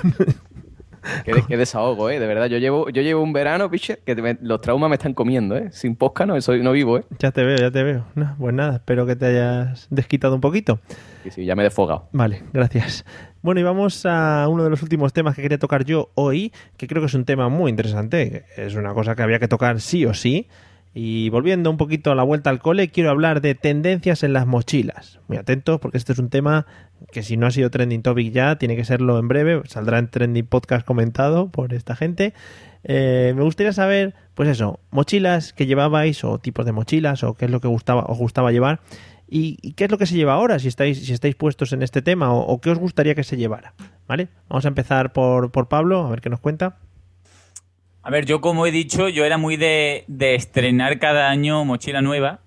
Qué, 1.25 1.33
qué 1.47 1.57
desahogo, 1.57 2.11
¿eh? 2.11 2.19
De 2.19 2.27
verdad, 2.27 2.47
yo 2.47 2.59
llevo, 2.59 2.91
yo 2.91 3.01
llevo 3.03 3.23
un 3.23 3.33
verano, 3.33 3.71
piche, 3.71 4.01
que 4.05 4.17
me- 4.17 4.37
los 4.43 4.61
traumas 4.61 4.91
me 4.91 4.97
están 4.97 5.15
comiendo, 5.15 5.57
¿eh? 5.57 5.69
Sin 5.71 5.95
posca 5.95 6.27
no, 6.27 6.39
soy, 6.41 6.61
no 6.61 6.73
vivo, 6.73 6.99
¿eh? 6.99 7.05
Ya 7.21 7.31
te 7.31 7.45
veo, 7.45 7.57
ya 7.57 7.71
te 7.71 7.85
veo. 7.85 8.05
No, 8.17 8.35
pues 8.39 8.53
nada, 8.53 8.75
espero 8.75 9.07
que 9.07 9.15
te 9.15 9.27
hayas 9.27 9.87
desquitado 9.91 10.35
un 10.35 10.41
poquito. 10.41 10.81
Sí, 11.23 11.31
sí, 11.31 11.45
ya 11.45 11.55
me 11.55 11.63
he 11.63 11.65
desfogado. 11.65 12.09
Vale, 12.13 12.43
gracias. 12.53 13.05
Bueno, 13.41 13.61
y 13.61 13.63
vamos 13.63 14.05
a 14.05 14.49
uno 14.49 14.65
de 14.65 14.71
los 14.71 14.83
últimos 14.83 15.13
temas 15.13 15.37
que 15.37 15.43
quería 15.43 15.59
tocar 15.59 15.85
yo 15.85 16.11
hoy, 16.15 16.53
que 16.77 16.89
creo 16.89 17.01
que 17.01 17.07
es 17.07 17.15
un 17.15 17.25
tema 17.25 17.49
muy 17.49 17.71
interesante. 17.71 18.45
Es 18.57 18.75
una 18.75 18.95
cosa 18.95 19.15
que 19.15 19.23
había 19.23 19.39
que 19.39 19.47
tocar 19.47 19.81
sí 19.81 20.05
o 20.07 20.13
sí. 20.13 20.49
Y 20.93 21.29
volviendo 21.31 21.71
un 21.71 21.77
poquito 21.77 22.11
a 22.11 22.17
la 22.17 22.25
vuelta 22.25 22.51
al 22.51 22.59
cole, 22.59 22.89
quiero 22.89 23.11
hablar 23.11 23.41
de 23.41 23.55
tendencias 23.55 24.25
en 24.25 24.33
las 24.33 24.49
mochilas. 24.49 25.21
Muy 25.29 25.39
atentos, 25.39 25.79
porque 25.79 25.99
este 25.99 26.13
es 26.13 26.19
un 26.19 26.31
tema 26.31 26.67
que 27.13 27.23
si 27.23 27.37
no 27.37 27.47
ha 27.47 27.53
sido 27.53 27.71
trending 27.71 28.03
topic 28.03 28.33
ya, 28.33 28.57
tiene 28.57 28.75
que 28.75 28.85
serlo 28.85 29.21
en 29.21 29.29
breve. 29.29 29.63
Saldrá 29.67 29.99
en 29.99 30.09
trending 30.09 30.47
podcast 30.47 30.85
comentado 30.85 31.49
por 31.49 31.75
esta 31.75 31.95
gente. 31.95 32.35
Eh, 32.83 33.35
me 33.37 33.45
gustaría 33.45 33.73
saber, 33.73 34.15
pues 34.35 34.49
eso, 34.49 34.81
mochilas 34.91 35.53
que 35.53 35.67
llevabais 35.67 36.25
o 36.25 36.39
tipos 36.39 36.67
de 36.67 36.73
mochilas 36.73 37.23
o 37.23 37.35
qué 37.35 37.45
es 37.45 37.51
lo 37.53 37.61
que 37.61 37.69
gustaba, 37.69 38.05
os 38.07 38.19
gustaba 38.19 38.51
llevar 38.51 38.81
y, 39.31 39.73
qué 39.75 39.85
es 39.85 39.91
lo 39.91 39.99
que 39.99 40.07
se 40.07 40.15
lleva 40.15 40.35
ahora 40.35 40.59
si 40.59 40.69
estáis, 40.69 41.05
si 41.05 41.13
estáis 41.13 41.35
puestos 41.35 41.73
en 41.73 41.83
este 41.83 42.03
tema 42.03 42.33
o, 42.33 42.41
o 42.41 42.61
qué 42.61 42.71
os 42.71 42.79
gustaría 42.79 43.15
que 43.15 43.25
se 43.25 43.37
llevara. 43.37 43.75
¿Vale? 44.07 44.29
Vamos 44.49 44.65
a 44.65 44.69
empezar 44.69 45.13
por, 45.13 45.51
por 45.51 45.69
Pablo, 45.69 46.07
a 46.07 46.11
ver 46.11 46.21
qué 46.21 46.31
nos 46.31 46.41
cuenta. 46.41 46.79
A 48.03 48.11
ver, 48.11 48.25
yo 48.25 48.41
como 48.41 48.67
he 48.67 48.71
dicho, 48.71 49.09
yo 49.09 49.25
era 49.25 49.37
muy 49.37 49.57
de, 49.57 50.05
de 50.07 50.35
estrenar 50.35 50.99
cada 50.99 51.29
año 51.29 51.65
mochila 51.67 52.01
nueva, 52.01 52.41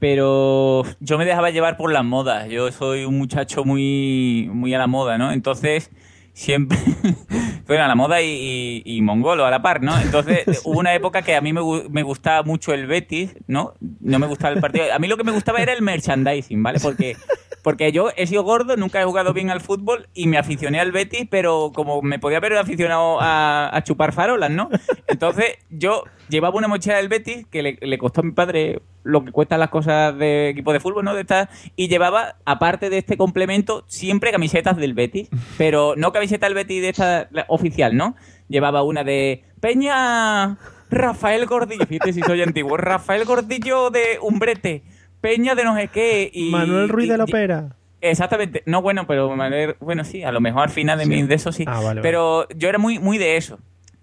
pero 0.00 0.82
yo 0.98 1.16
me 1.16 1.24
dejaba 1.24 1.50
llevar 1.50 1.76
por 1.76 1.92
las 1.92 2.04
modas. 2.04 2.48
Yo 2.48 2.72
soy 2.72 3.04
un 3.04 3.16
muchacho 3.16 3.64
muy, 3.64 4.50
muy 4.52 4.74
a 4.74 4.78
la 4.78 4.88
moda, 4.88 5.16
¿no? 5.16 5.30
Entonces, 5.30 5.90
siempre... 6.36 6.78
bueno, 7.66 7.84
a 7.84 7.88
la 7.88 7.94
moda 7.94 8.20
y, 8.20 8.82
y- 8.84 8.96
y 8.96 9.02
mongolo 9.02 9.46
a 9.46 9.50
la 9.50 9.62
par, 9.62 9.82
¿no? 9.82 9.98
Entonces, 9.98 10.60
hubo 10.64 10.78
una 10.78 10.94
época 10.94 11.22
que 11.22 11.34
a 11.34 11.40
mí 11.40 11.52
me, 11.52 11.60
me 11.88 12.02
gustaba 12.02 12.42
mucho 12.42 12.72
el 12.74 12.86
Betis, 12.86 13.34
¿no? 13.46 13.72
No 14.00 14.18
me 14.18 14.26
gustaba 14.26 14.54
el 14.54 14.60
partido. 14.60 14.84
A 14.92 14.98
mí 14.98 15.08
lo 15.08 15.16
que 15.16 15.24
me 15.24 15.32
gustaba 15.32 15.60
era 15.60 15.72
el 15.72 15.82
merchandising, 15.82 16.62
¿vale? 16.62 16.78
Porque... 16.80 17.16
Porque 17.62 17.90
yo 17.90 18.10
he 18.16 18.28
sido 18.28 18.44
gordo, 18.44 18.76
nunca 18.76 19.00
he 19.00 19.04
jugado 19.04 19.32
bien 19.32 19.50
al 19.50 19.60
fútbol 19.60 20.06
y 20.14 20.28
me 20.28 20.38
aficioné 20.38 20.78
al 20.78 20.92
Betis, 20.92 21.26
pero 21.28 21.72
como 21.74 22.00
me 22.00 22.20
podía 22.20 22.36
haber 22.38 22.56
aficionado 22.56 23.20
a, 23.20 23.76
a 23.76 23.82
chupar 23.82 24.12
farolas, 24.12 24.52
¿no? 24.52 24.70
Entonces 25.08 25.56
yo 25.68 26.04
llevaba 26.28 26.56
una 26.56 26.68
mochila 26.68 26.98
del 26.98 27.08
Betis 27.08 27.44
que 27.50 27.64
le, 27.64 27.78
le 27.80 27.98
costó 27.98 28.20
a 28.20 28.24
mi 28.24 28.30
padre 28.30 28.82
lo 29.06 29.24
que 29.24 29.32
cuestan 29.32 29.60
las 29.60 29.70
cosas 29.70 30.18
de 30.18 30.48
equipo 30.50 30.72
de 30.72 30.80
fútbol, 30.80 31.04
¿no? 31.04 31.14
De 31.14 31.20
estas, 31.22 31.48
y 31.76 31.88
llevaba, 31.88 32.36
aparte 32.44 32.90
de 32.90 32.98
este 32.98 33.16
complemento, 33.16 33.84
siempre 33.86 34.32
camisetas 34.32 34.76
del 34.76 34.94
Betis, 34.94 35.28
pero 35.58 35.94
no 35.96 36.12
camiseta 36.12 36.46
del 36.46 36.54
Betis 36.54 36.82
de 36.82 36.88
esta 36.88 37.28
la 37.30 37.44
oficial, 37.48 37.96
¿no? 37.96 38.16
Llevaba 38.48 38.82
una 38.82 39.04
de 39.04 39.44
Peña 39.60 40.56
Rafael 40.90 41.46
Gordillo, 41.46 41.86
fíjate 41.86 42.12
si 42.12 42.20
soy 42.22 42.42
antiguo, 42.42 42.76
Rafael 42.76 43.24
Gordillo 43.24 43.90
de 43.90 44.18
Umbrete, 44.20 44.82
Peña 45.20 45.54
de 45.54 45.64
no 45.64 45.76
sé 45.76 45.88
qué 45.88 46.30
y... 46.32 46.50
Manuel 46.50 46.88
Ruiz 46.88 47.06
y- 47.06 47.10
de 47.10 47.18
la 47.18 47.24
Opera. 47.24 47.76
Exactamente. 48.00 48.62
No, 48.66 48.82
bueno, 48.82 49.06
pero 49.06 49.34
Manuel- 49.34 49.76
bueno, 49.80 50.04
sí, 50.04 50.22
a 50.22 50.30
lo 50.30 50.40
mejor 50.40 50.64
al 50.64 50.70
final 50.70 50.98
de, 50.98 51.06
mi, 51.06 51.22
de 51.22 51.34
eso 51.34 51.50
sí. 51.50 51.64
Ah, 51.66 51.80
vale, 51.80 52.02
pero 52.02 52.46
yo 52.50 52.68
era 52.68 52.78
muy, 52.78 52.98
muy 52.98 53.18
de 53.18 53.36
eso. 53.36 53.58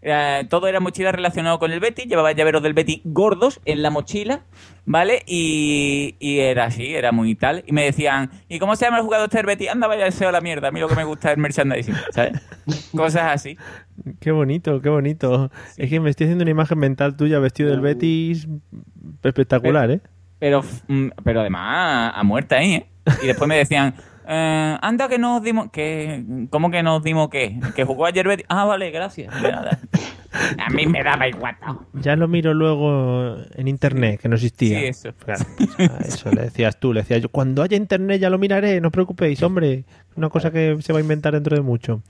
Eh, 0.05 0.45
todo 0.49 0.67
era 0.67 0.81
mochila 0.81 1.13
relacionado 1.13 1.59
con 1.59 1.71
el 1.71 1.79
Betty, 1.79 2.03
llevaba 2.03 2.33
llaveros 2.33 2.61
del 2.61 2.73
Betty 2.73 3.01
gordos 3.05 3.61
en 3.63 3.81
la 3.81 3.89
mochila, 3.89 4.41
¿vale? 4.85 5.23
Y, 5.25 6.15
y 6.19 6.39
era 6.39 6.65
así, 6.65 6.93
era 6.93 7.13
muy 7.13 7.35
tal. 7.35 7.63
Y 7.65 7.71
me 7.71 7.85
decían, 7.85 8.29
¿y 8.49 8.59
cómo 8.59 8.75
se 8.75 8.83
llama 8.83 8.97
el 8.97 9.03
jugador 9.03 9.27
este 9.27 9.37
del 9.37 9.45
Betty? 9.45 9.69
Anda, 9.69 9.87
vaya 9.87 10.03
deseo 10.03 10.27
a 10.27 10.33
la 10.33 10.41
mierda. 10.41 10.67
A 10.67 10.71
mí 10.71 10.81
lo 10.81 10.89
que 10.89 10.95
me 10.95 11.05
gusta 11.05 11.29
es 11.29 11.37
el 11.37 11.41
merchandising, 11.41 11.95
¿sabes? 12.11 12.33
Cosas 12.95 13.31
así. 13.31 13.57
Qué 14.19 14.31
bonito, 14.31 14.81
qué 14.81 14.89
bonito. 14.89 15.49
Es 15.77 15.89
que 15.89 16.01
me 16.01 16.09
estoy 16.09 16.25
haciendo 16.25 16.43
una 16.43 16.51
imagen 16.51 16.79
mental 16.79 17.15
tuya 17.15 17.39
vestido 17.39 17.69
del 17.69 17.79
Betis 17.79 18.45
espectacular, 19.23 19.89
¿eh? 19.89 20.01
Pero, 20.39 20.63
mm, 20.89 21.07
pero 21.23 21.39
además 21.39 22.11
a 22.13 22.23
muerta 22.23 22.57
ahí, 22.57 22.75
¿eh? 22.75 22.87
Y 23.21 23.27
después 23.27 23.47
me 23.47 23.55
decían, 23.55 23.95
eh, 24.27 24.77
anda 24.81 25.07
que 25.07 25.17
nos 25.17 25.41
dimos, 25.43 25.69
que, 25.71 26.23
¿cómo 26.49 26.71
que 26.71 26.83
nos 26.83 27.03
dimos 27.03 27.29
qué? 27.29 27.59
Que 27.75 27.83
jugó 27.83 28.05
ayer 28.05 28.27
Betty. 28.27 28.43
Ah, 28.49 28.65
vale, 28.65 28.91
gracias. 28.91 29.33
A 30.57 30.69
mí 30.71 30.87
me 30.87 31.03
daba 31.03 31.27
igual. 31.27 31.55
Ya 31.93 32.15
lo 32.15 32.27
miro 32.27 32.53
luego 32.53 33.37
en 33.55 33.67
internet, 33.67 34.19
que 34.19 34.27
no 34.29 34.35
existía. 34.35 34.79
Sí, 34.79 34.85
eso. 34.85 35.09
Claro, 35.23 35.45
pues, 35.57 35.89
a 35.91 35.97
eso 35.99 36.31
le 36.31 36.41
decías 36.43 36.79
tú, 36.79 36.91
le 36.93 37.01
decías 37.01 37.21
yo, 37.21 37.29
cuando 37.29 37.61
haya 37.61 37.77
internet 37.77 38.19
ya 38.19 38.29
lo 38.29 38.37
miraré, 38.39 38.81
no 38.81 38.87
os 38.87 38.91
preocupéis, 38.91 39.41
hombre. 39.43 39.83
Una 40.15 40.29
cosa 40.29 40.51
que 40.51 40.77
se 40.81 40.91
va 40.93 40.99
a 40.99 41.01
inventar 41.01 41.33
dentro 41.33 41.55
de 41.55 41.61
mucho. 41.61 42.01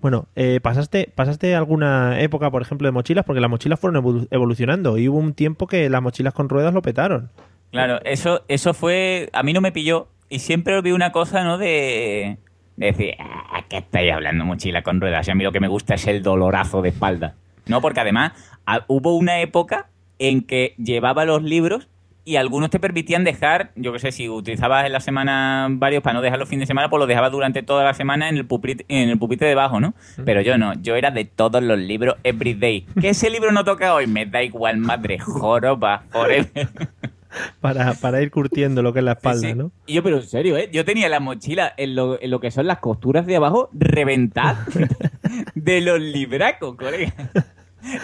Bueno, 0.00 0.26
eh, 0.36 0.60
¿pasaste, 0.62 1.10
¿pasaste 1.14 1.54
alguna 1.54 2.20
época, 2.20 2.50
por 2.50 2.60
ejemplo, 2.62 2.86
de 2.86 2.92
mochilas? 2.92 3.24
Porque 3.24 3.40
las 3.40 3.50
mochilas 3.50 3.80
fueron 3.80 4.02
evolu- 4.02 4.28
evolucionando 4.30 4.98
y 4.98 5.08
hubo 5.08 5.18
un 5.18 5.32
tiempo 5.34 5.66
que 5.66 5.88
las 5.88 6.02
mochilas 6.02 6.34
con 6.34 6.48
ruedas 6.48 6.72
lo 6.74 6.82
petaron. 6.82 7.30
Claro, 7.72 7.98
eso, 8.04 8.42
eso 8.48 8.72
fue. 8.74 9.28
A 9.32 9.42
mí 9.42 9.52
no 9.52 9.60
me 9.60 9.72
pilló. 9.72 10.08
Y 10.28 10.38
siempre 10.40 10.80
vi 10.82 10.92
una 10.92 11.12
cosa, 11.12 11.44
¿no? 11.44 11.58
De, 11.58 12.38
de 12.76 12.86
decir, 12.86 13.14
"Ah, 13.18 13.62
¿qué 13.68 13.78
estáis 13.78 14.12
hablando, 14.12 14.44
mochila 14.44 14.82
con 14.82 15.00
ruedas? 15.00 15.26
Y 15.28 15.30
a 15.30 15.34
mí 15.34 15.44
lo 15.44 15.52
que 15.52 15.60
me 15.60 15.68
gusta 15.68 15.94
es 15.94 16.06
el 16.06 16.22
dolorazo 16.22 16.82
de 16.82 16.88
espalda. 16.90 17.34
No, 17.66 17.80
porque 17.80 18.00
además 18.00 18.32
a- 18.66 18.84
hubo 18.88 19.16
una 19.16 19.40
época 19.40 19.88
en 20.18 20.42
que 20.42 20.74
llevaba 20.78 21.24
los 21.24 21.42
libros 21.42 21.88
y 22.24 22.36
algunos 22.36 22.70
te 22.70 22.80
permitían 22.80 23.22
dejar, 23.22 23.70
yo 23.76 23.92
qué 23.92 24.00
sé, 24.00 24.10
si 24.10 24.28
utilizabas 24.28 24.84
en 24.84 24.92
la 24.92 24.98
semana 24.98 25.68
varios 25.70 26.02
para 26.02 26.14
no 26.14 26.22
dejar 26.22 26.40
los 26.40 26.48
fines 26.48 26.62
de 26.62 26.66
semana, 26.66 26.90
pues 26.90 26.98
los 26.98 27.06
dejabas 27.06 27.30
durante 27.30 27.62
toda 27.62 27.84
la 27.84 27.94
semana 27.94 28.28
en 28.28 28.36
el 28.36 28.44
pupitre, 28.46 28.84
en 28.88 29.10
el 29.10 29.18
pupitre 29.18 29.46
debajo, 29.46 29.78
¿no? 29.78 29.94
Pero 30.24 30.40
yo 30.40 30.58
no, 30.58 30.74
yo 30.82 30.96
era 30.96 31.12
de 31.12 31.24
todos 31.24 31.62
los 31.62 31.78
libros 31.78 32.16
everyday. 32.24 32.84
¿Que 33.00 33.10
ese 33.10 33.30
libro 33.30 33.52
no 33.52 33.62
toca 33.62 33.94
hoy? 33.94 34.08
Me 34.08 34.26
da 34.26 34.42
igual, 34.42 34.78
madre, 34.78 35.20
joroba, 35.20 36.02
forever. 36.10 36.68
Para, 37.60 37.94
para 37.94 38.22
ir 38.22 38.30
curtiendo 38.30 38.82
lo 38.82 38.92
que 38.92 39.00
es 39.00 39.04
la 39.04 39.12
espalda, 39.12 39.40
Sí, 39.40 39.48
sí. 39.48 39.54
¿no? 39.54 39.72
Y 39.86 39.94
yo, 39.94 40.02
pero 40.02 40.16
en 40.16 40.22
serio, 40.22 40.56
¿eh? 40.56 40.68
Yo 40.72 40.84
tenía 40.84 41.08
la 41.08 41.20
mochila 41.20 41.72
en 41.76 41.94
lo, 41.94 42.20
en 42.20 42.30
lo 42.30 42.40
que 42.40 42.50
son 42.50 42.66
las 42.66 42.78
costuras 42.78 43.26
de 43.26 43.36
abajo 43.36 43.68
reventadas 43.72 44.66
de 45.54 45.80
los 45.80 46.00
libracos, 46.00 46.76
colega. 46.76 47.12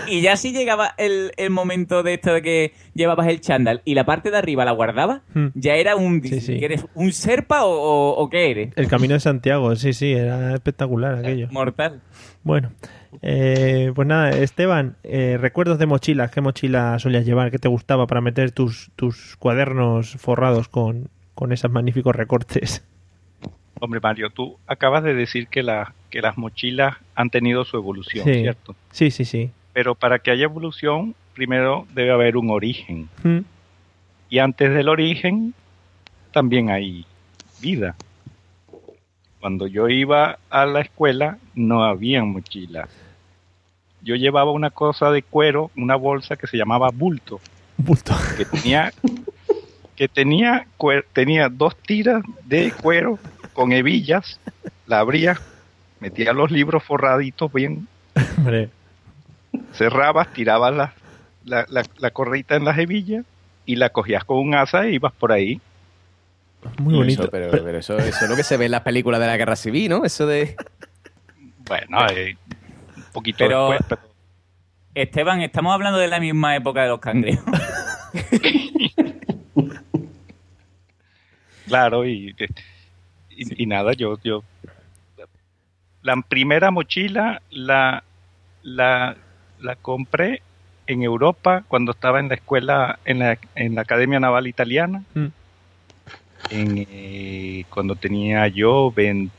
Y 0.07 0.21
ya 0.21 0.37
si 0.37 0.53
llegaba 0.53 0.95
el, 0.99 1.33
el 1.37 1.51
momento 1.51 2.03
de 2.03 2.15
esto 2.15 2.33
de 2.35 2.43
que 2.43 2.73
llevabas 2.95 3.27
el 3.29 3.41
chándal 3.41 3.83
y 3.85 3.95
la 3.95 4.05
parte 4.05 4.31
de 4.31 4.39
arriba 4.39 4.65
la 4.65 4.73
guardabas, 4.73 5.23
Hmm. 5.35 5.49
ya 5.55 5.75
era 5.75 5.97
un... 5.97 6.23
sí. 6.23 6.59
¿que 6.59 6.65
¿Eres 6.65 6.85
un 6.95 7.13
serpa 7.13 7.65
o, 7.65 7.71
o- 7.71 8.17
o 8.23 8.31
qué 8.31 8.51
eres? 8.51 8.73
El 8.77 8.89
camino 8.89 9.15
de 9.15 9.21
Santiago, 9.21 9.75
sí, 9.77 9.93
sí, 9.93 10.13
era 10.13 10.55
espectacular 10.55 11.15
aquello. 11.17 11.49
Mortal. 11.51 12.01
Bueno, 12.45 12.73
eh, 13.23 13.93
pues 13.95 14.07
nada, 14.09 14.31
Esteban, 14.31 14.97
eh, 15.05 15.37
recuerdos 15.41 15.79
de 15.79 15.87
mochilas, 15.87 16.31
¿qué 16.31 16.41
mochila 16.41 16.99
solías 16.99 17.25
llevar? 17.25 17.51
¿Qué 17.51 17.59
te 17.59 17.69
gustaba 17.69 18.07
para 18.07 18.21
meter 18.21 18.51
tus, 18.53 18.91
tus 18.97 19.37
cuadernos 19.37 20.13
forrados 20.17 20.69
con, 20.69 21.09
con 21.35 21.53
esos 21.53 21.71
magníficos 21.71 22.15
recortes? 22.17 22.85
Hombre, 23.81 24.01
Mario, 24.01 24.31
tú 24.31 24.59
acabas 24.67 25.03
de 25.03 25.15
decir 25.15 25.49
que, 25.49 25.63
la, 25.63 25.93
que 26.11 26.21
las 26.21 26.39
mochilas 26.39 26.97
han 27.17 27.31
tenido 27.31 27.65
su 27.65 27.77
evolución, 27.77 28.25
Sí. 28.25 28.41
¿cierto? 28.41 28.77
Sí, 28.93 29.11
sí, 29.11 29.25
sí. 29.25 29.51
Pero 29.73 29.95
para 29.95 30.19
que 30.19 30.31
haya 30.31 30.45
evolución, 30.45 31.15
primero 31.35 31.87
debe 31.95 32.13
haber 32.13 32.37
un 32.37 32.51
origen. 32.51 33.09
Mm. 33.23 33.41
Y 34.29 34.39
antes 34.39 34.73
del 34.73 34.89
origen, 34.89 35.55
también 36.33 36.71
hay 36.71 37.07
vida. 37.61 37.95
Cuando 39.41 39.67
yo 39.67 39.89
iba 39.89 40.39
a 40.51 40.67
la 40.67 40.81
escuela, 40.81 41.39
no 41.55 41.85
había 41.85 42.23
mochilas. 42.25 42.89
Yo 44.01 44.15
llevaba 44.15 44.51
una 44.53 44.71
cosa 44.71 45.11
de 45.11 45.23
cuero, 45.23 45.71
una 45.77 45.97
bolsa 45.97 46.37
que 46.37 46.47
se 46.47 46.57
llamaba 46.57 46.91
bulto. 46.93 47.41
Bulto. 47.77 48.15
Que 48.37 48.45
tenía, 48.45 48.93
que 49.97 50.09
tenía, 50.09 50.67
tenía 51.13 51.49
dos 51.49 51.77
tiras 51.77 52.23
de 52.45 52.73
cuero 52.73 53.19
con 53.53 53.73
hebillas. 53.73 54.41
La 54.87 55.01
abría, 55.01 55.41
metía 56.01 56.33
los 56.33 56.51
libros 56.51 56.83
forraditos 56.83 57.53
bien, 57.53 57.89
Hombre, 58.37 58.71
cerrabas, 59.73 60.33
tirabas 60.33 60.75
la, 60.75 60.95
la, 61.45 61.67
la, 61.69 61.83
la 61.99 62.11
correita 62.11 62.57
en 62.57 62.65
las 62.65 62.79
hebillas 62.79 63.25
y 63.67 63.77
la 63.77 63.91
cogías 63.91 64.25
con 64.25 64.39
un 64.39 64.55
asa 64.55 64.85
e 64.87 64.93
ibas 64.93 65.13
por 65.13 65.33
ahí. 65.33 65.61
muy 66.79 66.95
bonito. 66.95 67.23
Eso, 67.23 67.31
pero, 67.31 67.51
pero 67.51 67.79
eso, 67.79 67.97
eso 67.99 68.25
es 68.25 68.31
lo 68.31 68.37
que 68.37 68.43
se 68.45 68.57
ve 68.57 68.67
en 68.67 68.73
las 68.73 68.83
películas 68.83 69.21
de 69.21 69.27
la 69.27 69.37
guerra 69.37 69.57
civil, 69.57 69.89
¿no? 69.91 70.05
Eso 70.05 70.27
de. 70.27 70.57
Bueno, 71.69 72.07
eh, 72.11 72.37
un 72.97 73.05
poquito 73.13 73.39
Pero- 73.39 73.71
después, 73.71 73.89
pero 74.01 74.13
Esteban, 74.95 75.41
estamos 75.41 75.73
hablando 75.73 75.99
de 75.99 76.09
la 76.09 76.21
misma 76.21 76.55
época 76.57 76.83
de 76.83 76.89
los 76.89 77.01
cangrejos. 77.01 77.45
claro, 81.67 82.07
y, 82.07 82.35
y, 83.31 83.63
y 83.63 83.67
nada, 83.67 83.93
yo, 83.95 84.19
yo 84.23 84.43
la 86.03 86.17
primera 86.29 86.71
mochila 86.71 87.41
la, 87.51 88.03
la, 88.63 89.17
la 89.63 89.77
compré 89.77 90.43
en 90.87 91.03
Europa 91.03 91.65
cuando 91.69 91.93
estaba 91.93 92.21
en 92.21 92.29
la 92.29 92.35
escuela, 92.35 92.99
en 93.05 93.21
la, 93.21 93.39
en 93.55 93.75
la 93.75 93.83
Academia 93.83 94.21
Naval 94.21 94.47
Italiana, 94.47 95.03
Mm. 95.15 95.27
en, 96.51 96.87
eh, 96.91 97.65
cuando 97.71 97.97
tenía 97.97 98.49
yo 98.49 98.91
20, 98.93 99.33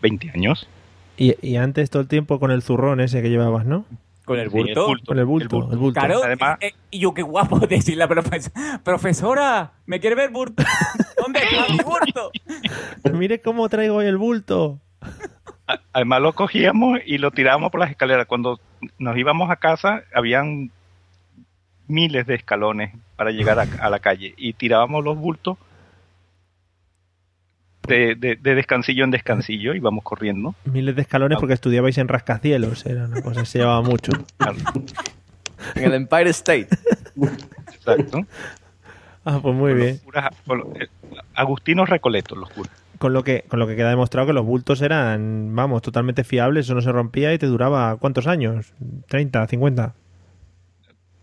20 0.00 0.30
años. 0.34 0.68
Y, 1.16 1.34
y 1.46 1.56
antes 1.56 1.90
todo 1.90 2.02
el 2.02 2.08
tiempo 2.08 2.38
con 2.40 2.50
el 2.50 2.62
zurrón 2.62 3.00
ese 3.00 3.22
que 3.22 3.30
llevabas, 3.30 3.66
¿no? 3.66 3.84
Con 4.24 4.38
el 4.38 4.50
Sí, 4.50 4.56
el 4.56 4.62
bulto. 4.74 4.86
Con 5.06 5.18
el 5.18 5.24
bulto, 5.26 5.68
el 5.70 5.78
bulto. 5.78 6.00
Claro, 6.00 6.20
Además- 6.24 6.56
eh, 6.62 6.72
y 6.90 7.00
yo 7.00 7.12
qué 7.12 7.22
guapo 7.22 7.58
decir 7.66 7.96
la 7.98 8.08
profesora. 8.08 8.80
Profesora, 8.82 9.72
¿me 9.86 10.00
quiere 10.00 10.16
ver 10.16 10.30
bulto? 10.30 10.62
¿Dónde 11.20 11.40
está 11.40 11.70
mi 11.72 11.78
bulto? 11.84 12.30
Mire 13.18 13.40
cómo 13.42 13.68
traigo 13.68 13.96
hoy 13.96 14.06
el 14.06 14.16
bulto. 14.16 14.78
Además 15.92 16.20
lo 16.20 16.32
cogíamos 16.34 16.98
y 17.06 17.18
lo 17.18 17.30
tirábamos 17.30 17.70
por 17.70 17.80
las 17.80 17.90
escaleras. 17.90 18.26
Cuando 18.26 18.60
nos 18.98 19.16
íbamos 19.16 19.50
a 19.50 19.56
casa, 19.56 20.02
habían 20.14 20.70
miles 21.86 22.26
de 22.26 22.34
escalones 22.34 22.94
para 23.16 23.30
llegar 23.30 23.58
a, 23.58 23.66
a 23.80 23.90
la 23.90 23.98
calle 23.98 24.34
y 24.36 24.52
tirábamos 24.54 25.02
los 25.04 25.16
bultos 25.16 25.56
de, 27.86 28.14
de- 28.14 28.36
de 28.36 28.54
descansillo 28.54 29.04
en 29.04 29.10
descansillo, 29.10 29.74
íbamos 29.74 30.02
corriendo. 30.04 30.54
Miles 30.64 30.96
de 30.96 31.02
escalones 31.02 31.38
porque 31.38 31.54
estudiabais 31.54 31.98
en 31.98 32.08
rascacielos. 32.08 32.86
Era 32.86 33.04
una 33.04 33.20
cosa, 33.22 33.44
se 33.44 33.58
llevaba 33.58 33.82
mucho. 33.82 34.12
En 35.76 35.84
el 35.84 35.94
Empire 35.94 36.30
State. 36.30 36.68
Exacto. 37.72 38.20
Ah, 39.24 39.38
pues 39.40 39.54
muy 39.54 39.74
bien. 39.74 40.00
Eh, 40.80 40.88
Agustinos 41.34 41.88
Recoletos, 41.88 42.36
los 42.38 42.50
curas. 42.50 42.72
Con 42.98 43.12
lo 43.12 43.24
que 43.24 43.42
con 43.48 43.58
lo 43.58 43.66
que 43.66 43.76
queda 43.76 43.90
demostrado 43.90 44.26
que 44.28 44.32
los 44.32 44.44
bultos 44.44 44.80
eran, 44.82 45.54
vamos, 45.54 45.82
totalmente 45.82 46.22
fiables, 46.24 46.66
eso 46.66 46.74
no 46.74 46.80
se 46.82 46.92
rompía 46.92 47.32
y 47.34 47.38
te 47.38 47.46
duraba 47.46 47.96
¿cuántos 47.96 48.26
años? 48.26 48.72
¿30, 49.08 49.48
50? 49.48 49.94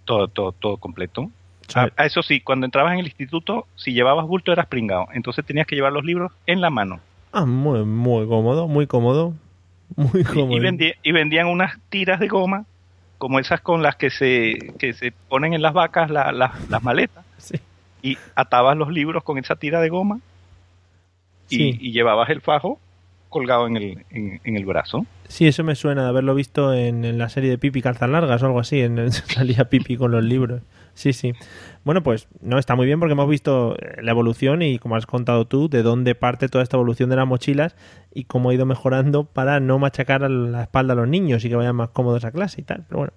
Todo, 0.05 0.27
todo, 0.27 0.51
todo 0.51 0.77
completo. 0.77 1.29
Ah, 1.75 1.87
eso 2.05 2.21
sí, 2.21 2.41
cuando 2.41 2.65
entrabas 2.65 2.93
en 2.93 2.99
el 2.99 3.05
instituto, 3.05 3.65
si 3.75 3.93
llevabas 3.93 4.27
bulto 4.27 4.51
eras 4.51 4.65
pringado. 4.67 5.07
Entonces 5.13 5.45
tenías 5.45 5.65
que 5.67 5.75
llevar 5.75 5.93
los 5.93 6.03
libros 6.03 6.31
en 6.45 6.59
la 6.59 6.69
mano. 6.69 6.99
Ah, 7.31 7.45
muy, 7.45 7.85
muy 7.85 8.27
cómodo, 8.27 8.67
muy 8.67 8.87
cómodo. 8.87 9.33
Muy 9.95 10.23
cómodo. 10.25 10.57
y 10.57 10.93
y 11.03 11.11
vendían 11.13 11.47
unas 11.47 11.77
tiras 11.89 12.19
de 12.19 12.27
goma, 12.27 12.65
como 13.17 13.39
esas 13.39 13.61
con 13.61 13.83
las 13.83 13.95
que 13.95 14.09
se, 14.09 14.73
que 14.79 14.91
se 14.93 15.13
ponen 15.29 15.53
en 15.53 15.61
las 15.61 15.73
vacas 15.73 16.09
la- 16.09 16.31
la- 16.33 16.53
las 16.69 16.83
maletas. 16.83 17.23
Y 18.03 18.17
atabas 18.35 18.75
los 18.75 18.89
libros 18.91 19.23
con 19.23 19.37
esa 19.37 19.55
tira 19.55 19.79
de 19.79 19.89
goma 19.89 20.19
Sí. 21.57 21.77
y 21.79 21.91
llevabas 21.91 22.29
el 22.29 22.41
fajo 22.41 22.79
colgado 23.29 23.65
en 23.67 23.77
el, 23.77 24.05
en, 24.09 24.41
en 24.43 24.57
el 24.57 24.65
brazo. 24.65 25.05
Sí, 25.29 25.47
eso 25.47 25.63
me 25.63 25.75
suena 25.75 26.03
de 26.03 26.09
haberlo 26.09 26.35
visto 26.35 26.73
en, 26.73 27.05
en 27.05 27.17
la 27.17 27.29
serie 27.29 27.49
de 27.49 27.57
Pipi 27.57 27.81
Calzas 27.81 28.09
Largas 28.09 28.43
o 28.43 28.47
algo 28.47 28.59
así. 28.59 28.81
En, 28.81 28.97
en- 28.99 29.11
salía 29.13 29.69
Pipi 29.69 29.95
con 29.95 30.11
los 30.11 30.23
libros. 30.23 30.61
Sí, 30.93 31.13
sí. 31.13 31.31
Bueno, 31.85 32.03
pues 32.03 32.27
no, 32.41 32.57
está 32.59 32.75
muy 32.75 32.85
bien 32.85 32.99
porque 32.99 33.13
hemos 33.13 33.29
visto 33.29 33.77
eh, 33.79 34.01
la 34.01 34.11
evolución 34.11 34.61
y 34.61 34.77
como 34.79 34.97
has 34.97 35.05
contado 35.05 35.45
tú, 35.45 35.69
de 35.69 35.81
dónde 35.83 36.13
parte 36.15 36.49
toda 36.49 36.61
esta 36.63 36.75
evolución 36.75 37.09
de 37.09 37.15
las 37.15 37.25
mochilas 37.25 37.77
y 38.13 38.25
cómo 38.25 38.49
ha 38.49 38.53
ido 38.53 38.65
mejorando 38.65 39.23
para 39.23 39.61
no 39.61 39.79
machacar 39.79 40.25
a 40.25 40.29
la 40.29 40.63
espalda 40.63 40.91
a 40.91 40.97
los 40.97 41.07
niños 41.07 41.45
y 41.45 41.49
que 41.49 41.55
vayan 41.55 41.77
más 41.77 41.89
cómodos 41.91 42.25
a 42.25 42.31
clase 42.31 42.59
y 42.59 42.63
tal. 42.65 42.83
Pero 42.89 42.97
bueno, 42.97 43.13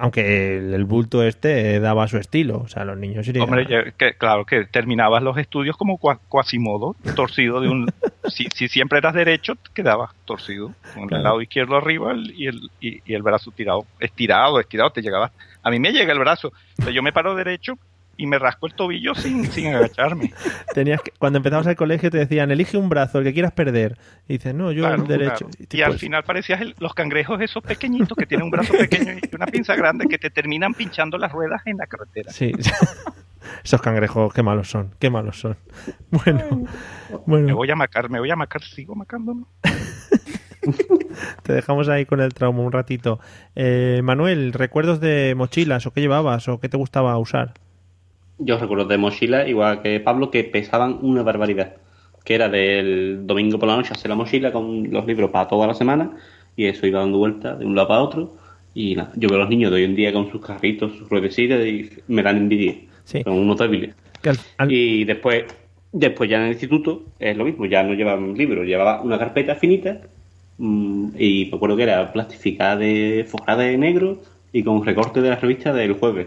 Aunque 0.00 0.58
el, 0.58 0.74
el 0.74 0.84
bulto 0.84 1.24
este 1.24 1.80
daba 1.80 2.06
su 2.06 2.18
estilo. 2.18 2.58
O 2.60 2.68
sea, 2.68 2.84
los 2.84 2.96
niños 2.96 3.26
irían... 3.26 3.44
Hombre, 3.44 3.92
que, 3.98 4.14
claro 4.14 4.46
que 4.46 4.64
terminabas 4.64 5.22
los 5.24 5.36
estudios 5.38 5.76
como 5.76 5.98
cua- 5.98 6.20
Quasimodo, 6.28 6.94
torcido 7.16 7.60
de 7.60 7.68
un... 7.68 7.90
si, 8.28 8.46
si 8.54 8.68
siempre 8.68 8.98
eras 8.98 9.14
derecho, 9.14 9.54
quedabas 9.74 10.10
torcido, 10.24 10.72
con 10.94 11.12
el 11.12 11.22
lado 11.24 11.42
izquierdo 11.42 11.76
arriba 11.76 12.14
y 12.14 12.46
el, 12.46 12.70
y, 12.80 13.00
y 13.04 13.14
el 13.14 13.22
brazo 13.22 13.50
tirado, 13.50 13.86
estirado, 13.98 14.60
estirado, 14.60 14.90
te 14.90 15.02
llegabas... 15.02 15.32
A 15.64 15.70
mí 15.70 15.80
me 15.80 15.90
llega 15.92 16.12
el 16.12 16.20
brazo, 16.20 16.52
o 16.78 16.82
sea, 16.82 16.92
yo 16.92 17.02
me 17.02 17.12
paro 17.12 17.34
derecho 17.34 17.74
y 18.18 18.26
me 18.26 18.38
rasco 18.38 18.66
el 18.66 18.74
tobillo 18.74 19.14
sin, 19.14 19.50
sin 19.50 19.68
agacharme. 19.74 20.34
Tenías 20.74 21.00
que- 21.00 21.12
cuando 21.18 21.38
empezabas 21.38 21.66
al 21.68 21.76
colegio 21.76 22.10
te 22.10 22.18
decían, 22.18 22.50
elige 22.50 22.76
un 22.76 22.88
brazo, 22.90 23.18
el 23.18 23.24
que 23.24 23.32
quieras 23.32 23.52
perder. 23.52 23.96
Y 24.28 24.34
dices, 24.34 24.54
no, 24.54 24.72
yo 24.72 24.82
Claro, 24.82 25.02
el 25.02 25.08
derecho. 25.08 25.46
claro. 25.46 25.66
Y 25.70 25.82
al 25.82 25.98
final 25.98 26.24
parecías 26.24 26.60
el- 26.60 26.74
los 26.78 26.92
cangrejos 26.94 27.40
esos 27.40 27.62
pequeñitos 27.62 28.16
que 28.18 28.26
tienen 28.26 28.44
un 28.44 28.50
brazo 28.50 28.74
pequeño 28.74 29.12
y 29.12 29.34
una 29.34 29.46
pinza 29.46 29.74
grande 29.76 30.06
que 30.06 30.18
te 30.18 30.28
terminan 30.30 30.74
pinchando 30.74 31.16
las 31.16 31.32
ruedas 31.32 31.62
en 31.64 31.78
la 31.78 31.86
carretera. 31.86 32.30
Sí. 32.32 32.52
Esos 33.64 33.80
cangrejos, 33.80 34.34
qué 34.34 34.42
malos 34.42 34.68
son, 34.68 34.90
qué 34.98 35.08
malos 35.08 35.40
son. 35.40 35.56
Bueno, 36.10 36.66
Me 37.46 37.52
voy 37.54 37.70
a 37.70 37.76
macar, 37.76 38.10
me 38.10 38.18
voy 38.18 38.30
a 38.30 38.36
macar, 38.36 38.62
sigo 38.62 38.94
macándome. 38.94 39.44
te 41.42 41.52
dejamos 41.52 41.88
ahí 41.88 42.04
con 42.04 42.20
el 42.20 42.34
trauma 42.34 42.60
un 42.62 42.72
ratito. 42.72 43.20
Eh, 43.54 44.00
Manuel, 44.02 44.52
¿recuerdos 44.52 45.00
de 45.00 45.34
mochilas 45.36 45.86
o 45.86 45.92
qué 45.92 46.00
llevabas 46.00 46.48
o 46.48 46.60
qué 46.60 46.68
te 46.68 46.76
gustaba 46.76 47.16
usar? 47.18 47.54
Yo 48.38 48.58
recuerdo 48.58 48.84
de 48.84 48.98
mochila, 48.98 49.48
igual 49.48 49.82
que 49.82 50.00
Pablo, 50.00 50.30
que 50.30 50.44
pesaban 50.44 50.98
una 51.02 51.22
barbaridad. 51.22 51.74
Que 52.24 52.34
era 52.34 52.48
del 52.48 53.26
domingo 53.26 53.58
por 53.58 53.68
la 53.68 53.76
noche 53.76 53.92
hacer 53.92 54.08
la 54.10 54.14
mochila 54.14 54.52
con 54.52 54.90
los 54.90 55.06
libros 55.06 55.30
para 55.30 55.48
toda 55.48 55.66
la 55.66 55.74
semana 55.74 56.10
y 56.56 56.66
eso 56.66 56.86
iba 56.86 57.00
dando 57.00 57.18
vueltas 57.18 57.58
de 57.58 57.64
un 57.66 57.74
lado 57.74 57.88
para 57.88 58.00
otro. 58.02 58.34
Y 58.74 58.94
nada, 58.96 59.12
yo 59.16 59.28
veo 59.28 59.38
a 59.38 59.40
los 59.42 59.50
niños 59.50 59.70
de 59.70 59.76
hoy 59.78 59.84
en 59.84 59.94
día 59.96 60.12
con 60.12 60.30
sus 60.30 60.44
carritos, 60.44 60.92
sus 60.96 61.08
ruedecitas 61.08 61.64
y 61.66 61.90
me 62.08 62.22
dan 62.22 62.36
envidia. 62.36 62.74
Sí. 63.04 63.22
Son 63.22 63.32
unos 63.34 63.58
débiles. 63.58 63.94
Que 64.22 64.28
al- 64.30 64.38
al- 64.58 64.70
Y 64.72 65.04
después, 65.04 65.44
después 65.92 66.28
ya 66.28 66.36
en 66.36 66.42
el 66.44 66.52
instituto 66.52 67.02
es 67.18 67.36
lo 67.36 67.44
mismo, 67.44 67.64
ya 67.66 67.82
no 67.82 67.94
llevaban 67.94 68.34
libros, 68.34 68.66
llevaba 68.66 69.00
una 69.00 69.18
carpeta 69.18 69.54
finita 69.54 70.00
mm, 70.58 71.08
y 71.18 71.48
me 71.50 71.56
acuerdo 71.56 71.76
que 71.76 71.84
era 71.84 72.12
plastificada 72.12 72.76
de 72.76 73.24
forrada 73.26 73.62
de 73.62 73.78
negro 73.78 74.18
y 74.52 74.62
con 74.62 74.84
recorte 74.84 75.22
de 75.22 75.30
la 75.30 75.36
revista 75.36 75.72
del 75.72 75.94
jueves. 75.94 76.26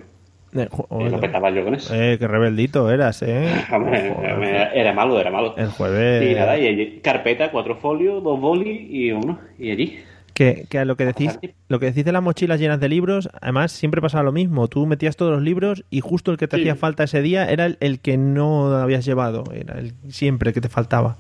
Eh, 0.54 0.68
lo 1.10 1.20
petaba 1.20 1.50
yo 1.52 1.64
con 1.64 1.76
eso. 1.76 1.94
Eh, 1.96 2.18
qué 2.20 2.28
rebeldito 2.28 2.92
eras, 2.92 3.22
¿eh? 3.22 3.50
Hombre, 3.74 4.14
era, 4.22 4.72
era 4.74 4.94
malo, 4.94 5.20
era 5.20 5.32
malo. 5.32 5.56
El 5.58 5.68
jueves... 5.70 6.30
Y 6.30 6.36
nada, 6.36 6.58
y 6.58 6.68
allí, 6.68 7.00
carpeta, 7.02 7.52
cuatro 7.52 7.76
folios, 7.78 8.22
dos 8.24 8.40
bolis 8.40 8.82
y 8.90 9.12
uno, 9.12 9.40
y 9.58 9.72
allí. 9.72 10.00
Que, 10.34 10.66
que 10.70 10.84
lo 10.86 10.96
que 10.96 11.06
decís, 11.06 11.38
lo 11.68 11.80
que 11.80 11.88
decís 11.88 12.06
de 12.06 12.12
las 12.14 12.24
mochilas 12.24 12.60
llenas 12.60 12.80
de 12.80 12.88
libros, 12.90 13.30
además 13.42 13.72
siempre 13.72 14.02
pasaba 14.02 14.24
lo 14.24 14.32
mismo. 14.32 14.68
Tú 14.70 14.86
metías 14.88 15.16
todos 15.18 15.32
los 15.34 15.42
libros 15.42 15.84
y 15.90 16.00
justo 16.00 16.32
el 16.32 16.38
que 16.38 16.48
te 16.48 16.56
Sí. 16.58 16.62
hacía 16.64 16.76
falta 16.76 17.04
ese 17.04 17.22
día 17.22 17.50
era 17.50 17.66
el, 17.66 17.78
el 17.82 18.00
que 18.00 18.18
no 18.18 18.74
habías 18.76 19.06
llevado, 19.06 19.44
era 19.54 19.78
el 19.78 19.94
siempre 20.10 20.50
el 20.50 20.54
que 20.54 20.62
te 20.62 20.70
faltaba. 20.70 21.18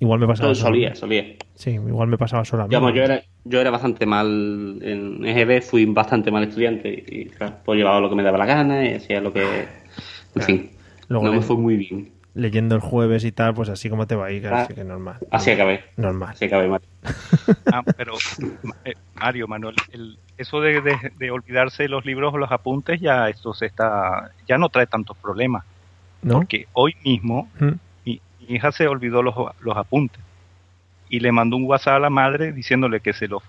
Igual 0.00 0.20
me 0.20 0.26
pasaba 0.26 0.48
Todo 0.52 0.54
solía, 0.54 0.94
solía. 0.94 1.24
Sí, 1.54 1.70
igual 1.70 2.08
me 2.08 2.18
pasaba. 2.18 2.42
Digamos, 2.66 2.94
yo 2.94 3.02
era, 3.02 3.22
yo 3.44 3.60
era 3.60 3.70
bastante 3.70 4.06
mal 4.06 4.78
en 4.82 5.24
EGB, 5.24 5.62
fui 5.62 5.84
bastante 5.86 6.30
mal 6.30 6.44
estudiante 6.44 7.04
y 7.06 7.26
claro, 7.26 7.56
pues 7.64 7.78
llevaba 7.78 8.00
lo 8.00 8.08
que 8.10 8.16
me 8.16 8.22
daba 8.22 8.38
la 8.38 8.46
gana 8.46 8.84
y 8.84 8.94
hacía 8.94 9.20
lo 9.20 9.32
que... 9.32 9.68
En 10.34 10.42
fin, 10.42 10.70
Luego 11.08 11.26
no 11.26 11.32
le- 11.32 11.38
me 11.38 11.42
fue 11.44 11.56
muy 11.56 11.76
bien. 11.76 12.12
Leyendo 12.34 12.74
el 12.74 12.80
jueves 12.80 13.24
y 13.24 13.30
tal, 13.30 13.54
pues 13.54 13.68
así 13.68 13.88
como 13.88 14.08
te 14.08 14.16
va 14.16 14.26
a 14.26 14.32
ir, 14.32 14.48
Ah, 14.48 14.62
así 14.62 14.74
que 14.74 14.82
normal. 14.82 15.18
Así 15.30 15.52
acabé. 15.52 15.84
Normal. 15.96 16.30
Así 16.30 16.46
acabé 16.46 16.66
mal. 16.68 16.80
Ah, 17.66 17.82
pero 17.96 18.18
eh, 18.84 18.94
Mario, 19.14 19.48
Manuel, 19.48 19.82
el- 19.88 20.18
eso 20.36 20.60
de, 20.60 20.80
de- 20.80 21.12
de 21.16 21.30
olvidarse 21.30 21.88
los 21.88 22.04
libros 22.04 22.34
o 22.34 22.38
los 22.38 22.50
apuntes 22.52 23.00
ya 23.00 23.28
esto 23.28 23.54
se 23.54 23.66
está 23.66 24.30
ya 24.46 24.58
no 24.58 24.68
trae 24.68 24.86
tantos 24.86 25.16
problemas. 25.18 25.64
¿No? 26.22 26.34
Porque 26.34 26.66
hoy 26.72 26.94
mismo 27.04 27.50
¿Mm? 27.58 27.72
Mi, 28.48 28.56
hija 28.56 28.72
se 28.72 28.86
olvidó 28.88 29.22
los, 29.22 29.34
los 29.60 29.76
apuntes 29.76 30.20
y 31.08 31.20
le 31.20 31.32
mandó 31.32 31.56
un 31.56 31.64
WhatsApp 31.64 31.96
a 31.96 31.98
la 32.00 32.10
madre 32.10 32.52
diciéndole 32.52 33.00
que 33.00 33.12
se 33.12 33.28
lo 33.28 33.40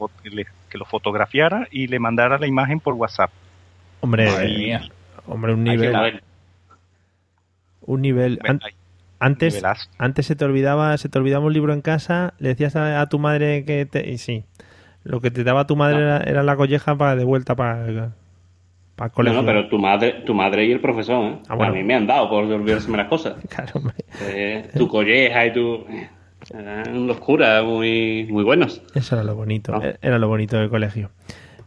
que 0.69 0.77
lo 0.77 0.85
fotografiara 0.85 1.67
y 1.71 1.87
le 1.87 1.99
mandara 1.99 2.37
la 2.37 2.47
imagen 2.47 2.79
por 2.79 2.93
WhatsApp. 2.95 3.31
Hombre, 4.01 4.25
Madre 4.29 4.53
eh, 4.53 4.57
mía. 4.57 4.89
hombre, 5.25 5.53
un 5.53 5.63
nivel. 5.63 6.21
Un 7.81 8.01
nivel. 8.01 8.39
an- 8.43 8.59
antes, 9.19 9.53
nivelazo. 9.55 9.89
antes 9.97 10.25
se 10.25 10.35
te 10.35 10.45
olvidaba, 10.45 10.97
se 10.97 11.09
te 11.09 11.17
olvidaba 11.17 11.45
un 11.45 11.53
libro 11.53 11.73
en 11.73 11.81
casa, 11.81 12.33
le 12.39 12.49
decías 12.49 12.75
a, 12.75 12.99
a 13.01 13.07
tu 13.07 13.19
madre 13.19 13.63
que 13.65 13.85
te. 13.85 14.09
Y 14.09 14.17
sí. 14.17 14.43
Lo 15.03 15.21
que 15.21 15.29
te 15.31 15.43
daba 15.43 15.67
tu 15.67 15.75
madre 15.75 15.97
era, 15.99 16.17
era 16.17 16.43
la 16.43 16.55
colleja 16.55 16.95
para 16.97 17.15
de 17.15 17.23
vuelta 17.23 17.55
para, 17.55 18.11
para 18.95 19.07
el 19.07 19.11
No, 19.11 19.15
colegio. 19.15 19.41
no, 19.41 19.45
pero 19.45 19.67
tu 19.67 19.77
madre, 19.79 20.11
tu 20.25 20.33
madre 20.33 20.65
y 20.65 20.71
el 20.71 20.79
profesor, 20.79 21.25
¿eh? 21.25 21.37
Ah, 21.47 21.55
bueno. 21.55 21.73
A 21.73 21.75
mí 21.75 21.83
me 21.83 21.95
han 21.95 22.07
dado 22.07 22.29
por 22.29 22.43
olvidarse 22.45 22.89
las 22.91 23.07
cosas. 23.07 23.35
Claro, 23.49 23.71
hombre. 23.75 23.95
Eh, 24.21 24.69
tu 24.77 24.87
colleja 24.87 25.45
y 25.45 25.53
tu... 25.53 25.85
Eran 26.53 27.07
los 27.07 27.17
curas 27.17 27.63
muy, 27.63 28.27
muy 28.29 28.43
buenos. 28.43 28.81
Eso 28.93 29.15
era 29.15 29.23
lo 29.23 29.35
bonito. 29.35 29.73
Ah. 29.73 29.93
Era 30.01 30.19
lo 30.19 30.27
bonito 30.27 30.57
del 30.57 30.69
colegio. 30.69 31.09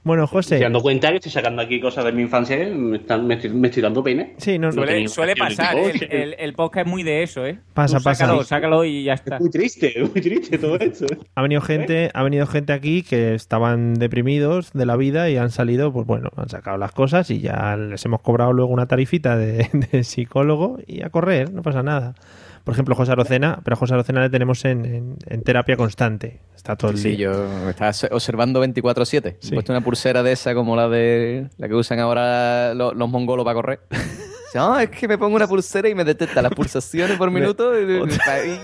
Bueno, 0.09 0.27
José. 0.27 0.55
Estoy 0.57 0.65
dando 0.65 0.81
cuenta 0.81 1.11
que 1.11 1.17
estoy 1.17 1.31
sacando 1.31 1.61
aquí 1.61 1.81
cosas 1.81 2.05
de 2.07 2.13
mi 2.13 2.23
infancia 2.23 2.57
me, 2.75 2.97
están, 2.97 3.27
me, 3.27 3.35
estoy, 3.35 3.51
me 3.51 3.69
estoy 3.69 3.83
dando 3.83 4.03
pena. 4.03 4.27
Sí, 4.39 4.59
no, 4.59 4.73
Suele, 4.73 4.93
tenía 4.93 5.09
suele 5.09 5.37
pasar, 5.37 5.77
¿eh? 5.77 5.93
el, 5.95 6.13
el- 6.13 6.35
el 6.39 6.53
podcast 6.55 6.87
es 6.87 6.91
muy 6.91 7.03
de 7.03 7.23
eso, 7.23 7.45
¿eh? 7.47 7.59
Pasa, 7.75 7.99
Tú 7.99 8.05
pasa. 8.05 8.25
Sácalo, 8.25 8.43
sácalo 8.43 8.85
y 8.87 9.05
ya 9.05 9.13
está. 9.13 9.39
Muy 9.39 9.51
triste, 9.51 9.95
muy 10.01 10.21
triste 10.23 10.57
todo 10.57 10.77
esto. 10.79 11.05
¿eh? 11.13 11.19
Ha 11.35 11.43
venido 11.43 11.61
gente, 11.61 12.11
ha 12.15 12.23
venido 12.23 12.47
gente 12.47 12.73
aquí 12.73 13.03
que 13.03 13.35
estaban 13.35 13.95
deprimidos 13.95 14.73
de 14.73 14.87
la 14.87 14.97
vida 14.97 15.29
y 15.29 15.37
han 15.37 15.51
salido, 15.51 15.93
pues 15.93 16.07
bueno, 16.07 16.31
han 16.37 16.49
sacado 16.49 16.79
las 16.79 16.93
cosas 16.93 17.31
y 17.31 17.41
ya 17.41 17.77
les 17.77 18.03
hemos 18.07 18.23
cobrado 18.23 18.55
luego 18.55 18.73
una 18.73 18.87
tarifita 18.87 19.37
de, 19.37 19.69
de 19.93 20.05
psicólogo 20.05 20.79
y 20.87 21.03
a 21.03 21.11
correr, 21.11 21.53
no 21.53 21.61
pasa 21.63 21.83
nada. 21.83 22.15
Por 22.69 22.75
ejemplo, 22.75 22.95
José 22.95 23.13
Arocena, 23.13 23.61
pero 23.65 23.77
a 23.77 23.79
José 23.79 23.95
Arocena 23.95 24.21
le 24.21 24.29
tenemos 24.29 24.63
en, 24.67 24.85
en- 24.85 25.17
en 25.27 25.43
terapia 25.43 25.75
constante. 25.79 26.41
Está 26.55 26.77
todo 26.77 26.91
el 26.91 26.99
Sí, 26.99 27.13
día. 27.17 27.31
yo 27.31 27.49
me 27.65 27.71
estaba 27.71 27.93
observando 28.11 28.63
24-7. 28.63 29.37
Sí. 29.41 29.49
He 29.49 29.55
puesto 29.55 29.73
una 29.73 29.81
pulsera 29.81 30.23
de 30.23 30.33
esa 30.33 30.53
como 30.55 30.77
la 30.77 30.87
de 30.91 31.49
la 31.57 31.67
que 31.67 31.75
usan 31.75 31.99
ahora 31.99 32.75
los, 32.75 32.95
los 32.95 33.09
mongolos 33.09 33.47
para 33.47 33.55
correr. 33.55 33.81
No, 34.55 34.81
es 34.81 34.89
que 34.89 35.07
me 35.07 35.19
pongo 35.19 35.37
una 35.37 35.47
pulsera 35.47 35.91
y 35.91 35.95
me 35.95 36.05
detecta 36.05 36.41
las 36.41 36.51
pulsaciones 36.53 37.19
por 37.19 37.31
minuto. 37.39 37.71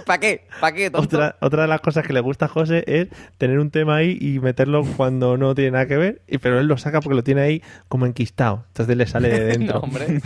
¿Para 0.06 0.18
qué? 0.18 0.46
¿Para 0.58 0.74
qué, 0.74 0.90
tonto? 0.90 1.14
Otra, 1.18 1.36
otra 1.42 1.62
de 1.62 1.68
las 1.68 1.82
cosas 1.82 2.06
que 2.06 2.14
le 2.14 2.20
gusta 2.20 2.46
a 2.46 2.48
José 2.48 2.84
es 2.86 3.08
tener 3.36 3.58
un 3.58 3.70
tema 3.70 3.96
ahí 3.96 4.16
y 4.18 4.38
meterlo 4.38 4.82
cuando 4.96 5.36
no 5.36 5.54
tiene 5.54 5.72
nada 5.72 5.86
que 5.86 5.98
ver, 5.98 6.22
y 6.26 6.38
pero 6.38 6.58
él 6.58 6.68
lo 6.68 6.78
saca 6.78 7.00
porque 7.02 7.16
lo 7.16 7.22
tiene 7.22 7.42
ahí 7.42 7.62
como 7.88 8.06
enquistado. 8.06 8.64
Entonces 8.68 8.96
le 8.96 9.06
sale 9.06 9.28
de 9.28 9.40
dentro. 9.58 9.74
No, 9.74 9.80
hombre. 9.80 10.22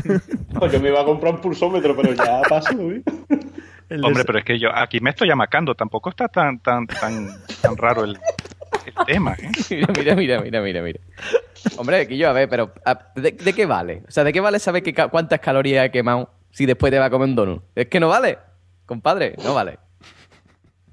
Pues 0.57 0.73
yo 0.73 0.81
me 0.81 0.91
iba 0.91 1.01
a 1.01 1.05
comprar 1.05 1.35
un 1.35 1.41
pulsómetro, 1.41 1.97
pero 1.97 2.13
ya 2.15 2.41
pasó. 2.49 2.81
¿eh? 2.93 3.03
El 3.89 4.05
Hombre, 4.05 4.24
pero 4.24 4.39
es 4.39 4.44
que 4.44 4.59
yo 4.59 4.69
aquí 4.74 5.01
me 5.01 5.10
estoy 5.10 5.31
amacando, 5.31 5.74
tampoco 5.74 6.10
está 6.10 6.28
tan 6.28 6.59
tan 6.60 6.86
tan 6.86 7.28
tan 7.62 7.77
raro 7.77 8.05
el, 8.05 8.19
el 8.85 9.06
tema, 9.06 9.35
¿eh? 9.40 9.51
Mira, 9.97 10.15
mira, 10.15 10.40
mira, 10.43 10.60
mira, 10.60 10.82
mira. 10.82 11.01
Hombre, 11.77 12.06
que 12.06 12.16
yo, 12.19 12.28
a 12.28 12.32
ver, 12.32 12.48
pero 12.48 12.73
a- 12.85 12.98
¿de, 13.15 13.32
de 13.32 13.52
qué 13.55 13.65
vale? 13.66 14.02
O 14.06 14.10
sea, 14.10 14.24
¿de 14.24 14.32
qué 14.32 14.40
vale 14.40 14.59
saber 14.59 14.82
que 14.82 14.93
cuántas 14.94 15.40
calorías 15.40 15.86
he 15.86 15.90
quemado 15.90 16.31
si 16.51 16.66
después 16.66 16.90
te 16.93 16.98
va 16.98 17.06
a 17.06 17.10
comer 17.10 17.28
un 17.28 17.35
donut? 17.35 17.62
Es 17.74 17.86
que 17.86 17.98
no 17.98 18.09
vale, 18.09 18.39
compadre, 18.86 19.35
no 19.43 19.55
vale. 19.55 19.78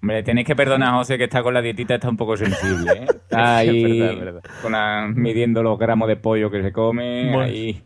Hombre, 0.02 0.22
tenéis 0.24 0.46
que 0.46 0.56
perdonar 0.56 0.94
a 0.94 0.98
José 0.98 1.18
que 1.18 1.24
está 1.26 1.42
con 1.42 1.54
la 1.54 1.62
dietita, 1.62 1.96
está 1.96 2.10
un 2.10 2.18
poco 2.18 2.38
sensible, 2.38 2.92
¿eh? 2.94 3.06
Está 3.10 3.62
Es 3.64 3.70
ahí 3.70 4.00
verdad, 4.00 4.14
es 4.14 4.20
verdad. 4.20 4.42
con 4.62 4.72
la- 4.72 5.08
midiendo 5.14 5.64
los 5.64 5.78
gramos 5.80 6.08
de 6.08 6.16
pollo 6.16 6.50
que 6.52 6.62
se 6.62 6.72
come, 6.72 7.26
Bueno. 7.34 7.42
ahí... 7.42 7.82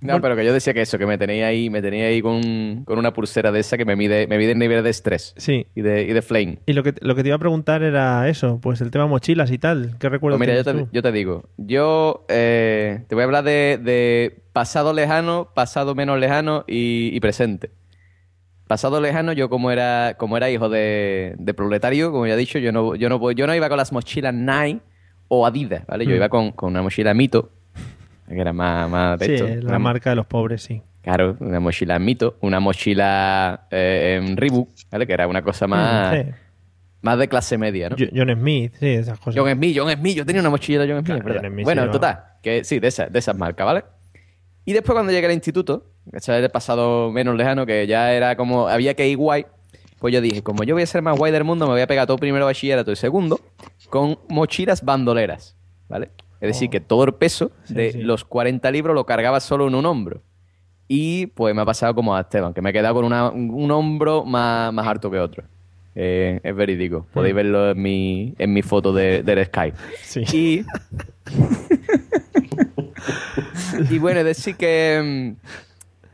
No, 0.00 0.20
pero 0.20 0.36
que 0.36 0.44
yo 0.44 0.52
decía 0.52 0.74
que 0.74 0.82
eso, 0.82 0.98
que 0.98 1.06
me 1.06 1.16
tenía 1.18 1.46
ahí, 1.46 1.70
me 1.70 1.80
tenía 1.80 2.06
ahí 2.06 2.20
con, 2.20 2.84
con 2.84 2.98
una 2.98 3.12
pulsera 3.12 3.50
de 3.52 3.60
esa 3.60 3.76
que 3.78 3.84
me 3.84 3.96
mide, 3.96 4.26
me 4.26 4.36
mide 4.38 4.52
el 4.52 4.58
nivel 4.58 4.82
de 4.84 4.90
estrés 4.90 5.34
Sí. 5.36 5.66
y 5.74 5.80
de, 5.82 6.02
y 6.02 6.12
de 6.12 6.22
flame. 6.22 6.58
Y 6.66 6.72
lo 6.74 6.82
que, 6.82 6.94
lo 7.00 7.14
que 7.14 7.22
te 7.22 7.28
iba 7.28 7.36
a 7.36 7.38
preguntar 7.38 7.82
era 7.82 8.28
eso, 8.28 8.60
pues 8.60 8.80
el 8.80 8.90
tema 8.90 9.06
mochilas 9.06 9.50
y 9.50 9.58
tal. 9.58 9.96
¿Qué 9.98 10.08
recuerdo 10.08 10.36
Pues 10.38 10.46
mira, 10.48 10.58
yo 10.58 10.64
te, 10.64 10.72
tú? 10.78 10.88
yo 10.92 11.02
te 11.02 11.12
digo, 11.12 11.48
yo 11.56 12.24
eh, 12.28 13.04
te 13.08 13.14
voy 13.14 13.22
a 13.22 13.24
hablar 13.24 13.44
de, 13.44 13.78
de 13.82 14.42
pasado 14.52 14.92
lejano, 14.92 15.48
pasado 15.54 15.94
menos 15.94 16.18
lejano 16.20 16.64
y, 16.66 17.10
y 17.14 17.20
presente. 17.20 17.70
Pasado 18.66 18.98
lejano, 19.00 19.32
yo 19.34 19.50
como 19.50 19.70
era, 19.70 20.14
como 20.18 20.36
era 20.38 20.50
hijo 20.50 20.70
de, 20.70 21.34
de 21.38 21.54
proletario, 21.54 22.10
como 22.12 22.26
ya 22.26 22.32
he 22.32 22.36
dicho, 22.36 22.58
yo 22.58 22.72
no, 22.72 22.94
yo 22.94 23.08
no, 23.10 23.30
yo 23.32 23.46
no 23.46 23.54
iba 23.54 23.68
con 23.68 23.76
las 23.76 23.92
mochilas 23.92 24.32
Nike 24.32 24.80
o 25.28 25.46
Adidas, 25.46 25.86
¿vale? 25.86 26.04
Yo 26.06 26.12
Mm. 26.12 26.16
iba 26.16 26.28
con, 26.30 26.52
con 26.52 26.70
una 26.70 26.80
mochila 26.82 27.12
Mito, 27.12 27.50
que 28.28 28.40
era 28.40 28.52
más, 28.52 28.88
más 28.90 29.18
de 29.18 29.38
Sí, 29.38 29.60
la 29.62 29.78
marca 29.78 30.10
de 30.10 30.16
los 30.16 30.26
pobres, 30.26 30.62
sí. 30.62 30.82
Claro, 31.02 31.36
una 31.40 31.60
mochila 31.60 31.98
Mito, 31.98 32.36
una 32.40 32.60
mochila 32.60 33.66
eh, 33.70 34.18
en 34.22 34.36
Reebok, 34.36 34.68
¿vale? 34.90 35.06
Que 35.06 35.12
era 35.12 35.28
una 35.28 35.42
cosa 35.42 35.66
más, 35.66 36.12
Mm, 36.12 36.22
sí. 36.24 36.30
más 37.02 37.18
de 37.18 37.28
clase 37.28 37.58
media, 37.58 37.90
¿no? 37.90 37.96
Jo- 37.98 38.06
John 38.14 38.30
Smith, 38.34 38.72
sí, 38.80 38.86
esas 38.88 39.18
cosas. 39.18 39.38
John 39.40 39.52
Smith, 39.52 39.76
John 39.78 39.92
Smith, 39.92 40.16
yo 40.16 40.24
tenía 40.24 40.40
una 40.40 40.50
mochila 40.50 40.84
de 40.84 40.92
John 40.92 41.04
Smith, 41.04 41.16
Claro, 41.22 41.24
verdad. 41.24 41.42
John 41.42 41.52
Smith, 41.52 41.64
Bueno, 41.64 41.82
sí, 41.84 41.90
total, 41.90 42.24
que 42.42 42.64
sí, 42.64 42.78
de 42.78 42.88
esas, 42.88 43.12
de 43.12 43.18
esas 43.18 43.36
marcas, 43.36 43.66
¿vale? 43.66 43.84
Y 44.64 44.72
después 44.72 44.94
cuando 44.94 45.12
llegué 45.12 45.26
al 45.26 45.32
instituto, 45.34 45.90
era 46.10 46.38
el 46.38 46.50
pasado 46.50 47.12
menos 47.12 47.36
lejano, 47.36 47.66
que 47.66 47.86
ya 47.86 48.14
era 48.14 48.34
como, 48.36 48.68
había 48.68 48.94
que 48.94 49.06
ir 49.06 49.18
guay, 49.18 49.44
pues 49.98 50.14
yo 50.14 50.22
dije, 50.22 50.42
como 50.42 50.64
yo 50.64 50.74
voy 50.74 50.82
a 50.84 50.86
ser 50.86 51.02
más 51.02 51.18
guay 51.18 51.32
del 51.32 51.44
mundo, 51.44 51.66
me 51.66 51.72
voy 51.72 51.82
a 51.82 51.86
pegar 51.86 52.06
todo 52.06 52.16
primero 52.16 52.46
bachillerato 52.46 52.90
y 52.92 52.96
segundo 52.96 53.40
con 53.90 54.18
mochilas 54.30 54.82
bandoleras, 54.82 55.54
¿vale? 55.88 56.10
Es 56.44 56.48
decir, 56.54 56.70
que 56.70 56.80
todo 56.80 57.04
el 57.04 57.14
peso 57.14 57.50
de 57.68 57.92
sí. 57.92 58.02
los 58.02 58.24
40 58.24 58.70
libros 58.70 58.94
lo 58.94 59.06
cargaba 59.06 59.40
solo 59.40 59.66
en 59.68 59.74
un 59.74 59.86
hombro. 59.86 60.22
Y 60.88 61.26
pues 61.28 61.54
me 61.54 61.62
ha 61.62 61.64
pasado 61.64 61.94
como 61.94 62.14
a 62.14 62.20
Esteban, 62.20 62.52
que 62.52 62.60
me 62.60 62.70
he 62.70 62.72
quedado 62.72 62.94
con 62.96 63.04
una- 63.04 63.30
un, 63.30 63.70
hombro 63.70 64.24
más, 64.24 64.72
más 64.72 64.86
alto 64.86 65.10
que 65.10 65.18
otro. 65.18 65.44
Eh, 65.94 66.40
es 66.42 66.54
verídico. 66.56 67.06
Podéis 67.14 67.34
Mm. 67.34 67.36
verlo 67.36 67.70
en 67.70 67.82
mi, 67.82 68.34
en 68.38 68.52
mi 68.52 68.62
foto 68.62 68.92
de, 68.92 69.22
del 69.22 69.44
Skype. 69.46 69.76
Y, 70.32 70.64
y 73.90 73.98
bueno, 73.98 74.20
es 74.20 74.26
decir 74.26 74.56
que, 74.56 75.34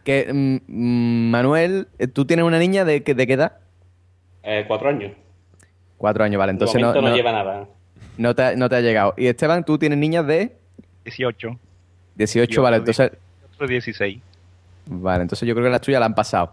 que 0.04 0.32
mm, 0.32 0.56
mm, 0.68 1.30
Manuel, 1.30 1.88
eh, 1.98 2.06
¿tú 2.06 2.24
tienes 2.24 2.44
una 2.44 2.58
niña 2.58 2.84
de, 2.84 3.02
qué- 3.02 3.14
de 3.14 3.26
qué 3.26 3.32
edad? 3.34 3.52
Eh, 4.42 4.64
cuatro 4.68 4.88
años. 4.88 5.12
Cuatro 5.96 6.24
años, 6.24 6.38
vale. 6.38 6.52
Entonces 6.52 6.74
de 6.76 6.80
no, 6.82 6.94
no, 6.94 7.02
no- 7.02 7.14
lleva 7.16 7.32
nada. 7.32 7.68
No 8.20 8.34
te, 8.34 8.42
ha- 8.42 8.56
no 8.56 8.68
te 8.68 8.76
ha 8.76 8.80
llegado. 8.80 9.14
Y 9.16 9.26
Esteban, 9.26 9.64
¿tú 9.64 9.78
tienes 9.78 9.98
niñas 9.98 10.26
de 10.26 10.56
18. 11.04 11.58
18? 12.16 12.52
Yo 12.52 12.62
vale, 12.62 12.76
entonces... 12.76 13.12
Otro 13.54 13.66
16. 13.66 14.18
Vale, 14.86 15.22
entonces 15.22 15.46
yo 15.48 15.54
creo 15.54 15.64
que 15.66 15.70
las 15.70 15.80
tuyas 15.80 16.00
la 16.00 16.06
han 16.06 16.14
pasado. 16.14 16.52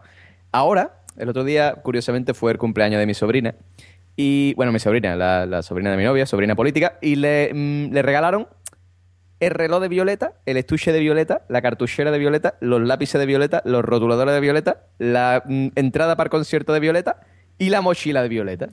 Ahora, 0.52 0.94
el 1.18 1.30
otro 1.30 1.44
día, 1.44 1.73
curiosamente, 1.76 2.34
fue 2.34 2.52
el 2.52 2.57
cumpleaños 2.57 2.99
de 2.99 3.06
mi 3.06 3.14
sobrina. 3.14 3.53
Y, 4.15 4.53
bueno, 4.56 4.72
mi 4.72 4.80
sobrina, 4.80 5.15
la, 5.15 5.45
la 5.45 5.61
sobrina 5.61 5.91
de 5.91 5.98
mi 5.98 6.03
novia, 6.03 6.26
sobrina 6.26 6.56
política, 6.56 6.98
y 7.02 7.15
le, 7.18 7.52
mm, 7.53 7.91
le 7.94 8.02
regalaron 8.02 8.48
el 9.39 9.52
reloj 9.52 9.81
de 9.81 9.88
Violeta, 9.89 10.34
el 10.45 10.57
estuche 10.57 10.91
de 10.91 10.99
Violeta, 10.99 11.44
la 11.49 11.61
cartuchera 11.61 12.10
de 12.11 12.18
Violeta, 12.18 12.56
los 12.60 12.81
lápices 12.81 13.19
de 13.19 13.26
Violeta, 13.27 13.61
los 13.65 13.84
rotuladores 13.85 14.34
de 14.34 14.39
Violeta, 14.39 14.81
la 14.98 15.44
mm, 15.45 15.68
entrada 15.76 16.15
para 16.15 16.27
el 16.27 16.31
concierto 16.31 16.73
de 16.73 16.80
Violeta 16.80 17.22
y 17.60 17.69
la 17.69 17.81
mochila 17.81 18.23
de 18.23 18.30
Violeta. 18.30 18.69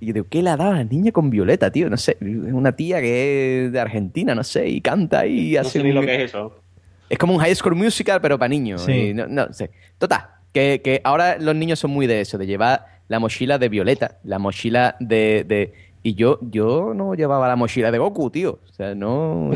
Y 0.00 0.06
yo 0.06 0.12
digo, 0.12 0.26
¿qué 0.30 0.42
le 0.42 0.50
ha 0.50 0.56
dado 0.56 0.72
a 0.72 0.76
la 0.76 0.84
niña 0.84 1.10
con 1.12 1.28
Violeta, 1.30 1.70
tío? 1.72 1.90
No 1.90 1.96
sé, 1.96 2.16
es 2.20 2.52
una 2.52 2.72
tía 2.72 3.00
que 3.00 3.66
es 3.66 3.72
de 3.72 3.80
Argentina, 3.80 4.34
no 4.34 4.44
sé, 4.44 4.68
y 4.68 4.80
canta 4.80 5.26
y 5.26 5.52
No 5.54 5.60
hace 5.60 5.70
sé 5.78 5.82
ni 5.82 5.88
un- 5.90 5.94
lo 5.96 6.00
que 6.02 6.14
es 6.14 6.20
eso. 6.30 6.60
es 7.08 7.18
como 7.18 7.34
un 7.34 7.40
high 7.40 7.54
school 7.54 7.74
musical, 7.74 8.20
pero 8.20 8.38
para 8.38 8.48
niños. 8.48 8.82
Sí. 8.84 9.12
no, 9.14 9.26
no 9.26 9.52
sé. 9.52 9.70
Total, 9.98 10.26
que, 10.52 10.80
que 10.84 11.00
ahora 11.04 11.36
los 11.38 11.54
niños 11.56 11.78
son 11.80 11.90
muy 11.90 12.06
de 12.06 12.20
eso, 12.20 12.38
de 12.38 12.46
llevar 12.46 12.84
la 13.08 13.18
mochila 13.18 13.58
de 13.58 13.68
Violeta, 13.68 14.18
la 14.24 14.38
mochila 14.38 14.96
de. 15.00 15.44
de- 15.48 15.72
y 16.04 16.14
yo, 16.14 16.38
yo 16.42 16.92
no 16.94 17.14
llevaba 17.14 17.48
la 17.48 17.56
mochila 17.56 17.90
de 17.90 17.98
Goku, 17.98 18.30
tío. 18.30 18.60
O 18.68 18.72
sea, 18.72 18.94
no. 18.94 19.50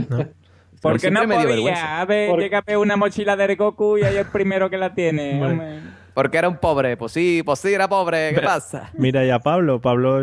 Porque 0.82 0.98
Siempre 0.98 1.22
no 1.22 1.28
me 1.28 1.34
dio 1.36 1.42
podía. 1.44 1.54
vergüenza. 1.54 2.00
A 2.00 2.04
ver, 2.04 2.36
llega 2.40 2.58
a 2.58 2.62
ver 2.66 2.76
una 2.78 2.96
mochila 2.96 3.36
de 3.36 3.54
Goku 3.54 3.98
y 3.98 4.02
ahí 4.02 4.16
el 4.16 4.26
primero 4.26 4.68
que 4.68 4.76
la 4.76 4.92
tiene. 4.92 5.38
Bueno. 5.38 5.62
Porque 6.14 6.36
era 6.38 6.48
un 6.48 6.58
pobre. 6.58 6.96
Pues 6.96 7.12
sí, 7.12 7.42
pues 7.44 7.58
sí, 7.60 7.72
era 7.72 7.88
pobre. 7.88 8.28
¿Qué 8.30 8.34
Pero- 8.36 8.48
pasa? 8.48 8.90
Mira 8.94 9.24
ya 9.24 9.38
Pablo. 9.38 9.80
Pablo, 9.80 10.22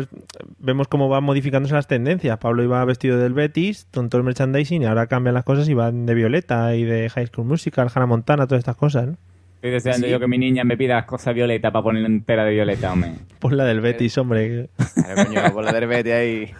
vemos 0.58 0.86
cómo 0.88 1.08
van 1.08 1.24
modificándose 1.24 1.74
las 1.74 1.86
tendencias. 1.88 2.38
Pablo 2.38 2.62
iba 2.62 2.84
vestido 2.84 3.18
del 3.18 3.32
Betis, 3.34 3.86
con 3.92 4.08
todo 4.08 4.20
el 4.20 4.24
merchandising, 4.24 4.82
y 4.82 4.86
ahora 4.86 5.06
cambian 5.08 5.34
las 5.34 5.44
cosas 5.44 5.68
y 5.68 5.74
van 5.74 6.06
de 6.06 6.14
Violeta 6.14 6.74
y 6.76 6.84
de 6.84 7.08
High 7.10 7.26
School 7.26 7.46
Musical, 7.46 7.88
Hannah 7.94 8.06
Montana, 8.06 8.46
todas 8.46 8.60
estas 8.60 8.76
cosas, 8.76 9.06
¿no? 9.08 9.16
Estoy 9.56 9.72
deseando 9.72 10.06
Sí. 10.06 10.10
yo 10.12 10.18
que 10.20 10.26
mi 10.26 10.38
niña 10.38 10.64
me 10.64 10.76
pida 10.76 10.94
las 10.94 11.04
cosas 11.04 11.34
violetas 11.34 11.70
para 11.70 11.82
ponerla 11.82 12.08
entera 12.08 12.44
de 12.44 12.52
violeta, 12.52 12.92
hombre. 12.92 13.12
Pues 13.40 13.54
la 13.54 13.64
del 13.64 13.80
Betis, 13.82 14.16
hombre. 14.16 14.70
Claro, 14.94 15.26
coño, 15.26 15.52
por 15.52 15.64
la 15.64 15.72
del 15.72 15.86
Betis 15.86 16.12
ahí. 16.12 16.50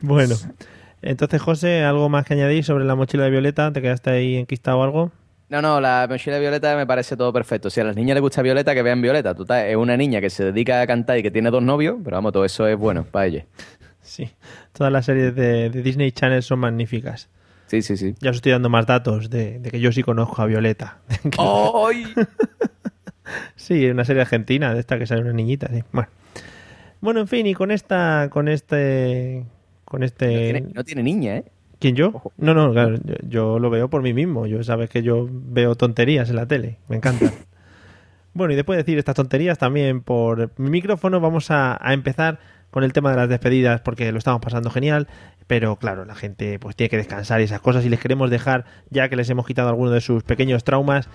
Bueno. 0.00 0.34
Entonces, 1.00 1.40
José, 1.40 1.84
¿algo 1.84 2.08
más 2.08 2.24
que 2.26 2.34
añadir 2.34 2.64
sobre 2.64 2.84
la 2.84 2.94
mochila 2.96 3.24
de 3.24 3.30
Violeta? 3.30 3.72
¿Te 3.72 3.80
quedaste 3.80 4.10
ahí 4.10 4.36
enquistado 4.36 4.78
o 4.80 4.82
algo? 4.82 5.12
No, 5.48 5.62
no, 5.62 5.80
la 5.80 6.06
mochila 6.08 6.36
de 6.36 6.40
Violeta 6.40 6.76
me 6.76 6.86
parece 6.86 7.16
todo 7.16 7.32
perfecto. 7.32 7.70
Si 7.70 7.80
a 7.80 7.84
las 7.84 7.96
niñas 7.96 8.14
les 8.14 8.20
gusta 8.20 8.42
Violeta, 8.42 8.74
que 8.74 8.82
vean 8.82 9.00
Violeta. 9.00 9.34
Total, 9.34 9.66
es 9.66 9.76
una 9.76 9.96
niña 9.96 10.20
que 10.20 10.28
se 10.28 10.44
dedica 10.44 10.80
a 10.80 10.86
cantar 10.86 11.18
y 11.18 11.22
que 11.22 11.30
tiene 11.30 11.50
dos 11.50 11.62
novios, 11.62 11.96
pero 12.04 12.16
vamos, 12.16 12.32
todo 12.32 12.44
eso 12.44 12.66
es 12.66 12.76
bueno 12.76 13.04
para 13.04 13.26
ella. 13.26 13.46
Sí. 14.02 14.30
Todas 14.72 14.92
las 14.92 15.06
series 15.06 15.34
de, 15.34 15.70
de 15.70 15.82
Disney 15.82 16.12
Channel 16.12 16.42
son 16.42 16.58
magníficas. 16.60 17.28
Sí, 17.66 17.82
sí, 17.82 17.96
sí. 17.96 18.14
Ya 18.20 18.30
os 18.30 18.36
estoy 18.36 18.52
dando 18.52 18.68
más 18.70 18.86
datos 18.86 19.28
de, 19.30 19.58
de 19.58 19.70
que 19.70 19.80
yo 19.80 19.92
sí 19.92 20.02
conozco 20.02 20.40
a 20.42 20.46
Violeta. 20.46 20.98
¡Ay! 21.38 22.04
Sí, 23.56 23.86
una 23.86 24.06
serie 24.06 24.22
argentina 24.22 24.72
de 24.72 24.80
esta 24.80 24.98
que 24.98 25.06
sale 25.06 25.20
una 25.20 25.34
niñita, 25.34 25.68
sí. 25.68 25.84
Bueno. 25.92 26.08
Bueno, 27.00 27.20
en 27.20 27.28
fin, 27.28 27.46
y 27.46 27.54
con 27.54 27.70
esta, 27.70 28.28
con 28.30 28.48
este, 28.48 29.44
con 29.84 30.02
este. 30.02 30.26
No 30.26 30.38
tiene, 30.40 30.60
no 30.74 30.84
tiene 30.84 31.02
niña, 31.02 31.36
¿eh? 31.36 31.44
¿Quién 31.78 31.94
yo? 31.94 32.22
No, 32.36 32.54
no, 32.54 32.72
claro, 32.72 32.96
yo, 33.04 33.14
yo 33.28 33.58
lo 33.58 33.70
veo 33.70 33.88
por 33.88 34.02
mí 34.02 34.12
mismo. 34.12 34.46
Yo 34.46 34.62
sabes 34.64 34.90
que 34.90 35.02
yo 35.02 35.28
veo 35.30 35.74
tonterías 35.76 36.28
en 36.30 36.36
la 36.36 36.46
tele, 36.46 36.78
me 36.88 36.96
encantan. 36.96 37.30
bueno, 38.34 38.52
y 38.52 38.56
después 38.56 38.76
de 38.76 38.82
decir 38.82 38.98
estas 38.98 39.14
tonterías, 39.14 39.58
también 39.58 40.00
por 40.00 40.50
mi 40.58 40.70
micrófono 40.70 41.20
vamos 41.20 41.50
a, 41.50 41.78
a 41.80 41.92
empezar 41.92 42.40
con 42.70 42.84
el 42.84 42.92
tema 42.92 43.10
de 43.10 43.16
las 43.16 43.28
despedidas 43.28 43.80
porque 43.80 44.10
lo 44.12 44.18
estamos 44.18 44.40
pasando 44.40 44.70
genial, 44.70 45.08
pero 45.46 45.76
claro, 45.76 46.04
la 46.04 46.14
gente 46.14 46.58
pues 46.58 46.76
tiene 46.76 46.90
que 46.90 46.96
descansar 46.98 47.40
y 47.40 47.44
esas 47.44 47.60
cosas 47.60 47.84
y 47.84 47.88
les 47.88 48.00
queremos 48.00 48.30
dejar, 48.30 48.64
ya 48.90 49.08
que 49.08 49.16
les 49.16 49.30
hemos 49.30 49.46
quitado 49.46 49.68
algunos 49.68 49.92
de 49.92 50.00
sus 50.00 50.22
pequeños 50.22 50.64
traumas, 50.64 51.08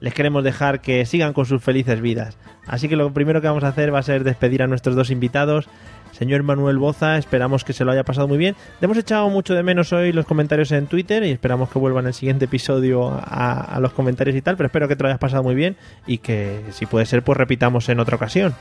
les 0.00 0.14
queremos 0.14 0.44
dejar 0.44 0.80
que 0.80 1.04
sigan 1.06 1.32
con 1.32 1.46
sus 1.46 1.62
felices 1.62 2.00
vidas. 2.00 2.38
Así 2.66 2.88
que 2.88 2.96
lo 2.96 3.12
primero 3.12 3.40
que 3.40 3.48
vamos 3.48 3.64
a 3.64 3.68
hacer 3.68 3.92
va 3.92 3.98
a 3.98 4.02
ser 4.02 4.24
despedir 4.24 4.62
a 4.62 4.66
nuestros 4.66 4.94
dos 4.94 5.10
invitados. 5.10 5.68
Señor 6.12 6.42
Manuel 6.42 6.78
Boza, 6.78 7.16
esperamos 7.18 7.64
que 7.64 7.72
se 7.72 7.84
lo 7.84 7.92
haya 7.92 8.04
pasado 8.04 8.26
muy 8.28 8.38
bien. 8.38 8.56
Le 8.80 8.86
hemos 8.86 8.98
echado 8.98 9.28
mucho 9.30 9.54
de 9.54 9.62
menos 9.62 9.92
hoy 9.92 10.12
los 10.12 10.26
comentarios 10.26 10.72
en 10.72 10.86
Twitter 10.86 11.22
y 11.24 11.30
esperamos 11.30 11.70
que 11.70 11.78
vuelvan 11.78 12.06
el 12.06 12.14
siguiente 12.14 12.46
episodio 12.46 13.08
a, 13.08 13.60
a 13.60 13.80
los 13.80 13.92
comentarios 13.92 14.36
y 14.36 14.42
tal, 14.42 14.56
pero 14.56 14.66
espero 14.66 14.88
que 14.88 14.96
te 14.96 15.02
lo 15.02 15.08
hayas 15.08 15.20
pasado 15.20 15.42
muy 15.42 15.54
bien 15.54 15.76
y 16.06 16.18
que 16.18 16.60
si 16.70 16.86
puede 16.86 17.06
ser 17.06 17.22
pues 17.22 17.38
repitamos 17.38 17.88
en 17.88 18.00
otra 18.00 18.16
ocasión. 18.16 18.54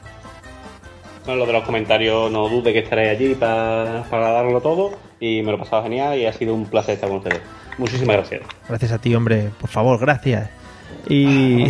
Bueno, 1.28 1.42
lo 1.42 1.46
de 1.48 1.54
los 1.54 1.64
comentarios, 1.64 2.32
no 2.32 2.48
dude 2.48 2.72
que 2.72 2.80
estaré 2.80 3.10
allí 3.10 3.36
para, 3.36 4.04
para 4.10 4.32
darlo 4.32 4.62
todo 4.62 4.98
y 5.20 5.42
me 5.42 5.52
lo 5.52 5.56
he 5.56 5.60
pasado 5.60 5.84
genial 5.84 6.18
y 6.18 6.26
ha 6.26 6.32
sido 6.32 6.54
un 6.54 6.66
placer 6.66 6.96
estar 6.96 7.10
con 7.10 7.18
ustedes. 7.18 7.42
Muchísimas 7.78 8.16
gracias. 8.16 8.42
Gracias 8.70 8.92
a 8.94 8.98
ti, 8.98 9.14
hombre, 9.14 9.50
por 9.60 9.70
favor, 9.70 10.00
gracias. 10.00 10.50
Y, 11.10 11.66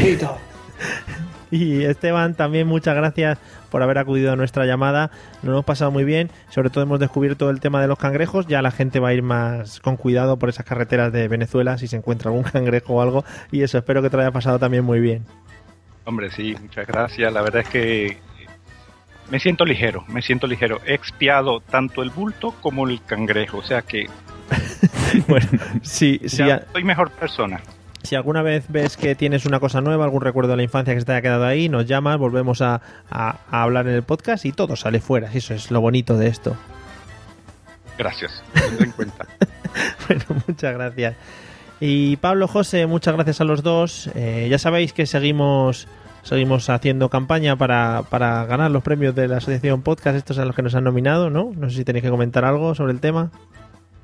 y 1.51 1.83
Esteban, 1.85 2.35
también 2.35 2.67
muchas 2.67 2.95
gracias 2.95 3.39
por 3.69 3.83
haber 3.83 3.97
acudido 3.97 4.31
a 4.31 4.35
nuestra 4.35 4.65
llamada. 4.65 5.11
Nos 5.43 5.51
hemos 5.53 5.65
pasado 5.65 5.91
muy 5.91 6.03
bien. 6.03 6.29
Sobre 6.49 6.69
todo 6.69 6.83
hemos 6.83 6.99
descubierto 6.99 7.49
el 7.49 7.59
tema 7.59 7.81
de 7.81 7.87
los 7.87 7.97
cangrejos. 7.97 8.47
Ya 8.47 8.61
la 8.61 8.71
gente 8.71 8.99
va 8.99 9.09
a 9.09 9.13
ir 9.13 9.23
más 9.23 9.79
con 9.79 9.97
cuidado 9.97 10.37
por 10.37 10.49
esas 10.49 10.65
carreteras 10.65 11.11
de 11.13 11.27
Venezuela 11.27 11.77
si 11.77 11.87
se 11.87 11.95
encuentra 11.97 12.29
algún 12.29 12.43
cangrejo 12.51 12.95
o 12.95 13.01
algo. 13.01 13.23
Y 13.51 13.61
eso, 13.63 13.77
espero 13.77 14.01
que 14.01 14.09
te 14.09 14.17
lo 14.17 14.23
haya 14.23 14.31
pasado 14.31 14.59
también 14.59 14.83
muy 14.83 14.99
bien. 14.99 15.25
Hombre, 16.05 16.31
sí, 16.31 16.55
muchas 16.61 16.87
gracias. 16.87 17.31
La 17.33 17.41
verdad 17.41 17.61
es 17.61 17.69
que 17.69 18.17
me 19.29 19.39
siento 19.39 19.65
ligero, 19.65 20.05
me 20.07 20.21
siento 20.21 20.47
ligero. 20.47 20.79
He 20.85 20.93
expiado 20.93 21.59
tanto 21.59 22.01
el 22.01 22.11
bulto 22.11 22.51
como 22.61 22.87
el 22.87 23.03
cangrejo, 23.03 23.57
o 23.57 23.63
sea 23.63 23.81
que 23.81 24.05
bueno, 25.27 25.47
ya 26.47 26.55
a- 26.55 26.71
soy 26.71 26.83
mejor 26.85 27.11
persona. 27.11 27.59
Si 28.07 28.15
alguna 28.15 28.41
vez 28.41 28.65
ves 28.69 28.97
que 28.97 29.13
tienes 29.15 29.45
una 29.45 29.59
cosa 29.59 29.81
nueva, 29.81 30.05
algún 30.05 30.21
recuerdo 30.21 30.51
de 30.51 30.57
la 30.57 30.63
infancia 30.63 30.93
que 30.95 30.99
se 31.01 31.05
te 31.05 31.11
haya 31.11 31.21
quedado 31.21 31.45
ahí, 31.45 31.69
nos 31.69 31.85
llamas, 31.85 32.17
volvemos 32.17 32.61
a, 32.61 32.81
a- 33.11 33.37
a 33.51 33.61
hablar 33.63 33.87
en 33.87 33.93
el 33.93 34.03
podcast 34.03 34.45
y 34.45 34.51
todo 34.51 34.75
sale 34.75 34.99
fuera. 34.99 35.31
Eso 35.33 35.53
es 35.53 35.69
lo 35.69 35.79
bonito 35.81 36.17
de 36.17 36.27
esto. 36.27 36.55
Gracias, 37.97 38.43
tendré 38.53 38.85
en 38.85 38.91
cuenta. 38.91 39.25
Bueno, 40.07 40.23
muchas 40.47 40.73
gracias. 40.73 41.15
Y 41.79 42.15
Pablo, 42.17 42.47
José, 42.47 42.87
muchas 42.87 43.13
gracias 43.13 43.41
a 43.41 43.43
los 43.43 43.61
dos. 43.61 44.09
Eh, 44.15 44.47
ya 44.49 44.57
sabéis 44.57 44.91
que 44.93 45.05
seguimos 45.05 45.87
seguimos 46.23 46.69
haciendo 46.71 47.09
campaña 47.09 47.55
para, 47.57 48.03
para 48.09 48.43
ganar 48.45 48.71
los 48.71 48.81
premios 48.83 49.13
de 49.13 49.27
la 49.27 49.37
Asociación 49.37 49.81
Podcast, 49.83 50.17
estos 50.17 50.39
a 50.39 50.45
los 50.45 50.55
que 50.55 50.61
nos 50.63 50.73
han 50.75 50.83
nominado, 50.85 51.29
¿no? 51.29 51.51
No 51.55 51.69
sé 51.69 51.75
si 51.77 51.85
tenéis 51.85 52.03
que 52.03 52.09
comentar 52.09 52.43
algo 52.43 52.73
sobre 52.73 52.91
el 52.93 52.99
tema. 52.99 53.29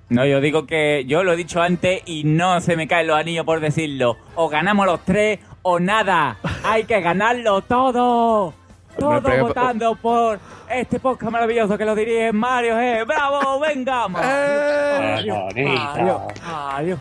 No, 0.10 0.26
yo 0.26 0.42
digo 0.42 0.66
que 0.68 1.06
yo 1.08 1.24
lo 1.24 1.34
he 1.34 1.36
dicho 1.36 1.62
antes 1.62 2.02
y 2.06 2.24
no 2.24 2.60
se 2.62 2.76
me 2.76 2.88
caen 2.88 3.08
los 3.08 3.18
anillos 3.18 3.46
por 3.46 3.60
decirlo. 3.60 4.18
O 4.36 4.50
ganamos 4.50 4.86
los 4.86 5.00
tres 5.06 5.40
o 5.64 5.80
nada. 5.80 6.38
Hay 6.64 6.84
que 6.84 7.02
ganarlo 7.02 7.62
todo. 7.62 8.54
Todo 8.98 9.22
pero- 9.24 9.48
votando 9.48 9.96
por 9.96 10.40
este 10.70 11.00
podcast 11.00 11.32
maravilloso 11.32 11.78
que 11.80 11.86
lo 11.86 11.96
dirige 11.96 12.32
Mario 12.32 12.76
G. 12.76 13.06
¡Bravo! 13.08 13.60
¡Venga! 13.60 14.08
Mario! 14.08 15.36
Mario, 15.56 16.28
Mario. 16.46 16.96
Eh, 16.96 17.00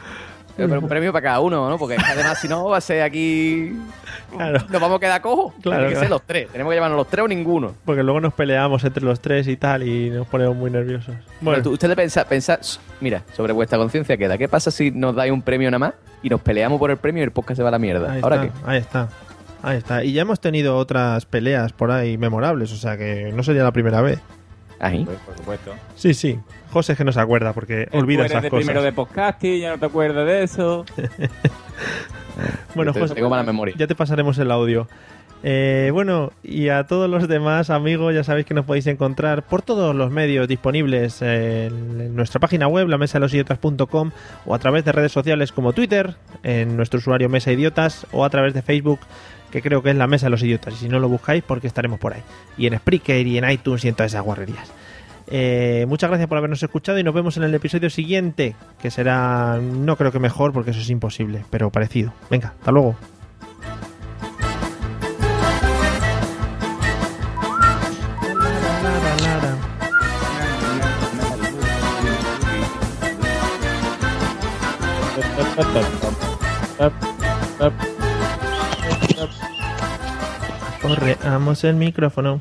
Pero 0.56 0.78
un 0.80 0.88
premio 0.88 1.12
para 1.12 1.22
cada 1.22 1.40
uno, 1.40 1.68
¿no? 1.68 1.78
Porque 1.78 1.96
además, 1.96 2.38
si 2.40 2.48
no, 2.48 2.64
va 2.68 2.76
a 2.78 2.80
ser 2.80 3.02
aquí. 3.02 3.72
Nos 4.32 4.80
vamos 4.80 4.96
a 4.96 5.00
quedar 5.00 5.20
cojos. 5.20 5.52
Claro, 5.62 5.82
que 5.84 5.88
claro. 5.90 6.00
ser 6.00 6.10
los 6.10 6.22
tres. 6.22 6.48
Tenemos 6.50 6.70
que 6.70 6.76
llevarnos 6.76 6.96
los 6.98 7.08
tres 7.08 7.24
o 7.24 7.28
ninguno. 7.28 7.74
Porque 7.84 8.02
luego 8.02 8.20
nos 8.20 8.34
peleamos 8.34 8.82
entre 8.84 9.02
los 9.04 9.20
tres 9.20 9.48
y 9.48 9.56
tal 9.56 9.82
y 9.82 10.10
nos 10.10 10.26
ponemos 10.26 10.56
muy 10.56 10.70
nerviosos. 10.70 11.14
Bueno, 11.40 11.62
tú- 11.62 11.70
ustedes 11.72 11.96
pensa, 11.96 12.24
pensa, 12.24 12.58
mira, 13.00 13.22
sobre 13.34 13.52
vuestra 13.52 13.78
conciencia 13.78 14.16
queda. 14.16 14.36
¿Qué 14.38 14.48
pasa 14.48 14.70
si 14.70 14.90
nos 14.90 15.14
dais 15.14 15.32
un 15.32 15.42
premio 15.42 15.70
nada 15.70 15.78
más 15.78 15.94
y 16.22 16.28
nos 16.28 16.40
peleamos 16.40 16.78
por 16.78 16.90
el 16.90 16.96
premio 16.98 17.22
y 17.22 17.24
el 17.24 17.32
podcast 17.32 17.56
se 17.58 17.62
va 17.62 17.68
a 17.68 17.72
la 17.72 17.78
mierda? 17.78 18.12
Ahí 18.12 18.20
¿Ahora 18.22 18.44
está, 18.44 18.54
qué? 18.64 18.70
ahí 18.70 18.78
está. 18.78 19.08
Ahí 19.62 19.76
está. 19.78 20.04
Y 20.04 20.12
ya 20.12 20.22
hemos 20.22 20.40
tenido 20.40 20.76
otras 20.76 21.24
peleas 21.24 21.72
por 21.72 21.90
ahí 21.92 22.18
memorables, 22.18 22.72
o 22.72 22.76
sea 22.76 22.96
que 22.96 23.32
no 23.34 23.42
sería 23.42 23.62
la 23.62 23.72
primera 23.72 24.00
vez. 24.00 24.18
Ahí. 24.82 25.04
Pues, 25.06 25.18
por 25.20 25.36
supuesto. 25.36 25.72
Sí, 25.96 26.12
sí. 26.12 26.38
José 26.70 26.92
es 26.92 26.98
que 26.98 27.04
no 27.04 27.12
se 27.12 27.20
acuerda 27.20 27.52
porque 27.54 27.88
olvida 27.92 28.26
esas 28.26 28.42
de 28.42 28.50
cosas. 28.50 28.64
primero 28.66 28.82
de 28.82 28.92
podcasting, 28.92 29.60
ya 29.60 29.70
no 29.70 29.78
te 29.78 29.86
acuerdas 29.86 30.26
de 30.26 30.42
eso. 30.42 30.84
Bueno, 32.74 32.92
Te- 32.92 33.00
José, 33.00 33.14
tengo 33.14 33.28
mala 33.28 33.42
memoria. 33.42 33.74
ya 33.78 33.86
te 33.86 33.94
pasaremos 33.94 34.38
el 34.38 34.50
audio. 34.50 34.88
Eh, 35.44 35.90
bueno, 35.92 36.32
y 36.42 36.68
a 36.68 36.84
todos 36.86 37.10
los 37.10 37.26
demás 37.28 37.68
amigos, 37.68 38.14
ya 38.14 38.22
sabéis 38.24 38.46
que 38.46 38.54
nos 38.54 38.64
podéis 38.64 38.86
encontrar 38.86 39.42
por 39.42 39.60
todos 39.60 39.94
los 39.94 40.10
medios 40.10 40.46
disponibles 40.48 41.20
en, 41.20 42.00
en 42.00 42.14
nuestra 42.16 42.38
página 42.40 42.68
web, 42.68 42.88
la 42.88 42.96
mesa 42.96 43.18
de 43.18 43.20
los 43.20 43.34
idiotas.com, 43.34 44.12
o 44.46 44.54
a 44.54 44.58
través 44.60 44.84
de 44.84 44.92
redes 44.92 45.10
sociales 45.12 45.50
como 45.52 45.72
Twitter, 45.72 46.14
en 46.44 46.76
nuestro 46.76 46.98
usuario 46.98 47.28
Mesa 47.28 47.50
Idiotas, 47.52 48.06
o 48.12 48.24
a 48.24 48.30
través 48.30 48.54
de 48.54 48.62
Facebook, 48.62 49.00
que 49.52 49.62
creo 49.62 49.82
que 49.82 49.90
es 49.90 49.96
la 49.96 50.06
mesa 50.06 50.26
de 50.26 50.30
los 50.30 50.42
idiotas. 50.42 50.74
Y 50.74 50.76
si 50.78 50.88
no 50.88 50.98
lo 50.98 51.08
buscáis, 51.08 51.44
porque 51.44 51.66
estaremos 51.66 52.00
por 52.00 52.14
ahí. 52.14 52.22
Y 52.56 52.66
en 52.66 52.76
Spreaker 52.78 53.26
y 53.26 53.38
en 53.38 53.48
iTunes 53.48 53.84
y 53.84 53.88
en 53.88 53.94
todas 53.94 54.10
esas 54.12 54.24
guarrerías. 54.24 54.72
Eh, 55.28 55.84
muchas 55.88 56.10
gracias 56.10 56.28
por 56.28 56.38
habernos 56.38 56.62
escuchado 56.62 56.98
y 56.98 57.04
nos 57.04 57.14
vemos 57.14 57.36
en 57.36 57.44
el 57.44 57.54
episodio 57.54 57.90
siguiente, 57.90 58.56
que 58.80 58.90
será, 58.90 59.58
no 59.58 59.96
creo 59.96 60.10
que 60.10 60.18
mejor, 60.18 60.52
porque 60.52 60.72
eso 60.72 60.80
es 60.80 60.90
imposible, 60.90 61.44
pero 61.50 61.70
parecido. 61.70 62.12
Venga, 62.30 62.54
hasta 62.58 62.72
luego. 62.72 62.96
Correamos 80.82 81.62
el 81.62 81.76
micrófono. 81.76 82.40